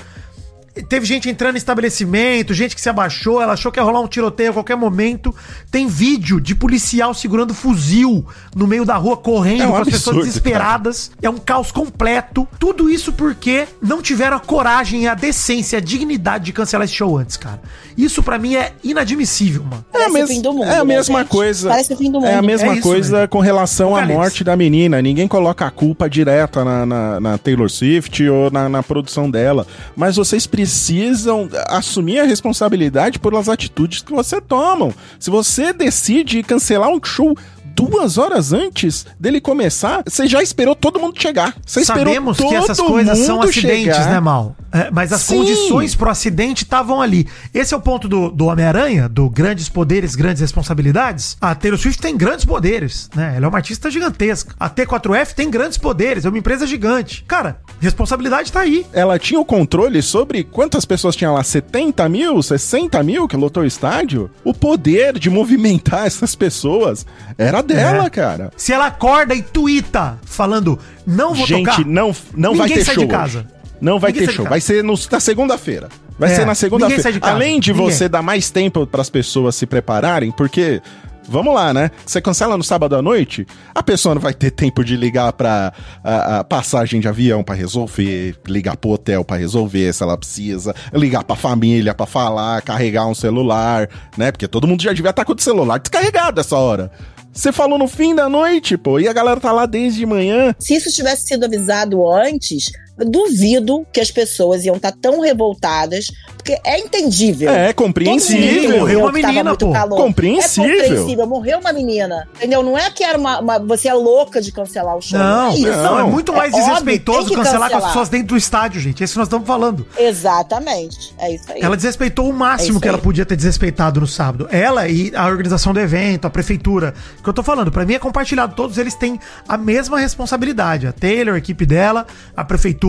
Teve 0.84 1.06
gente 1.06 1.30
entrando 1.30 1.56
em 1.56 1.58
estabelecimento, 1.58 2.54
gente 2.54 2.76
que 2.76 2.82
se 2.82 2.90
abaixou, 2.90 3.42
ela 3.42 3.54
achou 3.54 3.72
que 3.72 3.80
ia 3.80 3.84
rolar 3.84 4.02
um 4.02 4.08
tiroteio 4.08 4.52
a 4.52 4.54
qualquer 4.54 4.76
momento. 4.76 5.34
Tem 5.72 5.88
vídeo 5.88 6.40
de 6.40 6.54
policial 6.54 7.14
segurando 7.14 7.54
fuzil 7.54 8.26
no 8.56 8.68
meio 8.68 8.86
da 8.86 8.96
rua, 8.96 9.18
correndo 9.18 9.64
É 9.64 9.68
um 9.68 9.72
com 9.72 9.78
as 9.78 9.90
pessoas 9.90 10.18
desesperadas. 10.18 11.12
É 11.22 11.30
um 11.30 11.38
caos 11.38 11.72
completo. 11.72 12.48
Tudo 12.60 12.90
isso 12.90 13.12
porque 13.12 13.68
não 13.82 14.02
tiveram 14.02 14.38
a 14.38 14.40
coragem, 14.40 15.08
a 15.08 15.16
decência, 15.16 15.80
a 15.80 15.82
dignidade 15.82 16.46
de 16.46 16.54
cancelar 16.54 16.86
esse 16.86 16.94
show 16.94 17.18
antes, 17.18 17.38
cara. 17.38 17.62
Isso 17.98 18.22
pra 18.22 18.38
mim 18.38 18.56
é 18.56 18.74
inadmissível, 18.84 19.64
mano. 19.64 19.84
É 19.94 20.04
a, 20.06 20.10
mes- 20.10 20.30
mundo, 20.30 20.64
é 20.64 20.76
a 20.76 20.78
né, 20.78 20.84
mesma 20.84 21.20
gente? 21.22 21.30
coisa. 21.30 21.70
Parece 21.70 21.94
o 21.94 21.98
fim 21.98 22.12
do 22.12 22.24
É 22.24 22.34
a 22.34 22.36
mundo. 22.38 22.46
mesma 22.46 22.74
É 22.74 22.80
coisa 22.80 23.22
né? 23.22 23.28
com 23.28 23.40
relação 23.40 23.96
à 23.96 24.06
morte 24.06 24.44
da 24.44 24.56
menina. 24.56 25.02
Ninguém 25.02 25.28
coloca 25.28 25.66
a 25.66 25.72
culpa 25.72 26.08
direta 26.08 26.64
na, 26.64 26.86
na- 26.86 27.20
na 27.20 27.38
Taylor 27.40 27.70
Swift 27.70 28.24
ou 28.30 28.52
na, 28.52 28.70
na 28.70 28.84
produção 28.84 29.30
dela. 29.32 29.66
Mas 29.96 30.16
vocês 30.16 30.46
precisam 30.46 31.50
assumir 31.68 32.20
a 32.20 32.24
responsabilidade 32.24 33.18
pelas 33.20 33.50
atitudes 33.50 34.02
que 34.04 34.12
você 34.14 34.40
tomam. 34.40 34.94
Se 35.20 35.30
você 35.32 35.74
decide 35.74 36.44
cancelar 36.44 36.90
um 36.90 37.00
show 37.04 37.36
duas 37.76 38.18
horas 38.18 38.54
antes 38.54 39.06
dele 39.20 39.40
começar, 39.40 40.02
você 40.08 40.26
já 40.28 40.42
esperou 40.42 40.74
todo 40.76 41.00
mundo 41.00 41.20
chegar. 41.22 41.56
Você 41.66 41.86
Sabemos 41.86 42.38
esperou 42.38 42.50
que 42.52 42.56
essas 42.64 42.78
todo 42.78 42.88
coisas 42.88 43.20
são 43.20 43.36
mundo 43.36 43.50
acidentes, 43.50 43.96
chegar. 43.96 44.10
né, 44.12 44.20
Mal? 44.20 44.56
É, 44.72 44.92
mas 44.92 45.14
as 45.14 45.22
Sim. 45.22 45.38
condições 45.38 45.96
pro 45.96 46.10
acidente 46.10 46.64
estavam 46.64 47.02
ali. 47.02 47.28
Esse 47.54 47.74
é 47.74 47.78
o 47.78 47.82
ponto 47.82 48.08
do, 48.08 48.30
do 48.30 48.46
Homem-Aranha, 48.48 49.08
do 49.08 49.30
grandes 49.30 49.70
poderes, 49.70 50.16
grandes 50.16 50.42
responsabilidades. 50.42 51.38
A 51.40 51.56
Taylor 51.56 51.80
Swift 51.80 52.02
tem 52.02 52.16
grandes 52.18 52.46
poderes, 52.46 53.10
né? 53.16 53.34
Ela 53.36 53.46
é 53.46 53.50
uma 53.50 53.58
artista 53.58 53.90
gigantesca. 53.90 54.54
A 54.60 54.70
T4F 54.70 55.34
tem 55.34 55.50
grandes 55.50 55.78
poderes, 55.78 56.26
é 56.26 56.30
uma 56.30 56.38
empresa 56.38 56.68
gigante. 56.68 57.24
Cara, 57.28 57.60
responsabilidade 57.80 58.52
tá 58.52 58.60
aí. 58.62 58.86
ela 58.94 59.18
tinha 59.18 59.40
o 59.40 59.46
controle 59.46 60.02
sobre 60.02 60.44
quantas 60.44 60.86
pessoas 60.86 61.16
tinha 61.16 61.32
lá? 61.32 61.44
70 61.44 62.08
mil? 62.10 62.42
60 62.44 63.02
mil 63.04 63.28
que 63.28 63.36
lotou 63.38 63.64
o 63.64 63.66
estádio? 63.66 64.30
O 64.44 64.54
poder 64.54 65.18
de 65.18 65.30
movimentar 65.30 66.06
essas 66.08 66.36
pessoas 66.36 67.06
era 67.38 67.62
dela, 67.62 68.06
É. 68.06 68.10
cara. 68.10 68.52
Se 68.58 68.74
ela 68.74 68.88
acorda 68.88 69.34
e 69.34 69.42
tuita 69.42 70.20
falando, 70.26 70.78
não 71.06 71.34
vou 71.34 71.48
Gente, 71.48 71.66
tocar. 71.66 71.86
não, 71.86 72.16
não 72.36 72.56
vai 72.56 72.68
ter 72.70 72.84
show. 72.86 72.96
de 72.98 73.08
casa. 73.08 73.40
hoje. 73.40 73.48
Não 73.80 74.00
vai 74.00 74.12
Ninguém 74.12 74.28
ter 74.28 74.34
show. 74.34 74.46
Vai 74.46 74.60
ser 74.62 74.84
no, 74.84 74.94
na 75.12 75.20
segunda-feira. 75.20 75.90
Vai 76.18 76.32
É, 76.32 76.36
ser 76.36 76.46
na 76.46 76.56
segunda-feira. 76.56 77.20
Além 77.22 77.60
de 77.60 77.72
Ninguém. 77.74 77.92
você 77.92 78.10
dar 78.10 78.22
mais 78.24 78.50
tempo 78.50 78.86
para 78.88 79.02
as 79.02 79.10
pessoas 79.10 79.56
se 79.56 79.66
prepararem, 79.66 80.32
porque. 80.32 80.82
Vamos 81.30 81.54
lá, 81.54 81.74
né? 81.74 81.92
Você 82.06 82.22
cancela 82.22 82.56
no 82.56 82.64
sábado 82.64 82.96
à 82.96 83.02
noite, 83.02 83.46
a 83.76 83.84
pessoa 83.84 84.16
não 84.16 84.22
vai 84.22 84.34
ter 84.34 84.50
tempo 84.50 84.82
de 84.82 84.96
ligar 84.96 85.34
pra 85.34 85.74
a, 86.02 86.40
a 86.40 86.44
passagem 86.46 87.02
de 87.02 87.08
avião 87.10 87.44
pra 87.44 87.54
resolver, 87.54 88.38
ligar 88.48 88.78
pro 88.78 88.92
hotel 88.92 89.26
pra 89.26 89.36
resolver 89.36 89.92
se 89.92 90.02
ela 90.02 90.18
precisa, 90.18 90.74
ligar 90.94 91.26
pra 91.26 91.36
família 91.36 91.94
pra 91.94 92.06
falar, 92.06 92.62
carregar 92.62 93.06
um 93.08 93.14
celular, 93.14 93.90
né? 94.18 94.32
Porque 94.32 94.48
todo 94.48 94.66
mundo 94.66 94.82
já 94.82 94.94
devia 94.94 95.10
estar 95.10 95.26
com 95.26 95.34
o 95.34 95.38
celular 95.42 95.80
descarregado 95.80 96.40
essa 96.40 96.56
hora. 96.56 96.90
Você 97.34 97.52
falou 97.52 97.78
no 97.78 97.90
fim 97.90 98.16
da 98.16 98.30
noite, 98.30 98.78
pô, 98.78 98.98
e 98.98 99.10
a 99.10 99.12
galera 99.12 99.38
tá 99.42 99.52
lá 99.52 99.66
desde 99.66 100.06
manhã. 100.06 100.56
Se 100.58 100.76
isso 100.76 100.90
tivesse 100.94 101.28
sido 101.28 101.44
avisado 101.44 102.10
antes, 102.10 102.72
duvido 102.98 103.86
que 103.94 104.00
as 104.00 104.10
pessoas 104.12 104.64
iam 104.66 104.76
estar 104.76 104.92
tão 104.92 105.20
revoltadas, 105.22 106.08
porque 106.36 106.58
é 106.66 106.80
entendível. 106.80 107.50
É, 107.52 107.74
compreensível. 107.74 108.70
mundo 108.72 108.80
Morreu 108.80 109.00
uma 109.02 109.12
menina, 109.12 109.44
muito 109.44 109.66
pô. 109.68 109.72
calor. 109.74 109.98
Compreensível. 109.98 110.72
É 110.72 110.82
compreensível. 110.88 111.28
Morreu 111.28 111.60
uma 111.60 111.74
menina. 111.74 112.28
Entendeu? 112.36 112.64
Não 112.64 112.78
é 112.78 112.90
que 112.90 113.04
era 113.04 113.18
uma, 113.18 113.40
uma- 113.40 113.60
você 113.60 113.88
é 113.88 113.94
louca 113.94 114.42
de 114.42 114.52
cancelar 114.52 114.96
o 114.98 115.02
show. 115.02 115.18
Não, 115.20 115.52
é 115.52 115.56
isso. 115.56 115.68
não, 115.68 116.00
é 116.00 116.04
muito 116.04 116.34
mais 116.34 116.54
É 116.54 116.56
óbvio, 116.56 116.68
desrespeitoso 116.70 117.20
tem 117.20 117.30
que 117.30 117.36
cancelar, 117.44 117.60
com 117.60 117.66
as 117.66 117.72
cancelar. 117.72 117.90
pessoas 117.90 118.10
dentro 118.10 118.28
do 118.28 118.38
estádio, 118.38 118.82
gente. 118.82 119.02
É 119.02 119.06
isso 119.06 119.14
que 119.14 119.20
nós 119.20 119.28
estamos 119.28 119.46
falando. 119.48 119.86
Exatamente. 119.98 121.14
É 121.20 121.34
isso 121.34 121.52
aí. 121.52 121.62
Ela 121.62 121.76
desrespeitou 121.76 122.26
o 122.28 122.30
É 122.30 122.34
máximo 122.34 122.72
isso 122.72 122.80
que 122.82 122.88
ela 122.88 122.98
podia 122.98 123.26
ter 123.26 123.36
desrespeitado 123.36 124.00
no 124.00 124.08
sábado. 124.08 124.48
Ela 124.52 124.88
e 124.88 125.12
a 125.16 125.28
organização 125.28 125.74
do 125.74 125.80
evento, 125.80 126.26
a 126.26 126.30
prefeitura. 126.30 126.94
O 127.20 127.24
que 127.24 127.30
eu 127.30 127.34
tô 127.34 127.44
falando, 127.44 127.72
pra 127.72 127.86
mim 127.86 127.94
é 127.94 128.00
compartilhado. 128.00 128.56
Todos 128.56 128.78
eles 128.78 128.96
têm 128.96 129.20
a 129.48 129.58
mesma 129.58 130.00
responsabilidade. 130.00 130.88
A 130.88 130.92
Taylor, 130.92 131.36
a 131.36 131.38
equipe 131.38 131.66
dela, 131.66 132.06
a 132.36 132.44
prefeitura 132.44 132.87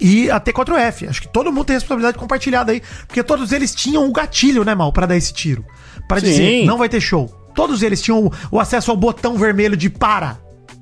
e 0.00 0.30
a 0.30 0.40
T4F. 0.40 1.08
Acho 1.08 1.22
que 1.22 1.28
todo 1.28 1.52
mundo 1.52 1.66
tem 1.66 1.74
responsabilidade 1.74 2.18
compartilhada 2.18 2.72
aí. 2.72 2.82
Porque 3.06 3.22
todos 3.22 3.52
eles 3.52 3.74
tinham 3.74 4.08
o 4.08 4.12
gatilho, 4.12 4.64
né, 4.64 4.74
Mal, 4.74 4.92
pra 4.92 5.06
dar 5.06 5.16
esse 5.16 5.32
tiro. 5.32 5.64
Pra 6.08 6.20
Sim. 6.20 6.26
dizer, 6.26 6.66
não 6.66 6.78
vai 6.78 6.88
ter 6.88 7.00
show. 7.00 7.28
Todos 7.54 7.82
eles 7.82 8.00
tinham 8.00 8.26
o, 8.26 8.32
o 8.50 8.60
acesso 8.60 8.90
ao 8.90 8.96
botão 8.96 9.36
vermelho 9.36 9.76
de 9.76 9.88
para. 9.90 10.38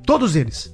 Todos 0.07 0.37
eles. 0.37 0.73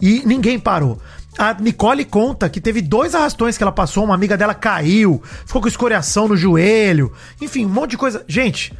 E 0.00 0.22
ninguém 0.24 0.58
parou. 0.58 1.00
A 1.38 1.54
Nicole 1.54 2.04
conta 2.04 2.48
que 2.48 2.60
teve 2.60 2.82
dois 2.82 3.14
arrastões 3.14 3.56
que 3.56 3.62
ela 3.62 3.70
passou, 3.70 4.04
uma 4.04 4.14
amiga 4.14 4.36
dela 4.36 4.54
caiu, 4.54 5.22
ficou 5.46 5.62
com 5.62 5.68
escoriação 5.68 6.26
no 6.26 6.36
joelho, 6.36 7.12
enfim, 7.40 7.64
um 7.64 7.68
monte 7.68 7.92
de 7.92 7.96
coisa. 7.96 8.24
Gente, 8.26 8.72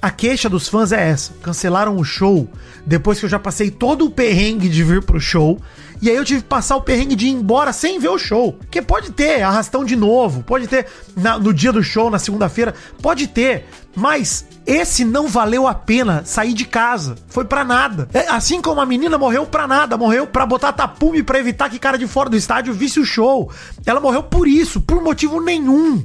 a 0.00 0.10
queixa 0.10 0.48
dos 0.48 0.66
fãs 0.68 0.92
é 0.92 1.10
essa. 1.10 1.34
Cancelaram 1.42 1.96
o 1.96 2.04
show 2.04 2.48
depois 2.86 3.18
que 3.18 3.26
eu 3.26 3.30
já 3.30 3.38
passei 3.38 3.70
todo 3.70 4.06
o 4.06 4.10
perrengue 4.10 4.68
de 4.68 4.82
vir 4.82 5.02
pro 5.02 5.20
show. 5.20 5.60
E 6.02 6.10
aí 6.10 6.16
eu 6.16 6.24
tive 6.24 6.42
que 6.42 6.48
passar 6.48 6.76
o 6.76 6.82
perrengue 6.82 7.14
de 7.16 7.26
ir 7.26 7.30
embora 7.30 7.72
sem 7.72 7.98
ver 7.98 8.08
o 8.10 8.18
show. 8.18 8.52
Porque 8.52 8.82
pode 8.82 9.12
ter 9.12 9.42
arrastão 9.42 9.84
de 9.84 9.96
novo, 9.96 10.42
pode 10.42 10.66
ter 10.66 10.86
na- 11.16 11.38
no 11.38 11.52
dia 11.54 11.72
do 11.72 11.82
show, 11.82 12.10
na 12.10 12.18
segunda-feira, 12.18 12.74
pode 13.00 13.26
ter. 13.26 13.66
Mas 13.94 14.46
esse 14.66 15.04
não 15.06 15.26
valeu 15.26 15.66
a 15.66 15.74
pena 15.74 16.22
sair 16.24 16.52
de 16.52 16.66
casa. 16.66 17.16
Foi 17.28 17.44
pra 17.46 17.64
nada. 17.64 18.08
É, 18.12 18.28
assim 18.28 18.60
como 18.60 18.80
a 18.80 18.86
menina 18.86 19.16
morreu 19.16 19.46
pra 19.46 19.66
nada, 19.66 19.96
morreu 19.96 20.26
pra 20.26 20.44
botar 20.44 20.72
tapume 20.72 21.22
pra 21.22 21.38
evitar 21.38 21.70
que 21.70 21.78
cara 21.78 21.96
de 21.96 22.06
fora 22.06 22.28
do 22.28 22.36
estádio 22.36 22.74
visse 22.74 23.00
o 23.00 23.04
show. 23.06 23.50
Ela 23.86 23.98
morreu 24.00 24.22
por 24.22 24.46
isso, 24.46 24.80
por 24.82 25.02
motivo 25.02 25.40
nenhum. 25.40 26.04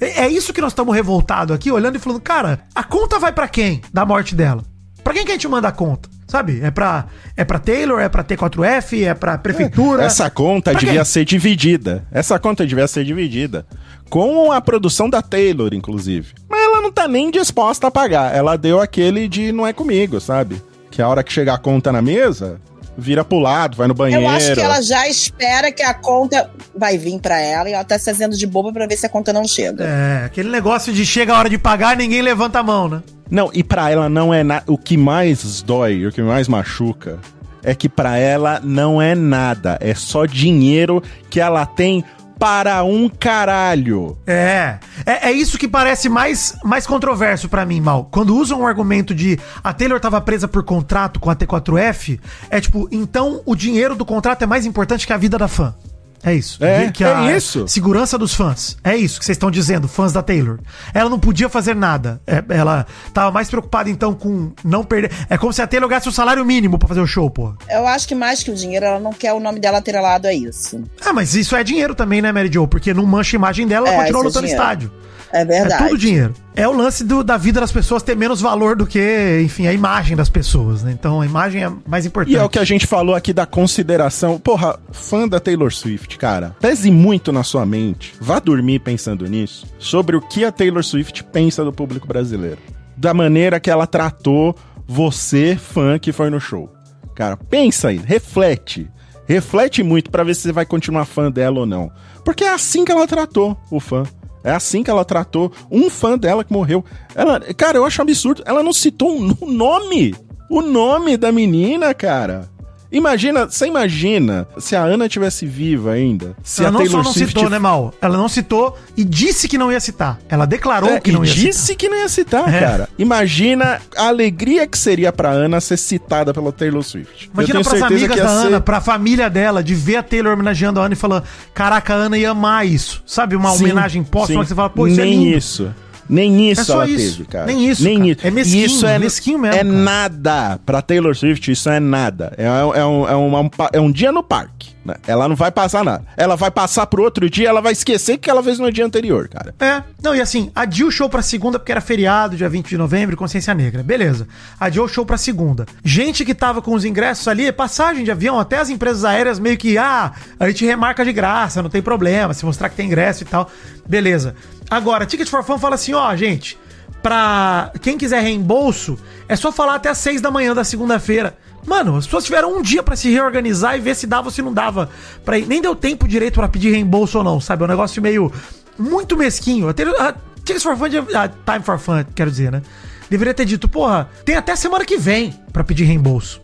É, 0.00 0.24
é 0.24 0.28
isso 0.30 0.52
que 0.52 0.60
nós 0.62 0.72
estamos 0.72 0.94
revoltados 0.94 1.54
aqui, 1.54 1.70
olhando 1.70 1.96
e 1.96 1.98
falando, 1.98 2.20
cara, 2.20 2.60
a 2.74 2.82
conta 2.82 3.18
vai 3.18 3.32
pra 3.32 3.48
quem 3.48 3.82
da 3.92 4.04
morte 4.06 4.34
dela? 4.34 4.62
Pra 5.04 5.12
quem 5.12 5.24
que 5.24 5.30
a 5.30 5.34
gente 5.34 5.46
manda 5.48 5.68
a 5.68 5.72
conta? 5.72 6.08
Sabe? 6.26 6.60
É 6.62 6.70
pra, 6.72 7.06
é 7.36 7.44
pra 7.44 7.58
Taylor, 7.58 8.00
é 8.00 8.08
pra 8.08 8.24
T4F, 8.24 9.04
é 9.06 9.14
pra 9.14 9.38
prefeitura. 9.38 10.02
Essa 10.04 10.28
conta 10.28 10.72
Pra 10.72 10.80
devia 10.80 10.96
quem? 10.96 11.04
ser 11.04 11.24
dividida. 11.24 12.04
Essa 12.10 12.38
conta 12.38 12.66
devia 12.66 12.88
ser 12.88 13.04
dividida. 13.04 13.64
Com 14.10 14.50
a 14.50 14.60
produção 14.60 15.08
da 15.08 15.22
Taylor, 15.22 15.72
inclusive. 15.72 16.34
Mas 16.48 16.60
ela 16.64 16.80
não 16.82 16.90
tá 16.92 17.06
nem 17.06 17.30
disposta 17.30 17.86
a 17.86 17.90
pagar. 17.90 18.34
Ela 18.34 18.56
deu 18.56 18.80
aquele 18.80 19.28
de 19.28 19.52
não 19.52 19.66
é 19.66 19.72
comigo, 19.72 20.20
sabe? 20.20 20.60
Que 20.90 21.00
a 21.00 21.08
hora 21.08 21.22
que 21.22 21.32
chegar 21.32 21.54
a 21.54 21.58
conta 21.58 21.92
na 21.92 22.02
mesa, 22.02 22.60
vira 22.98 23.24
pro 23.24 23.38
lado, 23.38 23.76
vai 23.76 23.86
no 23.86 23.94
banheiro. 23.94 24.24
Eu 24.24 24.28
acho 24.28 24.52
que 24.54 24.60
ela 24.60 24.80
já 24.80 25.06
espera 25.08 25.70
que 25.70 25.82
a 25.82 25.92
conta 25.94 26.50
vai 26.76 26.96
vir 26.98 27.20
pra 27.20 27.38
ela 27.38 27.68
e 27.68 27.72
ela 27.72 27.84
tá 27.84 27.98
se 27.98 28.04
fazendo 28.06 28.36
de 28.36 28.46
boba 28.46 28.72
pra 28.72 28.86
ver 28.86 28.96
se 28.96 29.06
a 29.06 29.08
conta 29.08 29.32
não 29.32 29.46
chega. 29.46 29.84
É, 29.84 30.24
aquele 30.26 30.50
negócio 30.50 30.92
de 30.92 31.04
chega 31.06 31.34
a 31.34 31.38
hora 31.38 31.50
de 31.50 31.58
pagar 31.58 31.94
e 31.94 31.98
ninguém 32.02 32.22
levanta 32.22 32.58
a 32.58 32.62
mão, 32.64 32.88
né? 32.88 33.02
Não, 33.30 33.50
e 33.52 33.62
pra 33.62 33.90
ela 33.90 34.08
não 34.08 34.32
é 34.32 34.42
nada. 34.42 34.64
O 34.66 34.78
que 34.78 34.96
mais 34.96 35.62
dói, 35.62 36.06
o 36.06 36.12
que 36.12 36.22
mais 36.22 36.48
machuca, 36.48 37.18
é 37.62 37.74
que 37.74 37.88
pra 37.88 38.16
ela 38.16 38.60
não 38.62 39.02
é 39.02 39.14
nada. 39.14 39.78
É 39.80 39.94
só 39.94 40.26
dinheiro 40.26 41.02
que 41.28 41.40
ela 41.40 41.66
tem 41.66 42.04
para 42.38 42.84
um 42.84 43.08
caralho. 43.08 44.16
É, 44.26 44.78
é, 45.04 45.28
é 45.28 45.32
isso 45.32 45.58
que 45.58 45.66
parece 45.66 46.08
mais, 46.08 46.56
mais 46.62 46.86
controverso 46.86 47.48
pra 47.48 47.64
mim, 47.64 47.80
Mal. 47.80 48.08
Quando 48.10 48.36
usam 48.36 48.60
um 48.60 48.66
argumento 48.66 49.14
de 49.14 49.38
a 49.64 49.72
Taylor 49.72 49.98
tava 49.98 50.20
presa 50.20 50.46
por 50.46 50.62
contrato 50.62 51.18
com 51.18 51.30
a 51.30 51.36
T4F, 51.36 52.20
é 52.50 52.60
tipo, 52.60 52.88
então 52.92 53.40
o 53.44 53.54
dinheiro 53.54 53.94
do 53.96 54.04
contrato 54.04 54.42
é 54.42 54.46
mais 54.46 54.66
importante 54.66 55.06
que 55.06 55.12
a 55.12 55.16
vida 55.16 55.38
da 55.38 55.48
fã. 55.48 55.74
É 56.22 56.34
isso. 56.34 56.62
É, 56.64 56.90
que 56.90 57.04
é 57.04 57.12
a 57.14 57.36
isso. 57.36 57.66
Segurança 57.68 58.18
dos 58.18 58.34
fãs. 58.34 58.76
É 58.82 58.96
isso 58.96 59.18
que 59.18 59.24
vocês 59.24 59.36
estão 59.36 59.50
dizendo, 59.50 59.86
fãs 59.88 60.12
da 60.12 60.22
Taylor. 60.22 60.58
Ela 60.92 61.08
não 61.08 61.18
podia 61.18 61.48
fazer 61.48 61.74
nada. 61.74 62.20
É, 62.26 62.42
ela 62.48 62.86
tava 63.12 63.30
mais 63.30 63.48
preocupada, 63.48 63.88
então, 63.88 64.14
com 64.14 64.52
não 64.64 64.84
perder. 64.84 65.10
É 65.28 65.38
como 65.38 65.52
se 65.52 65.62
a 65.62 65.66
Taylor 65.66 65.88
gastasse 65.88 66.08
o 66.08 66.12
salário 66.12 66.44
mínimo 66.44 66.78
pra 66.78 66.88
fazer 66.88 67.00
o 67.00 67.06
show, 67.06 67.30
pô. 67.30 67.54
Eu 67.68 67.86
acho 67.86 68.08
que 68.08 68.14
mais 68.14 68.42
que 68.42 68.50
o 68.50 68.54
dinheiro, 68.54 68.86
ela 68.86 69.00
não 69.00 69.12
quer 69.12 69.32
o 69.32 69.40
nome 69.40 69.60
dela 69.60 69.78
atrelado 69.78 70.26
a 70.26 70.32
isso. 70.32 70.82
Ah, 71.04 71.12
mas 71.12 71.34
isso 71.34 71.54
é 71.56 71.62
dinheiro 71.62 71.94
também, 71.94 72.20
né, 72.22 72.32
Mary 72.32 72.50
Jo? 72.52 72.66
Porque 72.66 72.92
não 72.92 73.06
mancha 73.06 73.36
a 73.36 73.38
imagem 73.38 73.66
dela, 73.66 73.88
ela 73.88 73.96
É, 73.96 74.00
continua 74.00 74.22
é 74.22 74.24
lutando 74.26 74.46
no 74.46 74.52
estádio. 74.52 74.92
É 75.32 75.44
verdade. 75.44 75.84
É 75.84 75.88
tudo 75.88 75.98
dinheiro. 75.98 76.34
É 76.54 76.66
o 76.66 76.72
lance 76.72 77.04
do- 77.04 77.22
da 77.24 77.36
vida 77.36 77.60
das 77.60 77.70
pessoas 77.72 78.02
ter 78.02 78.16
menos 78.16 78.40
valor 78.40 78.76
do 78.76 78.86
que, 78.86 79.40
enfim, 79.44 79.66
a 79.66 79.72
imagem 79.72 80.16
das 80.16 80.28
pessoas, 80.28 80.82
né? 80.82 80.92
Então 80.92 81.20
a 81.20 81.26
imagem 81.26 81.64
é 81.64 81.72
mais 81.86 82.06
importante. 82.06 82.34
E 82.34 82.38
é 82.38 82.42
o 82.42 82.48
que 82.48 82.58
a 82.58 82.64
gente 82.64 82.86
falou 82.86 83.14
aqui 83.14 83.32
da 83.32 83.44
consideração. 83.44 84.38
Porra, 84.38 84.78
fã 84.92 85.28
da 85.28 85.38
Taylor 85.40 85.72
Swift, 85.72 86.16
cara. 86.16 86.56
Pese 86.60 86.90
muito 86.90 87.32
na 87.32 87.42
sua 87.42 87.66
mente. 87.66 88.14
Vá 88.20 88.38
dormir 88.38 88.78
pensando 88.78 89.26
nisso. 89.26 89.66
Sobre 89.78 90.16
o 90.16 90.20
que 90.20 90.44
a 90.44 90.52
Taylor 90.52 90.82
Swift 90.84 91.22
pensa 91.24 91.62
do 91.64 91.72
público 91.72 92.06
brasileiro. 92.06 92.58
Da 92.96 93.12
maneira 93.12 93.60
que 93.60 93.70
ela 93.70 93.86
tratou 93.86 94.56
você, 94.86 95.56
fã 95.60 95.98
que 95.98 96.12
foi 96.12 96.30
no 96.30 96.40
show. 96.40 96.72
Cara, 97.14 97.36
pensa 97.36 97.88
aí, 97.88 97.96
reflete. 98.02 98.88
Reflete 99.26 99.82
muito 99.82 100.10
pra 100.10 100.22
ver 100.22 100.34
se 100.34 100.42
você 100.42 100.52
vai 100.52 100.64
continuar 100.64 101.04
fã 101.04 101.30
dela 101.30 101.60
ou 101.60 101.66
não. 101.66 101.90
Porque 102.24 102.44
é 102.44 102.54
assim 102.54 102.84
que 102.84 102.92
ela 102.92 103.06
tratou 103.06 103.56
o 103.70 103.80
fã. 103.80 104.04
É 104.46 104.52
assim 104.52 104.84
que 104.84 104.90
ela 104.90 105.04
tratou 105.04 105.50
um 105.68 105.90
fã 105.90 106.16
dela 106.16 106.44
que 106.44 106.52
morreu. 106.52 106.84
Ela, 107.16 107.40
cara, 107.56 107.78
eu 107.78 107.84
acho 107.84 108.00
absurdo. 108.00 108.44
Ela 108.46 108.62
não 108.62 108.72
citou 108.72 109.18
o 109.18 109.44
um 109.44 109.50
nome. 109.50 110.14
O 110.48 110.62
nome 110.62 111.16
da 111.16 111.32
menina, 111.32 111.92
cara. 111.92 112.48
Imagina, 112.90 113.46
você 113.46 113.66
imagina 113.66 114.46
se 114.58 114.76
a 114.76 114.82
Ana 114.82 115.08
tivesse 115.08 115.44
viva 115.44 115.92
ainda. 115.92 116.36
Se 116.42 116.60
ela 116.60 116.68
a 116.68 116.72
não 116.72 116.78
Taylor 116.80 117.02
só 117.02 117.08
não 117.08 117.12
Swift 117.12 117.28
citou, 117.34 117.50
né, 117.50 117.58
Mal? 117.58 117.92
Ela 118.00 118.16
não 118.16 118.28
citou 118.28 118.78
e 118.96 119.04
disse 119.04 119.48
que 119.48 119.58
não 119.58 119.72
ia 119.72 119.80
citar. 119.80 120.18
Ela 120.28 120.46
declarou 120.46 120.90
É, 120.90 121.00
que 121.00 121.10
não 121.12 121.24
e 121.24 121.28
ia 121.28 121.34
disse 121.34 121.58
citar. 121.60 121.76
que 121.76 121.88
não 121.88 121.96
ia 121.98 122.08
citar, 122.08 122.54
É. 122.54 122.60
cara. 122.60 122.88
Imagina 122.98 123.80
a 123.96 124.06
alegria 124.08 124.66
que 124.66 124.78
seria 124.78 125.12
pra 125.12 125.30
Ana 125.30 125.60
ser 125.60 125.76
citada 125.76 126.32
pela 126.32 126.52
Taylor 126.52 126.82
Swift. 126.82 127.30
Imagina 127.34 127.60
pras 127.62 127.82
amigas 127.82 128.16
da 128.16 128.28
ser- 128.28 128.46
Ana, 128.48 128.60
pra 128.60 128.80
família 128.80 129.28
dela, 129.28 129.62
de 129.64 129.74
ver 129.74 129.96
a 129.96 130.02
Taylor 130.02 130.32
homenageando 130.32 130.80
a 130.80 130.84
Ana 130.84 130.94
e 130.94 130.96
falando: 130.96 131.24
Caraca, 131.52 131.92
a 131.92 131.96
Ana 131.96 132.16
ia 132.16 132.30
amar 132.30 132.66
isso. 132.66 133.02
Sabe? 133.04 133.34
Uma 133.36 133.50
Sim, 133.50 133.64
homenagem 133.64 134.04
póstuma 134.04 134.42
que 134.42 134.48
você 134.48 134.54
fala, 134.54 134.70
pô, 134.70 134.86
isso 134.86 135.00
Nem 135.00 135.12
é 135.12 135.14
lindo. 135.16 135.36
isso. 135.38 135.74
Nem 136.08 136.50
isso 136.50 136.70
É 136.72 136.74
ela 136.74 136.88
isso. 136.88 137.16
teve, 137.18 137.28
cara. 137.28 137.46
Nem 137.46 137.68
isso, 137.68 137.82
Nem 137.84 137.98
cara. 137.98 138.10
isso. 138.10 138.26
É 138.26 138.30
mesquinho, 138.30 138.66
isso 138.66 138.86
é 138.86 138.98
mesquinho 138.98 139.38
mesmo, 139.38 139.54
É 139.56 139.64
cara. 139.64 139.72
nada. 139.72 140.60
Pra 140.64 140.80
Taylor 140.82 141.14
Swift, 141.14 141.50
isso 141.50 141.68
é 141.68 141.80
nada. 141.80 142.32
É, 142.36 142.44
é 142.46 142.84
um, 142.84 143.08
é, 143.08 143.16
um 143.16 143.50
é 143.72 143.80
um 143.80 143.90
dia 143.90 144.12
no 144.12 144.22
parque. 144.22 144.74
né? 144.84 144.94
Ela 145.06 145.28
não 145.28 145.34
vai 145.34 145.50
passar 145.50 145.84
nada. 145.84 146.04
Ela 146.16 146.36
vai 146.36 146.50
passar 146.50 146.86
pro 146.86 147.02
outro 147.02 147.28
dia, 147.28 147.48
ela 147.48 147.60
vai 147.60 147.72
esquecer 147.72 148.14
o 148.14 148.18
que 148.18 148.30
ela 148.30 148.42
fez 148.42 148.58
no 148.58 148.70
dia 148.70 148.84
anterior, 148.86 149.28
cara. 149.28 149.52
É, 149.58 149.82
não, 150.02 150.14
e 150.14 150.20
assim, 150.20 150.50
adiou 150.54 150.88
o 150.88 150.92
show 150.92 151.08
pra 151.08 151.22
segunda 151.22 151.58
porque 151.58 151.72
era 151.72 151.80
feriado, 151.80 152.36
dia 152.36 152.48
20 152.48 152.68
de 152.68 152.76
novembro, 152.78 153.16
consciência 153.16 153.52
negra. 153.52 153.82
Beleza. 153.82 154.28
Adiou 154.60 154.86
o 154.86 154.88
show 154.88 155.04
pra 155.04 155.16
segunda. 155.18 155.66
Gente 155.84 156.24
que 156.24 156.34
tava 156.34 156.62
com 156.62 156.72
os 156.72 156.84
ingressos 156.84 157.26
ali, 157.26 157.50
passagem 157.50 158.04
de 158.04 158.10
avião, 158.12 158.38
até 158.38 158.58
as 158.58 158.70
empresas 158.70 159.04
aéreas 159.04 159.38
meio 159.40 159.56
que, 159.56 159.76
ah, 159.76 160.12
a 160.38 160.46
gente 160.48 160.64
remarca 160.64 161.04
de 161.04 161.12
graça, 161.12 161.60
não 161.62 161.70
tem 161.70 161.82
problema, 161.82 162.32
se 162.32 162.44
mostrar 162.44 162.68
que 162.68 162.76
tem 162.76 162.86
ingresso 162.86 163.24
e 163.24 163.26
tal. 163.26 163.50
Beleza. 163.88 164.34
Agora, 164.70 165.06
Ticket 165.06 165.28
for 165.28 165.44
Fun 165.44 165.58
fala 165.58 165.76
assim, 165.76 165.94
ó, 165.94 166.14
gente, 166.16 166.58
pra 167.02 167.72
quem 167.80 167.96
quiser 167.96 168.22
reembolso, 168.22 168.98
é 169.28 169.36
só 169.36 169.52
falar 169.52 169.76
até 169.76 169.88
as 169.88 169.98
6 169.98 170.20
da 170.20 170.30
manhã 170.30 170.54
da 170.54 170.64
segunda-feira. 170.64 171.36
Mano, 171.64 171.96
as 171.96 172.06
pessoas 172.06 172.24
tiveram 172.24 172.56
um 172.56 172.62
dia 172.62 172.82
pra 172.82 172.94
se 172.94 173.10
reorganizar 173.10 173.76
e 173.76 173.80
ver 173.80 173.96
se 173.96 174.06
dava 174.06 174.28
ou 174.28 174.30
se 174.30 174.40
não 174.40 174.52
dava. 174.52 174.88
Pra. 175.24 175.38
Nem 175.38 175.60
deu 175.60 175.74
tempo 175.74 176.06
direito 176.06 176.34
pra 176.34 176.48
pedir 176.48 176.70
reembolso 176.70 177.18
ou 177.18 177.24
não, 177.24 177.40
sabe? 177.40 177.62
É 177.62 177.66
um 177.66 177.68
negócio 177.68 178.00
meio. 178.00 178.32
Muito 178.78 179.16
mesquinho. 179.16 179.68
Até, 179.68 179.82
a, 179.82 180.14
Tickets 180.44 180.62
for 180.62 180.76
Fun, 180.76 180.84
a 180.84 181.28
Time 181.28 181.64
for 181.64 181.78
Fun, 181.78 182.04
quero 182.14 182.30
dizer, 182.30 182.52
né? 182.52 182.62
Deveria 183.10 183.34
ter 183.34 183.44
dito, 183.44 183.68
porra, 183.68 184.08
tem 184.24 184.36
até 184.36 184.54
semana 184.54 184.84
que 184.84 184.96
vem 184.96 185.32
pra 185.52 185.64
pedir 185.64 185.84
reembolso. 185.84 186.40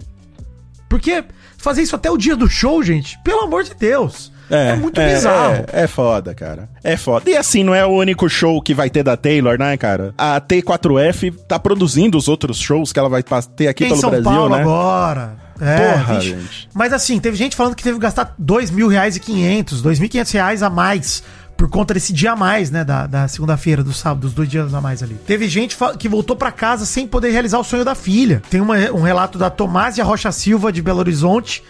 Porque 0.88 1.24
fazer 1.56 1.82
isso 1.82 1.94
até 1.94 2.10
o 2.10 2.16
dia 2.16 2.34
do 2.34 2.48
show, 2.48 2.82
gente, 2.82 3.18
pelo 3.22 3.42
amor 3.42 3.62
de 3.62 3.74
Deus. 3.74 4.31
É, 4.52 4.76
muito 4.76 5.00
bizarro. 5.00 5.64
É, 5.72 5.82
é 5.84 5.86
foda, 5.86 6.34
cara. 6.34 6.68
É 6.84 6.96
foda. 6.96 7.28
E 7.30 7.36
assim, 7.36 7.64
não 7.64 7.74
é 7.74 7.84
o 7.86 7.90
único 7.90 8.28
show 8.28 8.60
que 8.60 8.74
vai 8.74 8.90
ter 8.90 9.02
da 9.02 9.16
Taylor, 9.16 9.58
né, 9.58 9.76
cara? 9.76 10.12
A 10.18 10.40
T4F 10.40 11.34
tá 11.48 11.58
produzindo 11.58 12.18
os 12.18 12.28
outros 12.28 12.58
shows 12.58 12.92
que 12.92 12.98
ela 12.98 13.08
vai 13.08 13.22
ter 13.56 13.68
aqui 13.68 13.84
Tem 13.84 13.88
pelo 13.88 14.00
São 14.00 14.10
Brasil, 14.10 14.30
Paulo 14.30 14.54
né? 14.54 14.60
agora. 14.62 15.36
É, 15.60 15.92
Porra, 15.92 16.14
vixe. 16.14 16.28
gente. 16.30 16.68
Mas 16.74 16.92
assim, 16.92 17.18
teve 17.20 17.36
gente 17.36 17.54
falando 17.56 17.74
que 17.74 17.82
teve 17.82 17.96
que 17.96 18.02
gastar 18.02 18.34
dois 18.38 18.70
mil 18.70 18.88
reais 18.88 19.16
e 19.16 19.20
quinhentos, 19.20 19.80
dois 19.80 19.98
mil 19.98 20.06
e 20.06 20.08
quinhentos 20.08 20.32
reais 20.32 20.62
a 20.62 20.68
mais 20.70 21.22
por 21.56 21.68
conta 21.70 21.94
desse 21.94 22.12
dia 22.12 22.32
a 22.32 22.36
mais, 22.36 22.70
né, 22.72 22.82
da, 22.82 23.06
da 23.06 23.28
segunda-feira, 23.28 23.84
do 23.84 23.92
sábado, 23.92 24.22
dos 24.22 24.32
dois 24.32 24.48
dias 24.48 24.74
a 24.74 24.80
mais 24.80 25.00
ali. 25.02 25.14
Teve 25.26 25.46
gente 25.48 25.76
que 25.98 26.08
voltou 26.08 26.34
pra 26.34 26.50
casa 26.50 26.84
sem 26.84 27.06
poder 27.06 27.30
realizar 27.30 27.58
o 27.58 27.62
sonho 27.64 27.84
da 27.84 27.94
filha. 27.94 28.42
Tem 28.50 28.60
uma- 28.60 28.76
um 28.90 29.02
relato 29.02 29.38
da 29.38 29.48
Tomásia 29.48 30.02
Rocha 30.02 30.32
Silva, 30.32 30.72
de 30.72 30.82
Belo 30.82 30.98
Horizonte, 30.98 31.62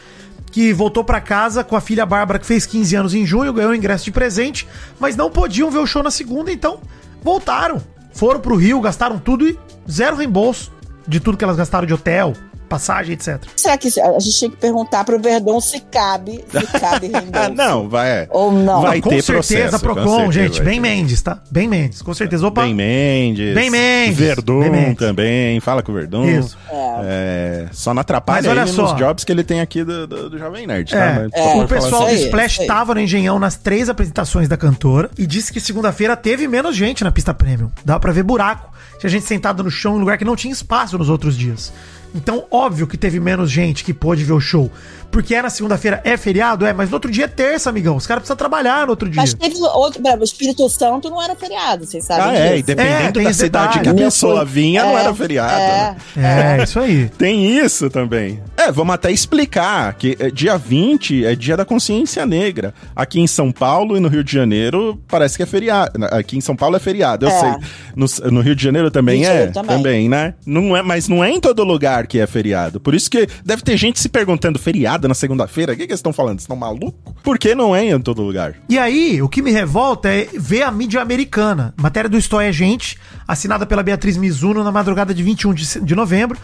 que 0.53 0.72
voltou 0.72 1.03
pra 1.03 1.20
casa 1.20 1.64
com 1.64 1.74
a 1.74 1.80
filha 1.80 2.05
Bárbara, 2.05 2.38
que 2.38 2.46
fez 2.46 2.66
15 2.66 2.94
anos 2.94 3.14
em 3.14 3.24
junho, 3.26 3.53
ganhou 3.53 3.72
o 3.72 3.74
ingresso 3.74 4.05
de 4.05 4.12
presente, 4.12 4.68
mas 5.00 5.16
não 5.16 5.30
podiam 5.30 5.70
ver 5.70 5.78
o 5.78 5.86
show 5.86 6.03
na 6.03 6.11
segunda, 6.11 6.53
então 6.53 6.78
voltaram. 7.22 7.82
Foram 8.12 8.38
pro 8.38 8.55
Rio, 8.55 8.80
gastaram 8.80 9.18
tudo 9.18 9.48
e 9.48 9.59
zero 9.90 10.14
reembolso 10.16 10.70
de 11.09 11.18
tudo 11.18 11.38
que 11.38 11.42
elas 11.42 11.57
gastaram 11.57 11.86
de 11.86 11.94
hotel, 11.94 12.34
passagem, 12.72 13.14
etc. 13.14 13.40
Será 13.56 13.76
que 13.78 13.88
a 14.00 14.18
gente 14.18 14.38
tinha 14.38 14.50
que 14.50 14.56
perguntar 14.56 15.04
pro 15.04 15.18
Verdão 15.20 15.60
se 15.60 15.80
cabe, 15.80 16.44
se 16.50 16.78
cabe 16.80 17.10
Ah, 17.14 17.18
reembolso? 17.20 17.50
não, 17.54 17.88
vai. 17.88 18.26
Ou 18.30 18.50
não? 18.52 18.82
Vai 18.82 19.00
com 19.00 19.10
ter 19.10 19.22
certeza, 19.22 19.32
processo, 19.32 19.78
com 19.78 19.94
Procon, 19.94 20.16
certeza 20.18 20.32
gente, 20.32 20.56
vai 20.56 20.64
bem 20.66 20.74
ter. 20.74 20.80
Mendes, 20.80 21.22
tá? 21.22 21.38
Bem 21.50 21.68
Mendes, 21.68 22.02
com 22.02 22.14
certeza. 22.14 22.46
Opa, 22.46 22.62
Bem 22.62 22.74
Mendes. 22.74 23.54
Bem 23.54 23.70
Mendes. 23.70 24.16
Verdun 24.18 24.60
Bem 24.60 24.70
Mendes. 24.70 24.98
também. 24.98 25.60
Fala 25.60 25.82
com 25.82 25.92
o 25.92 25.94
Verdun. 25.94 26.24
Isso. 26.26 26.56
É, 27.04 27.66
só 27.72 27.92
não 27.94 28.00
atrapalha 28.00 28.42
Mas 28.42 28.50
olha 28.50 28.60
ele 28.62 28.70
só. 28.72 28.82
nos 28.82 28.96
jobs 28.96 29.24
que 29.24 29.32
ele 29.32 29.44
tem 29.44 29.60
aqui 29.60 29.84
do, 29.84 30.06
do, 30.06 30.30
do 30.30 30.38
Jovem 30.38 30.66
Nerd, 30.66 30.90
tá? 30.90 30.98
É, 30.98 31.18
Mas 31.18 31.30
é, 31.32 31.42
pode 31.52 31.64
o 31.64 31.68
pessoal 31.68 32.06
do 32.06 32.14
Splash 32.14 32.60
aí. 32.60 32.66
tava 32.66 32.94
no 32.94 33.00
Engenhão 33.00 33.38
nas 33.38 33.56
três 33.56 33.88
apresentações 33.88 34.48
da 34.48 34.56
cantora 34.56 35.10
e 35.18 35.26
disse 35.26 35.52
que 35.52 35.60
segunda-feira 35.60 36.16
teve 36.16 36.46
menos 36.48 36.74
gente 36.76 37.04
na 37.04 37.10
pista 37.12 37.32
premium. 37.34 37.70
Dá 37.84 37.98
pra 37.98 38.12
ver 38.12 38.22
buraco. 38.22 38.72
Tinha 38.98 39.10
gente 39.10 39.26
sentada 39.26 39.62
no 39.62 39.70
chão 39.70 39.96
em 39.96 40.00
lugar 40.00 40.16
que 40.16 40.24
não 40.24 40.36
tinha 40.36 40.52
espaço 40.52 40.96
nos 40.96 41.08
outros 41.08 41.36
dias. 41.36 41.72
Então, 42.14 42.44
óbvio 42.50 42.86
que 42.86 42.98
teve 42.98 43.18
menos 43.18 43.50
gente 43.50 43.82
que 43.84 43.94
pôde 43.94 44.24
ver 44.24 44.32
o 44.32 44.40
show. 44.40 44.70
Porque 45.12 45.34
é 45.34 45.42
na 45.42 45.50
segunda-feira, 45.50 46.00
é 46.04 46.16
feriado? 46.16 46.66
É, 46.66 46.72
mas 46.72 46.88
no 46.88 46.94
outro 46.96 47.10
dia 47.10 47.26
é 47.26 47.28
terça, 47.28 47.68
amigão. 47.70 47.94
Os 47.96 48.06
caras 48.06 48.22
precisam 48.22 48.36
trabalhar 48.36 48.86
no 48.86 48.90
outro 48.90 49.08
dia. 49.08 49.20
Mas 49.20 49.34
teve 49.34 49.56
outro. 49.60 50.02
O 50.20 50.24
Espírito 50.24 50.68
Santo 50.68 51.08
não 51.10 51.22
era 51.22 51.36
feriado, 51.36 51.84
vocês 51.86 52.04
sabem 52.04 52.24
Ah, 52.24 52.34
é, 52.34 52.46
e 52.48 52.62
disso. 52.62 52.66
dependendo 52.66 53.20
É, 53.20 53.24
da 53.24 53.32
cidade 53.32 53.78
detalhe. 53.78 53.82
que 53.96 54.02
a 54.02 54.06
pessoa 54.06 54.44
vinha, 54.44 54.82
não 54.84 54.98
é, 54.98 55.02
era 55.02 55.14
feriado. 55.14 55.52
é. 55.52 55.96
né? 56.16 56.58
É, 56.60 56.64
isso 56.64 56.80
aí. 56.80 57.08
Tem 57.10 57.46
isso 57.58 57.88
também. 57.90 58.40
É, 58.56 58.72
vamos 58.72 58.94
até 58.94 59.10
explicar 59.12 59.92
que 59.94 60.16
é, 60.18 60.30
dia 60.30 60.56
20 60.56 61.24
é 61.26 61.34
dia 61.34 61.56
da 61.56 61.64
consciência 61.64 62.24
negra. 62.24 62.72
Aqui 62.96 63.20
em 63.20 63.26
São 63.26 63.52
Paulo 63.52 63.96
e 63.96 64.00
no 64.00 64.08
Rio 64.08 64.24
de 64.24 64.32
Janeiro 64.32 64.98
parece 65.08 65.36
que 65.36 65.42
é 65.42 65.46
feriado. 65.46 65.92
Aqui 66.10 66.36
em 66.38 66.40
São 66.40 66.56
Paulo 66.56 66.76
é 66.76 66.80
feriado, 66.80 67.26
eu 67.26 67.30
É. 67.30 67.38
sei. 67.40 67.50
No, 67.94 68.06
no 68.32 68.40
Rio 68.40 68.56
de 68.56 68.62
Janeiro 68.62 68.90
também 68.90 69.18
Rio 69.20 69.26
de 69.26 69.30
é? 69.30 69.52
Janeiro 69.52 69.52
também. 69.52 70.08
né? 70.08 70.34
Não 70.46 70.76
é, 70.76 70.82
mas 70.82 71.08
não 71.08 71.22
é 71.22 71.30
em 71.30 71.40
todo 71.40 71.62
lugar 71.64 72.06
que 72.06 72.18
é 72.18 72.26
feriado. 72.26 72.80
Por 72.80 72.94
isso 72.94 73.10
que 73.10 73.26
deve 73.44 73.62
ter 73.62 73.76
gente 73.76 74.00
se 74.00 74.08
perguntando, 74.08 74.58
feriado 74.58 75.01
na 75.09 75.14
segunda-feira? 75.14 75.72
O 75.72 75.76
que, 75.76 75.86
que 75.86 75.92
eles 75.92 75.98
estão 75.98 76.12
falando? 76.12 76.34
Vocês 76.34 76.44
estão 76.44 76.57
malucos? 76.57 77.14
Por 77.22 77.38
que 77.38 77.55
não 77.55 77.74
é 77.74 77.86
em 77.86 78.00
todo 78.00 78.22
lugar? 78.22 78.55
E 78.68 78.78
aí, 78.78 79.20
o 79.22 79.28
que 79.28 79.42
me 79.42 79.50
revolta 79.50 80.09
é 80.09 80.28
ver 80.34 80.62
a 80.62 80.70
mídia 80.70 81.00
americana. 81.00 81.74
Matéria 81.80 82.09
do 82.09 82.18
Isto 82.18 82.40
é 82.40 82.53
Gente, 82.53 82.98
assinada 83.26 83.66
pela 83.66 83.82
Beatriz 83.82 84.16
Mizuno 84.16 84.64
na 84.64 84.72
madrugada 84.72 85.14
de 85.14 85.22
21 85.22 85.55
de, 85.55 85.80
de 85.80 85.94
novembro, 85.94 86.38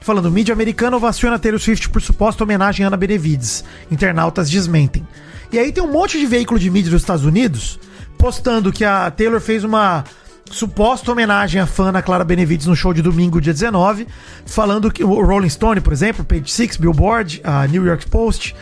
falando: 0.00 0.30
mídia 0.30 0.52
americana 0.52 0.96
ovaciona 0.96 1.38
Taylor 1.38 1.60
Swift 1.60 1.88
por 1.90 2.02
suposta 2.02 2.44
homenagem 2.44 2.84
a 2.84 2.88
Ana 2.88 2.96
Benevides. 2.96 3.64
Internautas 3.90 4.50
desmentem. 4.50 5.06
E 5.52 5.58
aí 5.58 5.70
tem 5.70 5.82
um 5.82 5.92
monte 5.92 6.18
de 6.18 6.26
veículo 6.26 6.58
de 6.58 6.70
mídia 6.70 6.90
dos 6.90 7.02
Estados 7.02 7.24
Unidos 7.24 7.78
postando 8.22 8.72
que 8.72 8.84
a 8.84 9.10
Taylor 9.10 9.40
fez 9.40 9.64
uma 9.64 10.04
suposta 10.52 11.10
homenagem 11.10 11.60
à 11.60 11.66
fã 11.66 11.90
na 11.90 12.02
Clara 12.02 12.24
Benevides 12.24 12.66
no 12.66 12.76
show 12.76 12.92
de 12.92 13.02
domingo, 13.02 13.40
dia 13.40 13.52
19, 13.52 14.06
falando 14.44 14.90
que 14.90 15.02
o 15.02 15.24
Rolling 15.24 15.48
Stone, 15.48 15.80
por 15.80 15.92
exemplo, 15.92 16.24
Page 16.24 16.50
Six, 16.50 16.76
Billboard, 16.76 17.40
a 17.42 17.66
New 17.66 17.84
York 17.84 18.08
Post, 18.08 18.54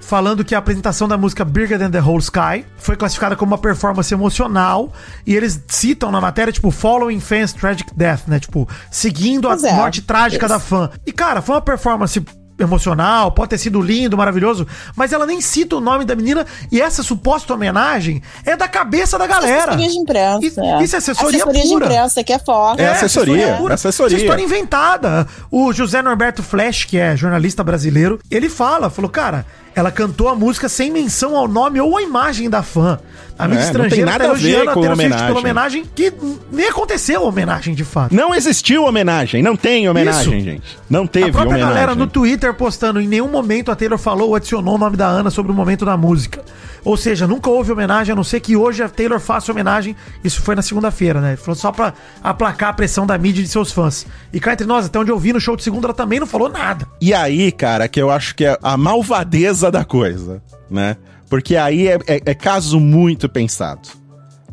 falando 0.00 0.44
que 0.44 0.54
a 0.54 0.58
apresentação 0.58 1.08
da 1.08 1.16
música 1.16 1.44
Bigger 1.44 1.78
Than 1.78 1.90
the 1.90 2.00
Whole 2.00 2.20
Sky 2.20 2.64
foi 2.76 2.96
classificada 2.96 3.34
como 3.34 3.52
uma 3.52 3.58
performance 3.58 4.12
emocional 4.12 4.92
e 5.26 5.34
eles 5.34 5.62
citam 5.68 6.10
na 6.10 6.20
matéria, 6.20 6.52
tipo, 6.52 6.70
Following 6.70 7.20
Fans 7.20 7.52
Tragic 7.52 7.92
Death, 7.94 8.26
né? 8.26 8.38
Tipo, 8.38 8.68
seguindo 8.90 9.48
a 9.48 9.54
é, 9.54 9.72
morte 9.72 10.02
trágica 10.02 10.46
isso. 10.46 10.54
da 10.54 10.60
fã. 10.60 10.90
E, 11.04 11.12
cara, 11.12 11.42
foi 11.42 11.56
uma 11.56 11.60
performance 11.60 12.20
emocional, 12.58 13.32
pode 13.32 13.50
ter 13.50 13.58
sido 13.58 13.80
lindo, 13.80 14.16
maravilhoso, 14.16 14.66
mas 14.94 15.12
ela 15.12 15.26
nem 15.26 15.40
cita 15.40 15.76
o 15.76 15.80
nome 15.80 16.04
da 16.04 16.14
menina 16.14 16.46
e 16.70 16.80
essa 16.80 17.02
suposta 17.02 17.52
homenagem 17.54 18.22
é 18.44 18.56
da 18.56 18.66
cabeça 18.68 19.18
da 19.18 19.26
galera. 19.26 19.72
Assessoria 19.72 19.88
de 19.88 19.98
imprensa. 19.98 20.46
Isso- 20.46 20.60
é. 20.60 20.82
isso 20.82 20.94
é 20.94 20.98
assessoria 20.98 21.38
Assessoria 21.42 21.62
de 21.62 21.68
pura. 21.68 21.84
imprensa, 21.86 22.24
que 22.24 22.32
é 22.32 22.38
forte. 22.38 22.80
É 22.82 22.88
assessoria, 22.90 23.54
pura. 23.56 23.74
assessoria. 23.74 24.16
Essa 24.16 24.24
história 24.24 24.42
inventada. 24.42 25.26
O 25.50 25.72
José 25.72 26.00
Norberto 26.02 26.42
Flash, 26.42 26.84
que 26.84 26.98
é 26.98 27.16
jornalista 27.16 27.62
brasileiro, 27.62 28.18
ele 28.30 28.48
fala, 28.48 28.88
falou, 28.90 29.10
cara, 29.10 29.44
ela 29.76 29.92
cantou 29.92 30.28
a 30.30 30.34
música 30.34 30.68
sem 30.70 30.90
menção 30.90 31.36
ao 31.36 31.46
nome 31.46 31.78
ou 31.80 31.96
à 31.98 32.02
imagem 32.02 32.48
da 32.48 32.62
fã. 32.62 32.98
A 33.38 33.46
mídia 33.46 33.64
É, 33.64 33.66
não 33.66 33.72
tem 33.72 33.82
estrangeira 34.00 34.10
nada 34.10 34.24
a 34.24 34.28
com 34.28 34.40
Taylor 34.40 34.64
Swift 34.64 34.88
homenagem. 35.04 35.26
pela 35.26 35.38
homenagem 35.40 35.84
que 35.94 36.12
nem 36.50 36.68
aconteceu 36.70 37.20
a 37.22 37.24
homenagem 37.28 37.74
de 37.74 37.84
fato. 37.84 38.14
Não 38.14 38.34
existiu 38.34 38.84
homenagem, 38.84 39.42
não 39.42 39.54
tem 39.54 39.86
homenagem, 39.86 40.38
Isso. 40.38 40.44
gente. 40.46 40.78
Não 40.88 41.06
teve 41.06 41.28
a 41.28 41.32
própria 41.32 41.50
homenagem. 41.50 41.74
galera 41.74 41.94
no 41.94 42.06
Twitter 42.06 42.54
postando, 42.54 42.98
em 42.98 43.06
nenhum 43.06 43.28
momento 43.28 43.70
a 43.70 43.76
Taylor 43.76 43.98
falou 43.98 44.30
ou 44.30 44.34
adicionou 44.36 44.76
o 44.76 44.78
nome 44.78 44.96
da 44.96 45.06
Ana 45.06 45.28
sobre 45.28 45.52
o 45.52 45.54
momento 45.54 45.84
da 45.84 45.98
música. 45.98 46.42
Ou 46.82 46.96
seja, 46.96 47.26
nunca 47.26 47.50
houve 47.50 47.72
homenagem, 47.72 48.12
a 48.12 48.16
não 48.16 48.22
ser 48.22 48.38
que 48.40 48.56
hoje 48.56 48.80
a 48.82 48.88
Taylor 48.88 49.18
faça 49.18 49.50
homenagem. 49.52 49.94
Isso 50.24 50.40
foi 50.40 50.54
na 50.54 50.62
segunda-feira, 50.62 51.20
né? 51.20 51.36
Falou 51.36 51.56
só 51.56 51.72
pra 51.72 51.92
aplacar 52.22 52.70
a 52.70 52.72
pressão 52.72 53.04
da 53.06 53.18
mídia 53.18 53.40
e 53.40 53.44
de 53.44 53.50
seus 53.50 53.72
fãs. 53.72 54.06
E 54.32 54.38
cá 54.38 54.52
entre 54.52 54.66
nós, 54.66 54.86
até 54.86 54.96
onde 54.98 55.10
eu 55.10 55.18
vi 55.18 55.32
no 55.32 55.40
show 55.40 55.56
de 55.56 55.64
segunda, 55.64 55.88
ela 55.88 55.94
também 55.94 56.20
não 56.20 56.28
falou 56.28 56.48
nada. 56.48 56.86
E 57.00 57.12
aí, 57.12 57.50
cara, 57.50 57.88
que 57.88 58.00
eu 58.00 58.08
acho 58.10 58.34
que 58.36 58.44
é 58.46 58.56
a 58.62 58.76
malvadeza 58.76 59.65
da 59.70 59.84
coisa, 59.84 60.42
né? 60.70 60.96
Porque 61.28 61.56
aí 61.56 61.88
é, 61.88 61.98
é- 62.06 62.20
é 62.26 62.34
caso 62.34 62.78
muito 62.78 63.28
pensado, 63.28 63.88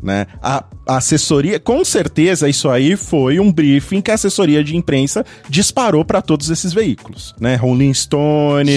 né? 0.02 0.26
A, 0.42 0.64
a 0.86 0.96
assessoria, 0.96 1.58
com 1.60 1.84
certeza, 1.84 2.48
isso 2.48 2.68
aí 2.68 2.96
foi 2.96 3.38
um 3.40 3.50
briefing 3.52 4.00
que 4.00 4.10
a 4.10 4.14
assessoria 4.14 4.62
de 4.62 4.76
imprensa 4.76 5.24
disparou 5.48 6.04
para 6.04 6.20
todos 6.20 6.50
esses 6.50 6.72
veículos, 6.72 7.34
né? 7.40 7.54
Rolling 7.54 7.94
Stones, 7.94 8.74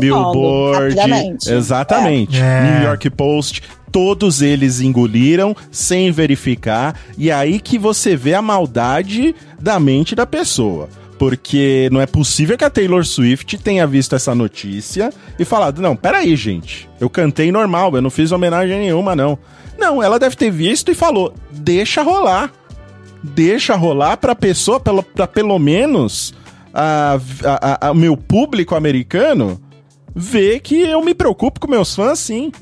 Billboard, 0.00 0.94
exatamente, 1.52 2.38
É. 2.40 2.62
New 2.80 2.88
York 2.88 3.08
Post, 3.10 3.62
todos 3.90 4.42
eles 4.42 4.80
engoliram 4.80 5.56
sem 5.70 6.10
verificar, 6.10 6.94
e 7.16 7.30
aí 7.30 7.58
que 7.60 7.78
você 7.78 8.14
vê 8.16 8.34
a 8.34 8.42
maldade 8.42 9.34
da 9.58 9.78
mente 9.80 10.14
da 10.14 10.26
pessoa. 10.26 10.88
Porque 11.18 11.88
não 11.90 12.00
é 12.00 12.06
possível 12.06 12.56
que 12.56 12.64
a 12.64 12.70
Taylor 12.70 13.04
Swift 13.04 13.58
tenha 13.58 13.86
visto 13.86 14.14
essa 14.14 14.34
notícia 14.34 15.12
e 15.38 15.44
falado: 15.44 15.82
não, 15.82 15.96
peraí, 15.96 16.36
gente, 16.36 16.88
eu 17.00 17.10
cantei 17.10 17.50
normal, 17.50 17.94
eu 17.94 18.02
não 18.02 18.10
fiz 18.10 18.30
homenagem 18.30 18.78
nenhuma, 18.78 19.16
não. 19.16 19.38
Não, 19.76 20.02
ela 20.02 20.18
deve 20.18 20.36
ter 20.36 20.50
visto 20.50 20.90
e 20.90 20.94
falou: 20.94 21.34
deixa 21.50 22.02
rolar. 22.02 22.52
Deixa 23.20 23.74
rolar 23.74 24.16
pra 24.16 24.34
pessoa, 24.34 24.78
pelo, 24.78 25.02
pra 25.02 25.26
pelo 25.26 25.58
menos 25.58 26.32
o 27.90 27.94
meu 27.94 28.16
público 28.16 28.74
americano 28.74 29.60
ver 30.14 30.60
que 30.60 30.76
eu 30.76 31.04
me 31.04 31.14
preocupo 31.14 31.60
com 31.60 31.68
meus 31.68 31.94
fãs, 31.94 32.18
sim. 32.18 32.52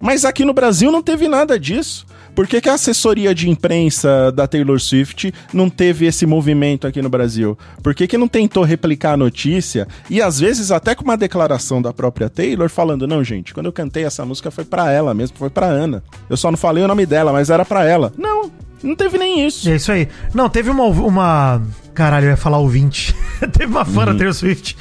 Mas 0.00 0.24
aqui 0.24 0.44
no 0.44 0.52
Brasil 0.52 0.92
não 0.92 1.02
teve 1.02 1.26
nada 1.28 1.58
disso. 1.58 2.06
Por 2.36 2.46
que, 2.46 2.60
que 2.60 2.68
a 2.68 2.74
assessoria 2.74 3.34
de 3.34 3.48
imprensa 3.48 4.30
da 4.30 4.46
Taylor 4.46 4.78
Swift 4.78 5.32
não 5.54 5.70
teve 5.70 6.04
esse 6.04 6.26
movimento 6.26 6.86
aqui 6.86 7.00
no 7.00 7.08
Brasil? 7.08 7.56
Por 7.82 7.94
que, 7.94 8.06
que 8.06 8.18
não 8.18 8.28
tentou 8.28 8.62
replicar 8.62 9.14
a 9.14 9.16
notícia? 9.16 9.88
E 10.10 10.20
às 10.20 10.38
vezes 10.38 10.70
até 10.70 10.94
com 10.94 11.02
uma 11.02 11.16
declaração 11.16 11.80
da 11.80 11.94
própria 11.94 12.28
Taylor 12.28 12.68
falando: 12.68 13.06
não, 13.06 13.24
gente, 13.24 13.54
quando 13.54 13.66
eu 13.66 13.72
cantei 13.72 14.04
essa 14.04 14.22
música 14.26 14.50
foi 14.50 14.66
pra 14.66 14.92
ela 14.92 15.14
mesmo, 15.14 15.38
foi 15.38 15.48
pra 15.48 15.66
Ana. 15.66 16.04
Eu 16.28 16.36
só 16.36 16.50
não 16.50 16.58
falei 16.58 16.84
o 16.84 16.88
nome 16.88 17.06
dela, 17.06 17.32
mas 17.32 17.48
era 17.48 17.64
pra 17.64 17.86
ela. 17.86 18.12
Não, 18.18 18.52
não 18.82 18.94
teve 18.94 19.16
nem 19.16 19.46
isso. 19.46 19.66
É 19.68 19.76
isso 19.76 19.90
aí. 19.90 20.06
Não, 20.34 20.50
teve 20.50 20.68
uma. 20.68 20.84
uma... 20.84 21.62
Caralho, 21.94 22.26
eu 22.26 22.30
ia 22.32 22.36
falar 22.36 22.58
ouvinte. 22.58 23.16
teve 23.50 23.72
uma 23.72 23.86
fã 23.86 24.04
da 24.04 24.14
Taylor 24.14 24.34
Swift 24.34 24.76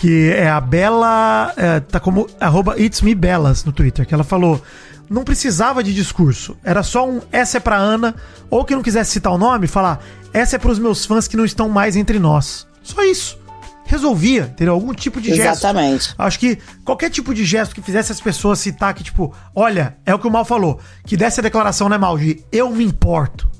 que 0.00 0.30
é 0.30 0.48
a 0.48 0.60
Bela. 0.60 1.52
é, 1.56 1.80
tá 1.80 2.00
como 2.00 2.26
arroba 2.40 2.80
It's 2.80 3.02
Me 3.02 3.14
no 3.66 3.72
Twitter, 3.72 4.06
que 4.06 4.14
ela 4.14 4.24
falou. 4.24 4.62
Não 5.10 5.24
precisava 5.24 5.82
de 5.82 5.92
discurso. 5.92 6.56
Era 6.62 6.84
só 6.84 7.06
um 7.06 7.20
essa 7.32 7.56
é 7.56 7.60
pra 7.60 7.76
Ana, 7.76 8.14
ou 8.48 8.64
que 8.64 8.76
não 8.76 8.82
quisesse 8.82 9.10
citar 9.10 9.32
o 9.32 9.38
nome, 9.38 9.66
falar 9.66 10.00
essa 10.32 10.54
é 10.54 10.58
pros 10.58 10.78
meus 10.78 11.04
fãs 11.04 11.26
que 11.26 11.36
não 11.36 11.44
estão 11.44 11.68
mais 11.68 11.96
entre 11.96 12.20
nós. 12.20 12.64
Só 12.80 13.02
isso. 13.02 13.38
Resolvia 13.84 14.46
ter 14.56 14.68
algum 14.68 14.94
tipo 14.94 15.20
de 15.20 15.34
gesto. 15.34 15.66
Exatamente. 15.66 16.14
Acho 16.16 16.38
que 16.38 16.58
qualquer 16.84 17.10
tipo 17.10 17.34
de 17.34 17.44
gesto 17.44 17.74
que 17.74 17.82
fizesse 17.82 18.12
as 18.12 18.20
pessoas 18.20 18.60
citar 18.60 18.94
que, 18.94 19.02
tipo, 19.02 19.34
olha, 19.52 19.96
é 20.06 20.14
o 20.14 20.18
que 20.20 20.28
o 20.28 20.30
Mal 20.30 20.44
falou, 20.44 20.78
que 21.04 21.16
desse 21.16 21.40
a 21.40 21.42
declaração, 21.42 21.88
né, 21.88 21.98
Mal, 21.98 22.16
de 22.16 22.44
eu 22.52 22.70
me 22.70 22.84
importo. 22.84 23.50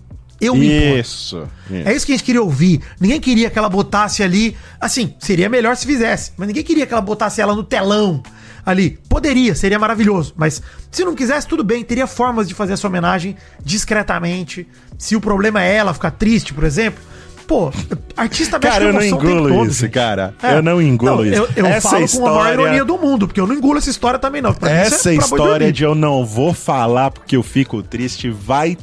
Eu 0.40 0.54
me 0.54 0.68
importo. 0.72 1.00
Isso. 1.00 1.48
É 1.84 1.92
isso 1.92 2.06
que 2.06 2.12
a 2.12 2.16
gente 2.16 2.24
queria 2.24 2.40
ouvir. 2.40 2.80
Ninguém 3.00 3.20
queria 3.20 3.50
que 3.50 3.58
ela 3.58 3.68
botasse 3.68 4.22
ali. 4.22 4.56
Assim, 4.80 5.14
seria 5.18 5.48
melhor 5.48 5.76
se 5.76 5.84
fizesse. 5.84 6.32
Mas 6.36 6.46
ninguém 6.46 6.62
queria 6.62 6.86
que 6.86 6.92
ela 6.92 7.02
botasse 7.02 7.40
ela 7.40 7.54
no 7.54 7.64
telão 7.64 8.22
ali. 8.70 8.98
Poderia, 9.08 9.54
seria 9.54 9.78
maravilhoso. 9.78 10.32
Mas 10.36 10.62
se 10.90 11.04
não 11.04 11.14
quisesse, 11.14 11.46
tudo 11.46 11.62
bem. 11.64 11.84
Teria 11.84 12.06
formas 12.06 12.48
de 12.48 12.54
fazer 12.54 12.72
essa 12.74 12.86
homenagem 12.86 13.36
discretamente. 13.64 14.66
Se 14.98 15.16
o 15.16 15.20
problema 15.20 15.62
é 15.62 15.74
ela 15.74 15.92
ficar 15.94 16.10
triste, 16.12 16.52
por 16.54 16.64
exemplo. 16.64 17.02
Pô, 17.46 17.72
artista 18.16 18.60
mexe 18.60 18.72
Cara, 18.78 18.84
com 18.84 18.90
eu 18.90 18.92
não 18.92 19.02
engulo 19.02 19.66
isso, 19.66 19.80
gente. 19.80 19.90
cara. 19.90 20.34
É. 20.40 20.54
Eu 20.54 20.62
não 20.62 20.80
engulo 20.80 21.26
isso. 21.26 21.34
Eu, 21.34 21.48
eu 21.56 21.66
Essa 21.66 21.90
falo 21.90 22.08
com 22.08 22.18
a 22.18 22.30
maior 22.30 22.38
história- 22.44 22.62
ironia 22.62 22.84
do 22.84 22.96
mundo, 22.96 23.26
porque 23.26 23.40
eu 23.40 23.46
não 23.46 23.54
engulo 23.56 23.78
essa 23.78 23.90
história 23.90 24.20
também, 24.20 24.40
não. 24.40 24.54
Pra 24.54 24.70
isso 24.86 24.94
Essa 24.94 25.10
é 25.10 25.14
história 25.16 25.72
de 25.72 25.82
eu 25.82 25.96
não 25.96 26.24
vou 26.24 26.54
falar 26.54 27.10
porque 27.10 27.34
eu 27.36 27.42
fico 27.42 27.82
triste 27.82 28.30
vai 28.30 28.76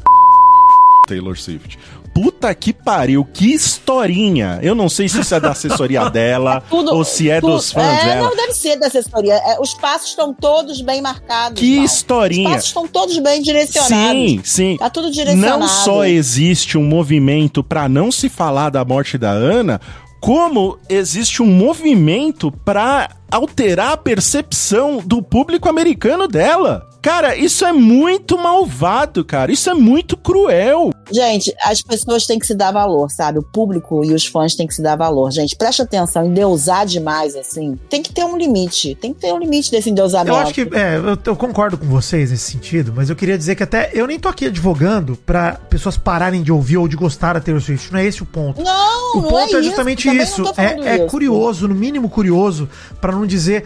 Taylor 1.08 1.38
Swift. 1.38 1.80
Puta 2.20 2.53
que 2.55 2.74
pariu, 2.74 3.24
que 3.24 3.53
historinha. 3.53 4.57
Eu 4.63 4.74
não 4.74 4.89
sei 4.89 5.07
se 5.07 5.20
isso 5.22 5.36
é 5.36 5.39
da 5.39 5.51
assessoria 5.51 6.09
dela 6.09 6.63
Tudo- 6.68 6.91
ou 6.95 7.03
se 7.03 7.30
é 7.30 7.39
tudo- 7.39 7.53
dos 7.53 7.72
fãs 7.72 7.84
é, 7.99 8.05
dela. 8.05 8.30
Não, 8.30 8.36
deve 8.36 8.53
ser 8.53 8.76
da 8.78 8.88
assessoria. 8.88 9.36
É, 9.36 9.59
os 9.61 9.74
passos 9.76 10.09
estão 10.09 10.34
todos 10.34 10.82
bem 10.82 10.99
marcados. 10.99 11.59
Que. 11.59 11.80
Os 11.80 11.91
historinha. 11.93 12.49
passos 12.49 12.65
estão 12.68 12.88
todos 12.88 13.18
bem 13.20 13.41
direcionados. 13.41 13.97
Sim, 14.32 14.41
sim. 14.43 14.78
Tá 14.78 14.89
tudo 14.89 15.11
direcionado. 15.11 15.59
Não 15.59 15.68
só 15.68 16.05
existe 16.05 16.76
um 16.78 16.84
movimento 16.84 17.63
pra 17.63 17.88
não 17.88 18.11
se 18.11 18.30
falar 18.30 18.70
da 18.72 18.84
morte 18.84 19.15
da 19.18 19.30
Ana, 19.30 19.80
como 20.20 20.80
existe 20.89 21.43
um 21.43 21.45
movimento 21.45 22.52
pra 22.65 23.10
alterar 23.30 23.91
a 23.91 23.98
percepção 23.98 25.02
do 25.06 25.22
público 25.22 25.69
americano 25.69 26.27
dela. 26.27 26.84
Cara, 27.08 27.38
isso 27.38 27.64
é 27.64 27.72
muito 27.72 28.38
malvado, 28.38 29.24
cara. 29.24 29.50
Isso 29.50 29.70
é 29.70 29.74
muito 29.74 30.18
cruel. 30.18 30.92
Gente, 31.10 31.56
as 31.62 31.82
pessoas 31.82 32.26
têm 32.26 32.38
que 32.38 32.46
se 32.46 32.54
dar 32.54 32.74
valor, 32.74 33.10
sabe? 33.10 33.40
O 33.40 33.42
público 33.42 34.04
e 34.04 34.14
os 34.14 34.26
fãs 34.26 34.56
têm 34.56 34.68
que 34.68 34.74
se 34.74 34.82
dar 34.82 34.98
valor. 34.98 35.32
Gente, 35.32 35.56
preste 35.56 35.82
atenção, 35.82 36.26
endeusar 36.26 36.86
demais, 36.86 37.34
assim. 37.34 37.80
Tem 37.90 38.04
que 38.04 38.12
ter 38.12 38.26
um 38.26 38.36
limite. 38.36 38.94
Tem 38.96 39.14
que 39.14 39.22
ter 39.22 39.32
um 39.32 39.40
limite 39.40 39.72
desse 39.72 39.90
endeusamento. 39.90 40.36
Eu 40.36 40.42
acho 40.42 40.54
que, 40.54 40.64
é, 40.64 40.98
eu, 40.98 41.18
eu 41.28 41.36
concordo 41.38 41.78
com 41.78 41.86
vocês 41.86 42.30
nesse 42.30 42.52
sentido, 42.52 42.92
mas 42.94 43.10
eu 43.10 43.16
queria 43.16 43.38
dizer 43.38 43.56
que 43.56 43.64
até 43.64 43.90
eu 43.94 44.06
nem 44.06 44.20
tô 44.20 44.28
aqui 44.28 44.48
advogando 44.48 45.16
pra 45.26 45.54
pessoas 45.54 45.98
pararem 45.98 46.44
de 46.44 46.52
ouvir 46.52 46.76
ou 46.76 46.90
de 46.90 46.98
gostar 46.98 47.36
da 47.36 47.40
Taylor 47.40 47.62
Swift. 47.62 47.90
Não 47.90 48.02
é 48.02 48.06
esse 48.06 48.22
o 48.22 48.26
ponto. 48.26 48.62
Não, 48.62 49.14
O 49.14 49.22
não 49.22 49.30
ponto 49.30 49.56
é, 49.56 49.60
é, 49.60 49.64
justamente 49.64 50.10
isso. 50.10 50.42
isso. 50.42 50.54
É, 50.58 50.90
é 50.90 50.96
isso. 50.98 51.06
curioso, 51.06 51.70
no 51.70 51.76
mínimo 51.76 52.10
curioso, 52.10 52.68
pra 53.00 53.14
não 53.14 53.26
dizer. 53.26 53.64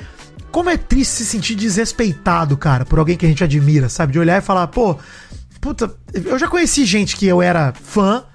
Como 0.52 0.70
é 0.70 0.78
triste 0.78 1.12
se 1.12 1.26
sentir 1.26 1.56
desrespeitado, 1.56 2.58
cara, 2.58 2.86
por 2.86 3.00
alguém 3.00 3.16
que 3.16 3.26
a 3.26 3.30
gente 3.30 3.44
admira, 3.44 3.88
sabe? 3.88 4.14
De 4.14 4.20
olhar 4.20 4.38
e 4.38 4.46
falar, 4.46 4.68
pô, 4.68 4.98
puta, 5.62 5.94
eu 6.14 6.38
já 6.38 6.48
conheci 6.48 6.86
gente 6.86 7.16
que 7.16 7.26
eu 7.26 7.42
era 7.42 7.74
fã 7.74 8.26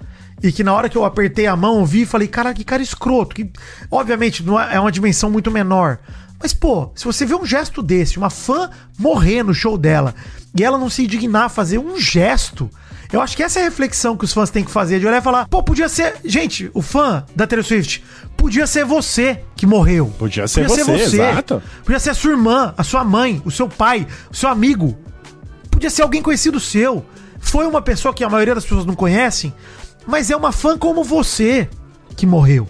e 0.41 0.51
que 0.51 0.63
na 0.63 0.73
hora 0.73 0.89
que 0.89 0.97
eu 0.97 1.05
apertei 1.05 1.47
a 1.47 1.55
mão, 1.55 1.85
vi 1.85 2.01
e 2.01 2.05
falei, 2.05 2.27
cara, 2.27 2.53
que 2.53 2.63
cara 2.63 2.81
escroto. 2.81 3.35
Que, 3.35 3.51
obviamente, 3.91 4.43
não 4.43 4.59
é 4.59 4.75
é 4.75 4.79
uma 4.79 4.91
dimensão 4.91 5.29
muito 5.29 5.51
menor. 5.51 5.99
Mas, 6.39 6.53
pô, 6.53 6.91
se 6.95 7.05
você 7.05 7.25
vê 7.25 7.35
um 7.35 7.45
gesto 7.45 7.81
desse, 7.81 8.17
uma 8.17 8.29
fã 8.29 8.69
morrer 8.97 9.43
no 9.43 9.53
show 9.53 9.77
dela, 9.77 10.13
e 10.57 10.63
ela 10.63 10.77
não 10.77 10.89
se 10.89 11.03
indignar 11.03 11.45
a 11.45 11.49
fazer 11.49 11.79
um 11.79 11.99
gesto, 11.99 12.69
eu 13.11 13.21
acho 13.21 13.37
que 13.37 13.43
essa 13.43 13.59
é 13.59 13.61
a 13.61 13.65
reflexão 13.65 14.17
que 14.17 14.25
os 14.25 14.33
fãs 14.33 14.49
têm 14.49 14.63
que 14.63 14.71
fazer, 14.71 14.99
de 14.99 15.07
olhar 15.07 15.19
e 15.19 15.21
falar, 15.21 15.47
pô, 15.47 15.63
podia 15.63 15.87
ser. 15.87 16.15
Gente, 16.25 16.69
o 16.73 16.81
fã 16.81 17.25
da 17.35 17.47
Taylor 17.47 17.65
Swift, 17.65 18.03
podia 18.35 18.67
ser 18.67 18.83
você 18.83 19.41
que 19.55 19.65
morreu. 19.65 20.13
Podia 20.19 20.47
ser 20.47 20.67
você, 20.67 20.91
exato. 20.91 21.61
Podia 21.83 21.99
ser 21.99 22.09
a 22.09 22.13
sua 22.13 22.31
irmã, 22.31 22.73
a 22.77 22.83
sua 22.83 23.03
mãe, 23.03 23.41
o 23.45 23.51
seu 23.51 23.69
pai, 23.69 24.05
o 24.29 24.35
seu 24.35 24.49
amigo. 24.49 24.97
Podia 25.71 25.89
ser 25.89 26.01
alguém 26.01 26.21
conhecido 26.21 26.59
seu. 26.59 27.05
Foi 27.39 27.65
uma 27.65 27.81
pessoa 27.81 28.13
que 28.13 28.23
a 28.23 28.29
maioria 28.29 28.55
das 28.55 28.63
pessoas 28.63 28.85
não 28.85 28.95
conhecem, 28.95 29.53
mas 30.05 30.29
é 30.29 30.35
uma 30.35 30.51
fã 30.51 30.77
como 30.77 31.03
você 31.03 31.69
que 32.15 32.25
morreu. 32.25 32.67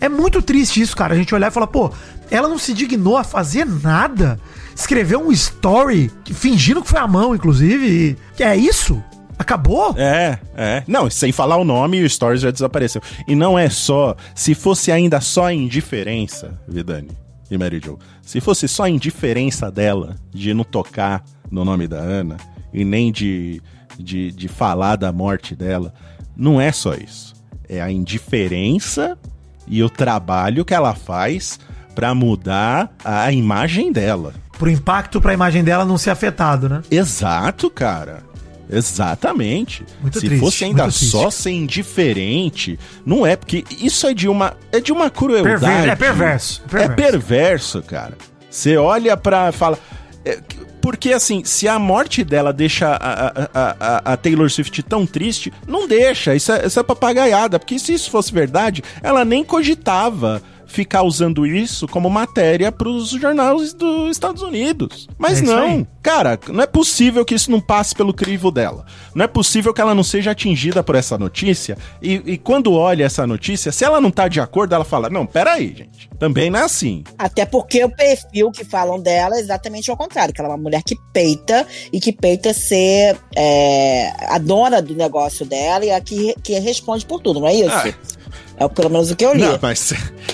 É 0.00 0.08
muito 0.08 0.40
triste 0.40 0.80
isso, 0.80 0.96
cara. 0.96 1.14
A 1.14 1.16
gente 1.16 1.34
olhar 1.34 1.48
e 1.48 1.50
falar, 1.50 1.66
pô, 1.66 1.92
ela 2.30 2.48
não 2.48 2.58
se 2.58 2.72
dignou 2.72 3.16
a 3.16 3.24
fazer 3.24 3.66
nada. 3.66 4.40
Escreveu 4.74 5.26
um 5.26 5.32
story 5.32 6.10
fingindo 6.32 6.82
que 6.82 6.88
foi 6.88 7.00
a 7.00 7.06
mão, 7.06 7.34
inclusive. 7.34 8.16
E 8.38 8.42
é 8.42 8.56
isso? 8.56 9.02
Acabou? 9.38 9.94
É, 9.96 10.38
é. 10.56 10.82
Não, 10.86 11.10
sem 11.10 11.32
falar 11.32 11.56
o 11.56 11.64
nome, 11.64 12.02
o 12.02 12.08
Stories 12.08 12.40
já 12.40 12.50
desapareceu. 12.50 13.02
E 13.26 13.34
não 13.34 13.58
é 13.58 13.68
só. 13.68 14.16
Se 14.34 14.54
fosse 14.54 14.92
ainda 14.92 15.20
só 15.20 15.46
a 15.46 15.54
indiferença, 15.54 16.58
Vidani 16.68 17.10
e 17.50 17.58
Mary 17.58 17.80
Jo, 17.84 17.98
se 18.22 18.40
fosse 18.40 18.66
só 18.66 18.84
a 18.84 18.90
indiferença 18.90 19.70
dela 19.70 20.16
de 20.32 20.54
não 20.54 20.64
tocar 20.64 21.22
no 21.50 21.64
nome 21.64 21.86
da 21.86 21.98
Ana 21.98 22.36
e 22.72 22.84
nem 22.84 23.12
de, 23.12 23.60
de, 23.98 24.32
de 24.32 24.48
falar 24.48 24.96
da 24.96 25.12
morte 25.12 25.54
dela, 25.54 25.92
não 26.36 26.60
é 26.60 26.72
só 26.72 26.94
isso. 26.94 27.34
É 27.68 27.80
a 27.80 27.90
indiferença 27.90 29.18
e 29.66 29.82
o 29.82 29.90
trabalho 29.90 30.64
que 30.64 30.74
ela 30.74 30.94
faz 30.94 31.58
pra 31.94 32.14
mudar 32.14 32.92
a 33.04 33.30
imagem 33.32 33.92
dela. 33.92 34.34
Pro 34.58 34.70
impacto 34.70 35.20
pra 35.20 35.34
imagem 35.34 35.64
dela 35.64 35.84
não 35.84 35.98
ser 35.98 36.10
afetado, 36.10 36.68
né? 36.68 36.82
Exato, 36.90 37.70
cara. 37.70 38.22
Exatamente. 38.70 39.84
Muito 40.00 40.18
Se 40.20 40.26
triste, 40.26 40.40
fosse 40.44 40.64
ainda 40.64 40.90
só 40.90 41.30
ser 41.30 41.50
indiferente, 41.50 42.78
não 43.04 43.26
é 43.26 43.36
porque 43.36 43.64
isso 43.80 44.06
é 44.06 44.14
de 44.14 44.28
uma 44.28 44.56
é 44.72 44.80
de 44.80 44.92
uma 44.92 45.10
crueldade. 45.10 45.60
Perver- 45.60 45.88
é 45.88 45.96
perverso, 45.96 46.62
é 46.62 46.64
É 46.64 46.68
perverso. 46.88 46.94
perverso, 46.96 47.82
cara. 47.82 48.16
Você 48.50 48.76
olha 48.76 49.16
pra 49.16 49.52
fala 49.52 49.78
é, 50.24 50.38
porque 50.80 51.12
assim, 51.12 51.42
se 51.44 51.66
a 51.66 51.78
morte 51.78 52.22
dela 52.22 52.52
deixa 52.52 52.88
a, 52.88 52.96
a, 52.96 53.48
a- 53.54 53.76
a- 53.80 54.12
a 54.12 54.16
Taylor 54.16 54.50
Swift 54.50 54.82
tão 54.82 55.06
triste, 55.06 55.52
não 55.66 55.88
deixa. 55.88 56.34
Isso 56.34 56.52
é, 56.52 56.66
isso 56.66 56.78
é 56.78 56.82
papagaiada. 56.82 57.58
Porque 57.58 57.78
se 57.78 57.92
isso 57.94 58.10
fosse 58.10 58.32
verdade, 58.32 58.82
ela 59.02 59.24
nem 59.24 59.42
cogitava 59.42 60.42
ficar 60.74 61.02
usando 61.02 61.46
isso 61.46 61.86
como 61.86 62.10
matéria 62.10 62.72
pros 62.72 63.10
jornais 63.10 63.72
dos 63.72 64.10
Estados 64.10 64.42
Unidos. 64.42 65.08
Mas 65.16 65.38
É 65.38 65.42
não. 65.42 65.58
aí. 65.58 65.86
Cara, 66.02 66.38
não 66.48 66.62
é 66.62 66.66
possível 66.66 67.24
que 67.24 67.34
isso 67.34 67.50
não 67.50 67.60
passe 67.60 67.94
pelo 67.94 68.12
crivo 68.12 68.50
dela. 68.50 68.84
Não 69.14 69.24
é 69.24 69.28
possível 69.28 69.72
que 69.72 69.80
ela 69.80 69.94
não 69.94 70.02
seja 70.02 70.32
atingida 70.32 70.82
por 70.82 70.94
essa 70.96 71.16
notícia. 71.16 71.78
E, 72.02 72.14
e 72.26 72.38
quando 72.38 72.74
olha 72.74 73.04
essa 73.04 73.26
notícia, 73.26 73.72
se 73.72 73.84
ela 73.84 74.00
não 74.00 74.10
tá 74.10 74.28
de 74.28 74.40
acordo, 74.40 74.74
ela 74.74 74.84
fala: 74.84 75.08
Não, 75.08 75.24
peraí, 75.24 75.68
gente. 75.68 76.10
Também 76.18 76.50
não 76.50 76.60
é 76.60 76.64
assim. 76.64 77.04
Até 77.18 77.46
porque 77.46 77.82
o 77.84 77.88
perfil 77.90 78.50
que 78.50 78.64
falam 78.64 79.00
dela 79.00 79.36
é 79.36 79.40
exatamente 79.40 79.90
ao 79.90 79.96
contrário, 79.96 80.34
que 80.34 80.40
ela 80.40 80.50
é 80.50 80.52
uma 80.52 80.62
mulher 80.62 80.82
que 80.82 80.96
peita 81.12 81.66
e 81.92 82.00
que 82.00 82.12
peita 82.12 82.52
ser 82.52 83.16
é, 83.36 84.12
a 84.28 84.38
dona 84.38 84.82
do 84.82 84.94
negócio 84.94 85.46
dela 85.46 85.84
e 85.84 85.90
a 85.90 86.00
que, 86.00 86.34
que 86.42 86.58
responde 86.58 87.06
por 87.06 87.20
tudo, 87.20 87.40
não 87.40 87.48
é 87.48 87.54
isso? 87.54 87.70
Ah. 87.70 88.23
É 88.56 88.68
pelo 88.68 88.88
menos 88.90 89.10
o 89.10 89.16
que 89.16 89.24
eu 89.24 89.34
li. 89.34 89.40
Não, 89.42 89.58
mas, 89.60 89.92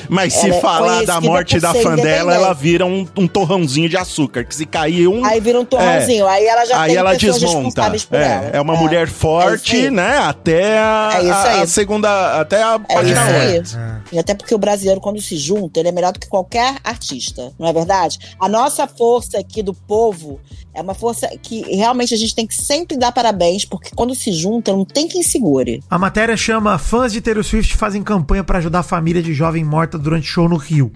mas 0.09 0.35
se 0.35 0.47
Ela 0.49 0.57
é 0.57 0.61
falar 0.61 1.05
da 1.05 1.21
morte 1.21 1.59
da 1.59 1.73
ser 1.73 1.83
fã 1.83 1.97
dela, 1.97 2.03
independente. 2.33 2.35
ela 2.37 2.53
vira 2.55 2.85
um, 2.87 3.07
um 3.17 3.27
torrãozinho 3.27 3.89
de 3.89 3.97
açúcar. 3.97 4.45
Que 4.45 4.55
se 4.55 4.67
cair 4.67 5.09
um. 5.09 5.25
Aí 5.25 5.41
vira 5.41 5.59
um 5.59 5.65
torrãozinho, 5.65 6.27
aí 6.27 6.45
ela 6.47 6.65
já 6.67 6.81
aí 6.83 6.89
tem 6.91 6.97
ela 6.99 7.17
desmonta. 7.17 7.83
É, 8.13 8.17
ela. 8.23 8.51
é 8.55 8.61
uma 8.61 8.75
É, 8.75 8.79
mulher 8.79 9.05
é 9.05 9.11
forte, 9.11 9.77
isso 9.85 9.91
né? 9.91 10.19
Até 10.19 10.79
a, 10.79 11.11
É 11.15 11.23
isso 11.23 11.33
a- 11.33 11.49
aí. 11.51 11.63
a 11.63 11.67
segunda. 11.67 12.41
Até 12.41 12.63
a 12.63 12.75
É 12.89 12.95
página 12.95 13.21
isso 13.31 13.51
oito. 13.55 13.77
aí. 13.79 14.01
E 14.13 14.19
até 14.19 14.35
porque 14.35 14.55
o 14.55 14.59
brasileiro, 14.59 15.01
quando 15.01 15.21
se 15.21 15.37
junta, 15.37 15.81
ele 15.81 15.89
é 15.89 15.93
melhor 15.93 16.13
do 16.13 16.21
que 16.21 16.29
qualquer 16.29 16.77
artista, 16.85 17.53
não 17.59 17.69
é 17.69 17.73
verdade? 17.73 18.19
A 18.39 18.49
nossa 18.49 18.87
força 18.87 19.39
aqui 19.39 19.63
do 19.63 19.73
povo 19.73 20.41
é 20.75 20.83
uma 20.83 20.95
força 20.95 21.29
que 21.43 21.63
realmente 21.75 22.15
a 22.15 22.17
gente 22.17 22.35
tem 22.35 22.47
que 22.47 22.55
sempre 22.55 22.97
dar 22.97 23.13
parabéns, 23.13 23.65
porque 23.65 23.91
quando 23.95 24.15
se 24.15 24.31
junta, 24.33 24.73
não 24.73 24.85
tem 24.85 25.09
quem 25.09 25.23
segure. 25.23 25.83
A 25.91 25.99
matéria 25.99 26.37
chama 26.37 26.79
Fãs 26.79 27.13
de 27.13 27.21
Taylor 27.21 27.43
Swift 27.45 27.75
fazem 27.77 28.03
campanha 28.11 28.43
para 28.43 28.59
ajudar 28.59 28.81
a 28.81 28.83
família 28.83 29.23
de 29.23 29.33
jovem 29.33 29.65
morta 29.65 29.97
durante 29.97 30.27
show 30.27 30.49
no 30.49 30.57
Rio. 30.57 30.93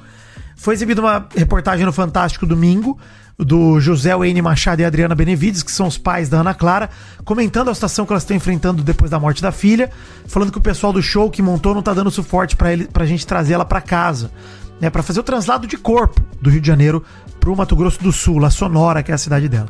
Foi 0.57 0.74
exibida 0.74 1.01
uma 1.01 1.28
reportagem 1.36 1.86
no 1.86 1.93
Fantástico 1.93 2.45
domingo 2.45 2.99
do 3.39 3.78
José 3.78 4.16
Wayne 4.16 4.43
Machado 4.43 4.81
e 4.81 4.85
Adriana 4.85 5.15
Benevides, 5.15 5.62
que 5.62 5.70
são 5.70 5.86
os 5.86 5.97
pais 5.97 6.28
da 6.28 6.41
Ana 6.41 6.55
Clara, 6.55 6.91
comentando 7.24 7.70
a 7.70 7.74
situação 7.74 8.05
que 8.05 8.12
elas 8.12 8.24
estão 8.24 8.36
enfrentando 8.36 8.82
depois 8.82 9.12
da 9.12 9.20
morte 9.20 9.41
da 9.41 9.53
filha, 9.53 9.91
falando 10.27 10.51
que 10.51 10.59
o 10.59 10.61
pessoal 10.61 10.93
do 10.93 11.01
show 11.01 11.31
que 11.31 11.41
montou 11.41 11.73
não 11.73 11.82
tá 11.82 11.95
dando 11.95 12.11
suporte 12.11 12.57
para 12.57 12.73
ele, 12.73 12.89
pra 12.89 13.07
gente 13.07 13.24
trazer 13.24 13.55
ela 13.55 13.65
para 13.65 13.81
casa, 13.81 14.32
né, 14.81 14.91
para 14.91 15.03
fazer 15.03 15.20
o 15.20 15.24
translado 15.24 15.69
de 15.69 15.77
corpo 15.77 16.20
do 16.41 16.51
Rio 16.51 16.61
de 16.61 16.66
Janeiro 16.66 17.05
pro 17.39 17.55
Mato 17.55 17.77
Grosso 17.77 18.03
do 18.03 18.11
Sul, 18.11 18.39
lá 18.39 18.51
Sonora, 18.51 19.05
que 19.05 19.12
é 19.12 19.15
a 19.15 19.19
cidade 19.19 19.49
dela. 19.49 19.69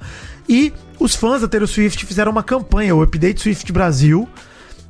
E 0.48 0.72
os 0.98 1.14
fãs 1.14 1.42
da 1.42 1.48
Taylor 1.48 1.68
Swift 1.68 2.06
fizeram 2.06 2.32
uma 2.32 2.42
campanha, 2.42 2.94
o 2.94 3.02
Update 3.02 3.42
Swift 3.42 3.70
Brasil, 3.70 4.26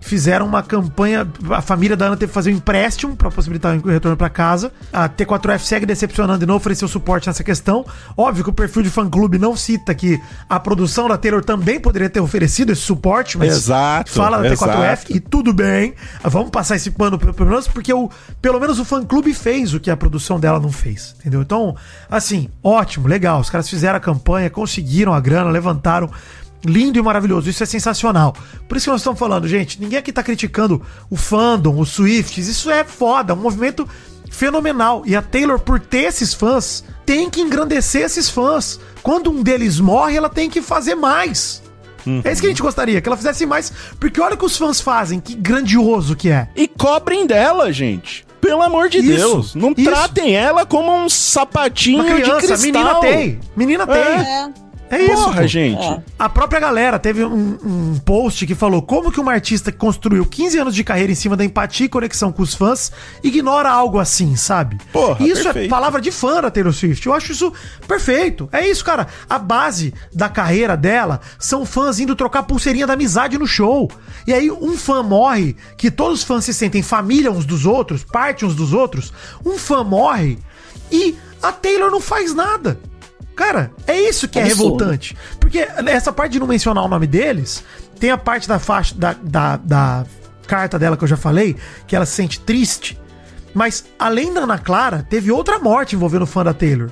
fizeram 0.04 0.46
uma 0.46 0.62
campanha. 0.62 1.26
A 1.50 1.62
família 1.62 1.96
da 1.96 2.06
Ana 2.06 2.16
teve 2.16 2.28
que 2.30 2.34
fazer 2.34 2.52
um 2.52 2.56
empréstimo 2.56 3.16
para 3.16 3.30
possibilitar 3.30 3.74
o 3.76 3.88
retorno 3.88 4.16
para 4.16 4.28
casa. 4.28 4.70
A 4.92 5.08
T4F 5.08 5.60
segue 5.60 5.86
decepcionando 5.86 6.44
e 6.44 6.46
não 6.46 6.56
ofereceu 6.56 6.86
suporte 6.86 7.26
nessa 7.26 7.42
questão. 7.42 7.86
Óbvio 8.16 8.44
que 8.44 8.50
o 8.50 8.52
perfil 8.52 8.82
de 8.82 8.90
fã-clube 8.90 9.38
não 9.38 9.56
cita 9.56 9.94
que 9.94 10.20
a 10.48 10.60
produção 10.60 11.08
da 11.08 11.16
Taylor 11.16 11.42
também 11.42 11.80
poderia 11.80 12.10
ter 12.10 12.20
oferecido 12.20 12.70
esse 12.70 12.82
suporte, 12.82 13.38
mas 13.38 13.54
Exato, 13.54 14.10
fala 14.10 14.42
da 14.42 14.50
T4F 14.50 14.92
exato. 14.92 15.16
e 15.16 15.20
tudo 15.20 15.54
bem. 15.54 15.94
Vamos 16.22 16.50
passar 16.50 16.76
esse 16.76 16.90
pano 16.90 17.18
pelo 17.18 17.32
pelo 17.32 17.48
menos 17.48 17.66
porque 17.66 17.92
o, 17.92 18.10
pelo 18.42 18.60
menos 18.60 18.78
o 18.78 18.84
fã-clube 18.84 19.32
fez 19.32 19.72
o 19.72 19.80
que 19.80 19.90
a 19.90 19.96
produção 19.96 20.38
dela 20.38 20.60
não 20.60 20.70
fez, 20.70 21.16
entendeu? 21.20 21.40
Então, 21.40 21.74
assim, 22.10 22.50
ótimo, 22.62 23.08
legal. 23.08 23.40
Os 23.40 23.48
caras 23.48 23.68
fizeram 23.68 23.96
a 23.96 24.00
campanha, 24.00 24.50
conseguiram 24.50 25.14
a 25.14 25.20
grana, 25.20 25.50
levantaram. 25.50 26.10
Lindo 26.64 26.98
e 26.98 27.02
maravilhoso, 27.02 27.50
isso 27.50 27.62
é 27.62 27.66
sensacional. 27.66 28.34
Por 28.66 28.76
isso 28.76 28.84
que 28.86 28.90
nós 28.90 29.00
estamos 29.00 29.18
falando, 29.18 29.46
gente. 29.46 29.80
Ninguém 29.80 29.98
aqui 29.98 30.12
tá 30.12 30.22
criticando 30.22 30.80
o 31.10 31.16
fandom, 31.16 31.78
os 31.78 31.90
Swifts. 31.90 32.48
Isso 32.48 32.70
é 32.70 32.84
foda, 32.84 33.34
um 33.34 33.38
movimento 33.38 33.86
fenomenal. 34.30 35.02
E 35.06 35.14
a 35.14 35.22
Taylor, 35.22 35.58
por 35.58 35.78
ter 35.78 36.04
esses 36.04 36.32
fãs, 36.34 36.82
tem 37.04 37.28
que 37.28 37.40
engrandecer 37.40 38.02
esses 38.02 38.28
fãs. 38.30 38.80
Quando 39.02 39.30
um 39.30 39.42
deles 39.42 39.78
morre, 39.78 40.16
ela 40.16 40.28
tem 40.28 40.48
que 40.48 40.62
fazer 40.62 40.94
mais. 40.94 41.62
É 42.22 42.32
isso 42.32 42.40
que 42.42 42.46
a 42.46 42.50
gente 42.50 42.60
gostaria, 42.60 43.00
que 43.00 43.08
ela 43.08 43.16
fizesse 43.16 43.46
mais. 43.46 43.72
Porque 43.98 44.20
olha 44.20 44.34
o 44.34 44.38
que 44.38 44.44
os 44.44 44.56
fãs 44.56 44.80
fazem, 44.80 45.20
que 45.20 45.34
grandioso 45.34 46.14
que 46.14 46.28
é. 46.28 46.48
E 46.54 46.68
cobrem 46.68 47.26
dela, 47.26 47.72
gente. 47.72 48.26
Pelo 48.42 48.60
amor 48.60 48.90
de 48.90 48.98
Isso, 48.98 49.08
Deus. 49.08 49.54
Não 49.54 49.72
isso. 49.74 49.88
tratem 49.90 50.36
ela 50.36 50.66
como 50.66 50.94
um 50.94 51.08
sapatinho 51.08 52.02
Uma 52.02 52.14
criança, 52.14 52.40
de 52.40 52.46
cristal. 52.46 52.60
menina 52.60 52.94
tem. 53.00 53.40
Menina 53.56 53.86
tem. 53.86 53.96
É. 53.96 54.63
É 54.94 55.12
isso, 55.12 55.24
Porra, 55.24 55.46
gente. 55.48 55.82
É. 55.82 56.02
A 56.18 56.28
própria 56.28 56.60
galera 56.60 56.98
teve 56.98 57.24
um, 57.24 57.58
um 57.64 57.98
post 58.04 58.46
que 58.46 58.54
falou 58.54 58.80
como 58.82 59.10
que 59.10 59.20
uma 59.20 59.32
artista 59.32 59.72
que 59.72 59.78
construiu 59.78 60.24
15 60.24 60.58
anos 60.58 60.74
de 60.74 60.84
carreira 60.84 61.10
em 61.10 61.14
cima 61.14 61.36
da 61.36 61.44
empatia 61.44 61.86
e 61.86 61.88
conexão 61.88 62.30
com 62.30 62.42
os 62.42 62.54
fãs 62.54 62.92
ignora 63.22 63.70
algo 63.70 63.98
assim, 63.98 64.36
sabe? 64.36 64.78
Porra, 64.92 65.24
isso 65.26 65.40
é 65.42 65.44
perfeito. 65.44 65.70
palavra 65.70 66.00
de 66.00 66.10
fã 66.10 66.40
da 66.40 66.50
Taylor 66.50 66.72
Swift. 66.72 67.06
Eu 67.06 67.12
acho 67.12 67.32
isso 67.32 67.52
perfeito. 67.88 68.48
É 68.52 68.66
isso, 68.66 68.84
cara. 68.84 69.06
A 69.28 69.38
base 69.38 69.92
da 70.12 70.28
carreira 70.28 70.76
dela 70.76 71.20
são 71.38 71.66
fãs 71.66 71.98
indo 71.98 72.14
trocar 72.14 72.44
pulseirinha 72.44 72.86
da 72.86 72.92
amizade 72.94 73.38
no 73.38 73.46
show. 73.46 73.90
E 74.26 74.32
aí 74.32 74.50
um 74.50 74.76
fã 74.76 75.02
morre, 75.02 75.56
que 75.76 75.90
todos 75.90 76.20
os 76.20 76.24
fãs 76.24 76.44
se 76.44 76.54
sentem 76.54 76.82
família 76.82 77.30
uns 77.30 77.44
dos 77.44 77.66
outros, 77.66 78.04
parte 78.04 78.44
uns 78.44 78.54
dos 78.54 78.72
outros. 78.72 79.12
Um 79.44 79.58
fã 79.58 79.82
morre 79.82 80.38
e 80.90 81.16
a 81.42 81.52
Taylor 81.52 81.90
não 81.90 82.00
faz 82.00 82.34
nada. 82.34 82.78
Cara, 83.36 83.72
é 83.86 83.98
isso 84.00 84.28
que 84.28 84.38
é 84.38 84.42
revoltante. 84.48 85.16
Porque 85.40 85.58
essa 85.86 86.12
parte 86.12 86.32
de 86.32 86.40
não 86.40 86.46
mencionar 86.46 86.84
o 86.84 86.88
nome 86.88 87.06
deles, 87.06 87.64
tem 87.98 88.10
a 88.10 88.18
parte 88.18 88.46
da 88.48 88.58
faixa 88.58 88.94
da, 88.94 89.14
da, 89.22 89.56
da 89.56 90.06
carta 90.46 90.78
dela 90.78 90.96
que 90.96 91.04
eu 91.04 91.08
já 91.08 91.16
falei, 91.16 91.56
que 91.86 91.96
ela 91.96 92.06
se 92.06 92.12
sente 92.12 92.38
triste. 92.40 92.98
Mas 93.52 93.84
além 93.98 94.32
da 94.32 94.40
Ana 94.42 94.58
Clara, 94.58 95.06
teve 95.08 95.30
outra 95.32 95.58
morte 95.58 95.94
envolvendo 95.96 96.22
o 96.22 96.26
fã 96.26 96.44
da 96.44 96.52
Taylor, 96.54 96.90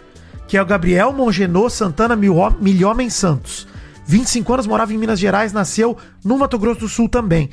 que 0.48 0.56
é 0.56 0.62
o 0.62 0.66
Gabriel 0.66 1.12
Mongenô 1.12 1.68
Santana 1.70 2.14
Milho- 2.16 2.56
Milhomem 2.60 3.08
Santos. 3.10 3.66
25 4.06 4.52
anos, 4.54 4.66
morava 4.66 4.92
em 4.92 4.98
Minas 4.98 5.18
Gerais, 5.18 5.52
nasceu 5.52 5.96
no 6.24 6.36
Mato 6.38 6.58
Grosso 6.58 6.80
do 6.80 6.88
Sul 6.88 7.08
também. 7.08 7.50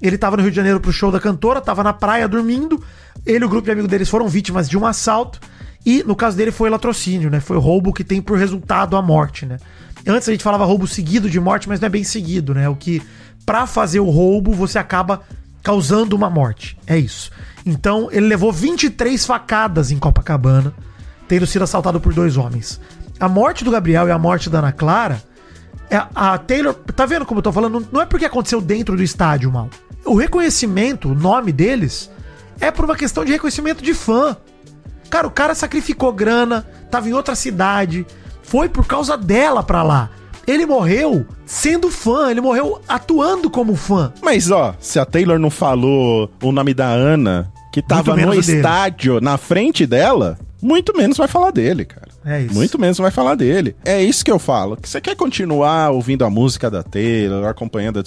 Ele 0.00 0.18
tava 0.18 0.36
no 0.36 0.42
Rio 0.42 0.50
de 0.50 0.56
Janeiro 0.56 0.80
pro 0.80 0.92
show 0.92 1.12
da 1.12 1.20
cantora, 1.20 1.60
tava 1.60 1.84
na 1.84 1.92
praia 1.92 2.26
dormindo. 2.26 2.82
Ele 3.24 3.44
e 3.44 3.46
o 3.46 3.48
grupo 3.48 3.64
de 3.66 3.70
amigos 3.70 3.88
deles 3.88 4.08
foram 4.08 4.26
vítimas 4.26 4.68
de 4.68 4.76
um 4.76 4.84
assalto. 4.84 5.38
E 5.84 6.02
no 6.02 6.14
caso 6.14 6.36
dele 6.36 6.50
foi 6.50 6.70
latrocínio, 6.70 7.30
né? 7.30 7.40
Foi 7.40 7.56
roubo 7.58 7.92
que 7.92 8.04
tem 8.04 8.22
por 8.22 8.38
resultado 8.38 8.96
a 8.96 9.02
morte, 9.02 9.46
né? 9.46 9.58
Antes 10.06 10.28
a 10.28 10.32
gente 10.32 10.44
falava 10.44 10.64
roubo 10.64 10.86
seguido 10.86 11.28
de 11.28 11.40
morte, 11.40 11.68
mas 11.68 11.80
não 11.80 11.86
é 11.86 11.90
bem 11.90 12.04
seguido, 12.04 12.54
né? 12.54 12.68
O 12.68 12.76
que 12.76 13.02
pra 13.44 13.66
fazer 13.66 14.00
o 14.00 14.10
roubo 14.10 14.52
você 14.52 14.78
acaba 14.78 15.22
causando 15.62 16.14
uma 16.16 16.30
morte. 16.30 16.76
É 16.86 16.98
isso. 16.98 17.30
Então 17.64 18.08
ele 18.10 18.26
levou 18.26 18.52
23 18.52 19.24
facadas 19.24 19.90
em 19.90 19.98
Copacabana, 19.98 20.74
tendo 21.28 21.46
sido 21.46 21.62
assaltado 21.62 22.00
por 22.00 22.12
dois 22.12 22.36
homens. 22.36 22.80
A 23.18 23.28
morte 23.28 23.64
do 23.64 23.70
Gabriel 23.70 24.08
e 24.08 24.10
a 24.10 24.18
morte 24.18 24.50
da 24.50 24.58
Ana 24.58 24.72
Clara 24.72 25.22
é, 25.92 26.06
a 26.14 26.38
Taylor, 26.38 26.72
tá 26.72 27.04
vendo 27.04 27.26
como 27.26 27.40
eu 27.40 27.42
tô 27.42 27.52
falando? 27.52 27.86
Não 27.92 28.00
é 28.00 28.06
porque 28.06 28.24
aconteceu 28.24 28.62
dentro 28.62 28.96
do 28.96 29.02
estádio, 29.02 29.52
mal. 29.52 29.68
O 30.06 30.14
reconhecimento, 30.14 31.10
o 31.10 31.14
nome 31.14 31.52
deles, 31.52 32.10
é 32.58 32.70
por 32.70 32.86
uma 32.86 32.96
questão 32.96 33.26
de 33.26 33.32
reconhecimento 33.32 33.84
de 33.84 33.92
fã. 33.92 34.34
Cara, 35.12 35.26
o 35.26 35.30
cara 35.30 35.54
sacrificou 35.54 36.10
grana, 36.10 36.66
tava 36.90 37.06
em 37.06 37.12
outra 37.12 37.34
cidade, 37.34 38.06
foi 38.42 38.66
por 38.66 38.86
causa 38.86 39.14
dela 39.14 39.62
pra 39.62 39.82
lá. 39.82 40.08
Ele 40.46 40.64
morreu 40.64 41.26
sendo 41.44 41.90
fã, 41.90 42.30
ele 42.30 42.40
morreu 42.40 42.80
atuando 42.88 43.50
como 43.50 43.76
fã. 43.76 44.10
Mas, 44.22 44.50
ó, 44.50 44.74
se 44.80 44.98
a 44.98 45.04
Taylor 45.04 45.38
não 45.38 45.50
falou 45.50 46.30
o 46.42 46.50
nome 46.50 46.72
da 46.72 46.86
Ana, 46.86 47.52
que 47.70 47.82
tava 47.82 48.16
no 48.16 48.28
o 48.28 48.40
dele. 48.40 48.56
estádio, 48.56 49.20
na 49.20 49.36
frente 49.36 49.86
dela, 49.86 50.38
muito 50.62 50.96
menos 50.96 51.18
vai 51.18 51.28
falar 51.28 51.50
dele, 51.50 51.84
cara. 51.84 52.08
É 52.24 52.40
isso. 52.40 52.54
Muito 52.54 52.78
menos 52.78 52.96
vai 52.96 53.10
falar 53.10 53.34
dele. 53.34 53.76
É 53.84 54.02
isso 54.02 54.24
que 54.24 54.30
eu 54.30 54.38
falo. 54.38 54.78
Que 54.78 54.88
você 54.88 54.98
quer 54.98 55.14
continuar 55.14 55.90
ouvindo 55.90 56.24
a 56.24 56.30
música 56.30 56.70
da 56.70 56.82
Taylor, 56.82 57.46
acompanhando 57.46 57.98
a 57.98 58.02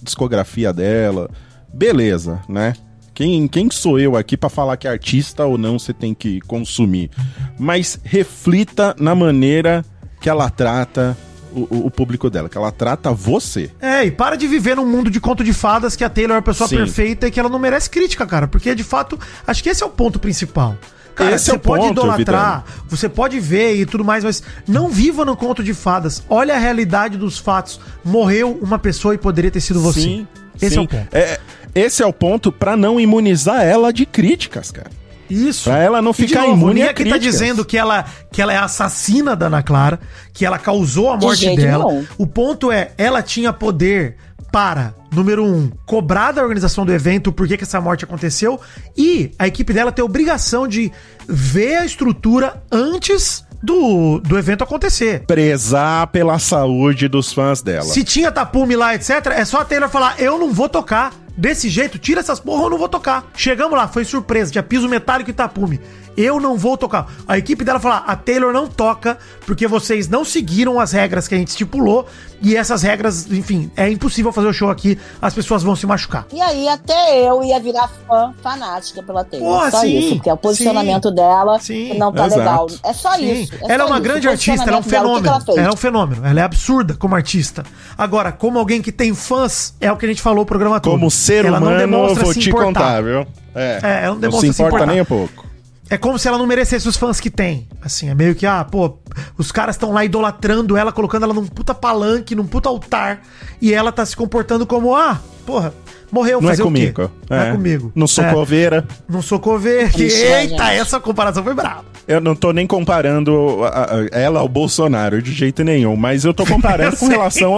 discografia 0.00 0.72
dela, 0.72 1.28
beleza, 1.72 2.40
né? 2.48 2.74
Quem, 3.14 3.46
quem 3.46 3.70
sou 3.70 3.98
eu 3.98 4.16
aqui 4.16 4.36
pra 4.36 4.50
falar 4.50 4.76
que 4.76 4.88
artista 4.88 5.44
ou 5.44 5.56
não 5.56 5.78
você 5.78 5.92
tem 5.92 6.12
que 6.12 6.40
consumir? 6.42 7.10
Mas 7.58 7.98
reflita 8.02 8.94
na 8.98 9.14
maneira 9.14 9.84
que 10.20 10.28
ela 10.28 10.50
trata 10.50 11.16
o, 11.52 11.86
o- 11.86 11.90
público 11.90 12.28
dela, 12.28 12.48
que 12.48 12.58
ela 12.58 12.72
trata 12.72 13.12
você. 13.12 13.70
É, 13.80 14.04
e 14.04 14.10
para 14.10 14.34
de 14.36 14.48
viver 14.48 14.74
num 14.74 14.84
mundo 14.86 15.08
de 15.08 15.20
conto 15.20 15.44
de 15.44 15.52
fadas 15.52 15.94
que 15.94 16.02
a 16.02 16.08
Taylor 16.10 16.32
é 16.34 16.36
uma 16.38 16.42
pessoa 16.42 16.66
Sim. 16.66 16.76
perfeita 16.78 17.28
e 17.28 17.30
que 17.30 17.38
ela 17.38 17.48
não 17.48 17.60
merece 17.60 17.88
crítica, 17.88 18.26
cara. 18.26 18.48
Porque, 18.48 18.74
de 18.74 18.82
fato, 18.82 19.16
acho 19.46 19.62
que 19.62 19.68
esse 19.68 19.82
é 19.82 19.86
o 19.86 19.90
ponto 19.90 20.18
principal. 20.18 20.76
Cara, 21.14 21.36
Esse 21.36 21.50
é 21.50 21.52
você 21.52 21.56
o 21.56 21.60
pode 21.60 21.82
ponto, 21.86 21.92
idolatrar, 21.92 22.64
você 22.88 23.08
pode 23.08 23.38
ver 23.38 23.76
e 23.76 23.86
tudo 23.86 24.04
mais, 24.04 24.24
mas 24.24 24.42
não 24.66 24.88
viva 24.88 25.24
no 25.24 25.36
conto 25.36 25.62
de 25.62 25.72
fadas. 25.72 26.24
Olha 26.28 26.56
a 26.56 26.58
realidade 26.58 27.16
dos 27.16 27.38
fatos. 27.38 27.78
Morreu 28.04 28.58
uma 28.60 28.80
pessoa 28.80 29.14
e 29.14 29.18
poderia 29.18 29.48
ter 29.48 29.60
sido 29.60 29.78
você. 29.80 30.00
Sim, 30.00 30.26
esse 30.60 30.74
sim. 30.74 30.80
é 30.80 30.82
o 30.82 30.88
ponto. 30.88 31.08
É, 31.12 31.38
esse 31.74 32.02
é 32.02 32.06
o 32.06 32.12
ponto 32.12 32.52
pra 32.52 32.76
não 32.76 33.00
imunizar 33.00 33.62
ela 33.62 33.92
de 33.92 34.06
críticas, 34.06 34.70
cara. 34.70 34.90
Isso. 35.28 35.64
Pra 35.64 35.78
ela 35.78 36.02
não 36.02 36.10
E, 36.10 36.14
de 36.14 36.26
ficar 36.26 36.42
novo, 36.42 36.52
imune 36.52 36.82
a 36.82 36.90
aqui 36.90 37.04
tá 37.04 37.16
dizendo 37.16 37.64
que 37.64 37.78
ela, 37.78 38.04
que 38.30 38.42
ela 38.42 38.52
é 38.52 38.58
assassina 38.58 39.34
da 39.34 39.46
Ana 39.46 39.62
Clara, 39.62 39.98
que 40.32 40.44
ela 40.44 40.58
causou 40.58 41.12
a 41.12 41.16
De 41.16 41.24
morte 41.24 41.40
jeito 41.40 41.62
dela. 41.62 41.84
nenhum. 41.86 42.06
O 42.18 42.26
ponto 42.26 42.70
é, 42.70 42.92
ela 42.98 43.22
tinha 43.22 43.52
poder 43.52 44.16
para, 44.52 44.94
número 45.12 45.44
um, 45.44 45.70
cobrar 45.84 46.30
da 46.30 46.42
organização 46.42 46.86
do 46.86 46.92
evento 46.92 47.32
por 47.32 47.48
que 47.48 47.56
que 47.56 47.64
essa 47.64 47.80
morte 47.80 48.04
aconteceu 48.04 48.60
e 48.96 49.32
a 49.36 49.48
equipe 49.48 49.72
dela 49.72 49.90
ter 49.90 50.02
obrigação 50.02 50.68
de 50.68 50.92
ver 51.26 51.76
a 51.78 51.84
estrutura 51.84 52.62
antes 52.70 53.44
do, 53.60 54.20
do 54.20 54.38
evento 54.38 54.62
acontecer. 54.62 55.24
Prezar 55.26 56.06
pela 56.08 56.38
saúde 56.38 57.08
dos 57.08 57.32
fãs 57.32 57.62
dela. 57.62 57.82
Se 57.82 58.04
tinha 58.04 58.30
tapume 58.30 58.76
lá, 58.76 58.94
etc., 58.94 59.10
é 59.34 59.44
só 59.44 59.62
a 59.62 59.64
Taylor 59.64 59.88
falar: 59.88 60.20
eu 60.20 60.38
não 60.38 60.52
vou 60.52 60.68
tocar. 60.68 61.12
Desse 61.36 61.68
jeito, 61.68 61.98
tira 61.98 62.20
essas 62.20 62.38
porra, 62.38 62.64
eu 62.64 62.70
não 62.70 62.78
vou 62.78 62.88
tocar. 62.88 63.30
Chegamos 63.34 63.76
lá, 63.76 63.88
foi 63.88 64.04
surpresa, 64.04 64.52
tinha 64.52 64.62
piso 64.62 64.88
metálico 64.88 65.30
e 65.30 65.32
tapume. 65.32 65.80
Eu 66.16 66.40
não 66.40 66.56
vou 66.56 66.76
tocar. 66.76 67.12
A 67.26 67.36
equipe 67.38 67.64
dela 67.64 67.80
falar: 67.80 68.04
a 68.06 68.14
Taylor 68.16 68.52
não 68.52 68.66
toca 68.66 69.18
porque 69.46 69.66
vocês 69.66 70.08
não 70.08 70.24
seguiram 70.24 70.78
as 70.80 70.92
regras 70.92 71.26
que 71.28 71.34
a 71.34 71.38
gente 71.38 71.48
estipulou. 71.48 72.06
E 72.42 72.54
essas 72.56 72.82
regras, 72.82 73.30
enfim, 73.32 73.70
é 73.74 73.88
impossível 73.88 74.30
fazer 74.30 74.48
o 74.48 74.52
show 74.52 74.68
aqui, 74.68 74.98
as 75.22 75.32
pessoas 75.32 75.62
vão 75.62 75.74
se 75.74 75.86
machucar. 75.86 76.26
E 76.30 76.42
aí 76.42 76.68
até 76.68 77.26
eu 77.26 77.42
ia 77.42 77.58
virar 77.58 77.88
fã 78.06 78.34
fanática 78.42 79.02
pela 79.02 79.24
Taylor. 79.24 79.48
Porra, 79.48 79.70
só 79.70 79.80
sim, 79.80 79.98
isso, 79.98 80.14
porque 80.16 80.28
é 80.28 80.32
o 80.34 80.36
posicionamento 80.36 81.08
sim, 81.08 81.14
dela 81.14 81.58
sim. 81.58 81.98
não 81.98 82.12
tá 82.12 82.26
Exato. 82.26 82.38
legal. 82.40 82.66
É 82.84 82.92
só 82.92 83.12
Sim. 83.14 83.42
isso. 83.42 83.52
ela 83.62 83.72
é 83.72 83.78
só 83.78 83.86
uma 83.86 83.94
isso, 83.96 84.02
grande 84.02 84.28
artista, 84.28 84.62
ela 84.64 84.76
é 84.76 84.80
um 84.80 84.82
posicionamento 84.82 85.22
dela, 85.22 85.38
que 85.38 85.44
que 85.44 85.44
fenômeno. 85.44 85.44
fez? 85.46 85.58
Ela 85.58 85.66
é 85.68 85.72
um 85.72 85.76
fenômeno, 85.76 86.26
ela 86.26 86.40
é 86.40 86.42
absurda 86.42 86.94
como 86.94 87.14
artista. 87.14 87.62
Agora, 87.96 88.30
como 88.30 88.58
alguém 88.58 88.82
que 88.82 88.92
tem 88.92 89.14
fãs, 89.14 89.74
é 89.80 89.90
o 89.90 89.96
que 89.96 90.04
a 90.04 90.08
gente 90.08 90.20
falou 90.20 90.42
o 90.42 90.46
programa 90.46 90.78
todo. 90.80 90.92
Como 90.92 91.10
ser 91.10 91.46
Ela 91.46 91.58
não 91.60 91.68
humano, 91.68 91.82
eu 91.82 91.86
demonstra 91.88 92.24
vou 92.24 92.32
se 92.34 92.40
te 92.40 92.50
importar. 92.50 92.66
contar, 92.66 93.00
viu? 93.02 93.26
É, 93.54 93.78
É, 93.82 93.88
ela 94.04 94.06
não 94.08 94.14
não 94.14 94.20
demonstra 94.20 94.48
se 94.48 94.54
se 94.54 94.62
importa 94.62 94.76
importar. 94.76 94.92
nem 94.92 95.00
um 95.00 95.04
pouco. 95.06 95.43
É 95.90 95.98
como 95.98 96.18
se 96.18 96.26
ela 96.26 96.38
não 96.38 96.46
merecesse 96.46 96.88
os 96.88 96.96
fãs 96.96 97.20
que 97.20 97.30
tem. 97.30 97.68
Assim, 97.82 98.08
é 98.08 98.14
meio 98.14 98.34
que, 98.34 98.46
ah, 98.46 98.64
pô, 98.64 98.98
os 99.36 99.52
caras 99.52 99.74
estão 99.76 99.92
lá 99.92 100.04
idolatrando 100.04 100.76
ela, 100.76 100.92
colocando 100.92 101.24
ela 101.24 101.34
num 101.34 101.46
puta 101.46 101.74
palanque, 101.74 102.34
num 102.34 102.46
puta 102.46 102.68
altar, 102.68 103.20
e 103.60 103.72
ela 103.72 103.92
tá 103.92 104.04
se 104.04 104.16
comportando 104.16 104.66
como, 104.66 104.96
ah, 104.96 105.20
porra, 105.44 105.74
morreu, 106.10 106.40
Não 106.40 106.48
é 106.48 106.52
fazer 106.52 106.62
o 106.62 106.72
quê? 106.72 106.92
comigo. 106.92 107.10
Não 107.28 107.36
é 107.36 107.52
comigo. 107.52 107.92
Não 107.94 108.06
sou 108.06 108.24
é, 108.24 108.32
coveira. 108.32 108.86
Não 109.08 109.20
sou 109.20 109.38
coveira. 109.38 109.90
Eita, 109.94 110.08
gente. 110.08 110.60
essa 110.62 110.98
comparação 110.98 111.44
foi 111.44 111.54
brava. 111.54 111.93
Eu 112.06 112.20
não 112.20 112.34
tô 112.34 112.52
nem 112.52 112.66
comparando 112.66 113.60
a- 113.64 113.68
a- 114.12 114.18
ela 114.18 114.40
ao 114.40 114.48
Bolsonaro 114.48 115.22
de 115.22 115.32
jeito 115.32 115.64
nenhum, 115.64 115.96
mas 115.96 116.24
eu 116.24 116.34
tô 116.34 116.44
comparando 116.46 116.94
Eu 116.94 116.98
com 116.98 117.08
relação 117.08 117.54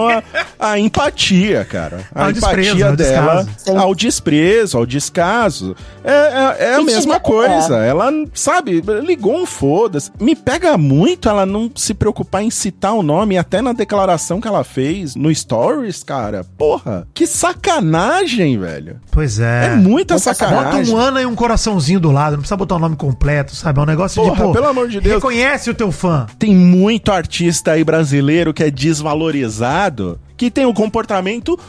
à 0.59 0.79
empatia, 0.79 1.65
cara. 1.65 1.99
A 2.13 2.25
Ao 2.25 2.31
desprezo, 2.31 2.69
empatia 2.69 2.87
ao 2.87 2.95
dela 2.95 3.43
descaso. 3.43 3.77
ao 3.79 3.95
desprezo, 3.95 4.77
ao 4.77 4.85
descaso. 4.85 5.75
É, 6.03 6.11
é- 6.11 6.71
é 6.71 6.75
a 6.75 6.81
mesma 6.81 7.19
coisa. 7.19 7.77
Ela, 7.77 8.11
sabe, 8.33 8.81
ligou 9.05 9.35
um 9.35 9.45
foda-se. 9.45 10.11
Me 10.19 10.35
pega 10.35 10.77
muito 10.77 11.27
ela 11.29 11.45
não 11.45 11.69
se 11.75 11.93
preocupar 11.93 12.41
em 12.43 12.49
citar 12.49 12.93
o 12.93 13.03
nome 13.03 13.37
até 13.37 13.61
na 13.61 13.73
declaração 13.73 14.39
que 14.39 14.47
ela 14.47 14.63
fez 14.63 15.15
no 15.15 15.33
Stories, 15.33 16.03
cara. 16.03 16.45
Porra, 16.57 17.07
que 17.13 17.27
sacanagem, 17.27 18.57
velho. 18.59 18.97
Pois 19.11 19.39
é. 19.39 19.67
É, 19.67 19.75
muita 19.75 20.15
Bota 20.15 20.29
Bota 20.29 20.35
sacanagem. 20.35 20.93
um 20.93 20.97
Ana 20.97 21.21
e 21.21 21.25
um 21.25 21.35
coraçãozinho 21.35 21.99
do 21.99 22.11
lado, 22.11 22.31
não 22.33 22.39
precisa 22.39 22.57
botar 22.57 22.75
o 22.75 22.79
nome 22.79 22.95
completo, 22.95 23.55
sabe? 23.55 23.79
É 23.79 23.83
um 23.83 23.85
negócio 23.85 24.21
de, 24.23 24.36
Porra, 24.37 24.47
pô, 24.47 24.53
pelo 24.53 24.67
amor 24.67 24.87
de 24.87 24.99
Deus. 25.01 25.15
reconhece 25.15 25.69
o 25.69 25.73
teu 25.73 25.91
fã. 25.91 26.25
tem 26.37 26.55
muito 26.55 27.11
artista 27.11 27.71
aí 27.71 27.83
brasileiro 27.83 28.53
que 28.53 28.63
é 28.63 28.71
desvalorizado, 28.71 30.19
que 30.35 30.51
tem 30.51 30.65
um 30.65 30.73
comportamento 30.73 31.59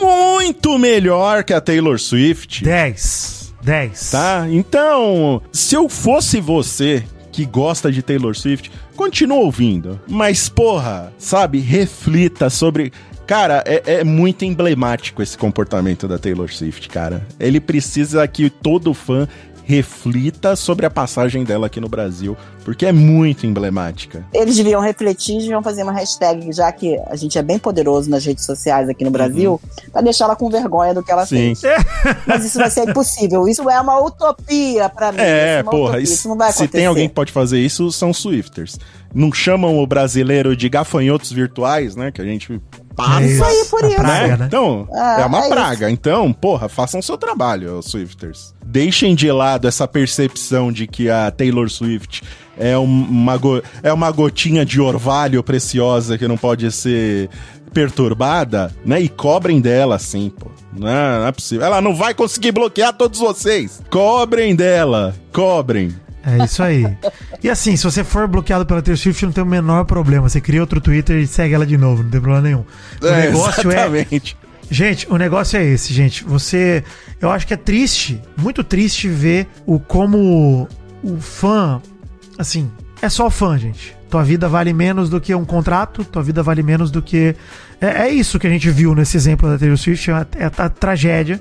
muito 0.00 0.78
melhor 0.78 1.44
que 1.44 1.52
a 1.52 1.60
Taylor 1.60 1.98
Swift, 1.98 2.64
10. 2.64 3.54
10. 3.62 4.10
tá? 4.10 4.46
Então, 4.50 5.40
se 5.52 5.74
eu 5.74 5.88
fosse 5.88 6.40
você 6.40 7.04
que 7.30 7.44
gosta 7.44 7.90
de 7.90 8.02
Taylor 8.02 8.36
Swift, 8.36 8.70
continua 8.96 9.38
ouvindo. 9.38 10.00
Mas, 10.06 10.48
porra, 10.48 11.12
sabe, 11.16 11.58
reflita 11.60 12.50
sobre. 12.50 12.92
Cara, 13.26 13.62
é, 13.64 14.00
é 14.00 14.04
muito 14.04 14.44
emblemático 14.44 15.22
esse 15.22 15.38
comportamento 15.38 16.06
da 16.06 16.18
Taylor 16.18 16.52
Swift, 16.52 16.88
cara. 16.88 17.26
Ele 17.40 17.60
precisa 17.60 18.26
que 18.28 18.50
todo 18.50 18.92
fã 18.92 19.26
reflita 19.64 20.54
sobre 20.56 20.84
a 20.86 20.90
passagem 20.90 21.44
dela 21.44 21.66
aqui 21.66 21.80
no 21.80 21.88
Brasil, 21.88 22.36
porque 22.64 22.86
é 22.86 22.92
muito 22.92 23.46
emblemática. 23.46 24.24
Eles 24.32 24.56
deviam 24.56 24.80
refletir, 24.80 25.38
deviam 25.38 25.62
fazer 25.62 25.82
uma 25.82 25.92
hashtag, 25.92 26.52
já 26.52 26.70
que 26.72 26.98
a 27.08 27.16
gente 27.16 27.38
é 27.38 27.42
bem 27.42 27.58
poderoso 27.58 28.08
nas 28.10 28.24
redes 28.24 28.44
sociais 28.44 28.88
aqui 28.88 29.04
no 29.04 29.10
Brasil, 29.10 29.60
pra 29.92 30.00
deixar 30.02 30.24
ela 30.26 30.36
com 30.36 30.48
vergonha 30.50 30.94
do 30.94 31.02
que 31.02 31.10
ela 31.10 31.22
Uhum. 31.22 31.26
Sim. 31.26 31.54
fez. 31.54 31.84
Mas 32.26 32.44
isso 32.44 32.58
vai 32.58 32.70
ser 32.70 32.88
impossível. 32.88 33.48
Isso 33.48 33.68
é 33.70 33.80
uma 33.80 34.00
utopia 34.04 34.88
pra 34.88 35.12
mim. 35.12 35.18
É, 35.20 35.60
uma 35.62 35.70
porra, 35.70 35.88
utopia. 35.90 36.02
isso- 36.04 36.28
não 36.28 36.36
vai 36.36 36.50
se 36.52 36.58
acontecer. 36.58 36.78
tem 36.78 36.86
alguém 36.86 37.08
que 37.08 37.14
pode 37.14 37.32
fazer 37.32 37.58
isso, 37.60 37.90
são 37.92 38.12
Swifters. 38.12 38.78
Não 39.14 39.30
chamam 39.32 39.78
o 39.78 39.86
brasileiro 39.86 40.56
de 40.56 40.68
gafanhotos 40.68 41.30
virtuais, 41.32 41.94
né? 41.94 42.10
Que 42.10 42.22
a 42.22 42.24
gente 42.24 42.60
passa. 42.94 43.22
Isso 43.22 43.44
aí, 43.44 43.64
por 43.70 43.84
a 43.84 43.88
isso. 43.88 43.96
praga, 43.96 44.28
né? 44.28 44.36
né? 44.36 44.44
Então, 44.46 44.88
Ah, 44.92 45.20
é 45.20 45.24
uma 45.26 45.44
é 45.44 45.48
praga. 45.48 45.90
Então, 45.90 46.32
porra, 46.32 46.68
façam 46.68 47.00
seu 47.02 47.16
trabalho, 47.18 47.78
os 47.78 47.86
Swifters. 47.86 48.54
Deixem 48.64 49.14
de 49.14 49.30
lado 49.30 49.66
essa 49.68 49.86
percepção 49.88 50.70
de 50.72 50.86
que 50.86 51.10
a 51.10 51.30
Taylor 51.30 51.68
Swift 51.70 52.22
é 52.58 52.76
um- 52.78 52.84
uma, 52.84 53.36
go- 53.36 53.62
é 53.82 53.92
uma 53.92 54.10
gotinha 54.10 54.64
de 54.64 54.80
orvalho 54.80 55.42
preciosa 55.42 56.16
que 56.18 56.28
não 56.28 56.36
pode 56.36 56.70
ser 56.72 57.28
perturbada, 57.72 58.70
né? 58.84 59.00
E 59.00 59.08
cobrem 59.08 59.60
dela, 59.60 59.98
sim, 59.98 60.30
pô. 60.38 60.50
Não 60.74 60.88
é, 60.88 61.18
não 61.18 61.26
é 61.26 61.32
possível. 61.32 61.66
Ela 61.66 61.80
não 61.80 61.94
vai 61.94 62.14
conseguir 62.14 62.52
bloquear 62.52 62.92
todos 62.92 63.18
vocês. 63.18 63.82
Cobrem 63.90 64.54
dela. 64.54 65.14
Cobrem. 65.32 65.94
É 66.24 66.44
isso 66.44 66.62
aí. 66.62 66.86
E 67.42 67.50
assim, 67.50 67.76
se 67.76 67.84
você 67.84 68.04
for 68.04 68.26
bloqueado 68.28 68.64
pela 68.64 68.80
Taylor 68.80 68.98
Swift, 68.98 69.24
não 69.24 69.32
tem 69.32 69.42
o 69.42 69.46
menor 69.46 69.84
problema. 69.84 70.28
Você 70.28 70.40
cria 70.40 70.60
outro 70.60 70.80
Twitter 70.80 71.16
e 71.18 71.26
segue 71.26 71.54
ela 71.54 71.66
de 71.66 71.76
novo, 71.76 72.02
não 72.02 72.10
tem 72.10 72.20
problema 72.20 72.42
nenhum. 72.46 72.64
O 73.00 73.06
É, 73.06 73.26
negócio 73.26 73.70
é. 73.70 73.74
exatamente. 73.74 74.36
Gente, 74.70 75.06
o 75.10 75.16
negócio 75.18 75.58
é 75.58 75.64
esse, 75.64 75.92
gente. 75.92 76.24
Você. 76.24 76.82
Eu 77.20 77.30
acho 77.30 77.46
que 77.46 77.52
é 77.52 77.56
triste, 77.58 78.22
muito 78.36 78.64
triste 78.64 79.08
ver 79.08 79.46
o 79.66 79.78
como 79.78 80.66
o 81.02 81.20
fã. 81.20 81.80
Assim, 82.38 82.70
é 83.02 83.08
só 83.08 83.28
fã, 83.28 83.58
gente. 83.58 83.94
Tua 84.08 84.22
vida 84.22 84.48
vale 84.48 84.72
menos 84.72 85.10
do 85.10 85.20
que 85.20 85.34
um 85.34 85.44
contrato, 85.44 86.04
tua 86.04 86.22
vida 86.22 86.42
vale 86.42 86.62
menos 86.62 86.90
do 86.90 87.02
que. 87.02 87.34
É, 87.80 88.04
é 88.06 88.10
isso 88.10 88.38
que 88.38 88.46
a 88.46 88.50
gente 88.50 88.70
viu 88.70 88.94
nesse 88.94 89.16
exemplo 89.16 89.48
da 89.50 89.58
Taylor 89.58 89.76
Swift, 89.76 90.10
é 90.10 90.14
a, 90.14 90.26
é 90.38 90.44
a 90.44 90.68
tragédia. 90.68 91.40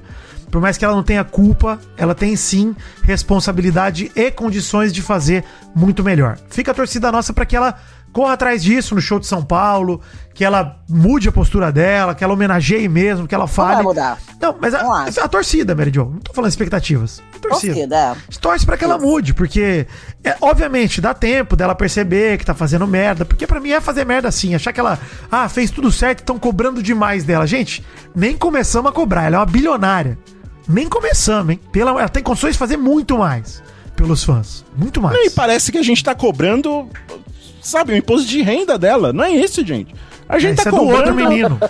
Por 0.52 0.60
mais 0.60 0.78
que 0.78 0.84
ela 0.84 0.96
não 0.96 1.04
tenha 1.04 1.24
culpa, 1.24 1.80
ela 1.96 2.14
tem 2.14 2.36
sim 2.36 2.76
responsabilidade 3.04 4.12
e 4.16 4.30
condições 4.30 4.92
de 4.94 5.02
fazer 5.02 5.44
muito 5.74 6.04
melhor. 6.04 6.38
Fica 6.50 6.72
a 6.72 6.74
torcida 6.74 7.12
nossa 7.12 7.32
para 7.32 7.46
que 7.46 7.56
ela 7.56 7.80
corra 8.12 8.34
atrás 8.34 8.62
disso 8.62 8.94
no 8.94 9.02
show 9.02 9.20
de 9.20 9.26
São 9.26 9.44
Paulo, 9.44 10.02
que 10.34 10.44
ela 10.44 10.80
mude 10.90 11.30
a 11.30 11.32
postura 11.32 11.72
dela, 11.72 12.14
que 12.14 12.24
ela 12.24 12.34
homenageie 12.34 12.88
mesmo, 12.88 13.28
que 13.28 13.34
ela 13.34 13.48
fale. 13.48 13.76
vai 13.76 13.84
mudar. 13.84 14.18
Não, 14.40 14.56
mas 14.60 14.74
Não 14.74 14.94
a, 14.94 15.06
a 15.06 15.28
torcida, 15.28 15.76
Mary 15.76 15.92
Jo. 15.94 16.06
Não 16.06 16.20
tô 16.20 16.34
falando 16.34 16.50
expectativas. 16.50 17.22
A 17.36 17.40
torcida. 17.40 17.74
Torcida, 17.74 17.96
é. 17.96 18.16
Torce 18.40 18.66
pra 18.66 18.78
que 18.78 18.84
ela 18.84 18.98
mude, 18.98 19.34
porque, 19.34 19.88
é, 20.24 20.36
obviamente, 20.42 21.00
dá 21.00 21.14
tempo 21.14 21.56
dela 21.56 21.76
perceber 21.76 22.38
que 22.38 22.46
tá 22.46 22.54
fazendo 22.54 22.88
merda, 22.88 23.24
porque 23.24 23.48
pra 23.48 23.60
mim 23.60 23.72
é 23.72 23.80
fazer 23.80 24.06
merda 24.06 24.28
assim, 24.28 24.56
achar 24.56 24.74
que 24.74 24.80
ela, 24.80 25.00
ah, 25.32 25.48
fez 25.48 25.72
tudo 25.72 25.92
certo 25.92 26.20
e 26.20 26.24
estão 26.24 26.38
cobrando 26.38 26.82
demais 26.84 27.24
dela. 27.24 27.48
Gente, 27.48 27.86
nem 28.16 28.38
começamos 28.38 28.92
a 28.92 28.94
cobrar, 28.94 29.26
ela 29.26 29.38
é 29.38 29.40
uma 29.40 29.46
bilionária. 29.46 30.18
Nem 30.72 30.88
começamos, 30.88 31.52
hein? 31.52 31.60
Pela, 31.72 31.92
ela 31.92 32.10
tem 32.10 32.24
condições 32.24 32.54
de 32.54 32.58
fazer 32.58 32.78
muito 32.78 33.18
mais 33.18 33.62
pelos 33.96 34.24
fãs. 34.24 34.66
Muito 34.76 35.02
mais. 35.02 35.16
E 35.26 35.30
parece 35.30 35.72
que 35.72 35.78
a 35.78 35.84
gente 35.84 36.04
tá 36.04 36.16
cobrando, 36.16 36.88
sabe, 37.62 37.94
o 37.94 37.96
imposto 37.98 38.28
de 38.28 38.42
renda 38.42 38.78
dela. 38.78 39.14
Não 39.14 39.24
é 39.24 39.32
isso, 39.32 39.66
gente. 39.66 39.94
A 40.28 40.40
gente 40.40 40.56
Esse 40.56 40.64
tá 40.64 40.70
é 40.70 40.72
do 40.72 40.78
cobrando. 40.78 40.98
outro 41.00 41.16
menino. 41.16 41.60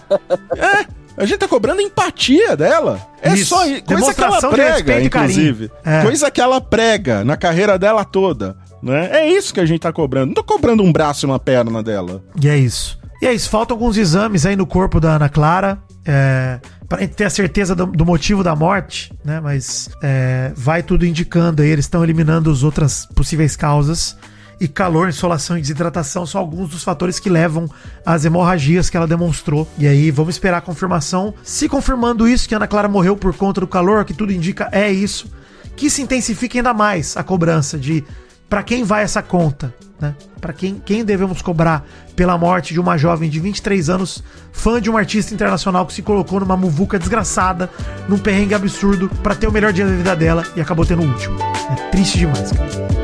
É, 0.58 0.86
a 1.18 1.26
gente 1.26 1.40
tá 1.40 1.48
cobrando 1.48 1.82
empatia 1.82 2.56
dela. 2.56 3.00
É 3.22 3.34
Isso. 3.34 3.48
só 3.48 3.66
isso. 3.66 3.84
Coisa 3.84 4.14
que 4.14 4.24
ela 4.24 4.40
prega, 4.50 5.02
inclusive. 5.02 5.72
É. 5.84 6.02
Coisa 6.02 6.32
que 6.32 6.40
ela 6.40 6.62
prega 6.62 7.24
na 7.24 7.36
carreira 7.36 7.78
dela 7.78 8.06
toda. 8.06 8.56
Né? 8.82 9.10
É 9.12 9.30
isso 9.30 9.54
que 9.54 9.60
a 9.60 9.66
gente 9.66 9.82
tá 9.82 9.92
cobrando. 9.92 10.28
Não 10.28 10.34
tô 10.34 10.44
cobrando 10.44 10.82
um 10.82 10.92
braço 10.92 11.26
e 11.26 11.28
uma 11.28 11.38
perna 11.40 11.84
dela. 11.84 12.24
E 12.42 12.48
é 12.48 12.58
isso. 12.58 13.00
E 13.22 13.28
é 13.28 13.34
isso, 13.34 13.50
faltam 13.50 13.76
alguns 13.76 13.98
exames 13.98 14.46
aí 14.46 14.56
no 14.56 14.66
corpo 14.66 15.00
da 15.00 15.16
Ana 15.16 15.30
Clara. 15.30 15.78
É, 16.06 16.60
gente 17.00 17.16
ter 17.16 17.26
a 17.26 17.30
certeza 17.30 17.76
do, 17.76 17.86
do 17.86 18.06
motivo 18.06 18.44
da 18.44 18.56
morte, 18.56 19.14
né? 19.24 19.40
Mas 19.40 19.90
é, 20.02 20.52
vai 20.56 20.84
tudo 20.84 21.06
indicando 21.06 21.62
aí, 21.62 21.70
eles 21.70 21.86
estão 21.86 22.04
eliminando 22.04 22.52
as 22.52 22.64
outras 22.64 23.06
possíveis 23.16 23.56
causas. 23.56 24.18
E 24.60 24.68
calor, 24.68 25.10
insolação 25.10 25.58
e 25.58 25.62
desidratação 25.62 26.24
são 26.24 26.40
alguns 26.40 26.70
dos 26.70 26.84
fatores 26.84 27.20
que 27.20 27.32
levam 27.32 27.68
às 28.06 28.26
hemorragias 28.26 28.92
que 28.92 28.98
ela 28.98 29.08
demonstrou. 29.08 29.68
E 29.76 29.88
aí, 29.88 30.12
vamos 30.12 30.36
esperar 30.36 30.58
a 30.58 30.62
confirmação. 30.62 31.34
Se 31.42 31.68
confirmando 31.68 32.28
isso, 32.28 32.48
que 32.48 32.54
Ana 32.54 32.68
Clara 32.68 32.88
morreu 32.88 33.18
por 33.18 33.34
conta 33.36 33.60
do 33.60 33.66
calor, 33.68 34.06
que 34.06 34.14
tudo 34.14 34.32
indica 34.32 34.70
é 34.72 34.92
isso, 34.92 35.32
que 35.76 35.90
se 35.90 36.04
intensifique 36.04 36.60
ainda 36.60 36.76
mais 36.76 37.18
a 37.18 37.24
cobrança 37.24 37.76
de 37.76 38.04
Pra 38.52 38.62
quem 38.62 38.84
vai 38.84 39.02
essa 39.02 39.22
conta, 39.22 39.74
né? 39.98 40.14
Para 40.42 40.52
quem, 40.52 40.76
quem 40.86 41.06
devemos 41.06 41.42
cobrar 41.42 41.88
pela 42.18 42.38
morte 42.38 42.74
de 42.74 42.82
uma 42.82 42.98
jovem 42.98 43.30
de 43.30 43.40
23 43.40 43.90
anos, 43.90 44.22
fã 44.52 44.82
de 44.82 44.90
um 44.90 44.98
artista 44.98 45.34
internacional 45.34 45.86
que 45.86 45.94
se 45.94 46.02
colocou 46.02 46.42
numa 46.42 46.58
muvuca 46.58 47.00
desgraçada, 47.00 47.70
num 48.10 48.18
perrengue 48.18 48.54
absurdo 48.54 49.10
pra 49.24 49.36
ter 49.36 49.48
o 49.48 49.54
melhor 49.54 49.72
dia 49.72 49.86
da 49.86 49.94
vida 49.94 50.16
dela 50.18 50.44
e 50.54 50.60
acabou 50.60 50.86
tendo 50.86 51.02
o 51.02 51.08
último. 51.08 51.40
É 51.42 51.76
triste 51.92 52.18
demais, 52.18 52.52
cara. 52.52 53.01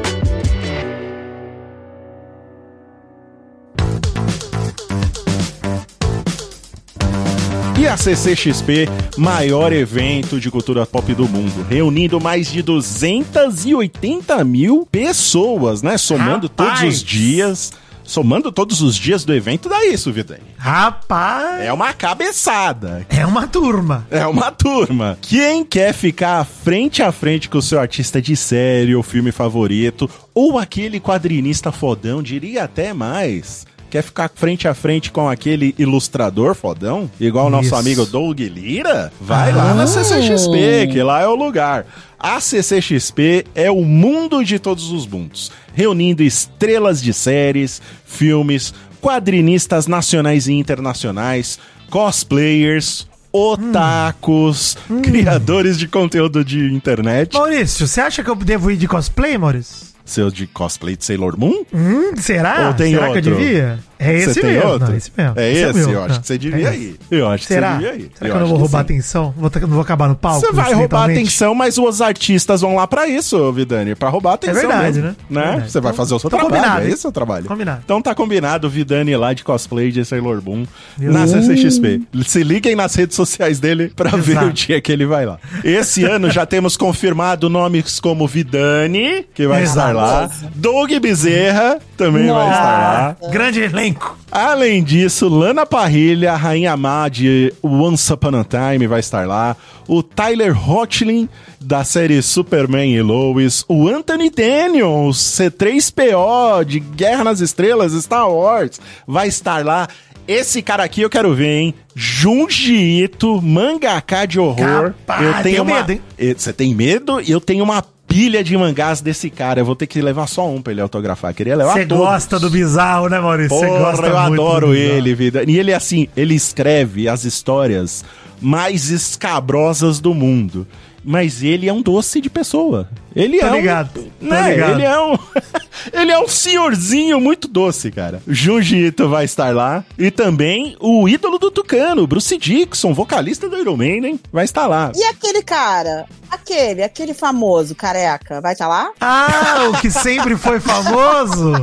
A 7.97 7.99
CCXP, 7.99 8.87
maior 9.17 9.73
evento 9.73 10.39
de 10.39 10.51
cultura 10.51 10.85
pop 10.85 11.11
do 11.15 11.27
mundo, 11.27 11.65
reunindo 11.67 12.21
mais 12.21 12.45
de 12.51 12.61
280 12.61 14.43
mil 14.43 14.87
pessoas, 14.91 15.81
né? 15.81 15.97
Somando 15.97 16.45
Rapaz! 16.47 16.79
todos 16.79 16.93
os 16.95 17.03
dias. 17.03 17.71
Somando 18.03 18.53
todos 18.53 18.81
os 18.81 18.95
dias 18.95 19.25
do 19.25 19.33
evento, 19.33 19.67
dá 19.67 19.85
isso, 19.85 20.13
Vidani. 20.13 20.39
Rapaz, 20.57 21.59
É 21.61 21.73
uma 21.73 21.91
cabeçada. 21.91 23.05
é 23.09 23.25
uma 23.25 23.47
turma. 23.47 24.07
É 24.09 24.25
uma 24.25 24.49
turma. 24.49 25.17
Quem 25.21 25.65
quer 25.65 25.91
ficar 25.93 26.45
frente 26.45 27.03
a 27.03 27.11
frente 27.11 27.49
com 27.49 27.57
o 27.57 27.61
seu 27.61 27.77
artista 27.81 28.21
de 28.21 28.33
série 28.37 28.95
ou 28.95 29.03
filme 29.03 29.31
favorito, 29.33 30.09
ou 30.33 30.57
aquele 30.57 31.01
quadrinista 31.01 31.69
fodão, 31.69 32.23
diria 32.23 32.63
até 32.63 32.93
mais. 32.93 33.65
Quer 33.89 34.03
ficar 34.03 34.29
frente 34.33 34.67
a 34.67 34.73
frente 34.73 35.11
com 35.11 35.29
aquele 35.29 35.73
ilustrador 35.77 36.53
fodão? 36.53 37.09
Igual 37.19 37.47
o 37.47 37.49
nosso 37.49 37.73
amigo 37.73 38.05
Doug 38.05 38.39
Lira? 38.39 39.11
Vai 39.19 39.51
Ah. 39.51 39.55
lá 39.55 39.73
na 39.73 39.87
CCXP, 39.87 40.87
que 40.91 41.01
lá 41.01 41.21
é 41.21 41.27
o 41.27 41.35
lugar. 41.35 41.85
A 42.19 42.39
CCXP 42.41 43.45
é 43.55 43.71
o 43.71 43.83
mundo 43.85 44.43
de 44.43 44.59
todos 44.59 44.91
os 44.91 45.07
mundos, 45.07 45.51
reunindo 45.73 46.21
estrelas 46.21 47.01
de 47.01 47.13
séries, 47.13 47.81
filmes, 48.05 48.73
quadrinistas 49.01 49.87
nacionais 49.87 50.47
e 50.47 50.53
internacionais, 50.53 51.57
cosplayers, 51.89 53.07
otakus, 53.31 54.77
criadores 55.03 55.77
de 55.77 55.87
conteúdo 55.87 56.43
de 56.43 56.73
internet. 56.73 57.33
Maurício, 57.35 57.87
você 57.87 58.01
acha 58.01 58.23
que 58.23 58.29
eu 58.29 58.35
devo 58.35 58.71
ir 58.71 58.77
de 58.77 58.87
cosplay, 58.87 59.37
Maurício? 59.37 59.86
Seu 60.07 60.31
de 60.31 60.47
cosplay 60.47 60.95
de 60.95 61.03
Sailor 61.05 61.37
Moon? 61.37 61.63
Hum, 61.73 62.15
será? 62.17 62.69
Ou 62.69 62.73
tem 62.73 62.93
será 62.93 63.05
que 63.07 63.11
eu 63.11 63.15
outro? 63.17 63.35
devia? 63.35 63.79
É 63.99 64.19
Você 64.19 64.29
esse 64.31 64.41
tem 64.41 64.53
mesmo. 64.53 64.69
outro? 64.69 64.87
Não, 64.89 64.95
esse 64.97 65.11
mesmo. 65.17 65.33
É 65.39 65.51
Esse 65.51 65.63
esse? 65.63 65.73
meu. 65.79 65.89
eu 65.91 65.99
acho 66.03 66.13
Não, 66.13 66.21
que 66.21 66.27
você 66.27 66.33
é 66.33 66.37
devia 66.37 66.69
esse. 66.69 66.77
ir. 66.83 66.99
Eu 67.09 67.27
acho 67.29 67.47
que 67.47 67.53
Será? 67.53 67.71
você 67.71 67.77
devia 67.77 67.95
ir. 67.95 68.11
Será 68.17 68.29
que 68.31 68.35
eu 68.35 68.39
não 68.41 68.47
vou 68.47 68.57
roubar 68.57 68.77
sim. 68.79 68.83
atenção? 68.93 69.33
Vou 69.37 69.49
ter- 69.49 69.61
não 69.61 69.67
vou 69.69 69.81
acabar 69.81 70.07
no 70.07 70.15
palco? 70.15 70.39
Você 70.45 70.51
vai 70.51 70.73
roubar 70.73 71.05
atenção, 71.09 71.55
mas 71.55 71.77
os 71.77 72.01
artistas 72.01 72.61
vão 72.61 72.75
lá 72.75 72.85
pra 72.87 73.07
isso, 73.07 73.51
Vidani, 73.51 73.95
pra 73.95 74.09
roubar 74.09 74.33
atenção. 74.33 74.55
verdade, 74.61 75.01
mesmo, 75.01 75.15
né? 75.29 75.41
É 75.41 75.45
verdade. 75.51 75.71
Você 75.71 75.79
vai 75.81 75.91
Então- 75.91 75.97
fazer 76.05 76.13
o 76.15 76.19
seu 76.19 76.27
então 76.27 76.39
trabalho, 76.39 76.61
combinado, 76.61 76.81
é 76.85 76.87
esse 76.87 76.95
o 76.97 77.01
seu 77.01 77.11
trabalho. 77.11 77.45
Combinado. 77.45 77.81
Então 77.83 78.01
tá 78.01 78.13
combinado, 78.13 78.69
Vidani 78.69 79.15
lá 79.15 79.33
de 79.33 79.43
cosplay 79.43 79.91
de 79.91 80.05
Sailor 80.05 80.41
Moon 80.45 80.65
Meu 80.97 81.11
na. 81.11 81.25
CCXP. 81.27 82.01
Se 82.25 82.43
liguem 82.43 82.75
nas 82.75 82.93
redes 82.95 83.15
sociais 83.15 83.59
dele 83.59 83.91
pra 83.95 84.11
ver 84.11 84.31
Exato. 84.33 84.47
o 84.47 84.53
dia 84.53 84.79
que 84.81 84.91
ele 84.91 85.05
vai 85.05 85.25
lá. 85.25 85.39
Esse 85.63 86.03
ano 86.05 86.29
já 86.29 86.45
temos 86.45 86.77
confirmado 86.77 87.49
nomes 87.49 87.99
como 87.99 88.27
Vidani, 88.27 89.25
que 89.33 89.47
vai 89.47 89.63
Exato. 89.63 89.89
estar 89.89 89.93
lá, 89.95 90.29
Doug 90.55 90.91
Bezerra 91.01 91.79
também 91.97 92.27
vai 92.27 92.49
estar 92.49 93.15
lá. 93.21 93.29
Grande 93.31 93.61
elenco. 93.61 93.86
Além 94.31 94.83
disso, 94.83 95.27
Lana 95.29 95.65
Parrilha, 95.65 96.35
Rainha 96.35 96.75
Má 96.75 97.07
de 97.09 97.53
Once 97.63 98.11
Upon 98.11 98.35
a 98.39 98.43
Time 98.43 98.87
vai 98.87 98.99
estar 98.99 99.25
lá. 99.27 99.55
O 99.87 100.03
Tyler 100.03 100.53
Hoechlin, 100.69 101.29
da 101.59 101.83
série 101.83 102.21
Superman 102.21 102.93
e 102.93 103.01
Lois. 103.01 103.63
O 103.67 103.87
Anthony 103.87 104.29
Daniels, 104.29 105.17
C3PO, 105.17 106.65
de 106.65 106.79
Guerra 106.79 107.23
nas 107.23 107.39
Estrelas, 107.39 107.93
Star 107.93 108.29
Wars, 108.29 108.79
vai 109.07 109.27
estar 109.27 109.65
lá. 109.65 109.87
Esse 110.27 110.61
cara 110.61 110.83
aqui 110.83 111.01
eu 111.01 111.09
quero 111.09 111.33
ver, 111.33 111.57
hein? 111.59 111.73
Junji 111.95 113.01
Ito, 113.03 113.41
mangaka 113.41 114.25
de 114.25 114.39
horror. 114.39 114.93
Capaz, 115.05 115.21
eu 115.21 115.31
tenho 115.31 115.43
tenho 115.43 115.63
uma... 115.63 115.75
medo, 115.77 115.91
hein? 115.93 116.01
Você 116.35 116.51
tem 116.51 116.75
medo? 116.75 117.21
Eu 117.21 117.39
tenho 117.39 117.63
uma 117.63 117.81
pilha 118.07 118.43
de 118.43 118.55
mangás 118.57 119.01
desse 119.01 119.29
cara. 119.29 119.59
Eu 119.59 119.65
vou 119.65 119.75
ter 119.75 119.85
que 119.87 120.01
levar 120.01 120.27
só 120.27 120.47
um 120.49 120.61
pra 120.61 120.71
ele 120.71 120.81
autografar. 120.81 121.33
Queria 121.33 121.55
levar 121.55 121.73
Você 121.73 121.85
gosta 121.85 122.39
do 122.39 122.49
bizarro, 122.49 123.09
né, 123.09 123.19
Maurício? 123.19 123.57
Você 123.57 123.67
gosta 123.67 124.07
eu 124.07 124.17
adoro 124.17 124.73
ele, 124.73 125.13
vida. 125.13 125.43
E 125.47 125.57
ele, 125.57 125.73
assim, 125.73 126.07
ele 126.15 126.33
escreve 126.33 127.07
as 127.07 127.25
histórias 127.25 128.03
mais 128.41 128.89
escabrosas 128.89 129.99
do 129.99 130.13
mundo. 130.13 130.67
mas 131.03 131.41
ele 131.43 131.67
é 131.67 131.73
um 131.73 131.81
doce 131.81 132.19
de 132.21 132.29
pessoa. 132.29 132.89
Ele 133.17 133.39
Tô 133.39 133.47
é 133.47 133.51
ligado, 133.51 133.99
um, 133.99 134.03
tô 134.03 134.25
né? 134.25 134.51
ligado. 134.51 134.71
Ele 134.73 134.83
é 134.83 134.99
um 134.99 135.17
ele 135.91 136.11
é 136.11 136.19
um 136.19 136.27
senhorzinho 136.27 137.19
muito 137.19 137.47
doce, 137.47 137.89
cara. 137.89 138.21
Junji 138.27 138.77
Ito 138.85 139.09
vai 139.09 139.25
estar 139.25 139.53
lá 139.55 139.83
e 139.97 140.11
também 140.11 140.77
o 140.79 141.09
ídolo 141.09 141.39
do 141.39 141.49
Tucano, 141.49 142.05
Bruce 142.05 142.37
Dixon, 142.37 142.93
vocalista 142.93 143.49
do 143.49 143.57
Iron 143.57 143.75
Maiden, 143.75 144.19
vai 144.31 144.45
estar 144.45 144.67
lá. 144.67 144.91
E 144.95 145.03
aquele 145.03 145.41
cara, 145.41 146.05
aquele, 146.29 146.83
aquele 146.83 147.13
famoso 147.15 147.73
careca, 147.73 148.39
vai 148.39 148.53
estar 148.53 148.67
lá? 148.67 148.91
Ah, 149.01 149.69
o 149.73 149.81
que 149.81 149.89
sempre 149.89 150.37
foi 150.37 150.59
famoso? 150.59 151.53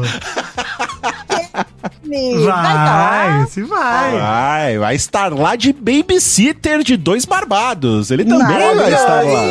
Tá 1.53 1.67
Vai, 2.07 3.47
se 3.47 3.63
vai. 3.63 4.19
Vai, 4.19 4.79
vai 4.79 4.95
estar 4.95 5.33
lá 5.33 5.57
de 5.57 5.73
babysitter 5.73 6.83
de 6.83 6.97
dois 6.97 7.25
barbados. 7.25 8.11
Ele 8.11 8.25
também 8.25 8.47
vai 8.47 8.75
Maravilhoso. 8.75 9.03
estar 9.03 9.25
lá. 9.25 9.43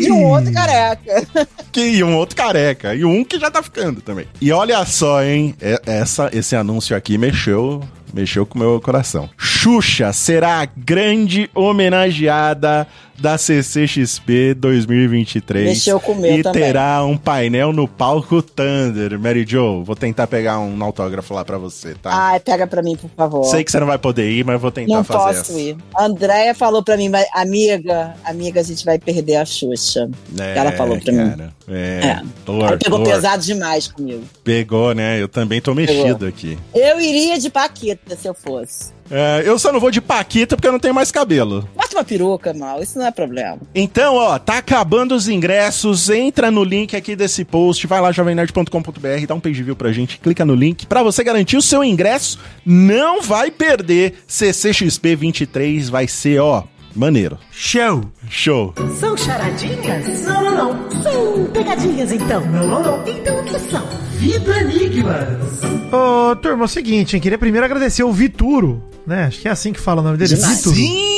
De 0.00 0.12
um 0.12 0.24
outro 0.24 0.52
careca. 0.52 1.47
Que, 1.72 1.80
e 1.80 2.02
um 2.04 2.16
outro 2.16 2.34
careca. 2.36 2.94
E 2.94 3.04
um 3.04 3.22
que 3.24 3.38
já 3.38 3.50
tá 3.50 3.62
ficando 3.62 4.00
também. 4.00 4.26
E 4.40 4.50
olha 4.52 4.84
só, 4.86 5.22
hein? 5.22 5.54
é- 5.60 5.80
Essa, 5.86 6.30
esse 6.32 6.56
anúncio 6.56 6.96
aqui 6.96 7.18
mexeu. 7.18 7.82
Mexeu 8.14 8.46
com 8.46 8.58
o 8.58 8.62
meu 8.62 8.80
coração. 8.80 9.28
Xuxa 9.36 10.12
será 10.14 10.62
a 10.62 10.64
grande 10.64 11.50
homenageada 11.54 12.86
da 13.20 13.36
CCXP 13.38 14.54
2023. 14.54 15.64
Mexeu 15.68 15.98
com 16.00 16.12
o 16.12 16.16
meu 16.20 16.36
E 16.38 16.42
também. 16.42 16.62
terá 16.62 17.04
um 17.04 17.16
painel 17.16 17.72
no 17.72 17.88
palco 17.88 18.40
Thunder. 18.42 19.18
Mary 19.18 19.44
Jo, 19.48 19.82
vou 19.84 19.96
tentar 19.96 20.26
pegar 20.26 20.58
um 20.58 20.82
autógrafo 20.82 21.34
lá 21.34 21.44
pra 21.44 21.58
você, 21.58 21.94
tá? 21.94 22.10
Ai, 22.12 22.40
pega 22.40 22.66
pra 22.66 22.82
mim, 22.82 22.96
por 22.96 23.10
favor. 23.16 23.44
Sei 23.44 23.64
que 23.64 23.70
você 23.70 23.80
não 23.80 23.86
vai 23.86 23.98
poder 23.98 24.30
ir, 24.30 24.44
mas 24.44 24.60
vou 24.60 24.70
tentar 24.70 24.94
Não 24.94 25.04
fazer 25.04 25.38
posso 25.38 25.52
essa. 25.52 25.60
ir. 25.60 25.76
A 25.94 26.04
Andréia 26.04 26.54
falou 26.54 26.82
pra 26.82 26.96
mim, 26.96 27.08
mas, 27.08 27.26
amiga, 27.34 28.14
amiga, 28.24 28.60
a 28.60 28.62
gente 28.64 28.84
vai 28.84 28.98
perder 28.98 29.36
a 29.36 29.44
Xuxa. 29.44 30.08
É, 30.38 30.56
Ela 30.58 30.72
falou 30.72 30.98
pra 31.00 31.12
mim. 31.12 31.30
cara. 31.30 31.52
É, 31.68 32.00
É. 32.04 32.22
dor, 32.46 32.62
Ela 32.68 32.76
pegou 32.78 32.98
dor. 33.02 33.12
pesado 33.12 33.42
demais 33.42 33.88
comigo. 33.88 34.22
Pegou, 34.44 34.94
né? 34.94 35.20
Eu 35.20 35.28
também 35.28 35.60
tô 35.60 35.74
mexido 35.74 36.26
aqui. 36.26 36.58
Eu 36.74 37.00
iria 37.00 37.38
de 37.38 37.50
Paquita 37.50 38.16
se 38.16 38.26
eu 38.28 38.34
fosse. 38.34 38.96
É, 39.10 39.42
eu 39.44 39.58
só 39.58 39.72
não 39.72 39.80
vou 39.80 39.90
de 39.90 40.02
Paquita 40.02 40.54
porque 40.54 40.68
eu 40.68 40.72
não 40.72 40.78
tenho 40.78 40.94
mais 40.94 41.10
cabelo. 41.10 41.66
Uma 41.98 42.04
peruca, 42.04 42.54
mal, 42.54 42.80
isso 42.80 42.96
não 42.96 43.06
é 43.06 43.10
problema. 43.10 43.58
Então, 43.74 44.14
ó, 44.14 44.38
tá 44.38 44.58
acabando 44.58 45.16
os 45.16 45.28
ingressos. 45.28 46.08
Entra 46.08 46.48
no 46.48 46.62
link 46.62 46.94
aqui 46.94 47.16
desse 47.16 47.44
post, 47.44 47.84
vai 47.88 48.00
lá, 48.00 48.12
jovemnerd.com.br, 48.12 49.26
dá 49.26 49.34
um 49.34 49.40
page 49.40 49.64
view 49.64 49.74
pra 49.74 49.90
gente, 49.90 50.20
clica 50.20 50.44
no 50.44 50.54
link. 50.54 50.86
Pra 50.86 51.02
você 51.02 51.24
garantir 51.24 51.56
o 51.56 51.62
seu 51.62 51.82
ingresso, 51.82 52.38
não 52.64 53.20
vai 53.20 53.50
perder. 53.50 54.14
CCXP 54.28 55.16
23 55.16 55.88
vai 55.88 56.06
ser, 56.06 56.38
ó, 56.38 56.62
maneiro. 56.94 57.36
Show. 57.50 58.04
Show. 58.30 58.72
São 59.00 59.16
charadinhas? 59.16 60.22
Não, 60.24 60.44
não, 60.44 60.54
não. 60.74 61.02
São 61.02 61.46
pegadinhas, 61.52 62.12
então. 62.12 62.46
Não, 62.46 62.68
não, 62.68 62.80
não. 62.80 63.08
Então 63.08 63.40
o 63.40 63.42
que 63.42 63.58
são? 63.58 63.84
Vida 64.18 64.60
Enigmas. 64.60 65.64
Ô, 65.92 66.36
turma, 66.36 66.62
é 66.62 66.66
o 66.66 66.68
seguinte, 66.68 67.16
hein? 67.16 67.20
Queria 67.20 67.38
primeiro 67.38 67.66
agradecer 67.66 68.04
o 68.04 68.12
Vituro, 68.12 68.84
né? 69.04 69.24
Acho 69.24 69.40
que 69.40 69.48
é 69.48 69.50
assim 69.50 69.72
que 69.72 69.80
fala 69.80 70.00
o 70.00 70.04
nome 70.04 70.16
dele. 70.16 70.36
Vituro. 70.36 70.76
Sim! 70.76 71.17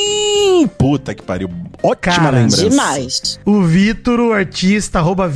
Puta 0.77 1.13
que 1.13 1.23
pariu. 1.23 1.49
Ótima 1.83 2.15
Cara, 2.15 2.37
lembrança. 2.37 2.69
Demais. 2.69 3.39
O 3.45 3.61
Vituro, 3.61 4.33
artista, 4.33 4.99
arroba 4.99 5.27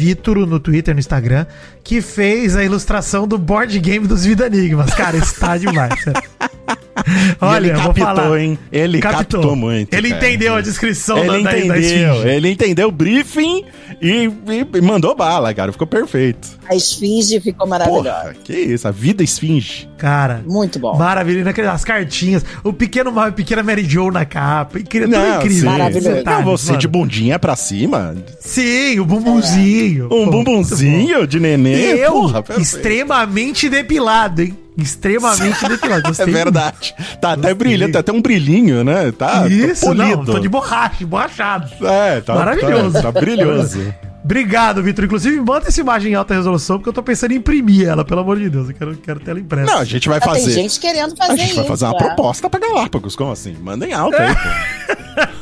no 0.46 0.60
Twitter, 0.60 0.94
no 0.94 1.00
Instagram, 1.00 1.46
que 1.84 2.02
fez 2.02 2.56
a 2.56 2.64
ilustração 2.64 3.28
do 3.28 3.38
board 3.38 3.78
game 3.80 4.08
dos 4.08 4.26
Vida 4.26 4.48
Enigmas. 4.48 4.94
Cara, 4.94 5.18
está 5.18 5.58
demais. 5.58 6.06
E 6.98 7.56
ele 7.58 7.70
captou, 7.72 7.94
falar. 8.06 8.40
hein? 8.40 8.60
Ele 8.72 9.00
captou 9.00 9.56
muito, 9.56 9.94
Ele 9.94 10.10
cara. 10.10 10.26
entendeu 10.28 10.56
a 10.56 10.62
descrição 10.62 11.18
Ele 11.18 11.28
da, 11.28 11.34
da- 11.38 11.42
da 11.52 11.58
entendeu, 11.60 11.80
esfinge. 12.14 12.28
ele 12.30 12.50
entendeu 12.52 12.88
o 12.88 12.92
briefing 12.92 13.64
e, 14.02 14.12
e- 14.48 14.78
e 14.78 14.82
mandou 14.82 15.14
bala, 15.16 15.54
cara. 15.54 15.72
Ficou 15.72 15.86
perfeito. 15.88 16.48
A 16.70 16.76
esfinge 16.76 17.40
ficou 17.42 17.68
Porra, 17.68 17.80
maravilhosa. 17.80 18.36
que 18.44 18.54
isso, 18.54 18.88
a 18.88 18.92
vida 18.92 19.24
esfinge. 19.24 19.90
Cara, 19.98 20.42
Muito 20.48 20.80
bom. 20.80 20.98
maravilha. 20.98 21.44
Naquelas 21.44 21.76
as 21.76 21.84
cartinhas, 21.84 22.46
o 22.64 22.72
pequeno 22.74 23.12
mal 23.12 23.28
e 23.28 23.32
pequena 23.34 23.62
Mary 23.62 23.84
Jo 23.84 24.10
na 24.10 24.24
capa. 24.26 24.80
Incrível, 24.80 25.10
Não, 25.10 25.38
incrível. 25.38 25.60
sim. 25.60 25.66
Maravilhoso. 25.66 26.10
Não, 26.10 26.16
Detalhes, 26.18 26.46
você 26.46 26.68
mano. 26.68 26.80
de 26.80 26.88
bundinha 26.88 27.38
pra 27.40 27.56
cima, 27.56 28.16
Sim, 28.40 29.00
o 29.00 29.06
bumbumzinho. 29.06 30.06
um 30.06 30.10
Pô, 30.10 30.16
muito 30.18 30.32
bumbumzinho 30.32 31.28
de 31.28 31.40
neném. 31.40 31.76
Eu, 31.98 32.12
porra, 32.14 32.44
extremamente 32.58 33.70
depilado, 33.70 34.42
hein? 34.42 34.56
Extremamente 34.78 35.64
depilado. 35.68 36.06
É 36.06 36.08
Gostei 36.10 36.34
verdade. 36.34 36.96
Tá 37.22 37.34
até 37.34 37.54
brilhando, 37.54 37.94
tá 37.94 38.00
até 38.00 38.12
um 38.12 38.22
brilhinho, 38.22 38.84
né? 38.84 39.12
Tá 39.12 39.42
muito. 39.42 39.54
Isso, 39.54 39.86
polido. 39.86 40.18
não, 40.18 40.26
tô 40.26 40.40
de 40.40 40.50
borracha, 40.50 41.04
emborrachado. 41.04 41.72
É, 41.86 42.22
tá 42.22 42.36
Maravilhoso. 42.36 42.94
Tá, 42.94 43.12
tá 43.12 43.20
brilhoso. 43.20 43.94
Obrigado, 44.26 44.82
Vitor. 44.82 45.06
Inclusive, 45.06 45.40
manda 45.40 45.68
essa 45.68 45.80
imagem 45.80 46.14
em 46.14 46.16
alta 46.16 46.34
resolução, 46.34 46.78
porque 46.80 46.90
eu 46.90 46.94
tô 46.94 47.04
pensando 47.04 47.34
em 47.34 47.36
imprimir 47.36 47.88
ela, 47.88 48.04
pelo 48.04 48.22
amor 48.22 48.40
de 48.40 48.50
Deus. 48.50 48.70
Eu 48.70 48.76
quero, 48.76 48.96
quero 48.98 49.20
ter 49.20 49.30
ela 49.30 49.40
impressa. 49.40 49.72
Não, 49.72 49.80
a 49.80 49.86
gente 49.86 50.10
vai 50.10 50.18
Ah, 50.18 50.22
Tem 50.22 50.34
fazer. 50.34 50.52
gente 50.52 50.80
querendo 50.80 51.16
fazer 51.16 51.32
A 51.32 51.36
gente 51.36 51.54
vai 51.54 51.64
isso, 51.64 51.68
fazer 51.68 51.86
uma 51.86 51.94
é. 51.94 51.98
proposta 52.00 52.50
pra 52.50 52.60
Galápagos. 52.60 53.16
Como 53.16 53.32
assim? 53.32 53.56
Manda 53.62 53.86
em 53.88 53.94
alta 53.94 54.18
aí, 54.20 54.36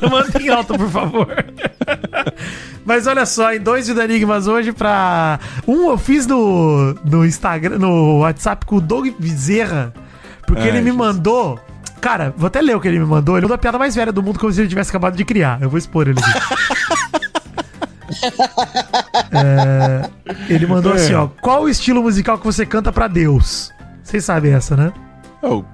pô. 0.02 0.10
Manda 0.12 0.42
em 0.42 0.50
alta, 0.50 0.78
por 0.78 0.90
favor. 0.90 1.46
Mas 2.86 3.08
olha 3.08 3.26
só, 3.26 3.54
em 3.54 3.60
dois 3.62 3.88
Vida 3.88 4.04
Enigmas 4.04 4.48
hoje 4.48 4.74
pra... 4.74 5.40
Um 5.66 5.90
eu 5.90 5.98
fiz 5.98 6.28
no, 6.28 6.94
no 7.06 7.26
Instagram, 7.26 7.80
no 7.80 8.20
WhatsApp 8.20 8.66
com 8.66 8.76
o 8.76 8.82
Doug 8.82 9.08
Bezerra, 9.18 9.94
porque 10.46 10.64
Ai, 10.64 10.68
ele 10.68 10.82
me 10.82 10.92
mandou... 10.92 11.58
Cara, 12.02 12.34
vou 12.36 12.48
até 12.48 12.62
ler 12.62 12.76
o 12.76 12.82
que 12.82 12.90
ele 12.90 13.00
me 13.00 13.06
mandou. 13.06 13.38
Ele 13.38 13.46
mandou 13.46 13.56
a 13.56 13.58
piada 13.58 13.80
mais 13.80 13.96
velha 13.96 14.12
do 14.12 14.22
mundo 14.22 14.38
como 14.38 14.52
se 14.52 14.60
ele 14.60 14.68
tivesse 14.68 14.90
acabado 14.90 15.16
de 15.16 15.24
criar. 15.24 15.62
Eu 15.62 15.70
vou 15.70 15.78
expor 15.78 16.06
ele 16.10 16.20
aqui. 16.20 17.34
É, 19.32 20.10
ele 20.50 20.66
mandou 20.68 20.94
É. 20.94 20.96
assim, 20.96 21.14
ó. 21.14 21.28
Qual 21.42 21.64
o 21.64 21.70
estilo 21.70 22.02
musical 22.02 22.38
que 22.38 22.46
você 22.46 22.66
canta 22.66 22.92
pra 22.92 23.08
Deus? 23.08 23.72
Vocês 24.04 24.24
sabem 24.26 24.54
essa, 24.54 24.76
né? 24.76 24.92
Eu 25.42 25.66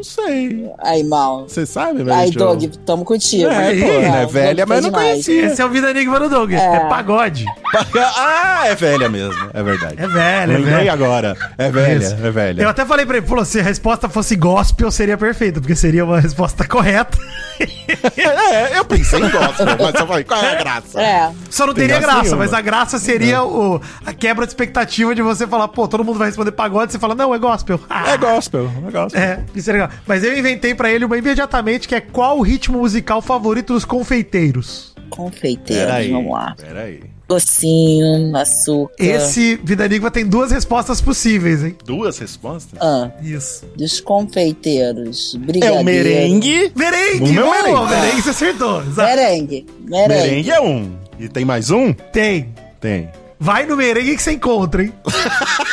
não 0.00 0.04
sei. 0.04 0.70
Aí, 0.78 1.04
mal. 1.04 1.46
Você 1.46 1.66
sabe, 1.66 2.02
velho? 2.02 2.14
Aí, 2.14 2.30
Doug, 2.30 2.64
tamo 2.86 3.04
contigo. 3.04 3.50
É, 3.50 3.74
pô, 3.74 3.86
é 3.86 4.20
Doug 4.22 4.30
velha, 4.32 4.64
mas 4.66 4.82
não 4.82 4.90
demais. 4.90 5.10
conhecia. 5.10 5.46
Esse 5.46 5.60
é 5.60 5.64
o 5.64 5.68
Vida 5.68 5.90
Enigma 5.90 6.18
do 6.18 6.28
Doug. 6.30 6.52
É, 6.52 6.56
É. 6.56 6.80
pagode. 6.88 7.44
Ah, 7.94 8.62
é 8.66 8.74
velha 8.74 9.08
mesmo. 9.08 9.48
É 9.54 9.62
verdade. 9.62 9.94
É 9.96 10.06
velha, 10.08 10.52
é 10.52 10.56
Lembrei 10.56 10.74
velha. 10.74 10.92
agora. 10.92 11.36
É 11.56 11.70
velha, 11.70 11.98
Isso. 12.04 12.14
é 12.14 12.30
velha. 12.30 12.62
Eu 12.62 12.68
até 12.68 12.84
falei 12.84 13.06
pra 13.06 13.16
ele, 13.18 13.26
falou, 13.26 13.44
se 13.44 13.60
a 13.60 13.62
resposta 13.62 14.08
fosse 14.08 14.34
gospel, 14.36 14.90
seria 14.90 15.16
perfeito, 15.16 15.60
porque 15.60 15.76
seria 15.76 16.04
uma 16.04 16.18
resposta 16.20 16.66
correta. 16.66 17.16
É, 18.16 18.78
eu 18.78 18.84
pensei 18.84 19.18
em 19.18 19.28
gospel, 19.30 19.66
mas 19.78 19.94
eu 19.94 20.06
falei, 20.06 20.24
qual 20.24 20.42
é 20.42 20.52
a 20.52 20.54
graça? 20.62 21.00
É. 21.02 21.30
Só 21.50 21.66
não 21.66 21.74
Tem 21.74 21.82
teria 21.86 21.98
graça 22.00 22.12
graça, 22.14 22.22
nenhuma. 22.22 22.44
mas 22.44 22.54
a 22.54 22.60
graça 22.60 22.98
seria 22.98 23.42
o, 23.42 23.80
a 24.06 24.12
quebra 24.14 24.46
de 24.46 24.50
expectativa 24.52 25.14
de 25.14 25.20
você 25.22 25.46
falar, 25.46 25.68
pô, 25.68 25.86
todo 25.86 26.02
mundo 26.04 26.18
vai 26.18 26.28
responder 26.28 26.52
pagode, 26.52 26.92
você 26.92 26.98
fala, 26.98 27.14
não, 27.14 27.34
é 27.34 27.38
gospel. 27.38 27.78
Ah, 27.90 28.12
É 28.12 28.16
gospel, 28.16 28.70
é 28.86 28.90
gospel. 28.90 29.20
É, 29.20 29.40
isso 29.54 29.68
é 29.68 29.72
legal. 29.74 29.89
Mas 30.06 30.24
eu 30.24 30.36
inventei 30.36 30.74
pra 30.74 30.90
ele 30.90 31.04
uma 31.04 31.16
imediatamente, 31.18 31.86
que 31.88 31.94
é 31.94 32.00
qual 32.00 32.38
o 32.38 32.42
ritmo 32.42 32.78
musical 32.78 33.20
favorito 33.22 33.72
dos 33.72 33.84
confeiteiros? 33.84 34.94
Confeiteiros, 35.10 35.86
Peraí, 35.86 36.10
vamos 36.12 36.32
lá. 36.32 36.54
peraí. 36.56 37.00
Docinho, 37.26 38.36
açúcar. 38.36 38.94
Esse 38.98 39.54
Vida 39.62 39.84
Enigma 39.84 40.10
tem 40.10 40.26
duas 40.26 40.50
respostas 40.50 41.00
possíveis, 41.00 41.62
hein? 41.62 41.76
Duas 41.84 42.18
respostas? 42.18 42.76
Ah, 42.82 43.08
Isso. 43.22 43.64
dos 43.76 44.00
confeiteiros. 44.00 45.34
É 45.36 45.38
Brigadeiro. 45.38 45.80
o 45.80 45.84
merengue. 45.84 46.72
Merengue! 46.74 47.30
O 47.30 47.32
meu 47.32 47.44
boa, 47.46 47.62
merengue. 47.62 47.88
merengue, 48.00 48.22
você 48.22 48.30
acertou. 48.30 48.82
Exato. 48.82 49.08
Merengue. 49.16 49.66
Merengue. 49.86 50.08
Merengue 50.08 50.50
é 50.50 50.60
um. 50.60 50.92
E 51.20 51.28
tem 51.28 51.44
mais 51.44 51.70
um? 51.70 51.92
Tem. 51.92 52.52
Tem. 52.80 53.08
Vai 53.38 53.64
no 53.64 53.76
merengue 53.76 54.16
que 54.16 54.22
você 54.22 54.32
encontra, 54.32 54.82
hein? 54.82 54.92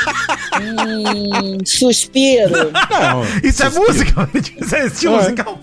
Hum, 0.62 1.58
suspiro. 1.66 2.72
Não. 2.74 3.24
Isso 3.44 3.64
é 3.64 3.70
música? 3.70 4.30
Isso 4.62 4.76
é 4.76 4.86
estilo 4.88 5.16
É. 5.16 5.18
musical? 5.20 5.60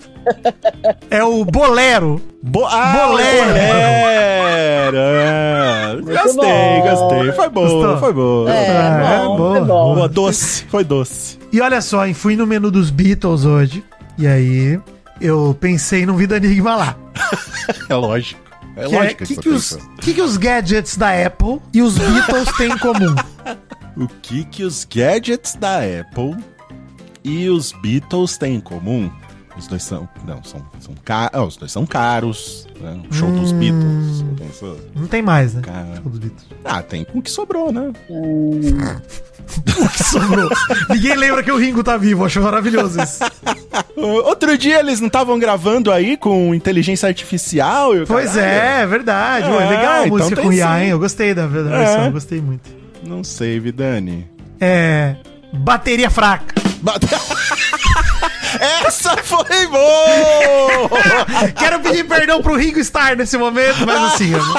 É 1.09 1.23
o 1.23 1.45
bolero. 1.45 2.21
Bo 2.41 2.65
ah, 2.65 3.07
Bolero. 3.07 3.45
bolero. 3.47 4.97
é. 4.97 5.97
Gostei, 6.01 6.35
bom. 6.35 6.81
gostei. 6.89 7.31
Foi 7.33 7.49
Gostou? 7.49 7.97
foi 7.97 8.13
boa. 8.13 8.51
É, 8.53 8.65
É, 8.67 9.23
bom, 9.25 9.37
boa. 9.37 9.51
foi 9.57 9.65
bom. 9.67 9.95
Boa, 9.95 10.07
doce. 10.09 10.65
Foi 10.69 10.83
doce. 10.83 11.37
E 11.51 11.61
olha 11.61 11.81
só, 11.81 12.05
hein, 12.05 12.13
fui 12.13 12.35
no 12.35 12.45
menu 12.45 12.69
dos 12.71 12.89
Beatles 12.89 13.45
hoje. 13.45 13.83
E 14.17 14.25
aí, 14.27 14.79
eu 15.21 15.55
pensei 15.59 16.05
num 16.05 16.15
Vida 16.15 16.37
Enigma 16.37 16.75
lá. 16.75 16.95
É 17.89 17.95
lógico. 17.95 18.39
É 18.75 18.85
que 18.87 18.95
é, 18.95 18.99
lógico 18.99 19.25
que, 19.25 19.35
você 19.35 19.41
que, 19.41 19.49
os, 19.49 19.77
que, 20.01 20.13
que 20.15 20.21
os 20.21 20.37
gadgets 20.37 20.97
da 20.97 21.09
Apple 21.25 21.59
e 21.73 21.81
os 21.81 21.97
Beatles 21.97 22.51
têm 22.57 22.71
em 22.71 22.77
comum? 22.77 23.15
O 23.97 24.07
que 24.07 24.43
que 24.45 24.63
os 24.63 24.85
gadgets 24.85 25.55
da 25.55 25.77
Apple 25.79 26.35
e 27.23 27.49
os 27.49 27.71
Beatles 27.71 28.37
têm 28.37 28.55
em 28.55 28.59
comum? 28.59 29.09
Os 29.57 29.67
dois 29.67 29.83
são. 29.83 30.07
Não, 30.27 30.43
são, 30.43 30.61
são 30.81 30.93
caros. 31.05 31.47
os 31.47 31.55
dois 31.57 31.71
são 31.71 31.85
caros. 31.85 32.67
Né? 32.81 32.99
O 33.09 33.13
show 33.13 33.31
dos 33.31 33.53
Beatles. 33.53 34.25
Pensou? 34.37 34.77
Não 34.93 35.07
tem 35.07 35.21
mais, 35.21 35.53
né? 35.53 35.61
Cara. 35.61 35.95
Show 35.95 36.09
dos 36.11 36.19
Beatles. 36.19 36.45
Ah, 36.65 36.81
tem 36.81 37.05
com 37.05 37.19
o 37.19 37.21
que 37.21 37.31
sobrou, 37.31 37.71
né? 37.71 37.93
O 38.09 38.59
que 39.95 40.03
sobrou? 40.03 40.49
Ninguém 40.89 41.15
lembra 41.15 41.41
que 41.41 41.51
o 41.51 41.57
Ringo 41.57 41.85
tá 41.85 41.95
vivo, 41.95 42.25
acho 42.25 42.41
maravilhoso 42.41 43.01
isso. 43.01 43.19
Outro 43.95 44.57
dia 44.57 44.79
eles 44.81 44.99
não 44.99 45.07
estavam 45.07 45.39
gravando 45.39 45.89
aí 45.89 46.17
com 46.17 46.53
inteligência 46.53 47.07
artificial? 47.07 47.95
e 47.95 48.01
o 48.01 48.07
Pois 48.07 48.31
caralho? 48.33 48.51
é, 48.51 48.81
é 48.81 48.87
verdade. 48.87 49.49
Ué, 49.49 49.63
É, 49.65 49.69
legal 49.69 49.93
a 49.93 49.99
então 50.07 50.17
música 50.17 50.35
tem 50.35 50.45
com 50.45 50.51
sim. 50.51 50.61
hein? 50.61 50.89
Eu 50.89 50.99
gostei 50.99 51.33
da, 51.33 51.47
da 51.47 51.59
É. 51.59 51.77
versão, 51.77 52.05
eu 52.07 52.11
gostei 52.11 52.41
muito. 52.41 52.69
Não 53.05 53.23
sei, 53.23 53.59
Vidani. 53.59 54.27
É. 54.59 55.15
Bateria 55.53 56.09
fraca. 56.09 56.53
Bate- 56.81 57.07
Essa 58.85 59.17
foi 59.17 59.67
boa! 59.67 60.89
Quero 61.59 61.79
pedir 61.81 62.05
perdão 62.05 62.41
pro 62.41 62.55
Ringo 62.55 62.79
Starr 62.79 63.15
nesse 63.17 63.37
momento, 63.37 63.85
mas 63.85 64.13
assim, 64.13 64.31
eu 64.31 64.39
não- 64.45 64.55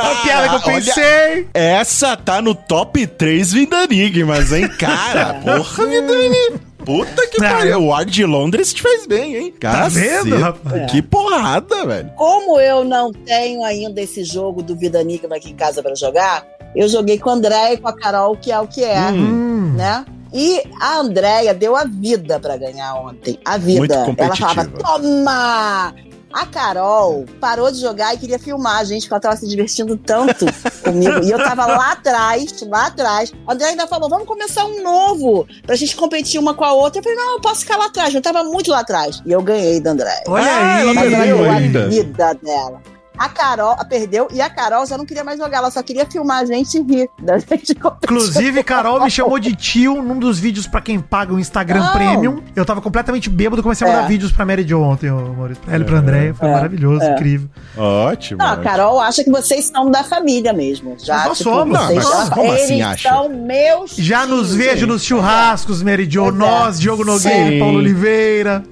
a 0.00 0.14
piada 0.22 0.48
que 0.60 0.70
eu 0.70 0.74
olha, 0.74 0.84
pensei. 0.94 1.48
essa 1.52 2.16
tá 2.16 2.40
no 2.40 2.54
top 2.54 3.06
3 3.06 3.52
Vidanigmas, 3.52 4.52
hein? 4.52 4.68
Cara, 4.78 5.34
porra, 5.44 5.86
Vidani. 5.86 6.60
Puta 6.84 7.26
que 7.28 7.40
Não, 7.40 7.48
pariu. 7.50 7.72
eu- 7.72 7.84
O 7.84 7.94
ar 7.94 8.04
de 8.04 8.24
Londres 8.24 8.72
te 8.72 8.82
fez 8.82 9.06
bem, 9.06 9.36
hein? 9.36 9.54
Tá 9.58 9.88
vendo, 9.88 10.36
rapaz? 10.38 10.90
Que 10.90 11.00
porrada, 11.02 11.86
velho. 11.86 12.10
Como 12.16 12.58
eu 12.60 12.84
não 12.84 13.12
tenho 13.12 13.62
ainda 13.64 14.00
esse 14.00 14.24
jogo 14.24 14.62
do 14.62 14.76
Vida 14.76 15.00
Enigma 15.00 15.36
aqui 15.36 15.50
em 15.50 15.56
casa 15.56 15.82
pra 15.82 15.94
jogar, 15.94 16.44
eu 16.74 16.88
joguei 16.88 17.18
com 17.18 17.30
o 17.30 17.32
André 17.32 17.74
e 17.74 17.76
com 17.76 17.88
a 17.88 17.92
Carol, 17.92 18.36
que 18.36 18.50
é 18.50 18.58
o 18.60 18.66
que 18.66 18.82
é, 18.84 18.98
Hum. 19.10 19.74
né? 19.76 20.04
E 20.34 20.62
a 20.80 20.96
Andréia 20.98 21.52
deu 21.52 21.76
a 21.76 21.84
vida 21.84 22.40
pra 22.40 22.56
ganhar 22.56 22.94
ontem. 22.94 23.38
A 23.44 23.58
vida. 23.58 24.04
Muito 24.06 24.18
Ela 24.22 24.34
falava: 24.34 24.64
toma! 24.66 25.94
A 26.32 26.46
Carol 26.46 27.26
parou 27.40 27.70
de 27.70 27.80
jogar 27.80 28.14
e 28.14 28.18
queria 28.18 28.38
filmar 28.38 28.78
a 28.78 28.84
gente, 28.84 29.02
porque 29.02 29.14
ela 29.14 29.20
tava 29.20 29.36
se 29.36 29.46
divertindo 29.46 29.96
tanto 29.96 30.46
comigo. 30.82 31.22
E 31.22 31.30
eu 31.30 31.38
tava 31.38 31.66
lá 31.66 31.92
atrás, 31.92 32.54
lá 32.68 32.86
atrás. 32.86 33.32
A 33.46 33.52
André 33.52 33.68
ainda 33.68 33.86
falou: 33.86 34.08
vamos 34.08 34.26
começar 34.26 34.64
um 34.64 34.82
novo, 34.82 35.46
pra 35.66 35.76
gente 35.76 35.94
competir 35.96 36.40
uma 36.40 36.54
com 36.54 36.64
a 36.64 36.72
outra. 36.72 37.00
Eu 37.00 37.02
falei: 37.02 37.18
não, 37.18 37.32
eu 37.34 37.40
posso 37.40 37.60
ficar 37.60 37.76
lá 37.76 37.86
atrás. 37.86 38.14
Eu 38.14 38.22
tava 38.22 38.42
muito 38.44 38.70
lá 38.70 38.80
atrás. 38.80 39.22
E 39.26 39.32
eu 39.32 39.42
ganhei 39.42 39.80
da 39.80 39.90
André. 39.90 40.22
Olha 40.26 40.44
Ah, 40.44 40.80
ela 40.80 40.90
aí. 40.92 40.96
Ela 40.96 41.00
perdeu 41.00 41.50
ainda. 41.50 41.84
a 41.84 41.88
vida 41.88 42.34
dela. 42.42 42.82
A 43.22 43.28
Carol 43.28 43.76
a 43.78 43.84
perdeu 43.84 44.26
e 44.32 44.40
a 44.40 44.50
Carol 44.50 44.84
já 44.84 44.98
não 44.98 45.06
queria 45.06 45.22
mais 45.22 45.38
jogar, 45.38 45.58
ela 45.58 45.70
só 45.70 45.80
queria 45.82 46.04
filmar 46.04 46.40
a 46.40 46.44
gente 46.44 46.76
e 46.78 46.82
rir 46.82 47.08
da 47.22 47.38
gente. 47.38 47.70
Inclusive, 48.02 48.62
Carol 48.64 49.00
me 49.04 49.10
chamou 49.10 49.38
de 49.38 49.54
tio 49.54 50.02
num 50.02 50.18
dos 50.18 50.40
vídeos 50.40 50.66
pra 50.66 50.80
quem 50.80 50.98
paga 50.98 51.32
o 51.32 51.38
Instagram 51.38 51.80
Não. 51.84 51.92
Premium. 51.92 52.42
Eu 52.56 52.64
tava 52.64 52.80
completamente 52.80 53.30
bêbado, 53.30 53.62
comecei 53.62 53.86
a 53.86 53.90
mandar 53.90 54.04
É. 54.04 54.08
vídeos 54.08 54.32
pra 54.32 54.44
Mary 54.44 54.66
Jo 54.66 54.80
ontem, 54.80 55.08
Maurício. 55.10 55.62
Pra 55.62 55.74
ela 55.74 55.84
e 55.84 55.86
pra 55.86 55.98
Andréia. 55.98 56.34
Foi 56.34 56.48
É. 56.48 56.52
maravilhoso, 56.52 57.04
É. 57.04 57.12
incrível. 57.14 57.48
Ótimo. 57.76 58.38
Não, 58.38 58.52
a. 58.54 58.56
Carol 58.56 59.00
acha 59.00 59.22
que 59.22 59.30
vocês 59.30 59.66
são 59.66 59.88
da 59.88 60.02
família 60.02 60.52
mesmo. 60.52 60.96
Já, 60.98 61.24
nós 61.28 61.38
tipo, 61.38 61.50
somos, 61.50 61.78
vocês 61.78 62.04
mas 62.04 62.24
já- 62.28 62.30
como 62.34 62.52
assim 62.52 62.74
eles 62.74 62.86
acha? 62.86 63.08
são 63.08 63.28
meus 63.28 63.96
Já 63.96 64.26
nos 64.26 64.48
tios. 64.48 64.54
vejo 64.56 64.86
nos 64.88 65.04
churrascos, 65.04 65.80
Mary 65.82 66.08
Jo. 66.10 66.26
É. 66.26 66.32
Nós, 66.32 66.80
Diogo 66.80 67.04
Nogueira, 67.04 67.50
Sim. 67.50 67.58
Paulo 67.60 67.78
Oliveira. 67.78 68.64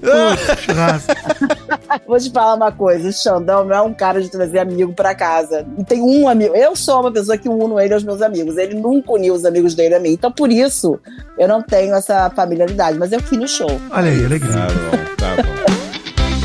Churrasco. 0.59 1.11
Vou 2.07 2.17
te 2.17 2.29
falar 2.31 2.55
uma 2.55 2.71
coisa, 2.71 3.09
o 3.09 3.13
Xandão 3.13 3.65
não 3.65 3.75
é 3.75 3.81
um 3.81 3.93
cara 3.93 4.21
de 4.21 4.29
trazer 4.41 4.59
amigo 4.59 4.93
pra 4.93 5.13
casa. 5.13 5.65
Não 5.77 5.83
tem 5.83 6.01
um 6.01 6.27
amigo. 6.27 6.55
Eu 6.55 6.75
sou 6.75 7.01
uma 7.01 7.11
pessoa 7.11 7.37
que 7.37 7.47
uno 7.47 7.79
ele 7.79 7.93
aos 7.93 8.03
meus 8.03 8.21
amigos. 8.21 8.57
Ele 8.57 8.75
nunca 8.75 9.11
uniu 9.11 9.33
os 9.33 9.45
amigos 9.45 9.75
dele 9.75 9.95
a 9.95 9.99
mim. 9.99 10.11
Então, 10.11 10.31
por 10.31 10.51
isso, 10.51 10.99
eu 11.37 11.47
não 11.47 11.61
tenho 11.61 11.93
essa 11.95 12.29
familiaridade. 12.29 12.97
Mas 12.97 13.11
eu 13.11 13.21
fui 13.21 13.37
no 13.37 13.47
show. 13.47 13.69
Olha 13.91 14.11
aí, 14.11 14.25
alegria. 14.25 14.53
Tá 14.53 14.67
bom, 14.67 15.15
tá 15.35 15.43
bom. 15.43 15.81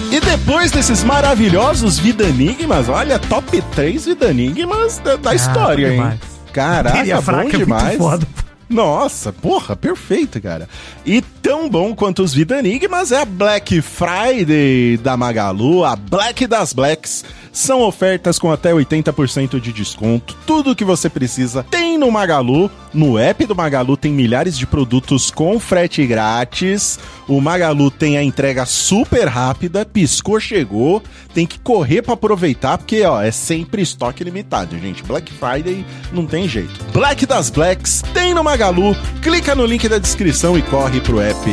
E 0.09 0.21
depois 0.21 0.71
desses 0.71 1.03
maravilhosos 1.03 1.99
Vidanigmas, 1.99 2.89
olha, 2.89 3.19
top 3.19 3.61
3 3.75 4.07
Vidanigmas 4.07 4.99
da, 4.99 5.17
da 5.17 5.35
história, 5.35 5.89
tá 5.89 5.93
hein? 5.93 5.99
demais. 5.99 6.21
Caraca, 6.53 6.97
Bateria 6.97 7.21
bom 7.21 7.41
é 7.41 7.45
demais. 7.51 7.99
foda. 7.99 8.27
Nossa, 8.69 9.33
porra, 9.33 9.77
perfeito, 9.77 10.41
cara. 10.41 10.69
E 11.05 11.21
tão 11.21 11.69
bom 11.69 11.95
quanto 11.95 12.23
os 12.23 12.35
Vida 12.35 12.59
Enigmas 12.59 13.13
é 13.13 13.21
a 13.21 13.25
Black 13.25 13.81
Friday 13.81 14.97
da 14.97 15.17
Magalu, 15.17 15.85
a 15.85 15.95
Black 15.95 16.47
das 16.47 16.73
Blacks. 16.73 17.25
São 17.57 17.81
ofertas 17.81 18.39
com 18.39 18.53
até 18.53 18.71
80% 18.71 19.59
de 19.59 19.73
desconto. 19.73 20.37
Tudo 20.47 20.73
o 20.73 20.77
que 20.77 20.85
você 20.85 21.09
precisa 21.09 21.63
tem 21.63 21.97
no 21.97 22.11
Magalu. 22.11 22.71
No 22.93 23.19
app 23.19 23.47
do 23.47 23.57
Magalu 23.57 23.97
tem 23.97 24.13
milhares 24.13 24.59
de 24.59 24.67
produtos 24.67 25.31
com 25.31 25.59
frete 25.59 26.07
grátis. 26.07 26.99
O 27.27 27.41
Magalu 27.41 27.91
tem 27.91 28.19
a 28.19 28.23
entrega 28.23 28.67
super 28.67 29.27
rápida, 29.27 29.87
piscou, 29.87 30.39
chegou. 30.39 31.03
Tem 31.33 31.47
que 31.47 31.59
correr 31.59 32.03
pra 32.03 32.13
aproveitar, 32.13 32.77
porque 32.77 33.03
ó, 33.05 33.23
é 33.23 33.31
sempre 33.31 33.81
estoque 33.81 34.23
limitado, 34.23 34.79
gente. 34.79 35.03
Black 35.03 35.33
Friday 35.33 35.83
não 36.13 36.27
tem 36.27 36.47
jeito. 36.47 36.85
Black 36.93 37.25
das 37.25 37.49
Blacks 37.49 38.03
tem 38.13 38.35
no 38.35 38.45
Magalu. 38.45 38.95
Clica 39.23 39.55
no 39.55 39.65
link 39.65 39.89
da 39.89 39.97
descrição 39.97 40.59
e 40.59 40.63
corre 40.63 41.01
pro 41.01 41.23
app 41.23 41.51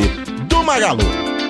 do 0.50 0.62
Magalu. 0.62 1.43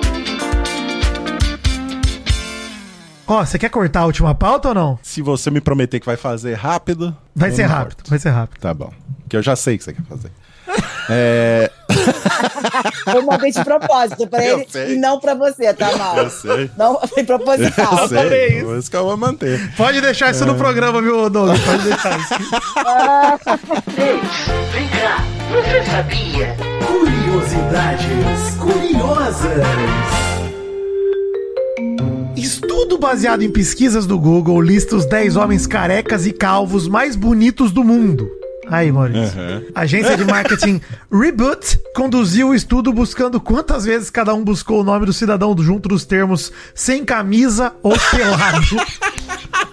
Ó, 3.27 3.43
você 3.43 3.57
quer 3.57 3.69
cortar 3.69 4.01
a 4.01 4.05
última 4.05 4.35
pauta 4.35 4.67
ou 4.69 4.73
não? 4.75 4.99
Se 5.01 5.21
você 5.21 5.49
me 5.49 5.59
prometer 5.59 5.99
que 5.99 6.05
vai 6.05 6.15
fazer 6.17 6.53
rápido, 6.53 7.15
Vai 7.35 7.49
eu 7.49 7.55
ser 7.55 7.63
rápido, 7.63 7.95
corto. 7.97 8.09
vai 8.09 8.19
ser 8.19 8.29
rápido. 8.29 8.59
Tá 8.61 8.73
bom. 8.73 8.91
Que 9.27 9.35
eu 9.37 9.41
já 9.41 9.55
sei 9.55 9.77
que 9.77 9.83
você 9.83 9.93
quer 9.93 10.03
fazer. 10.03 10.31
É. 11.09 11.71
Eu 13.13 13.21
mandei 13.23 13.51
de 13.51 13.63
propósito 13.63 14.27
pra 14.27 14.43
Eu 14.43 14.57
ele 14.59 14.67
sei. 14.69 14.95
e 14.95 14.99
não 14.99 15.19
pra 15.19 15.35
você, 15.35 15.71
tá 15.73 15.95
mal? 15.95 16.17
Eu 16.17 16.29
sei. 16.29 16.69
Não 16.75 16.99
foi 17.07 17.23
proposital. 17.23 17.99
Eu 17.99 18.07
sei. 18.09 18.63
Por 18.63 18.77
isso 18.79 18.89
que 18.89 18.97
eu 18.97 19.03
vou 19.05 19.15
manter. 19.15 19.71
Pode 19.77 20.01
deixar 20.01 20.31
isso 20.31 20.43
É. 20.43 20.47
no 20.47 20.55
programa, 20.55 20.99
viu, 21.01 21.29
Douglas? 21.29 21.59
Pode 21.61 21.83
deixar 21.83 22.19
isso. 22.19 22.33
Vem 24.73 24.87
cá, 24.89 25.23
você 25.51 25.83
sabia? 25.91 26.55
Curiosidades 26.87 28.55
curiosas. 28.59 29.63
Estudo 32.65 32.97
baseado 32.97 33.43
em 33.43 33.51
pesquisas 33.51 34.07
do 34.07 34.17
Google 34.17 34.59
lista 34.59 34.95
os 34.95 35.05
10 35.05 35.35
homens 35.35 35.67
carecas 35.67 36.25
e 36.25 36.33
calvos 36.33 36.87
mais 36.87 37.15
bonitos 37.15 37.71
do 37.71 37.83
mundo. 37.83 38.27
Aí, 38.67 38.91
Maurício. 38.91 39.39
Uhum. 39.39 39.65
Agência 39.75 40.17
de 40.17 40.25
marketing 40.25 40.81
Reboot 41.11 41.79
conduziu 41.95 42.49
o 42.49 42.55
estudo 42.55 42.91
buscando 42.91 43.39
quantas 43.39 43.85
vezes 43.85 44.09
cada 44.09 44.33
um 44.33 44.43
buscou 44.43 44.81
o 44.81 44.83
nome 44.83 45.05
do 45.05 45.13
cidadão 45.13 45.55
junto 45.59 45.87
dos 45.87 46.05
termos 46.05 46.51
sem 46.73 47.05
camisa 47.05 47.71
ou 47.83 47.93
pelado. 48.09 48.65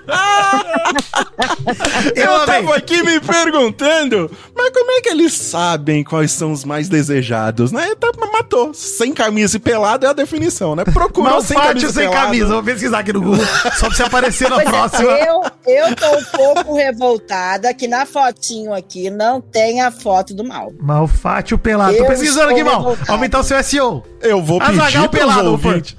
Eu, 2.15 2.47
tava 2.47 2.77
aqui 2.77 3.03
me 3.03 3.19
perguntando, 3.21 4.31
mas 4.55 4.71
como 4.71 4.91
é 4.93 5.01
que 5.01 5.09
eles 5.09 5.33
sabem 5.35 6.05
quais 6.05 6.31
são 6.33 6.53
os 6.53 6.65
mais 6.65 6.89
desejados, 6.89 7.73
né? 7.73 7.95
Tá, 7.99 8.11
matou. 8.33 8.73
Sem 8.75 9.13
camisa 9.13 9.57
e 9.57 9.61
pelado 9.61 10.07
é 10.07 10.09
a 10.09 10.13
definição, 10.13 10.77
né? 10.77 10.85
Procurou 10.85 11.41
sem 11.41 11.57
Malfátio 11.57 11.81
camisa 11.83 11.93
sem 11.93 12.09
pelado. 12.09 12.27
camisa. 12.27 12.53
Vou 12.55 12.63
pesquisar 12.63 12.99
aqui 13.01 13.13
no 13.13 13.23
Google. 13.23 13.45
Só 13.79 13.87
pra 13.87 13.97
você 13.97 14.03
aparecer 14.03 14.49
na 14.51 14.57
Pois 14.57 14.67
é, 14.67 14.71
próxima. 14.71 15.11
eu, 15.11 15.43
eu 15.67 15.97
tô 15.97 16.17
um 16.17 16.25
pouco 16.25 16.75
revoltada 16.77 17.73
que 17.75 17.89
na 17.89 18.05
fotinho 18.07 18.73
aqui 18.75 19.11
não 19.11 19.41
tem 19.41 19.81
a 19.81 19.91
foto 19.91 20.35
do 20.35 20.45
mal. 20.45 20.73
Malfátio 20.81 21.59
pelado. 21.59 21.97
Tô 21.97 22.03
Eu 22.05 22.09
pesquisando 22.09 22.53
estou 22.53 22.73
aqui, 22.73 22.85
mal. 22.85 22.97
Aumentar 23.09 23.41
o 23.41 23.45
seu 23.45 23.63
SEO. 23.63 24.05
Eu 24.21 24.43
vou 24.43 24.61
pedir 24.61 25.09
pros 25.09 25.11
pelado, 25.11 25.51
ouvintes. 25.51 25.97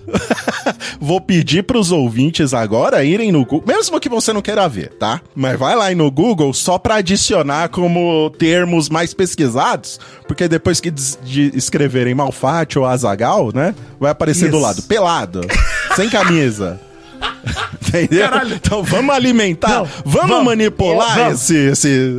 vou 0.99 1.19
pedir 1.19 1.63
pros 1.63 1.91
ouvintes 1.91 2.53
agora 2.53 3.03
irem 3.03 3.31
no 3.31 3.43
Google, 3.45 3.63
mesmo 3.67 3.92
que 3.99 4.09
você 4.09 4.31
não 4.33 4.41
queira 4.41 4.67
ver, 4.67 4.93
tá? 4.93 5.21
Mas 5.35 5.57
vai 5.57 5.75
lá 5.75 5.93
no 5.95 6.09
Google 6.09 6.53
só 6.53 6.77
pra 6.77 6.95
adicionar 6.95 7.69
como 7.69 8.29
termos 8.31 8.89
mais 8.89 9.13
pesquisados, 9.13 9.99
porque 10.27 10.47
depois 10.47 10.79
que 10.79 10.91
de 10.91 11.51
escreverem 11.55 12.13
Malfátio 12.13 12.81
ou 12.81 12.87
Azagal, 12.87 13.51
né? 13.53 13.73
Vai 13.99 14.11
aparecer 14.11 14.49
do 14.49 14.57
Isso. 14.57 14.65
lado 14.65 14.81
pelado, 14.83 15.41
sem 15.95 16.09
camisa. 16.09 16.79
Entendeu? 17.87 18.27
Caralho. 18.29 18.55
Então 18.55 18.81
vamos 18.83 19.13
alimentar, 19.13 19.69
Não, 19.69 19.85
vamos, 20.03 20.29
vamos. 20.29 20.45
manipular 20.45 21.17
Eu- 21.17 21.23
vamos. 21.25 21.41
esse, 21.49 21.55
esse, 21.55 22.11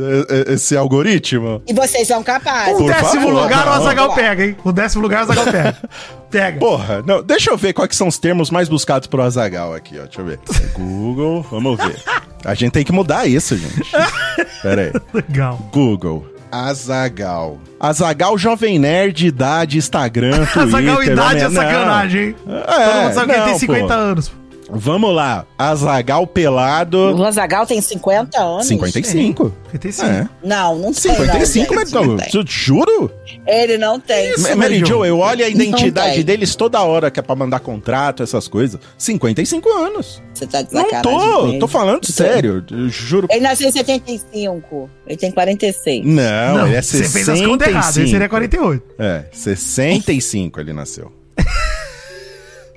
esse 0.47 0.77
algoritmo? 0.77 1.61
E 1.67 1.73
vocês 1.73 2.07
são 2.07 2.23
capazes. 2.23 2.79
O 2.79 2.85
décimo 2.87 3.21
favor. 3.27 3.33
lugar 3.43 3.63
o 3.63 3.65
Não. 3.65 3.73
Azagal 3.73 4.13
pega, 4.15 4.45
hein? 4.45 4.55
O 4.63 4.71
décimo 4.71 5.01
lugar 5.03 5.19
o 5.21 5.23
Azagal 5.23 5.45
pega. 5.45 5.77
Pega. 6.31 6.59
Porra, 6.59 7.01
não, 7.07 7.23
deixa 7.23 7.49
eu 7.49 7.55
ver 7.57 7.71
quais 7.71 7.87
que 7.89 7.95
são 7.95 8.07
os 8.09 8.17
termos 8.17 8.49
mais 8.51 8.67
buscados 8.67 9.07
pro 9.07 9.21
Azagal 9.21 9.73
aqui, 9.73 9.97
ó. 9.97 10.03
Deixa 10.03 10.19
eu 10.19 10.25
ver. 10.25 10.39
Google, 10.73 11.45
vamos 11.49 11.77
ver. 11.77 11.95
A 12.43 12.53
gente 12.53 12.71
tem 12.73 12.83
que 12.83 12.91
mudar 12.91 13.25
isso, 13.25 13.55
gente. 13.57 13.89
Pera 14.61 14.81
aí. 14.81 14.91
Legal. 15.13 15.57
Google. 15.71 16.27
Azagal. 16.51 17.57
Azagal 17.79 18.37
Jovem 18.37 18.77
Nerd, 18.79 19.25
idade, 19.27 19.77
Instagram, 19.77 20.45
Twitter. 20.45 20.61
Azagal 20.63 21.03
idade 21.03 21.39
é 21.39 21.43
não. 21.43 21.51
sacanagem, 21.51 22.21
hein? 22.23 22.35
É, 22.47 22.61
Todo 22.85 23.01
mundo 23.03 23.13
sabe 23.13 23.25
que 23.27 23.31
ele 23.31 23.39
não, 23.39 23.45
tem 23.49 23.59
50 23.59 23.87
pô. 23.87 23.93
anos. 23.93 24.31
Vamos 24.69 25.13
lá. 25.13 25.45
Azagal 25.57 26.23
O 26.23 26.27
pelado. 26.27 27.15
Lazagal 27.15 27.65
tem 27.65 27.79
50 27.79 28.41
anos. 28.41 28.65
55. 28.65 29.53
55. 29.71 30.11
É. 30.11 30.29
Não, 30.43 30.75
não 30.77 30.93
tem. 30.93 31.13
55, 31.15 31.73
não, 31.73 31.81
mas 31.81 31.91
não 31.91 32.03
não, 32.05 32.17
juro? 32.47 33.11
Ele 33.45 33.77
não 33.77 33.99
tem. 33.99 34.37
Ma- 34.39 34.55
Mary 34.55 34.79
Jo. 34.85 35.05
Eu 35.05 35.19
olho 35.19 35.45
a 35.45 35.49
identidade 35.49 36.23
deles 36.23 36.55
toda 36.55 36.81
hora, 36.81 37.11
que 37.11 37.19
é 37.19 37.23
pra 37.23 37.35
mandar 37.35 37.59
contrato, 37.59 38.23
essas 38.23 38.47
coisas. 38.47 38.79
55 38.97 39.69
anos. 39.69 40.21
Você 40.33 40.47
tá 40.47 40.61
de 40.61 40.73
Não 40.73 41.01
tô, 41.01 41.47
ele. 41.47 41.59
tô 41.59 41.67
falando 41.67 42.01
Não 42.03 42.13
sério. 42.15 42.65
Eu 42.71 42.89
juro. 42.89 43.27
Ele 43.29 43.41
nasceu 43.41 43.69
em 43.69 43.71
75. 43.71 44.89
Ele 45.07 45.17
tem 45.17 45.31
46. 45.31 46.05
Não, 46.05 46.67
ele 46.67 46.75
é 46.75 46.81
você 46.81 47.03
fez 47.07 47.29
as 47.29 47.41
contas 47.41 47.67
erradas. 47.67 47.97
Esse 47.97 48.09
65. 48.09 48.11
seria 48.11 48.29
48. 48.29 48.83
É, 48.99 49.25
65 49.31 50.59
ele 50.59 50.73
nasceu. 50.73 51.11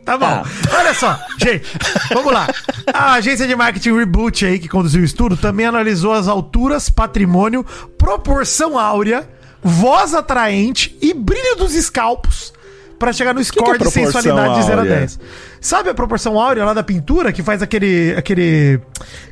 Tá 0.09 0.17
bom. 0.17 0.27
Tá. 0.27 0.79
Olha 0.79 0.95
só, 0.95 1.19
gente, 1.37 1.67
vamos 2.15 2.33
lá. 2.33 2.49
A 2.95 3.13
agência 3.13 3.47
de 3.47 3.55
marketing 3.55 3.95
Reboot 3.95 4.47
aí, 4.47 4.59
que 4.59 4.67
conduziu 4.67 5.03
o 5.03 5.05
estudo, 5.05 5.37
também 5.37 5.67
analisou 5.67 6.15
as 6.15 6.27
alturas, 6.27 6.89
patrimônio, 6.89 7.63
proporção 7.99 8.79
áurea, 8.79 9.29
voz 9.63 10.15
atraente 10.15 10.97
e 11.03 11.13
brilho 11.13 11.57
dos 11.57 11.75
escalpos 11.75 12.55
pra 12.99 13.13
chegar 13.13 13.35
no 13.35 13.43
score 13.43 13.79
que 13.79 13.83
é 13.83 13.87
de 13.87 13.91
sensualidade 13.93 14.55
de 14.55 14.63
0 14.63 14.79
a 14.79 14.83
áurea? 14.83 14.97
10. 14.99 15.21
Sabe 15.61 15.91
a 15.91 15.95
proporção 15.95 16.39
áurea 16.39 16.65
lá 16.65 16.75
da 16.75 16.83
pintura 16.83 17.33
que 17.33 17.43
faz 17.43 17.63
aquele. 17.63 18.15
aquele. 18.17 18.81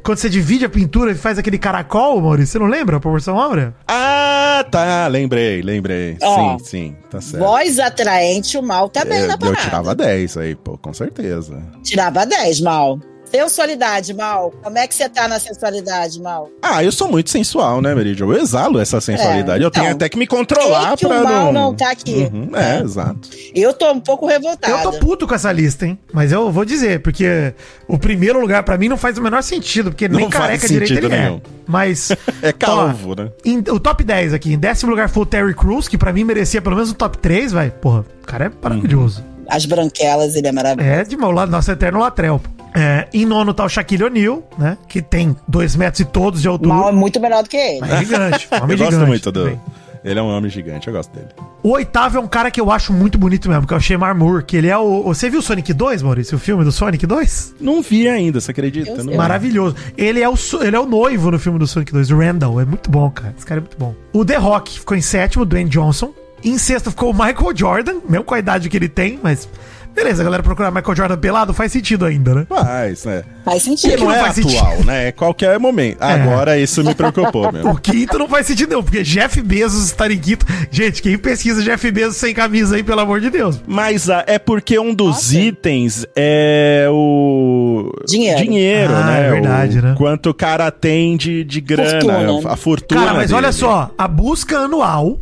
Quando 0.02 0.18
você 0.18 0.28
divide 0.28 0.64
a 0.64 0.68
pintura 0.68 1.12
e 1.12 1.14
faz 1.14 1.38
aquele 1.38 1.58
caracol, 1.58 2.20
Maurício? 2.20 2.52
Você 2.52 2.58
não 2.58 2.66
lembra 2.66 2.96
a 2.96 3.00
proporção 3.00 3.38
áurea? 3.40 3.74
Ah, 3.86 4.64
tá. 4.70 5.06
Lembrei, 5.08 5.62
lembrei. 5.62 6.16
Ó, 6.22 6.58
sim, 6.58 6.64
sim. 6.64 6.96
Tá 7.10 7.20
certo. 7.20 7.42
Voz 7.42 7.78
atraente, 7.78 8.56
o 8.56 8.62
mal 8.62 8.88
tá 8.88 9.04
bem 9.04 9.20
eu, 9.20 9.28
na 9.28 9.34
eu 9.34 9.38
parada. 9.38 9.60
tirava 9.60 9.94
10 9.94 10.36
aí, 10.36 10.54
pô, 10.54 10.76
com 10.78 10.92
certeza. 10.92 11.62
Tirava 11.82 12.24
10, 12.26 12.60
mal. 12.60 12.98
Sensualidade, 13.30 14.14
mal. 14.14 14.52
Como 14.62 14.78
é 14.78 14.86
que 14.86 14.94
você 14.94 15.08
tá 15.08 15.26
na 15.28 15.38
sensualidade, 15.38 16.20
mal? 16.20 16.50
Ah, 16.62 16.82
eu 16.82 16.92
sou 16.92 17.08
muito 17.08 17.30
sensual, 17.30 17.82
né, 17.82 17.94
Meridio? 17.94 18.32
Eu 18.32 18.40
exalo 18.40 18.78
essa 18.78 19.00
sensualidade. 19.00 19.62
eu 19.62 19.68
então, 19.68 19.82
tenho 19.82 19.94
até 19.94 20.08
que 20.08 20.18
me 20.18 20.26
controlar 20.26 20.92
é 20.92 20.96
que 20.96 21.04
o 21.04 21.08
pra 21.08 21.22
mal 21.22 21.52
não... 21.52 21.52
não 21.52 21.74
tá 21.74 21.90
aqui. 21.90 22.30
Uhum, 22.32 22.50
é, 22.54 22.80
exato. 22.80 23.28
Eu 23.54 23.72
tô 23.74 23.90
um 23.92 24.00
pouco 24.00 24.26
revoltada. 24.26 24.72
Eu 24.72 24.82
tô 24.92 24.98
puto 24.98 25.26
com 25.26 25.34
essa 25.34 25.50
lista, 25.52 25.86
hein? 25.86 25.98
Mas 26.12 26.32
eu 26.32 26.50
vou 26.50 26.64
dizer, 26.64 27.00
porque 27.00 27.52
o 27.88 27.98
primeiro 27.98 28.40
lugar 28.40 28.62
pra 28.62 28.78
mim 28.78 28.88
não 28.88 28.96
faz 28.96 29.18
o 29.18 29.22
menor 29.22 29.42
sentido, 29.42 29.90
porque 29.90 30.08
Não 30.08 30.20
nem 30.20 30.30
careca 30.30 30.66
direito 30.68 30.92
ele 30.92 31.08
nenhum. 31.08 31.36
é. 31.44 31.56
Mas. 31.66 32.12
É 32.42 32.52
calvo, 32.52 33.14
né? 33.16 33.30
em- 33.44 33.58
o 33.70 33.80
top 33.80 34.04
10 34.04 34.34
aqui, 34.34 34.52
em 34.52 34.58
décimo 34.58 34.90
lugar 34.90 35.08
foi 35.08 35.24
o 35.24 35.26
Terry 35.26 35.54
Crews, 35.54 35.88
que 35.88 35.98
pra 35.98 36.12
mim 36.12 36.24
merecia 36.24 36.62
pelo 36.62 36.76
menos 36.76 36.90
o 36.90 36.94
top 36.94 37.18
3, 37.18 37.52
vai. 37.52 37.70
Porra, 37.70 38.04
o 38.22 38.26
cara 38.26 38.46
é 38.46 38.50
maravilhoso. 38.62 39.24
As 39.48 39.64
branquelas, 39.66 40.34
ele 40.34 40.46
é 40.48 40.52
maravilhoso. 40.52 40.90
É 40.90 41.04
de 41.04 41.16
lado, 41.16 41.50
nosso 41.50 41.70
eterno 41.70 41.98
latrel. 42.00 42.40
pô. 42.40 42.55
É, 42.74 43.08
em 43.12 43.24
nono 43.24 43.54
tá 43.54 43.64
o 43.64 43.68
Shaquille 43.68 44.04
O'Neal, 44.04 44.42
né? 44.58 44.76
Que 44.88 45.00
tem 45.00 45.36
2 45.48 45.76
metros 45.76 46.00
e 46.00 46.04
todos 46.04 46.42
de 46.42 46.48
altura. 46.48 46.74
Mal 46.74 46.88
é 46.90 46.92
muito 46.92 47.18
melhor 47.20 47.42
do 47.42 47.48
que 47.48 47.56
ele. 47.56 47.84
É 47.84 47.98
gigante. 47.98 48.48
Homem 48.62 48.72
Eu 48.72 48.78
gosto 48.78 48.90
gigante 48.92 49.08
muito 49.08 49.32
do... 49.32 49.42
também. 49.44 49.60
Ele 50.06 50.20
é 50.20 50.22
um 50.22 50.28
homem 50.28 50.48
gigante, 50.48 50.86
eu 50.86 50.94
gosto 50.94 51.12
dele. 51.12 51.26
O 51.64 51.70
oitavo 51.70 52.16
é 52.16 52.20
um 52.20 52.28
cara 52.28 52.48
que 52.48 52.60
eu 52.60 52.70
acho 52.70 52.92
muito 52.92 53.18
bonito 53.18 53.48
mesmo, 53.48 53.66
que 53.66 53.74
é 53.74 53.76
o 53.76 53.80
Shemar 53.80 54.16
Moore, 54.16 54.44
que 54.44 54.56
ele 54.56 54.68
é 54.68 54.78
o. 54.78 55.02
Você 55.02 55.28
viu 55.28 55.40
o 55.40 55.42
Sonic 55.42 55.72
2, 55.72 56.00
Maurício? 56.00 56.36
O 56.36 56.38
filme 56.38 56.62
do 56.62 56.70
Sonic 56.70 57.04
2? 57.04 57.56
Não 57.60 57.82
vi 57.82 58.08
ainda, 58.08 58.40
você 58.40 58.52
acredita? 58.52 58.90
Eu. 58.90 59.16
Maravilhoso. 59.16 59.74
Ele 59.98 60.20
é, 60.22 60.28
o, 60.28 60.34
ele 60.62 60.76
é 60.76 60.78
o 60.78 60.86
noivo 60.86 61.32
no 61.32 61.40
filme 61.40 61.58
do 61.58 61.66
Sonic 61.66 61.92
2, 61.92 62.12
o 62.12 62.18
Randall. 62.18 62.60
É 62.60 62.64
muito 62.64 62.88
bom, 62.88 63.10
cara. 63.10 63.34
Esse 63.36 63.44
cara 63.44 63.58
é 63.58 63.62
muito 63.62 63.76
bom. 63.76 63.96
O 64.12 64.24
The 64.24 64.36
Rock 64.36 64.78
ficou 64.78 64.96
em 64.96 65.00
sétimo, 65.00 65.44
Dwayne 65.44 65.68
Johnson. 65.68 66.14
Em 66.44 66.56
sexto 66.56 66.90
ficou 66.90 67.10
o 67.10 67.12
Michael 67.12 67.56
Jordan, 67.56 67.94
mesmo 68.08 68.24
com 68.24 68.34
a 68.34 68.38
idade 68.38 68.68
que 68.68 68.76
ele 68.76 68.88
tem, 68.88 69.18
mas. 69.20 69.48
Beleza, 69.96 70.20
a 70.22 70.24
galera 70.24 70.42
procurar 70.42 70.70
Michael 70.70 70.94
Jordan 70.94 71.16
pelado 71.16 71.54
faz 71.54 71.72
sentido 71.72 72.04
ainda, 72.04 72.34
né? 72.34 72.46
Faz, 72.46 73.06
né? 73.06 73.24
Faz 73.42 73.62
Porque 73.64 73.78
sentido. 73.78 74.04
não 74.04 74.12
é 74.12 74.18
faz 74.20 74.38
atual, 74.38 74.84
né? 74.84 75.08
É 75.08 75.12
qualquer 75.12 75.58
momento. 75.58 75.96
Agora 76.02 76.58
isso 76.58 76.84
me 76.84 76.94
preocupou 76.94 77.50
mesmo. 77.50 77.70
O 77.70 77.80
quinto 77.80 78.18
não 78.18 78.28
faz 78.28 78.46
sentido, 78.46 78.74
não, 78.74 78.82
porque 78.82 79.02
Jeff 79.02 79.40
Bezos 79.40 79.86
estar 79.86 80.10
em 80.10 80.18
quinto. 80.18 80.44
Gente, 80.70 81.00
quem 81.00 81.16
pesquisa 81.16 81.62
Jeff 81.62 81.90
Bezos 81.90 82.16
sem 82.18 82.34
camisa 82.34 82.76
aí, 82.76 82.82
pelo 82.82 83.00
amor 83.00 83.22
de 83.22 83.30
Deus? 83.30 83.58
Mas 83.66 84.10
ah, 84.10 84.22
é 84.26 84.38
porque 84.38 84.78
um 84.78 84.92
dos 84.94 85.06
Nossa. 85.16 85.38
itens 85.38 86.04
é 86.14 86.86
o 86.90 87.90
Dinheiro. 88.06 88.40
dinheiro 88.42 88.92
Ah, 88.94 89.06
né? 89.06 89.26
é 89.28 89.30
verdade, 89.30 89.78
O 89.78 89.82
né? 89.82 89.94
Quanto 89.96 90.28
o 90.28 90.34
cara 90.34 90.70
tem 90.70 91.16
de, 91.16 91.42
de 91.42 91.58
grana, 91.62 92.00
Fortuna. 92.02 92.52
a 92.52 92.56
fortuna. 92.56 93.00
Cara, 93.00 93.14
mas 93.14 93.28
dele. 93.30 93.38
olha 93.38 93.52
só, 93.52 93.90
a 93.96 94.06
busca 94.06 94.58
anual 94.58 95.18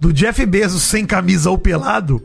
do 0.00 0.12
Jeff 0.12 0.44
Bezos 0.44 0.82
sem 0.82 1.06
camisa 1.06 1.50
ou 1.50 1.56
pelado 1.56 2.20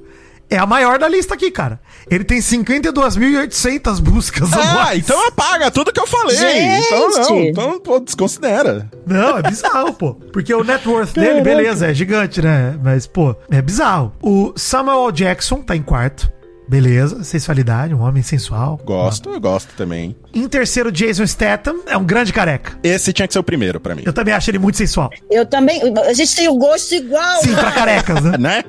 é 0.54 0.58
a 0.58 0.66
maior 0.66 1.00
da 1.00 1.08
lista 1.08 1.34
aqui, 1.34 1.50
cara. 1.52 1.80
Ele 2.10 2.24
tem 2.24 2.40
52.800 2.40 4.00
buscas 4.02 4.50
Ah, 4.54 4.96
então 4.96 5.28
apaga 5.28 5.72
tudo 5.72 5.92
que 5.92 6.00
eu 6.00 6.08
falei. 6.08 6.36
Gente! 6.36 6.86
Então 6.86 7.10
não, 7.10 7.40
então 7.44 7.80
pô, 7.80 8.00
desconsidera. 8.00 8.90
Não, 9.06 9.38
é 9.38 9.42
bizarro, 9.42 9.94
pô. 9.94 10.14
Porque 10.14 10.54
o 10.54 10.64
net 10.64 10.88
worth 10.88 11.14
dele, 11.14 11.42
beleza, 11.42 11.88
é 11.88 11.94
gigante, 11.94 12.42
né? 12.42 12.78
Mas, 12.84 13.08
pô, 13.08 13.36
é 13.50 13.62
bizarro. 13.62 14.14
O 14.22 14.54
Samuel. 14.56 15.12
Jackson 15.12 15.62
tá 15.62 15.76
em 15.76 15.82
quarto. 15.82 16.32
Beleza, 16.68 17.24
sensualidade, 17.24 17.94
um 17.94 18.02
homem 18.02 18.24
sensual. 18.24 18.80
Gosto, 18.84 19.30
eu 19.30 19.40
gosto 19.40 19.70
também. 19.76 20.16
Em 20.34 20.48
terceiro, 20.48 20.92
Jason 20.92 21.26
Statham, 21.28 21.76
é 21.86 21.96
um 21.98 22.04
grande 22.04 22.32
careca. 22.34 22.78
Esse 22.84 23.12
tinha 23.14 23.28
que 23.28 23.34
ser 23.34 23.40
o 23.40 23.44
primeiro 23.44 23.80
pra 23.80 23.94
mim. 23.96 24.04
Eu 24.06 24.14
também 24.14 24.34
acho 24.34 24.50
ele 24.50 24.60
muito 24.60 24.78
sensual. 24.78 25.10
Eu 25.30 25.46
também. 25.46 25.82
A 26.08 26.14
gente 26.14 26.36
tem 26.36 26.48
o 26.48 26.56
gosto 26.58 26.96
igual. 26.96 27.42
Sim, 27.42 27.54
pra 27.54 27.72
carecas, 27.72 28.22
né? 28.24 28.38
Né? 28.38 28.64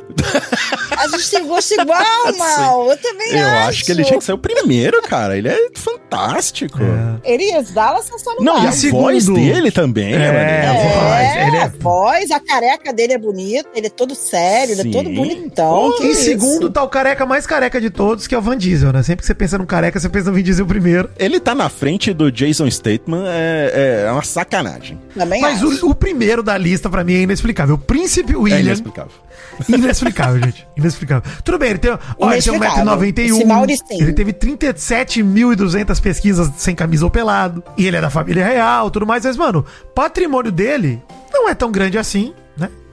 A 0.99 1.09
gente 1.09 1.31
tem 1.31 1.43
o 1.43 1.47
gosto 1.47 1.73
igual, 1.81 1.99
mal. 2.39 2.91
Eu 2.91 2.97
também 2.99 3.33
Eu 3.33 3.47
acho. 3.47 3.69
acho 3.69 3.85
que 3.85 3.93
ele 3.93 4.05
tinha 4.05 4.19
que 4.19 4.25
ser 4.25 4.33
o 4.33 4.39
primeiro, 4.39 5.01
cara. 5.03 5.37
Ele 5.39 5.49
é 5.49 5.57
fantástico. 5.75 6.79
Ele 7.25 7.45
exala 7.53 7.99
a 7.99 8.03
sensualidade. 8.03 8.45
Não, 8.45 8.65
e 8.65 8.67
a 8.69 8.73
segundo- 8.73 9.03
voz 9.03 9.27
dele 9.27 9.71
também, 9.71 10.15
É, 10.15 10.19
né? 10.19 10.29
a 10.29 10.73
maneiro. 10.73 10.99
voz, 11.01 11.21
É, 11.37 11.47
ele 11.49 11.57
é- 11.57 11.63
a 11.63 11.69
voz, 11.69 12.31
a 12.31 12.41
careca 12.41 12.93
dele 12.93 13.13
é 13.15 13.19
bonita, 13.19 13.69
ele 13.75 13.87
é 13.87 13.91
todo 13.91 14.15
sério, 14.15 14.73
ele 14.73 14.89
é 14.89 14.93
todo 14.93 15.09
Sim. 15.09 15.15
bonitão. 15.15 15.95
Que 15.97 16.05
Em 16.07 16.11
isso? 16.11 16.23
segundo 16.25 16.71
tá 16.71 16.83
o 16.83 16.89
careca 16.89 17.25
mais 17.27 17.47
careca 17.47 17.81
de 17.81 17.91
todos, 17.95 18.27
que 18.27 18.35
é 18.35 18.39
o 18.39 18.43
Van 18.43 18.57
Diesel, 18.59 18.93
né? 18.93 19.03
Sempre 19.03 19.23
que 19.23 19.27
você 19.27 19.35
pensa 19.35 19.57
num 19.57 19.65
careca, 19.67 19.99
você 19.99 20.09
pensa 20.09 20.31
no 20.31 20.37
Vin 20.37 20.43
Diesel 20.43 20.67
primeiro. 20.67 21.09
Ele 21.19 21.41
tá 21.41 21.55
na 21.55 21.69
frente 21.69 22.13
do 22.13 22.31
Jason 22.31 22.71
Statham, 22.71 23.25
é, 23.27 24.05
é 24.07 24.13
uma 24.13 24.23
sacanagem. 24.23 25.01
Também 25.15 25.41
Mas 25.41 25.63
o, 25.63 25.91
o 25.91 25.95
primeiro 25.95 26.43
da 26.43 26.59
lista, 26.59 26.91
pra 26.91 27.03
mim, 27.05 27.15
é 27.15 27.21
inexplicável. 27.23 27.77
O 27.77 27.79
Príncipe 27.79 28.33
É 28.33 28.37
William. 28.37 28.61
inexplicável. 28.61 29.13
Inexplicável, 29.69 30.43
gente. 30.43 30.67
Inexplicável. 30.77 31.31
Tudo 31.45 31.59
bem, 31.59 31.71
ele 31.71 31.79
tem, 31.79 31.93
ó, 31.93 31.95
ele 32.33 32.43
tem 32.43 32.55
Inexplicável. 32.57 32.85
1,91m. 32.99 33.19
Esse 33.21 33.45
Mauricinho. 33.45 34.03
Ele 34.03 34.13
teve 34.13 34.33
37.200 34.33 36.01
pesquisas 36.03 36.51
sem 36.57 36.75
camisa 36.75 37.05
ou 37.05 37.11
pelado. 37.11 37.63
E 37.79 37.87
ele 37.87 37.97
é 37.97 38.01
da 38.01 38.11
família 38.11 38.45
real, 38.45 38.91
tudo 38.91 39.07
mais. 39.07 39.25
Mas, 39.25 39.37
mano, 39.37 39.65
patrimônio 39.95 40.51
dele 40.51 41.01
não 41.33 41.49
é 41.49 41.55
tão 41.55 41.71
grande 41.71 41.97
assim? 41.99 42.35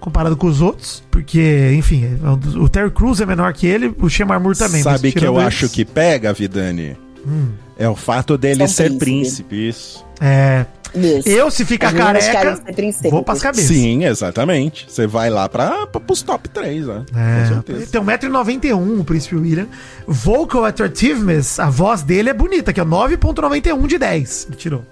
Comparado 0.02 0.36
com 0.36 0.48
os 0.48 0.60
outros. 0.62 1.02
Porque, 1.10 1.72
enfim, 1.78 2.06
o 2.60 2.68
Terry 2.68 2.92
Crews 2.92 3.22
é 3.22 3.26
menor 3.26 3.54
que 3.54 3.66
ele, 3.68 3.94
o 4.00 4.10
Shemar 4.10 4.42
Moore 4.42 4.58
também. 4.58 4.84
mas 4.84 4.94
Sabe 4.96 5.12
que 5.14 5.24
eu 5.26 5.36
eles- 5.36 5.48
acho 5.48 5.70
que 5.70 5.86
pega, 5.86 6.34
Vidani? 6.34 6.98
Hum. 7.26 7.52
É 7.78 7.88
o 7.88 7.96
fato 7.96 8.38
dele 8.38 8.58
São 8.60 8.68
ser 8.68 8.98
príncipe. 8.98 9.44
príncipe, 9.50 9.70
isso. 9.70 10.06
É. 10.20 10.66
Isso. 10.94 11.30
Eu, 11.30 11.50
se 11.50 11.64
ficar 11.64 11.94
careca, 11.94 12.62
vou 13.10 13.24
pras 13.24 13.42
cabeças. 13.42 13.66
Sim, 13.66 14.04
exatamente. 14.04 14.86
Você 14.90 15.08
vai 15.08 15.30
lá 15.30 15.48
pra, 15.48 15.88
pra, 15.88 16.02
pros 16.02 16.22
top 16.22 16.50
3, 16.50 16.86
né? 16.86 17.06
Com 17.14 17.18
É, 17.18 17.38
ele 17.40 17.48
certeza. 17.48 17.88
tem 17.92 18.02
1,91m, 18.02 19.00
o 19.00 19.04
Príncipe 19.06 19.36
William. 19.38 19.68
Vocal 20.06 20.66
Attractiveness, 20.66 21.60
a 21.62 21.70
voz 21.70 22.04
dele 22.04 22.30
é 22.30 22.34
bonita, 22.34 22.74
que 22.74 22.80
é 22.82 22.84
9,91 22.84 23.88
de 23.88 23.98
10. 23.98 24.48
Ele 24.50 24.58
tirou. 24.58 24.84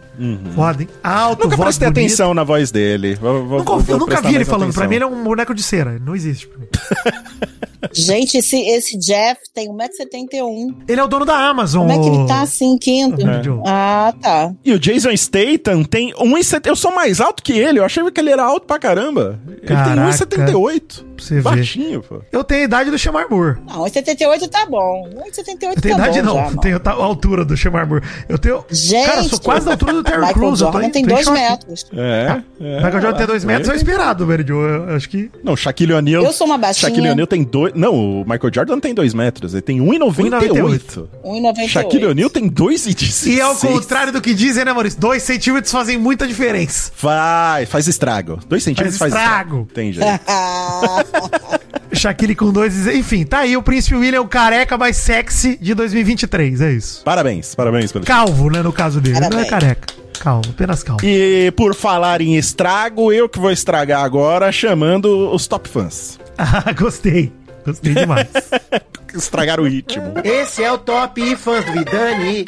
Foda, 0.56 0.82
hein? 0.84 0.90
Alto, 1.04 1.44
Nunca 1.46 1.56
voz 1.56 1.66
prestei 1.78 1.88
bonita. 1.88 2.00
atenção 2.02 2.34
na 2.34 2.44
voz 2.44 2.72
dele. 2.72 3.16
Vou- 3.16 3.46
vou- 3.46 3.58
Nunca, 3.60 3.72
vou 3.78 3.84
eu 3.88 3.98
nunca 4.00 4.22
vi 4.22 4.36
ele 4.36 4.46
falando. 4.46 4.74
Pra 4.74 4.84
atenção. 4.86 4.90
mim, 4.90 4.96
ele 4.96 5.04
é 5.04 5.08
um 5.08 5.24
boneco 5.24 5.54
de 5.54 5.64
cera. 5.64 5.98
Não 6.00 6.16
existe 6.16 6.48
pra 6.48 6.58
mim. 6.60 6.68
Gente, 7.94 8.38
esse, 8.38 8.58
esse 8.60 8.98
Jeff 8.98 9.40
tem 9.54 9.70
1,71m. 9.70 10.76
Ele 10.88 11.00
é 11.00 11.04
o 11.04 11.08
dono 11.08 11.24
da 11.26 11.38
Amazon. 11.38 11.88
Como 11.88 12.00
é 12.00 12.04
que 12.04 12.14
ele 12.16 12.28
tá 12.28 12.42
assim, 12.42 12.78
quinto? 12.78 13.26
É. 13.28 13.42
Joe. 13.42 13.62
Ah, 13.66 14.14
tá. 14.22 14.52
E 14.66 14.74
o 14.74 14.80
Jason 14.80 15.16
Statham 15.16 15.84
tem 15.84 16.14
1,70. 16.16 16.68
Eu 16.68 16.76
sou 16.76 16.94
mais 16.94 17.22
alto 17.22 17.42
que 17.42 17.54
ele. 17.54 17.80
Eu 17.80 17.86
achei 17.86 18.04
que 18.12 18.20
ele 18.20 18.32
era 18.32 18.44
alto 18.44 18.68
pra 18.68 18.78
caramba. 18.78 19.40
Ele 19.48 19.62
Caraca. 19.62 19.96
tem 19.96 20.04
1,78. 20.04 21.06
Pra 21.20 21.28
você 21.28 21.36
ver. 21.36 21.42
Baixinho, 21.44 22.02
pô. 22.02 22.22
Eu 22.32 22.44
tenho 22.44 22.62
a 22.62 22.64
idade 22.66 22.90
do 22.92 22.98
Shamar 22.98 23.26
Moore. 23.30 23.58
Não, 23.68 23.84
1,78 23.86 24.48
tá 24.50 24.66
bom. 24.66 25.10
1,78 25.10 25.76
Eu 25.76 25.82
tenho 25.82 25.98
tá 25.98 26.10
idade 26.10 26.20
bom 26.22 26.26
não, 26.26 26.34
já, 26.36 26.40
eu 26.42 26.46
mano. 26.46 26.62
tenho 26.62 26.82
a 26.84 26.90
altura 26.92 27.46
do 27.46 27.56
Shamar 27.58 27.88
Moore. 27.88 28.04
Eu 28.28 28.38
tenho. 28.38 28.64
Gente, 28.70 29.06
cara, 29.06 29.20
eu 29.22 29.24
sou 29.26 29.40
quase 29.40 29.66
da 29.66 29.72
altura 29.74 29.94
do 29.94 30.04
Terry 30.04 30.18
Michael 30.18 30.34
Crews. 30.36 30.60
Tô 30.60 30.66
Jordan 30.66 30.88
em- 30.88 30.92
tem 30.92 31.04
tô 31.04 31.10
em 31.10 31.14
2 31.14 31.26
choque. 31.26 31.40
metros. 31.40 31.86
É. 31.94 32.42
é 32.62 32.76
Michael 32.78 33.02
Jordan 33.02 33.18
tem 33.18 33.28
2 33.28 33.44
metros, 33.46 33.70
é 33.70 33.72
o 33.74 33.76
esperado, 33.76 34.26
velho. 34.26 34.50
Eu 34.90 34.96
acho 34.96 35.10
que. 35.10 35.30
Não, 35.44 35.56
Shaquille 35.56 35.94
O'Neal. 35.94 36.24
Eu 36.24 36.34
sou 36.34 36.48
uma 36.48 36.58
baixinha. 36.58 36.90
Shaquille 36.90 37.10
O'Neal 37.10 37.28
tem 37.28 37.44
dois. 37.44 37.74
Não, 37.76 37.94
o 37.94 38.20
Michael 38.26 38.52
Jordan 38.54 38.74
não 38.74 38.80
tem 38.82 38.94
2 38.94 39.14
metros. 39.14 39.54
Ele 39.54 39.62
tem 39.62 39.80
1,98. 39.80 41.08
1,98. 41.24 41.68
Shaquille 41.68 42.06
O'Neal 42.06 42.30
tem 42.30 42.50
2,16. 42.50 43.28
E 43.28 43.42
ao 43.42 43.56
contrário 43.56 44.12
do 44.14 44.22
que 44.22 44.34
dizem, 44.34 44.64
né, 44.66 44.74
Maurício? 44.74 45.00
2 45.00 45.22
centímetros 45.24 45.72
fazem 45.72 45.98
muita 45.98 46.28
diferença. 46.28 46.92
Vai, 47.00 47.66
faz 47.66 47.88
estrago. 47.88 48.40
2 48.48 48.64
centímetros 48.64 48.98
faz 48.98 49.14
estrago. 49.14 49.68
Tem 49.74 49.92
jeito. 49.92 50.08
Shaquille 51.94 52.36
com 52.36 52.52
dois. 52.52 52.88
Enfim, 52.88 53.26
tá 53.26 53.40
aí 53.40 53.58
o 53.58 53.64
Príncipe 53.64 53.96
William, 53.96 54.22
o 54.22 54.28
careca 54.28 54.78
mais 54.78 54.96
sexy 54.98 55.58
de 55.60 55.74
2023. 55.74 56.62
É 56.62 56.72
isso. 56.72 57.04
Parabéns, 57.04 57.56
parabéns 57.56 57.92
pelo 57.92 58.06
Calvo, 58.06 58.50
né, 58.50 58.62
no 58.62 58.72
caso 58.72 59.02
dele. 59.02 59.20
Não 59.20 59.28
é 59.28 59.30
Parabéns. 59.30 59.50
careca. 59.50 59.88
Calvo, 60.20 60.50
apenas 60.50 60.84
calvo. 60.84 61.04
E 61.06 61.52
por 61.56 61.74
falar 61.74 62.22
em 62.22 62.36
estrago, 62.36 63.12
eu 63.12 63.28
que 63.30 63.40
vou 63.40 63.52
estragar 63.52 64.04
agora 64.04 64.52
chamando 64.52 65.34
os 65.34 65.48
top 65.48 65.68
fãs. 65.70 66.20
Ah, 66.42 66.72
gostei. 66.72 67.34
Gostei 67.66 67.94
demais. 67.94 68.28
Estragar 69.14 69.60
o 69.60 69.68
ritmo. 69.68 70.14
Esse 70.24 70.64
é 70.64 70.72
o 70.72 70.78
Top 70.78 71.36
Fãs 71.36 71.66
do 71.66 71.74
Vidani. 71.74 72.46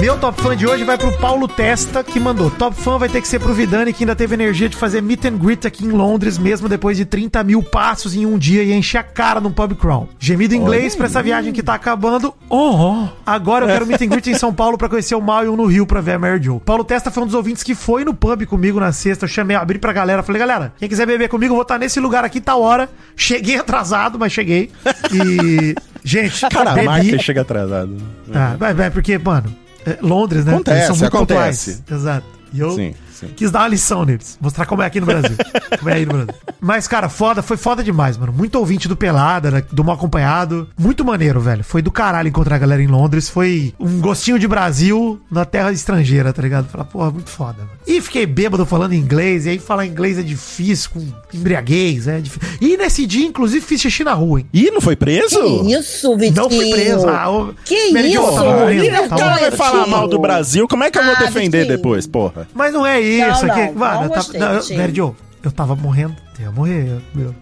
Meu 0.00 0.18
top 0.18 0.42
fã 0.42 0.56
de 0.56 0.66
hoje 0.66 0.84
vai 0.84 0.98
pro 0.98 1.10
Paulo 1.18 1.46
Testa, 1.48 2.02
que 2.04 2.18
mandou. 2.20 2.50
Top 2.50 2.76
fã 2.76 2.98
vai 2.98 3.08
ter 3.08 3.20
que 3.22 3.28
ser 3.28 3.38
pro 3.38 3.54
Vidani, 3.54 3.92
que 3.92 4.02
ainda 4.04 4.14
teve 4.14 4.34
energia 4.34 4.68
de 4.68 4.76
fazer 4.76 5.00
meet 5.00 5.24
and 5.24 5.38
greet 5.38 5.66
aqui 5.66 5.84
em 5.86 5.90
Londres, 5.90 6.36
mesmo 6.36 6.68
depois 6.68 6.96
de 6.96 7.04
30 7.06 7.42
mil 7.44 7.62
passos 7.62 8.14
em 8.14 8.26
um 8.26 8.36
dia 8.36 8.62
e 8.62 8.72
encher 8.72 8.98
a 8.98 9.02
cara 9.02 9.40
num 9.40 9.50
pub 9.52 9.72
crawl. 9.76 10.08
Gemido 10.18 10.54
em 10.54 10.58
inglês 10.58 10.94
pra 10.94 11.06
essa 11.06 11.22
viagem 11.22 11.52
que 11.52 11.62
tá 11.62 11.74
acabando. 11.74 12.34
Oh, 12.50 13.04
oh. 13.04 13.08
Agora 13.24 13.64
eu 13.64 13.68
quero 13.68 13.86
meet 13.86 14.02
and 14.02 14.08
greet 14.08 14.26
em 14.30 14.34
São 14.34 14.52
Paulo 14.52 14.76
pra 14.76 14.88
conhecer 14.88 15.14
o 15.14 15.22
Mal 15.22 15.44
e 15.46 15.48
um 15.48 15.56
no 15.56 15.64
Rio 15.66 15.86
pra 15.86 16.00
ver 16.02 16.12
a 16.12 16.18
Mary 16.18 16.42
Jo. 16.42 16.60
Paulo 16.60 16.84
Testa 16.84 17.10
foi 17.10 17.22
um 17.22 17.26
dos 17.26 17.34
ouvintes 17.34 17.62
que 17.62 17.74
foi 17.74 18.04
no 18.04 18.12
pub 18.12 18.44
comigo 18.46 18.78
na 18.80 18.92
sexta. 18.92 19.24
Eu 19.24 19.28
chamei, 19.28 19.56
abri 19.56 19.78
pra 19.78 19.92
galera. 19.92 20.22
Falei, 20.22 20.40
galera, 20.40 20.74
quem 20.76 20.88
quiser 20.88 21.06
beber 21.06 21.28
comigo, 21.28 21.52
eu 21.52 21.56
vou 21.56 21.62
estar 21.62 21.78
nesse 21.78 21.98
lugar 21.98 22.24
aqui, 22.24 22.40
tá 22.40 22.56
hora. 22.56 22.90
Cheguei 23.16 23.56
atrasado, 23.56 24.18
mas 24.18 24.32
cheguei. 24.32 24.70
E. 25.12 25.74
Gente, 26.06 26.46
Cara, 26.50 26.74
bebi- 26.74 27.18
chega 27.22 27.40
atrasado. 27.40 27.96
ah, 28.34 28.54
vai, 28.58 28.74
vai, 28.74 28.90
porque, 28.90 29.16
mano, 29.16 29.50
é, 29.50 29.63
Londres, 30.00 30.44
né? 30.44 30.52
Acontece, 30.52 31.04
acontece. 31.04 31.10
pontuais. 31.10 31.82
Exato. 31.90 32.26
E 32.52 32.60
eu 32.60 32.70
Sim, 32.72 32.94
sim. 33.20 33.28
quis 33.36 33.50
dar 33.50 33.60
uma 33.60 33.68
lição 33.68 34.04
neles. 34.04 34.38
Mostrar 34.40 34.66
como 34.66 34.82
é 34.82 34.86
aqui 34.86 35.00
no 35.00 35.06
Brasil. 35.06 35.36
como 35.78 35.90
é 35.90 35.94
aí 35.94 36.06
no 36.06 36.12
Brasil. 36.12 36.34
Mas, 36.60 36.88
cara, 36.88 37.08
foda, 37.08 37.42
foi 37.42 37.56
foda 37.56 37.82
demais, 37.82 38.16
mano. 38.16 38.32
Muito 38.32 38.56
ouvinte 38.58 38.88
do 38.88 38.96
Pelada, 38.96 39.50
né, 39.50 39.62
do 39.70 39.84
Mal 39.84 39.94
Acompanhado. 39.96 40.68
Muito 40.78 41.04
maneiro, 41.04 41.40
velho. 41.40 41.62
Foi 41.64 41.82
do 41.82 41.90
caralho 41.90 42.28
encontrar 42.28 42.56
a 42.56 42.58
galera 42.58 42.82
em 42.82 42.86
Londres. 42.86 43.28
Foi 43.28 43.74
um 43.78 44.00
gostinho 44.00 44.38
de 44.38 44.48
Brasil 44.48 45.20
na 45.30 45.44
terra 45.44 45.72
estrangeira, 45.72 46.32
tá 46.32 46.42
ligado? 46.42 46.68
Falar, 46.68 46.84
porra, 46.84 47.10
muito 47.10 47.30
foda, 47.30 47.58
mano. 47.58 47.70
E 47.86 48.00
fiquei 48.00 48.24
bêbado 48.26 48.64
falando 48.64 48.94
inglês. 48.94 49.46
E 49.46 49.50
aí 49.50 49.58
falar 49.58 49.86
inglês 49.86 50.18
é 50.18 50.22
difícil, 50.22 50.90
com 50.92 51.06
embriaguez, 51.32 52.08
é 52.08 52.18
difícil. 52.20 52.58
E 52.60 52.76
nesse 52.76 53.06
dia, 53.06 53.26
inclusive, 53.26 53.64
fiz 53.64 53.80
xixi 53.80 54.02
na 54.04 54.14
rua, 54.14 54.40
hein? 54.40 54.46
Ih, 54.52 54.70
não 54.70 54.80
foi 54.80 54.96
preso? 54.96 55.38
Que 55.40 55.74
isso, 55.74 56.16
Vitinho? 56.16 56.42
Não 56.42 56.50
fui 56.50 56.70
preso. 56.70 57.08
Ah, 57.08 57.30
ô, 57.30 57.54
Que 57.64 57.74
isso? 57.74 58.22
tava 58.34 58.58
morrendo, 58.60 58.80
Vira 58.82 59.02
tava 59.08 59.14
o 59.14 59.16
O 59.16 59.18
cara 59.18 59.36
vai 59.40 59.50
falar 59.50 59.86
mal 59.86 60.08
do 60.08 60.18
Brasil, 60.18 60.66
como 60.66 60.84
é 60.84 60.90
que 60.90 60.98
eu 60.98 61.04
vou 61.04 61.14
Ah, 61.14 61.18
defender 61.18 61.60
Vitinho. 61.60 61.76
depois, 61.76 62.06
porra? 62.06 62.48
Mas 62.54 62.72
não 62.72 62.86
é 62.86 63.00
isso 63.04 63.46
Não, 63.46 63.54
aqui. 63.54 63.66
não, 63.66 63.74
Mano, 63.74 63.94
não 63.94 64.02
eu 64.04 64.08
tava. 64.08 64.14
gostei, 64.16 64.40
Não, 64.40 64.52
eu, 64.52 64.60
Vitinho. 64.60 64.78
Mary 64.80 64.94
Jo, 64.94 65.16
eu 65.42 65.52
tava 65.52 65.76
morrendo. 65.76 66.16
Eu 66.38 66.44
ia 66.46 66.50
morrer. 66.50 66.88
Eu, 67.16 67.22
eu, 67.22 67.34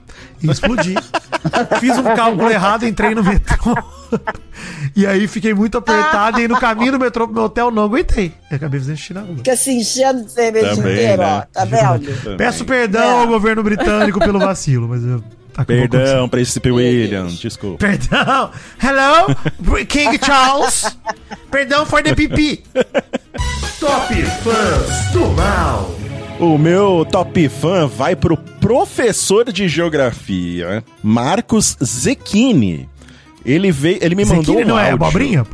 e 0.42 0.50
explodi. 0.50 0.94
Fiz 1.80 1.96
um 1.98 2.02
cálculo 2.14 2.50
errado, 2.50 2.86
entrei 2.86 3.14
no 3.14 3.24
metrô. 3.24 3.74
e 4.94 5.06
aí 5.06 5.26
fiquei 5.26 5.54
muito 5.54 5.78
apertado. 5.78 6.40
E 6.40 6.46
no 6.48 6.58
caminho 6.58 6.92
do 6.92 6.98
metrô 6.98 7.26
pro 7.26 7.34
meu 7.34 7.44
hotel 7.44 7.70
não 7.70 7.84
aguentei. 7.84 8.32
Eu 8.50 8.56
acabei 8.56 8.78
fazendo 8.80 8.96
xixi 8.96 9.14
na 9.14 9.20
rua. 9.22 9.36
Fica 9.36 9.56
se 9.56 9.72
enchendo 9.72 10.24
de 10.24 10.30
cerveja 10.32 10.76
Também, 10.76 10.92
inteira, 10.92 11.16
né? 11.26 11.38
ó. 11.38 11.40
Tá 11.52 11.64
vendo? 11.64 12.36
Peço 12.36 12.64
perdão 12.64 13.02
É. 13.02 13.20
ao 13.22 13.26
governo 13.26 13.62
britânico 13.62 14.18
pelo 14.18 14.38
vacilo, 14.38 14.88
mas 14.88 15.02
eu. 15.04 15.22
Tá 15.52 15.64
Perdão, 15.64 16.28
Príncipe 16.28 16.70
William, 16.70 17.26
desculpa. 17.26 17.78
Perdão. 17.78 18.50
Hello, 18.82 19.84
King 19.86 20.18
Charles. 20.24 20.96
Perdão 21.50 21.84
for 21.86 22.02
the 22.02 22.14
pipi. 22.14 22.62
Top 23.78 24.14
Fãs 24.14 25.12
do 25.12 25.26
Mal. 25.32 25.94
O 26.40 26.58
meu 26.58 27.06
top 27.08 27.48
fã 27.48 27.86
vai 27.86 28.16
pro 28.16 28.36
professor 28.36 29.52
de 29.52 29.68
geografia, 29.68 30.82
Marcos 31.02 31.76
Zecchini. 31.84 32.88
Ele 33.44 33.70
veio, 33.70 33.98
ele 34.00 34.14
me 34.14 34.24
mandou 34.24 34.44
Zucchini 34.44 34.64
um 34.64 34.68
não 34.68 34.78
é 34.78 34.90
áudio. 34.90 35.06
abobrinha? 35.06 35.46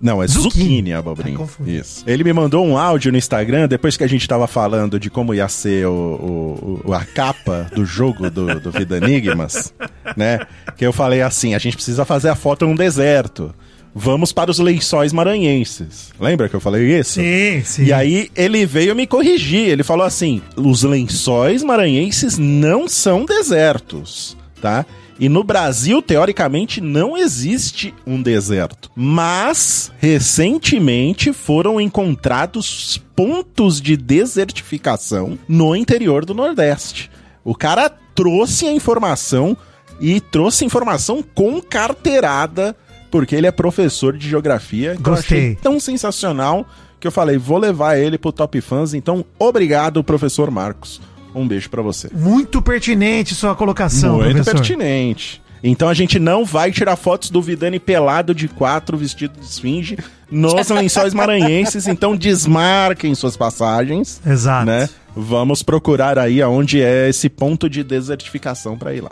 Não, 0.00 0.22
é 0.22 0.26
Zucchini. 0.28 0.50
zucchini 0.64 0.92
a 0.92 0.98
abobrinha. 0.98 1.38
Tá. 1.38 1.46
Isso. 1.66 2.04
Ele 2.06 2.22
me 2.22 2.32
mandou 2.32 2.64
um 2.64 2.78
áudio 2.78 3.10
no 3.10 3.18
Instagram 3.18 3.66
depois 3.66 3.96
que 3.96 4.04
a 4.04 4.06
gente 4.06 4.28
tava 4.28 4.46
falando 4.46 4.98
de 5.00 5.10
como 5.10 5.34
ia 5.34 5.48
ser 5.48 5.86
o, 5.86 5.90
o- 5.92 6.80
o- 6.84 6.92
a 6.94 7.04
capa 7.04 7.68
do 7.74 7.84
jogo 7.84 8.30
do, 8.30 8.60
do 8.60 8.70
Vida 8.70 8.96
Enigmas, 8.98 9.74
né? 10.16 10.38
Que 10.76 10.86
eu 10.86 10.92
falei 10.92 11.20
assim: 11.22 11.54
a 11.54 11.58
gente 11.58 11.74
precisa 11.76 12.04
fazer 12.04 12.28
a 12.28 12.36
foto 12.36 12.64
num 12.66 12.74
deserto. 12.76 13.52
Vamos 13.94 14.32
para 14.32 14.50
os 14.50 14.58
lençóis 14.58 15.12
maranhenses. 15.12 16.12
Lembra 16.18 16.48
que 16.48 16.54
eu 16.56 16.60
falei 16.60 16.98
isso? 16.98 17.14
Sim, 17.20 17.62
sim. 17.62 17.84
E 17.84 17.92
aí 17.92 18.30
ele 18.34 18.64
veio 18.64 18.94
me 18.96 19.06
corrigir. 19.06 19.68
Ele 19.68 19.82
falou 19.82 20.06
assim: 20.06 20.40
os 20.56 20.82
lençóis 20.82 21.62
maranhenses 21.62 22.38
não 22.38 22.88
são 22.88 23.24
desertos, 23.26 24.34
tá? 24.62 24.86
E 25.22 25.28
no 25.28 25.44
Brasil, 25.44 26.02
teoricamente, 26.02 26.80
não 26.80 27.16
existe 27.16 27.94
um 28.04 28.20
deserto. 28.20 28.90
Mas, 28.92 29.92
recentemente, 30.00 31.32
foram 31.32 31.80
encontrados 31.80 33.00
pontos 33.14 33.80
de 33.80 33.96
desertificação 33.96 35.38
no 35.46 35.76
interior 35.76 36.24
do 36.24 36.34
Nordeste. 36.34 37.08
O 37.44 37.54
cara 37.54 37.88
trouxe 37.88 38.66
a 38.66 38.72
informação 38.72 39.56
e 40.00 40.20
trouxe 40.20 40.64
informação 40.64 41.22
com 41.22 41.62
carteirada, 41.62 42.74
porque 43.08 43.36
ele 43.36 43.46
é 43.46 43.52
professor 43.52 44.18
de 44.18 44.28
geografia. 44.28 44.94
eu 44.94 45.00
Gostei. 45.00 45.38
achei 45.38 45.54
tão 45.54 45.78
sensacional 45.78 46.66
que 46.98 47.06
eu 47.06 47.12
falei, 47.12 47.38
vou 47.38 47.58
levar 47.58 47.96
ele 47.96 48.18
pro 48.18 48.32
Top 48.32 48.60
Fãs. 48.60 48.92
Então, 48.92 49.24
obrigado, 49.38 50.02
professor 50.02 50.50
Marcos. 50.50 51.00
Um 51.34 51.46
beijo 51.48 51.70
pra 51.70 51.82
você. 51.82 52.08
Muito 52.12 52.60
pertinente 52.60 53.34
sua 53.34 53.54
colocação, 53.54 54.16
Muito 54.16 54.30
professor. 54.32 54.54
pertinente. 54.54 55.40
Então 55.64 55.88
a 55.88 55.94
gente 55.94 56.18
não 56.18 56.44
vai 56.44 56.72
tirar 56.72 56.96
fotos 56.96 57.30
do 57.30 57.40
Vidani 57.40 57.78
pelado 57.78 58.34
de 58.34 58.48
quatro, 58.48 58.96
vestido 58.98 59.38
de 59.38 59.46
esfinge, 59.46 59.96
nos 60.30 60.54
lençóis 60.70 61.14
maranhenses. 61.14 61.86
Então 61.86 62.16
desmarquem 62.16 63.14
suas 63.14 63.36
passagens, 63.36 64.20
Exato. 64.26 64.66
né? 64.66 64.88
Vamos 65.14 65.62
procurar 65.62 66.18
aí 66.18 66.42
aonde 66.42 66.82
é 66.82 67.08
esse 67.08 67.28
ponto 67.28 67.68
de 67.70 67.84
desertificação 67.84 68.76
pra 68.76 68.92
ir 68.92 69.02
lá. 69.02 69.10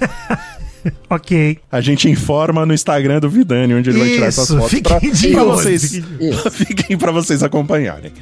Ok. 1.10 1.58
A 1.70 1.80
gente 1.80 2.08
informa 2.08 2.64
no 2.64 2.72
Instagram 2.72 3.20
do 3.20 3.28
Vidani 3.28 3.74
onde 3.74 3.90
ele 3.90 3.98
vai 3.98 4.08
tirar 4.10 4.26
essas 4.26 4.44
Isso, 4.44 4.56
fotos 4.56 4.70
fiquem 4.70 4.98
pra, 5.00 5.10
de 5.10 5.28
pra 5.32 5.42
olho, 5.44 5.52
vocês. 5.52 5.82
fiquem 5.92 6.32
Fiquem 6.50 6.98
pra 6.98 7.12
vocês 7.12 7.42
acompanharem. 7.42 8.12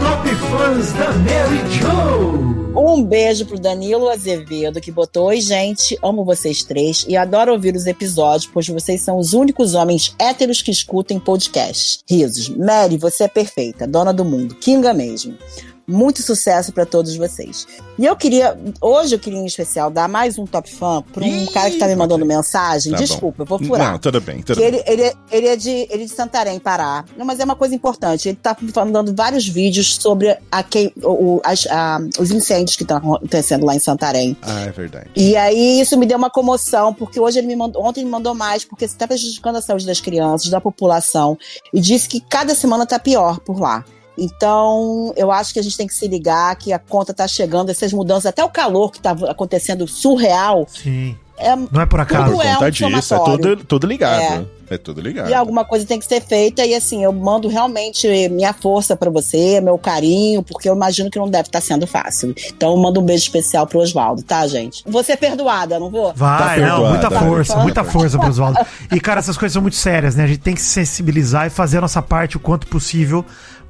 Top 0.00 0.28
Fãs 0.50 0.92
da 0.92 1.12
Mary 1.12 1.58
Jo. 1.78 2.64
Um 2.76 3.02
beijo 3.04 3.46
pro 3.46 3.58
Danilo 3.58 4.08
Azevedo, 4.08 4.80
que 4.80 4.90
botou: 4.90 5.26
Oi, 5.28 5.40
gente, 5.40 5.96
amo 6.02 6.24
vocês 6.24 6.62
três 6.64 7.04
e 7.08 7.16
adoro 7.16 7.52
ouvir 7.52 7.74
os 7.76 7.86
episódios, 7.86 8.50
pois 8.52 8.68
vocês 8.68 9.00
são 9.00 9.16
os 9.18 9.32
únicos 9.32 9.74
homens 9.74 10.14
héteros 10.18 10.60
que 10.60 10.70
escutem 10.70 11.18
podcasts. 11.20 12.00
Risos. 12.08 12.48
Mary, 12.48 12.96
você 12.98 13.24
é 13.24 13.28
perfeita, 13.28 13.86
dona 13.86 14.12
do 14.12 14.24
mundo, 14.24 14.54
Kinga 14.56 14.92
mesmo. 14.92 15.34
Muito 15.86 16.22
sucesso 16.22 16.72
pra 16.72 16.86
todos 16.86 17.14
vocês. 17.16 17.66
E 17.98 18.06
eu 18.06 18.16
queria, 18.16 18.58
hoje 18.80 19.14
eu 19.14 19.18
queria 19.18 19.38
em 19.38 19.44
especial 19.44 19.90
dar 19.90 20.08
mais 20.08 20.38
um 20.38 20.46
top 20.46 20.72
fã 20.74 21.02
pra 21.12 21.22
um 21.22 21.26
Ih, 21.26 21.46
cara 21.52 21.70
que 21.70 21.76
tá 21.78 21.86
me 21.86 21.94
mandando 21.94 22.24
mensagem. 22.24 22.90
Tá 22.92 22.98
bom. 22.98 23.04
Desculpa, 23.04 23.42
eu 23.42 23.46
vou 23.46 23.58
furar. 23.58 23.92
Não, 23.92 23.98
tudo 23.98 24.20
bem, 24.20 24.42
tudo 24.42 24.56
Que 24.60 24.70
bem. 24.70 24.80
ele, 24.86 25.02
ele, 25.02 25.12
ele, 25.30 25.46
é 25.48 25.56
de, 25.56 25.70
ele 25.90 26.02
é 26.04 26.06
de 26.06 26.08
Santarém, 26.08 26.58
Pará. 26.58 27.04
Não, 27.18 27.26
mas 27.26 27.38
é 27.38 27.44
uma 27.44 27.54
coisa 27.54 27.74
importante. 27.74 28.28
Ele 28.30 28.38
tá 28.42 28.56
mandando 28.72 29.14
vários 29.14 29.46
vídeos 29.46 29.96
sobre 29.96 30.36
a 30.50 30.62
quem, 30.62 30.90
o, 31.02 31.34
o- 31.36 31.40
as- 31.44 31.66
a- 31.66 32.00
os 32.18 32.30
incêndios 32.30 32.76
que 32.76 32.82
estão 32.82 32.96
acontecendo 32.96 33.66
lá 33.66 33.74
em 33.76 33.78
Santarém. 33.78 34.36
Ah, 34.42 34.62
é 34.62 34.70
verdade. 34.70 35.10
E 35.14 35.36
aí 35.36 35.80
isso 35.80 35.98
me 35.98 36.06
deu 36.06 36.16
uma 36.16 36.30
comoção, 36.30 36.94
porque 36.94 37.20
hoje 37.20 37.38
ele 37.38 37.46
me 37.46 37.56
mandou, 37.56 37.84
ontem 37.84 38.00
ele 38.00 38.06
me 38.06 38.12
mandou 38.12 38.34
mais, 38.34 38.64
porque 38.64 38.86
está 38.86 39.06
prejudicando 39.06 39.56
a 39.56 39.60
saúde 39.62 39.84
das 39.86 40.00
crianças, 40.00 40.48
da 40.48 40.60
população. 40.60 41.36
E 41.72 41.80
disse 41.80 42.08
que 42.08 42.20
cada 42.20 42.54
semana 42.54 42.86
tá 42.86 42.98
pior 42.98 43.38
por 43.40 43.60
lá. 43.60 43.84
Então, 44.16 45.12
eu 45.16 45.30
acho 45.32 45.52
que 45.52 45.58
a 45.58 45.62
gente 45.62 45.76
tem 45.76 45.86
que 45.86 45.94
se 45.94 46.06
ligar 46.06 46.54
que 46.56 46.72
a 46.72 46.78
conta 46.78 47.12
tá 47.12 47.26
chegando, 47.26 47.70
essas 47.70 47.92
mudanças, 47.92 48.26
até 48.26 48.44
o 48.44 48.48
calor 48.48 48.92
que 48.92 49.00
tá 49.00 49.10
acontecendo 49.28 49.86
surreal, 49.88 50.66
Sim. 50.68 51.16
é, 51.36 51.56
Não 51.56 51.80
é 51.80 51.86
por 51.86 52.00
acaso. 52.00 52.24
Tudo 52.26 52.36
Por 52.36 52.46
é 52.46 52.50
um 52.50 52.54
conta 52.54 52.70
disso, 52.70 53.14
é 53.14 53.18
tudo, 53.18 53.56
tudo 53.64 53.86
ligado. 53.86 54.48
É. 54.70 54.78
tudo 54.78 55.00
ligado. 55.00 55.28
E 55.28 55.34
alguma 55.34 55.64
coisa 55.64 55.84
tem 55.84 55.98
que 55.98 56.06
ser 56.06 56.20
feita, 56.20 56.64
e 56.64 56.74
assim, 56.74 57.04
eu 57.04 57.12
mando 57.12 57.48
realmente 57.48 58.08
minha 58.28 58.52
força 58.52 58.96
pra 58.96 59.10
você, 59.10 59.60
meu 59.60 59.76
carinho, 59.76 60.42
porque 60.42 60.68
eu 60.68 60.74
imagino 60.74 61.10
que 61.10 61.18
não 61.18 61.28
deve 61.28 61.48
estar 61.48 61.60
sendo 61.60 61.86
fácil. 61.86 62.34
Então 62.48 62.70
eu 62.70 62.76
mando 62.76 63.00
um 63.00 63.04
beijo 63.04 63.24
especial 63.24 63.66
pro 63.66 63.80
Oswaldo, 63.80 64.22
tá, 64.22 64.46
gente? 64.46 64.82
Vou 64.86 65.02
ser 65.02 65.16
perdoada, 65.16 65.78
não 65.78 65.90
vou? 65.90 66.12
Vai, 66.14 66.60
Tá 66.60 66.66
não, 66.66 66.88
muita 66.90 67.10
tá 67.10 67.20
força, 67.20 67.56
muita 67.58 67.84
força 67.84 68.18
pro 68.18 68.28
Oswaldo. 68.28 68.58
E, 68.90 69.00
cara, 69.00 69.18
essas 69.18 69.36
coisas 69.36 69.52
são 69.52 69.62
muito 69.62 69.76
sérias, 69.76 70.14
né? 70.14 70.24
A 70.24 70.26
gente 70.28 70.40
tem 70.40 70.54
que 70.54 70.62
se 70.62 70.68
sensibilizar 70.68 71.46
e 71.46 71.50
fazer 71.50 71.78
a 71.78 71.80
nossa 71.82 72.00
parte 72.00 72.36
o 72.36 72.40
quanto 72.40 72.66
possível, 72.66 73.24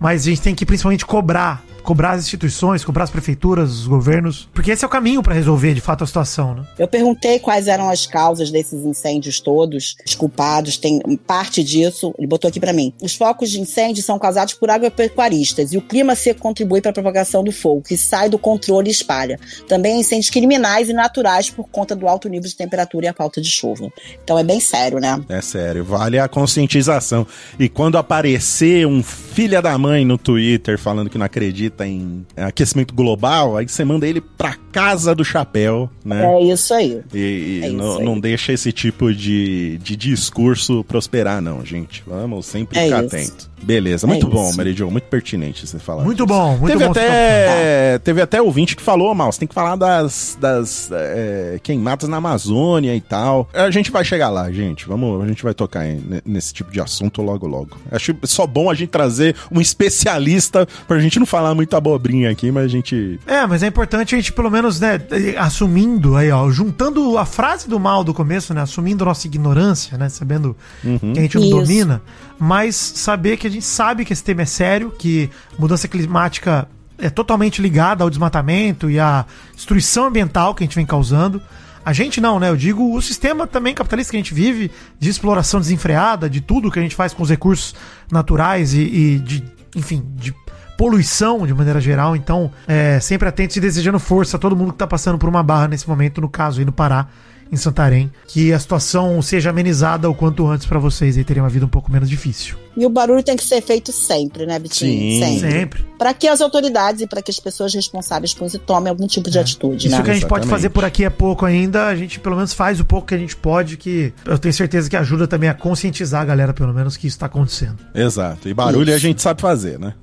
mas 0.05 0.21
a 0.21 0.25
gente 0.29 0.43
tem 0.43 0.55
que 0.55 0.67
principalmente 0.67 1.07
cobrar 1.07 1.65
cobrar 1.85 2.13
as 2.13 2.23
instituições, 2.23 2.83
cobrar 2.83 3.05
as 3.05 3.11
prefeituras, 3.11 3.71
os 3.71 3.87
governos, 3.87 4.49
porque 4.55 4.71
esse 4.71 4.83
é 4.83 4.87
o 4.87 4.91
caminho 4.91 5.23
pra 5.23 5.35
resolver 5.35 5.75
de 5.75 5.83
fato 5.83 6.03
a 6.03 6.07
situação, 6.07 6.55
né? 6.55 6.65
Eu 6.79 6.89
perguntei 6.89 7.39
quais 7.39 7.69
eram 7.69 7.91
as 7.91 8.07
causas 8.07 8.51
desses 8.51 8.85
incêndios 8.87 9.39
todos, 9.39 9.95
os 10.05 10.15
culpados, 10.15 10.79
tem 10.79 10.99
parte 11.27 11.63
disso, 11.63 12.15
ele 12.19 12.27
botou 12.27 12.49
aqui 12.49 12.59
pra 12.59 12.73
mim. 12.73 12.93
Os 13.03 13.15
focos 13.15 13.51
de 13.51 13.61
incêndio 13.61 14.03
são 14.03 14.19
causados 14.19 14.55
por 14.55 14.71
agropecuaristas 14.71 15.75
e 15.75 15.77
o 15.77 15.83
clima 15.83 16.15
seco 16.15 16.41
contribui 16.41 16.81
para 16.81 16.91
a 16.91 16.95
propagação 16.95 17.45
do 17.45 17.53
fogo, 17.53 17.83
que 17.83 17.99
sai 17.99 18.31
do 18.31 18.39
controle 18.39 18.89
e 18.89 18.93
espalha. 18.93 19.39
Também 19.69 20.01
incêndios 20.01 20.31
criminais 20.31 20.89
e 20.89 20.95
naturais 20.95 21.51
por 21.51 21.69
conta 21.69 21.95
do 21.95 22.09
alto 22.09 22.31
nível 22.31 22.49
de 22.49 22.57
temperatura 22.57 23.05
e 23.05 23.09
a 23.09 23.13
falta 23.13 23.43
de 23.43 23.51
chuva. 23.51 23.93
Então 24.25 24.39
é 24.39 24.43
bem 24.43 24.59
sério, 24.59 24.99
né? 24.99 25.23
É 25.29 25.43
sério, 25.43 25.85
vale 25.85 26.19
a 26.19 26.29
conscientização. 26.29 27.27
E 27.59 27.69
quando 27.69 27.99
aparecer 27.99 28.87
um 28.87 29.03
filha 29.03 29.61
da 29.61 29.77
mãe 29.77 29.94
no 30.03 30.17
Twitter 30.17 30.79
falando 30.79 31.11
que 31.11 31.19
não 31.19 31.27
acredita 31.27 31.87
em 31.87 32.25
aquecimento 32.35 32.95
global, 32.95 33.59
aí 33.59 33.69
você 33.69 33.85
manda 33.85 34.07
ele 34.09 34.23
pra 34.23 34.55
casa 34.73 35.15
do 35.15 35.23
chapéu, 35.23 35.91
né? 36.03 36.25
É 36.25 36.43
isso 36.45 36.73
aí. 36.73 37.03
E, 37.13 37.19
e 37.19 37.61
É 37.65 37.67
isso 37.69 37.77
não, 37.77 37.99
aí. 37.99 38.05
não 38.07 38.19
deixa 38.19 38.51
esse 38.55 38.73
tipo 38.73 39.13
de, 39.13 39.79
de 39.83 39.95
discurso 39.95 40.83
prosperar, 40.85 41.43
não, 41.43 41.63
gente. 41.65 42.03
Vamos 42.07 42.47
sempre 42.47 42.79
É 42.79 42.85
ficar 42.87 43.05
isso. 43.05 43.15
atento. 43.17 43.51
Beleza, 43.65 44.07
É 44.07 44.09
muito 44.09 44.27
bom, 44.29 44.51
Jo, 44.75 44.91
muito 44.91 45.05
pertinente 45.05 45.67
você 45.67 45.79
falar. 45.79 46.05
Muito 46.05 46.25
disso. 46.25 46.39
bom, 46.39 46.57
muito 46.57 46.73
teve 46.73 46.85
bom. 46.85 46.91
Até, 46.91 47.99
teve 47.99 48.21
até 48.21 48.41
ouvinte 48.43 48.77
que 48.77 48.83
falou, 48.83 49.15
mal, 49.15 49.33
você 49.33 49.39
tem 49.41 49.49
que 49.49 49.55
falar 49.55 49.77
das, 49.77 50.37
das 50.41 50.91
é, 50.93 51.59
queimadas 51.63 52.09
na 52.09 52.19
Amazônia 52.19 52.95
e 52.95 53.01
tal. 53.01 53.49
A 53.53 53.71
gente 53.71 53.91
vai 53.91 54.05
chegar 54.05 54.29
lá, 54.31 54.51
gente. 54.53 54.87
Vamos, 54.87 55.23
a 55.23 55.27
gente 55.27 55.43
vai 55.43 55.55
tocar 55.55 55.87
em- 55.87 56.21
nesse 56.25 56.53
tipo 56.53 56.71
de 56.71 56.81
assunto 56.81 57.23
logo, 57.23 57.47
logo. 57.47 57.77
Acho 57.91 58.15
só 58.25 58.47
bom 58.47 58.71
a 58.71 58.75
gente 58.75 58.91
trazer 58.91 59.35
um 59.51 59.61
especialista 59.61 60.67
pra 60.87 60.99
gente 60.99 61.19
não 61.19 61.27
falar 61.27 61.55
muita 61.55 61.77
abobrinha 61.79 62.31
aqui, 62.31 62.51
mas 62.51 62.65
a 62.65 62.69
gente. 62.69 63.19
É, 63.27 63.47
mas 63.47 63.63
é 63.63 63.67
importante 63.67 64.15
a 64.15 64.19
gente, 64.19 64.33
pelo 64.33 64.51
menos, 64.51 64.79
né, 64.81 65.01
assumindo 65.39 66.17
aí, 66.17 66.31
ó, 66.31 66.51
juntando 66.51 67.17
a 67.19 67.25
frase 67.25 67.69
do 67.69 67.79
mal 67.79 68.05
do 68.05 68.13
começo, 68.15 68.53
né, 68.55 68.63
assumindo 68.63 69.05
nossa 69.05 69.27
ignorância, 69.27 69.97
né, 69.99 70.09
sabendo 70.09 70.57
que 70.83 71.19
a 71.19 71.23
gente 71.23 71.37
não 71.39 71.45
Isso. 71.47 71.57
domina, 71.57 72.03
mas 72.39 72.75
saber 72.77 73.37
que 73.37 73.47
a 73.47 73.51
gente 73.51 73.65
sabe 73.65 74.05
que 74.05 74.13
esse 74.13 74.25
tema 74.25 74.43
é 74.43 74.47
sério, 74.47 74.91
que 74.91 75.31
mudança 75.59 75.89
climática 75.89 76.69
é 76.99 77.11
totalmente 77.11 77.61
ligada 77.61 78.05
ao 78.05 78.11
desmatamento 78.11 78.91
e 78.91 78.99
à 78.99 79.25
destruição 79.55 80.07
ambiental 80.07 80.55
que 80.55 80.63
a 80.63 80.67
gente 80.67 80.77
vem 80.77 80.87
causando. 80.87 81.41
A 81.85 81.93
gente 81.93 82.21
não, 82.21 82.41
né? 82.41 82.49
Eu 82.49 82.57
digo 82.57 82.97
o 82.97 83.03
sistema 83.03 83.47
também 83.47 83.75
capitalista 83.75 84.11
que 84.11 84.17
a 84.17 84.21
gente 84.21 84.33
vive, 84.33 84.71
de 84.99 85.11
exploração 85.11 85.61
desenfreada, 85.61 86.31
de 86.31 86.41
tudo 86.41 86.71
que 86.71 86.79
a 86.79 86.83
gente 86.83 86.97
faz 86.97 87.13
com 87.13 87.23
os 87.23 87.29
recursos 87.29 87.75
naturais 88.11 88.73
e, 88.73 88.81
e 88.81 89.19
de, 89.19 89.45
enfim, 89.77 90.03
de 90.15 90.35
poluição 90.79 91.47
de 91.47 91.53
maneira 91.53 91.81
geral. 91.81 92.17
Então, 92.17 92.51
é, 92.67 92.99
sempre 93.01 93.29
atentos 93.29 93.57
e 93.57 93.61
desejando 93.61 93.99
força 93.99 94.37
a 94.37 94.41
todo 94.41 94.57
mundo 94.57 94.73
que 94.73 94.79
tá 94.79 94.87
passando 94.87 95.19
por 95.19 95.29
uma 95.29 95.43
barra 95.43 95.69
nesse 95.69 95.87
momento, 95.89 96.21
no 96.21 96.29
caso 96.29 96.59
aí 96.59 96.65
no 96.65 96.73
Pará, 96.73 97.07
em 97.55 97.57
Santarém, 97.57 98.11
que 98.27 98.53
a 98.53 98.59
situação 98.59 99.21
seja 99.23 99.51
amenizada 99.51 100.09
o 100.11 100.15
quanto 100.15 100.47
antes 100.47 100.67
pra 100.67 100.79
vocês 100.79 101.17
e 101.17 101.25
terem 101.25 101.43
uma 101.43 101.49
vida 101.49 101.65
um 101.65 101.69
pouco 101.69 101.91
menos 101.91 102.09
difícil. 102.09 102.57
E 102.77 102.85
o 102.85 102.91
barulho 102.91 103.23
tem 103.23 103.37
que 103.37 103.45
ser 103.45 103.63
feito 103.63 103.93
sempre, 103.93 104.45
né, 104.47 104.59
Bitinho? 104.59 105.25
Sim. 105.25 105.39
Sempre. 105.41 105.85
Para 105.97 106.13
que 106.13 106.27
as 106.27 106.41
autoridades 106.41 107.03
e 107.03 107.07
para 107.07 107.23
que 107.23 107.31
as 107.31 107.39
pessoas 107.39 107.73
responsáveis 107.73 108.35
por 108.35 108.47
isso 108.47 108.59
tomem 108.59 108.91
algum 108.91 109.07
tipo 109.07 109.31
de 109.31 109.39
atitude, 109.39 109.87
Isso 109.87 109.97
né? 109.97 110.03
que 110.03 110.11
a 110.11 110.15
gente 110.15 110.27
pode 110.27 110.45
Exatamente. 110.45 110.51
fazer 110.51 110.71
por 110.71 110.85
aqui 110.85 111.05
é 111.05 111.11
pouco 111.11 111.47
ainda, 111.47 111.87
a 111.87 111.95
gente 111.95 112.19
pelo 112.19 112.35
menos 112.35 112.53
faz 112.53 112.81
o 112.81 112.85
pouco 112.85 113.07
que 113.07 113.15
a 113.15 113.19
gente 113.19 113.37
pode, 113.37 113.77
que 113.77 114.13
eu 114.27 114.39
tenho 114.39 114.53
certeza 114.53 114.91
que 114.91 114.97
ajuda 114.97 115.29
também 115.29 115.49
a 115.49 115.55
conscientizar 115.55 116.23
a 116.23 116.25
galera, 116.25 116.53
pelo 116.53 116.75
menos, 116.75 116.97
que 116.97 117.07
isso 117.07 117.19
tá 117.19 117.27
acontecendo. 117.27 117.79
Exato. 117.95 118.49
E 118.49 118.55
barulho 118.55 118.93
a 118.93 118.97
Isso. 118.97 119.07
gente 119.07 119.23
sabe 119.23 119.41
fazer, 119.41 119.79
né? 119.79 119.95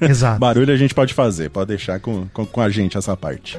Exato. 0.00 0.38
Barulho 0.40 0.72
a 0.72 0.76
gente 0.76 0.94
pode 0.94 1.14
fazer, 1.14 1.50
pode 1.50 1.68
deixar 1.68 2.00
com, 2.00 2.26
com, 2.32 2.44
com 2.44 2.60
a 2.60 2.68
gente 2.68 2.98
essa 2.98 3.16
parte. 3.16 3.58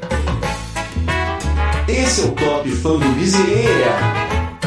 Esse 1.91 2.21
é 2.21 2.25
o 2.25 2.31
Top 2.33 2.69
Fã 2.69 2.99
do 2.99 3.15
Bezerra. 3.15 4.59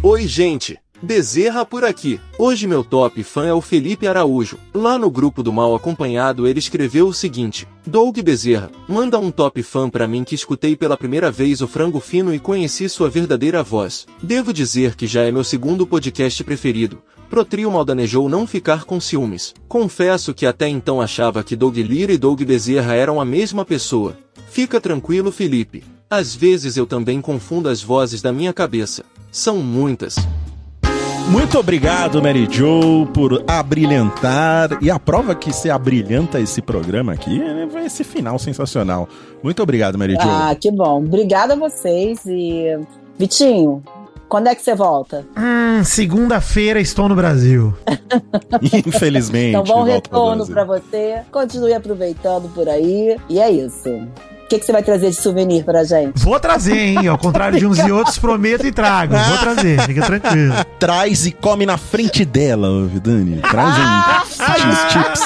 Oi, 0.00 0.28
gente! 0.28 0.78
Bezerra 1.02 1.66
por 1.66 1.84
aqui. 1.84 2.20
Hoje 2.38 2.68
meu 2.68 2.84
top 2.84 3.24
fã 3.24 3.44
é 3.44 3.52
o 3.52 3.60
Felipe 3.60 4.06
Araújo. 4.06 4.56
Lá 4.72 4.96
no 4.96 5.10
grupo 5.10 5.42
do 5.42 5.52
Mal 5.52 5.74
Acompanhado 5.74 6.46
ele 6.46 6.60
escreveu 6.60 7.08
o 7.08 7.12
seguinte: 7.12 7.66
Doug 7.84 8.16
Bezerra, 8.20 8.70
manda 8.88 9.18
um 9.18 9.32
top 9.32 9.60
fã 9.64 9.90
pra 9.90 10.06
mim 10.06 10.22
que 10.22 10.36
escutei 10.36 10.76
pela 10.76 10.96
primeira 10.96 11.32
vez 11.32 11.60
o 11.60 11.66
Frango 11.66 11.98
Fino 11.98 12.32
e 12.32 12.38
conheci 12.38 12.88
sua 12.88 13.10
verdadeira 13.10 13.64
voz. 13.64 14.06
Devo 14.22 14.52
dizer 14.52 14.94
que 14.94 15.08
já 15.08 15.22
é 15.22 15.32
meu 15.32 15.42
segundo 15.42 15.84
podcast 15.84 16.44
preferido. 16.44 17.02
Protrio 17.28 17.72
maldanejou 17.72 18.28
não 18.28 18.46
ficar 18.46 18.84
com 18.84 19.00
ciúmes. 19.00 19.52
Confesso 19.66 20.32
que 20.32 20.46
até 20.46 20.68
então 20.68 21.00
achava 21.00 21.42
que 21.42 21.56
Doug 21.56 21.76
Lira 21.78 22.12
e 22.12 22.18
Doug 22.18 22.40
Bezerra 22.42 22.94
eram 22.94 23.20
a 23.20 23.24
mesma 23.24 23.64
pessoa. 23.64 24.16
Fica 24.48 24.80
tranquilo, 24.80 25.32
Felipe. 25.32 25.82
Às 26.12 26.34
vezes 26.34 26.76
eu 26.76 26.86
também 26.86 27.22
confundo 27.22 27.70
as 27.70 27.82
vozes 27.82 28.20
da 28.20 28.30
minha 28.30 28.52
cabeça. 28.52 29.02
São 29.30 29.56
muitas. 29.56 30.16
Muito 31.30 31.58
obrigado, 31.58 32.20
Mary 32.20 32.46
Jo, 32.50 33.06
por 33.14 33.42
abrilhantar. 33.48 34.76
E 34.82 34.90
a 34.90 34.98
prova 34.98 35.34
que 35.34 35.50
você 35.50 35.70
abrilhanta 35.70 36.38
esse 36.38 36.60
programa 36.60 37.14
aqui 37.14 37.40
é 37.40 37.86
esse 37.86 38.04
final 38.04 38.38
sensacional. 38.38 39.08
Muito 39.42 39.62
obrigado, 39.62 39.98
Mary 39.98 40.12
Jo. 40.12 40.28
Ah, 40.28 40.54
que 40.54 40.70
bom. 40.70 40.98
Obrigada 40.98 41.54
a 41.54 41.56
vocês 41.56 42.20
e 42.26 42.78
Vitinho, 43.18 43.82
quando 44.28 44.48
é 44.48 44.54
que 44.54 44.60
você 44.60 44.74
volta? 44.74 45.24
Hum, 45.34 45.82
segunda-feira 45.82 46.78
estou 46.78 47.08
no 47.08 47.14
Brasil. 47.14 47.72
Infelizmente. 48.86 49.56
Então, 49.56 49.64
bom 49.64 49.82
retorno 49.82 50.46
pra 50.46 50.62
você. 50.62 51.22
Continue 51.30 51.72
aproveitando 51.72 52.52
por 52.52 52.68
aí. 52.68 53.16
E 53.30 53.40
é 53.40 53.50
isso. 53.50 53.88
O 54.52 54.54
que, 54.54 54.60
que 54.60 54.66
você 54.66 54.72
vai 54.72 54.82
trazer 54.82 55.08
de 55.08 55.16
souvenir 55.16 55.64
pra 55.64 55.82
gente? 55.82 56.12
Vou 56.22 56.38
trazer, 56.38 56.76
hein? 56.76 57.06
Ao 57.08 57.16
contrário 57.16 57.58
de 57.58 57.66
uns 57.66 57.78
e 57.78 57.90
outros, 57.90 58.18
prometo 58.18 58.66
e 58.66 58.70
trago. 58.70 59.14
Vou 59.16 59.38
trazer, 59.38 59.80
fica 59.80 60.02
tranquilo. 60.02 60.54
Traz 60.78 61.24
e 61.24 61.32
come 61.32 61.64
na 61.64 61.78
frente 61.78 62.22
dela, 62.22 62.86
Vidani. 62.86 63.40
Traz 63.40 63.74
um 63.78 64.26
cheese 64.60 64.90
chips. 64.90 65.22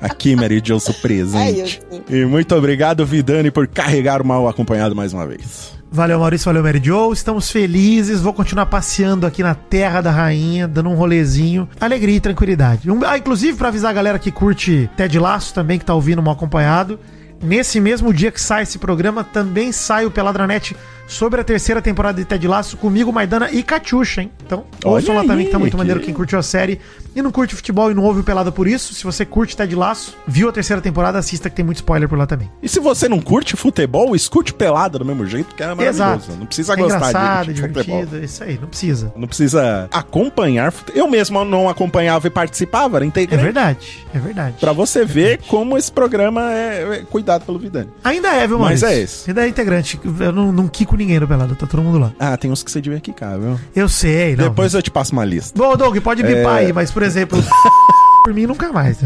Aqui, 0.00 0.34
Mary 0.34 0.62
Jo, 0.64 0.80
seu 0.80 0.94
É 0.94 0.98
presente. 1.02 1.82
isso. 1.90 2.02
E 2.08 2.24
muito 2.24 2.54
obrigado, 2.56 3.04
Vidani, 3.04 3.50
por 3.50 3.66
carregar 3.66 4.22
o 4.22 4.24
mal 4.26 4.48
acompanhado 4.48 4.96
mais 4.96 5.12
uma 5.12 5.26
vez. 5.26 5.74
Valeu, 5.92 6.18
Maurício, 6.18 6.46
valeu, 6.46 6.62
Mary 6.62 6.80
Joe. 6.82 7.12
Estamos 7.12 7.50
felizes. 7.50 8.22
Vou 8.22 8.32
continuar 8.32 8.64
passeando 8.66 9.26
aqui 9.26 9.42
na 9.42 9.54
Terra 9.54 10.00
da 10.00 10.10
Rainha, 10.10 10.66
dando 10.66 10.88
um 10.88 10.94
rolezinho. 10.94 11.68
Alegria 11.78 12.16
e 12.16 12.20
tranquilidade. 12.20 12.90
Um- 12.90 13.04
ah, 13.04 13.18
inclusive, 13.18 13.58
pra 13.58 13.68
avisar 13.68 13.90
a 13.90 13.94
galera 13.94 14.18
que 14.18 14.30
curte 14.32 14.88
Ted 14.96 15.18
Laço 15.18 15.52
também, 15.52 15.78
que 15.78 15.84
tá 15.84 15.92
ouvindo 15.94 16.22
mal 16.22 16.32
acompanhado. 16.32 16.98
Nesse 17.42 17.80
mesmo 17.80 18.12
dia 18.12 18.32
que 18.32 18.40
sai 18.40 18.62
esse 18.62 18.78
programa, 18.78 19.22
também 19.22 19.72
sai 19.72 20.06
o 20.06 20.10
Peladranet 20.10 20.76
sobre 21.06 21.40
a 21.40 21.44
terceira 21.44 21.80
temporada 21.80 22.18
de 22.18 22.24
Ted 22.24 22.46
Laço 22.48 22.76
comigo, 22.76 23.12
Maidana 23.12 23.50
e 23.50 23.62
Catiuxa, 23.62 24.22
hein? 24.22 24.30
Então, 24.44 24.64
ouçam 24.84 25.14
lá 25.14 25.24
também 25.24 25.46
que 25.46 25.52
tá 25.52 25.58
muito 25.58 25.72
que- 25.72 25.76
maneiro 25.78 26.00
quem 26.00 26.12
curtiu 26.12 26.38
a 26.38 26.42
série 26.42 26.80
e 27.14 27.22
não 27.22 27.30
curte 27.32 27.54
futebol 27.54 27.90
e 27.90 27.94
não 27.94 28.02
ouve 28.04 28.20
o 28.20 28.24
Pelada 28.24 28.50
por 28.52 28.66
isso. 28.66 28.92
Se 28.92 29.04
você 29.04 29.24
curte 29.24 29.56
Ted 29.56 29.74
Laço, 29.74 30.16
viu 30.26 30.48
a 30.48 30.52
terceira 30.52 30.82
temporada, 30.82 31.18
assista 31.18 31.48
que 31.48 31.56
tem 31.56 31.64
muito 31.64 31.76
spoiler 31.78 32.08
por 32.08 32.18
lá 32.18 32.26
também. 32.26 32.50
E 32.62 32.68
se 32.68 32.78
você 32.80 33.08
não 33.08 33.20
curte 33.20 33.56
futebol, 33.56 34.14
escute 34.16 34.52
pelada 34.52 34.98
do 34.98 35.04
mesmo 35.04 35.26
jeito, 35.26 35.54
que 35.54 35.62
é 35.62 35.66
maravilhoso. 35.66 35.96
Exato. 35.96 36.32
Não 36.38 36.46
precisa 36.46 36.72
É 36.72 36.76
gostar 36.76 37.42
é 37.42 37.44
de, 37.46 37.54
de 37.54 37.60
futebol. 37.62 38.04
isso 38.22 38.42
aí, 38.44 38.58
não 38.60 38.68
precisa. 38.68 39.12
Não 39.16 39.28
precisa 39.28 39.88
acompanhar. 39.92 40.72
Eu 40.94 41.08
mesmo 41.08 41.44
não 41.44 41.68
acompanhava 41.68 42.26
e 42.26 42.30
participava, 42.30 42.96
era 42.98 43.04
É 43.04 43.08
integrante. 43.08 43.42
verdade, 43.44 44.06
é 44.14 44.18
verdade. 44.18 44.56
Pra 44.60 44.72
você 44.72 45.04
ver 45.04 45.40
como 45.48 45.76
esse 45.78 45.90
programa 45.92 46.52
é, 46.52 46.98
é 47.00 47.02
cuidado 47.08 47.44
pelo 47.44 47.58
Vidani. 47.58 47.88
Ainda 48.04 48.28
é, 48.28 48.46
viu, 48.46 48.58
Mas 48.58 48.80
Maurício? 48.82 48.88
é 48.88 48.98
esse. 49.02 49.30
Ainda 49.30 49.44
é 49.44 49.48
integrante. 49.48 50.00
Eu 50.20 50.32
não, 50.32 50.52
não 50.52 50.68
quico 50.68 50.95
ninguém 50.96 51.20
no 51.20 51.28
Pelado, 51.28 51.54
tá 51.54 51.66
todo 51.66 51.82
mundo 51.82 51.98
lá. 51.98 52.12
Ah, 52.18 52.36
tem 52.36 52.50
uns 52.50 52.62
que 52.62 52.70
você 52.70 52.80
devia 52.80 53.00
quicar, 53.00 53.38
viu? 53.38 53.58
Eu 53.74 53.88
sei, 53.88 54.36
não. 54.36 54.44
Depois 54.44 54.74
eu 54.74 54.82
te 54.82 54.90
passo 54.90 55.12
uma 55.12 55.24
lista. 55.24 55.52
Bom, 55.56 55.76
Doug, 55.76 55.96
pode 55.98 56.22
bipar 56.22 56.56
É. 56.56 56.66
aí, 56.66 56.72
mas, 56.72 56.90
por 56.90 57.02
exemplo, 57.02 57.38
por 58.24 58.34
mim 58.34 58.46
nunca 58.46 58.72
mais? 58.72 58.98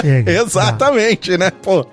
Chega. 0.00 0.30
Exatamente, 0.42 1.36
né, 1.36 1.50
pô? 1.50 1.86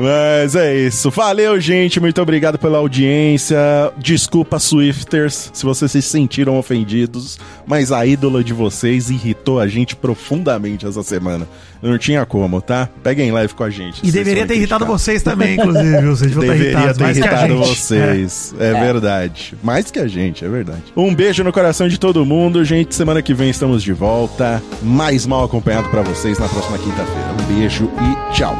Mas 0.00 0.54
é 0.54 0.76
isso. 0.76 1.10
Valeu, 1.10 1.60
gente. 1.60 1.98
Muito 1.98 2.22
obrigado 2.22 2.56
pela 2.56 2.78
audiência. 2.78 3.58
Desculpa, 3.98 4.60
Swifters, 4.60 5.50
se 5.52 5.64
vocês 5.64 5.90
se 5.90 6.00
sentiram 6.00 6.56
ofendidos, 6.56 7.36
mas 7.66 7.90
a 7.90 8.06
ídola 8.06 8.44
de 8.44 8.52
vocês 8.52 9.10
irritou 9.10 9.58
a 9.58 9.66
gente 9.66 9.96
profundamente 9.96 10.86
essa 10.86 11.02
semana. 11.02 11.48
Não 11.82 11.98
tinha 11.98 12.24
como, 12.24 12.60
tá? 12.60 12.88
Peguem 13.02 13.32
leve 13.32 13.54
com 13.54 13.64
a 13.64 13.70
gente. 13.70 14.06
E 14.06 14.12
deveria 14.12 14.46
ter 14.46 14.54
irritado 14.54 14.86
vocês 14.86 15.20
também, 15.20 15.54
inclusive? 15.54 16.06
Vocês 16.06 16.32
vão 16.32 16.42
Deveria 16.42 16.94
ter 16.94 17.04
irritado 17.10 17.56
vocês. 17.56 18.54
É. 18.58 18.72
verdade. 18.72 19.54
Mais 19.62 19.90
que 19.90 19.98
a 19.98 20.06
gente, 20.06 20.44
é 20.44 20.48
verdade. 20.48 20.82
Um 20.96 21.14
beijo 21.14 21.42
no 21.42 21.52
coração 21.52 21.88
de 21.88 21.98
todo 21.98 22.24
mundo, 22.24 22.64
gente. 22.64 22.94
Semana 22.94 23.20
que 23.20 23.34
vem 23.34 23.50
estamos 23.50 23.82
de 23.82 23.92
volta. 23.92 24.62
Mais 24.82 25.26
mal 25.26 25.44
acompanhado 25.44 25.88
pra 25.88 26.02
vocês 26.02 26.38
na 26.38 26.48
próxima 26.48 26.78
quinta-feira. 26.78 27.28
Um 27.32 27.54
beijo 27.58 27.90
e 27.98 28.34
tchau. 28.34 28.56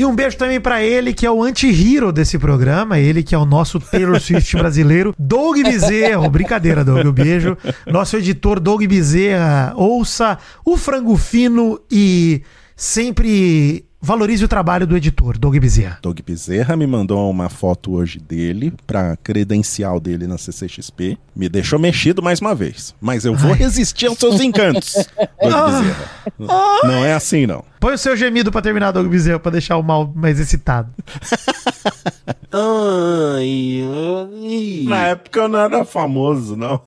E 0.00 0.04
um 0.06 0.14
beijo 0.14 0.38
também 0.38 0.58
pra 0.58 0.82
ele, 0.82 1.12
que 1.12 1.26
é 1.26 1.30
o 1.30 1.42
anti-hero 1.42 2.10
desse 2.10 2.38
programa, 2.38 2.98
ele 2.98 3.22
que 3.22 3.34
é 3.34 3.38
o 3.38 3.44
nosso 3.44 3.78
Taylor 3.78 4.16
Swift 4.18 4.56
brasileiro, 4.56 5.14
Doug 5.18 5.58
Bezerra. 5.62 6.26
Brincadeira, 6.26 6.82
Doug, 6.82 7.06
um 7.06 7.12
beijo. 7.12 7.54
Nosso 7.86 8.16
editor 8.16 8.58
Doug 8.58 8.82
Bezerra, 8.84 9.74
ouça 9.76 10.38
o 10.64 10.78
frango 10.78 11.18
fino 11.18 11.78
e 11.90 12.40
sempre 12.74 13.84
valorize 14.00 14.44
o 14.44 14.48
trabalho 14.48 14.86
do 14.86 14.96
editor, 14.96 15.38
Doug 15.38 15.56
Bezerra. 15.58 15.98
Doug 16.02 16.18
Bezerra 16.26 16.76
me 16.76 16.86
mandou 16.86 17.30
uma 17.30 17.48
foto 17.48 17.92
hoje 17.92 18.18
dele 18.18 18.72
pra 18.86 19.16
credencial 19.16 20.00
dele 20.00 20.26
na 20.26 20.38
CCXP. 20.38 21.18
Me 21.34 21.48
deixou 21.48 21.78
mexido 21.78 22.22
mais 22.22 22.40
uma 22.40 22.54
vez. 22.54 22.94
Mas 23.00 23.24
eu 23.24 23.34
vou 23.34 23.52
Ai. 23.52 23.58
resistir 23.58 24.06
aos 24.06 24.18
seus 24.18 24.40
encantos, 24.40 24.94
Doug 25.40 25.52
Bezerra. 25.66 26.10
Não 26.84 27.04
é 27.04 27.12
assim, 27.14 27.46
não. 27.46 27.64
Põe 27.78 27.94
o 27.94 27.98
seu 27.98 28.16
gemido 28.16 28.52
pra 28.52 28.60
terminar, 28.60 28.92
Doug 28.92 29.06
Bezerra, 29.08 29.38
pra 29.38 29.52
deixar 29.52 29.76
o 29.76 29.82
mal 29.82 30.10
mais 30.14 30.38
excitado. 30.38 30.90
Ai, 32.52 33.80
ai. 33.84 34.84
Na 34.88 34.96
época 35.06 35.38
eu 35.40 35.48
não 35.48 35.58
era 35.60 35.84
famoso, 35.84 36.56
não. 36.56 36.78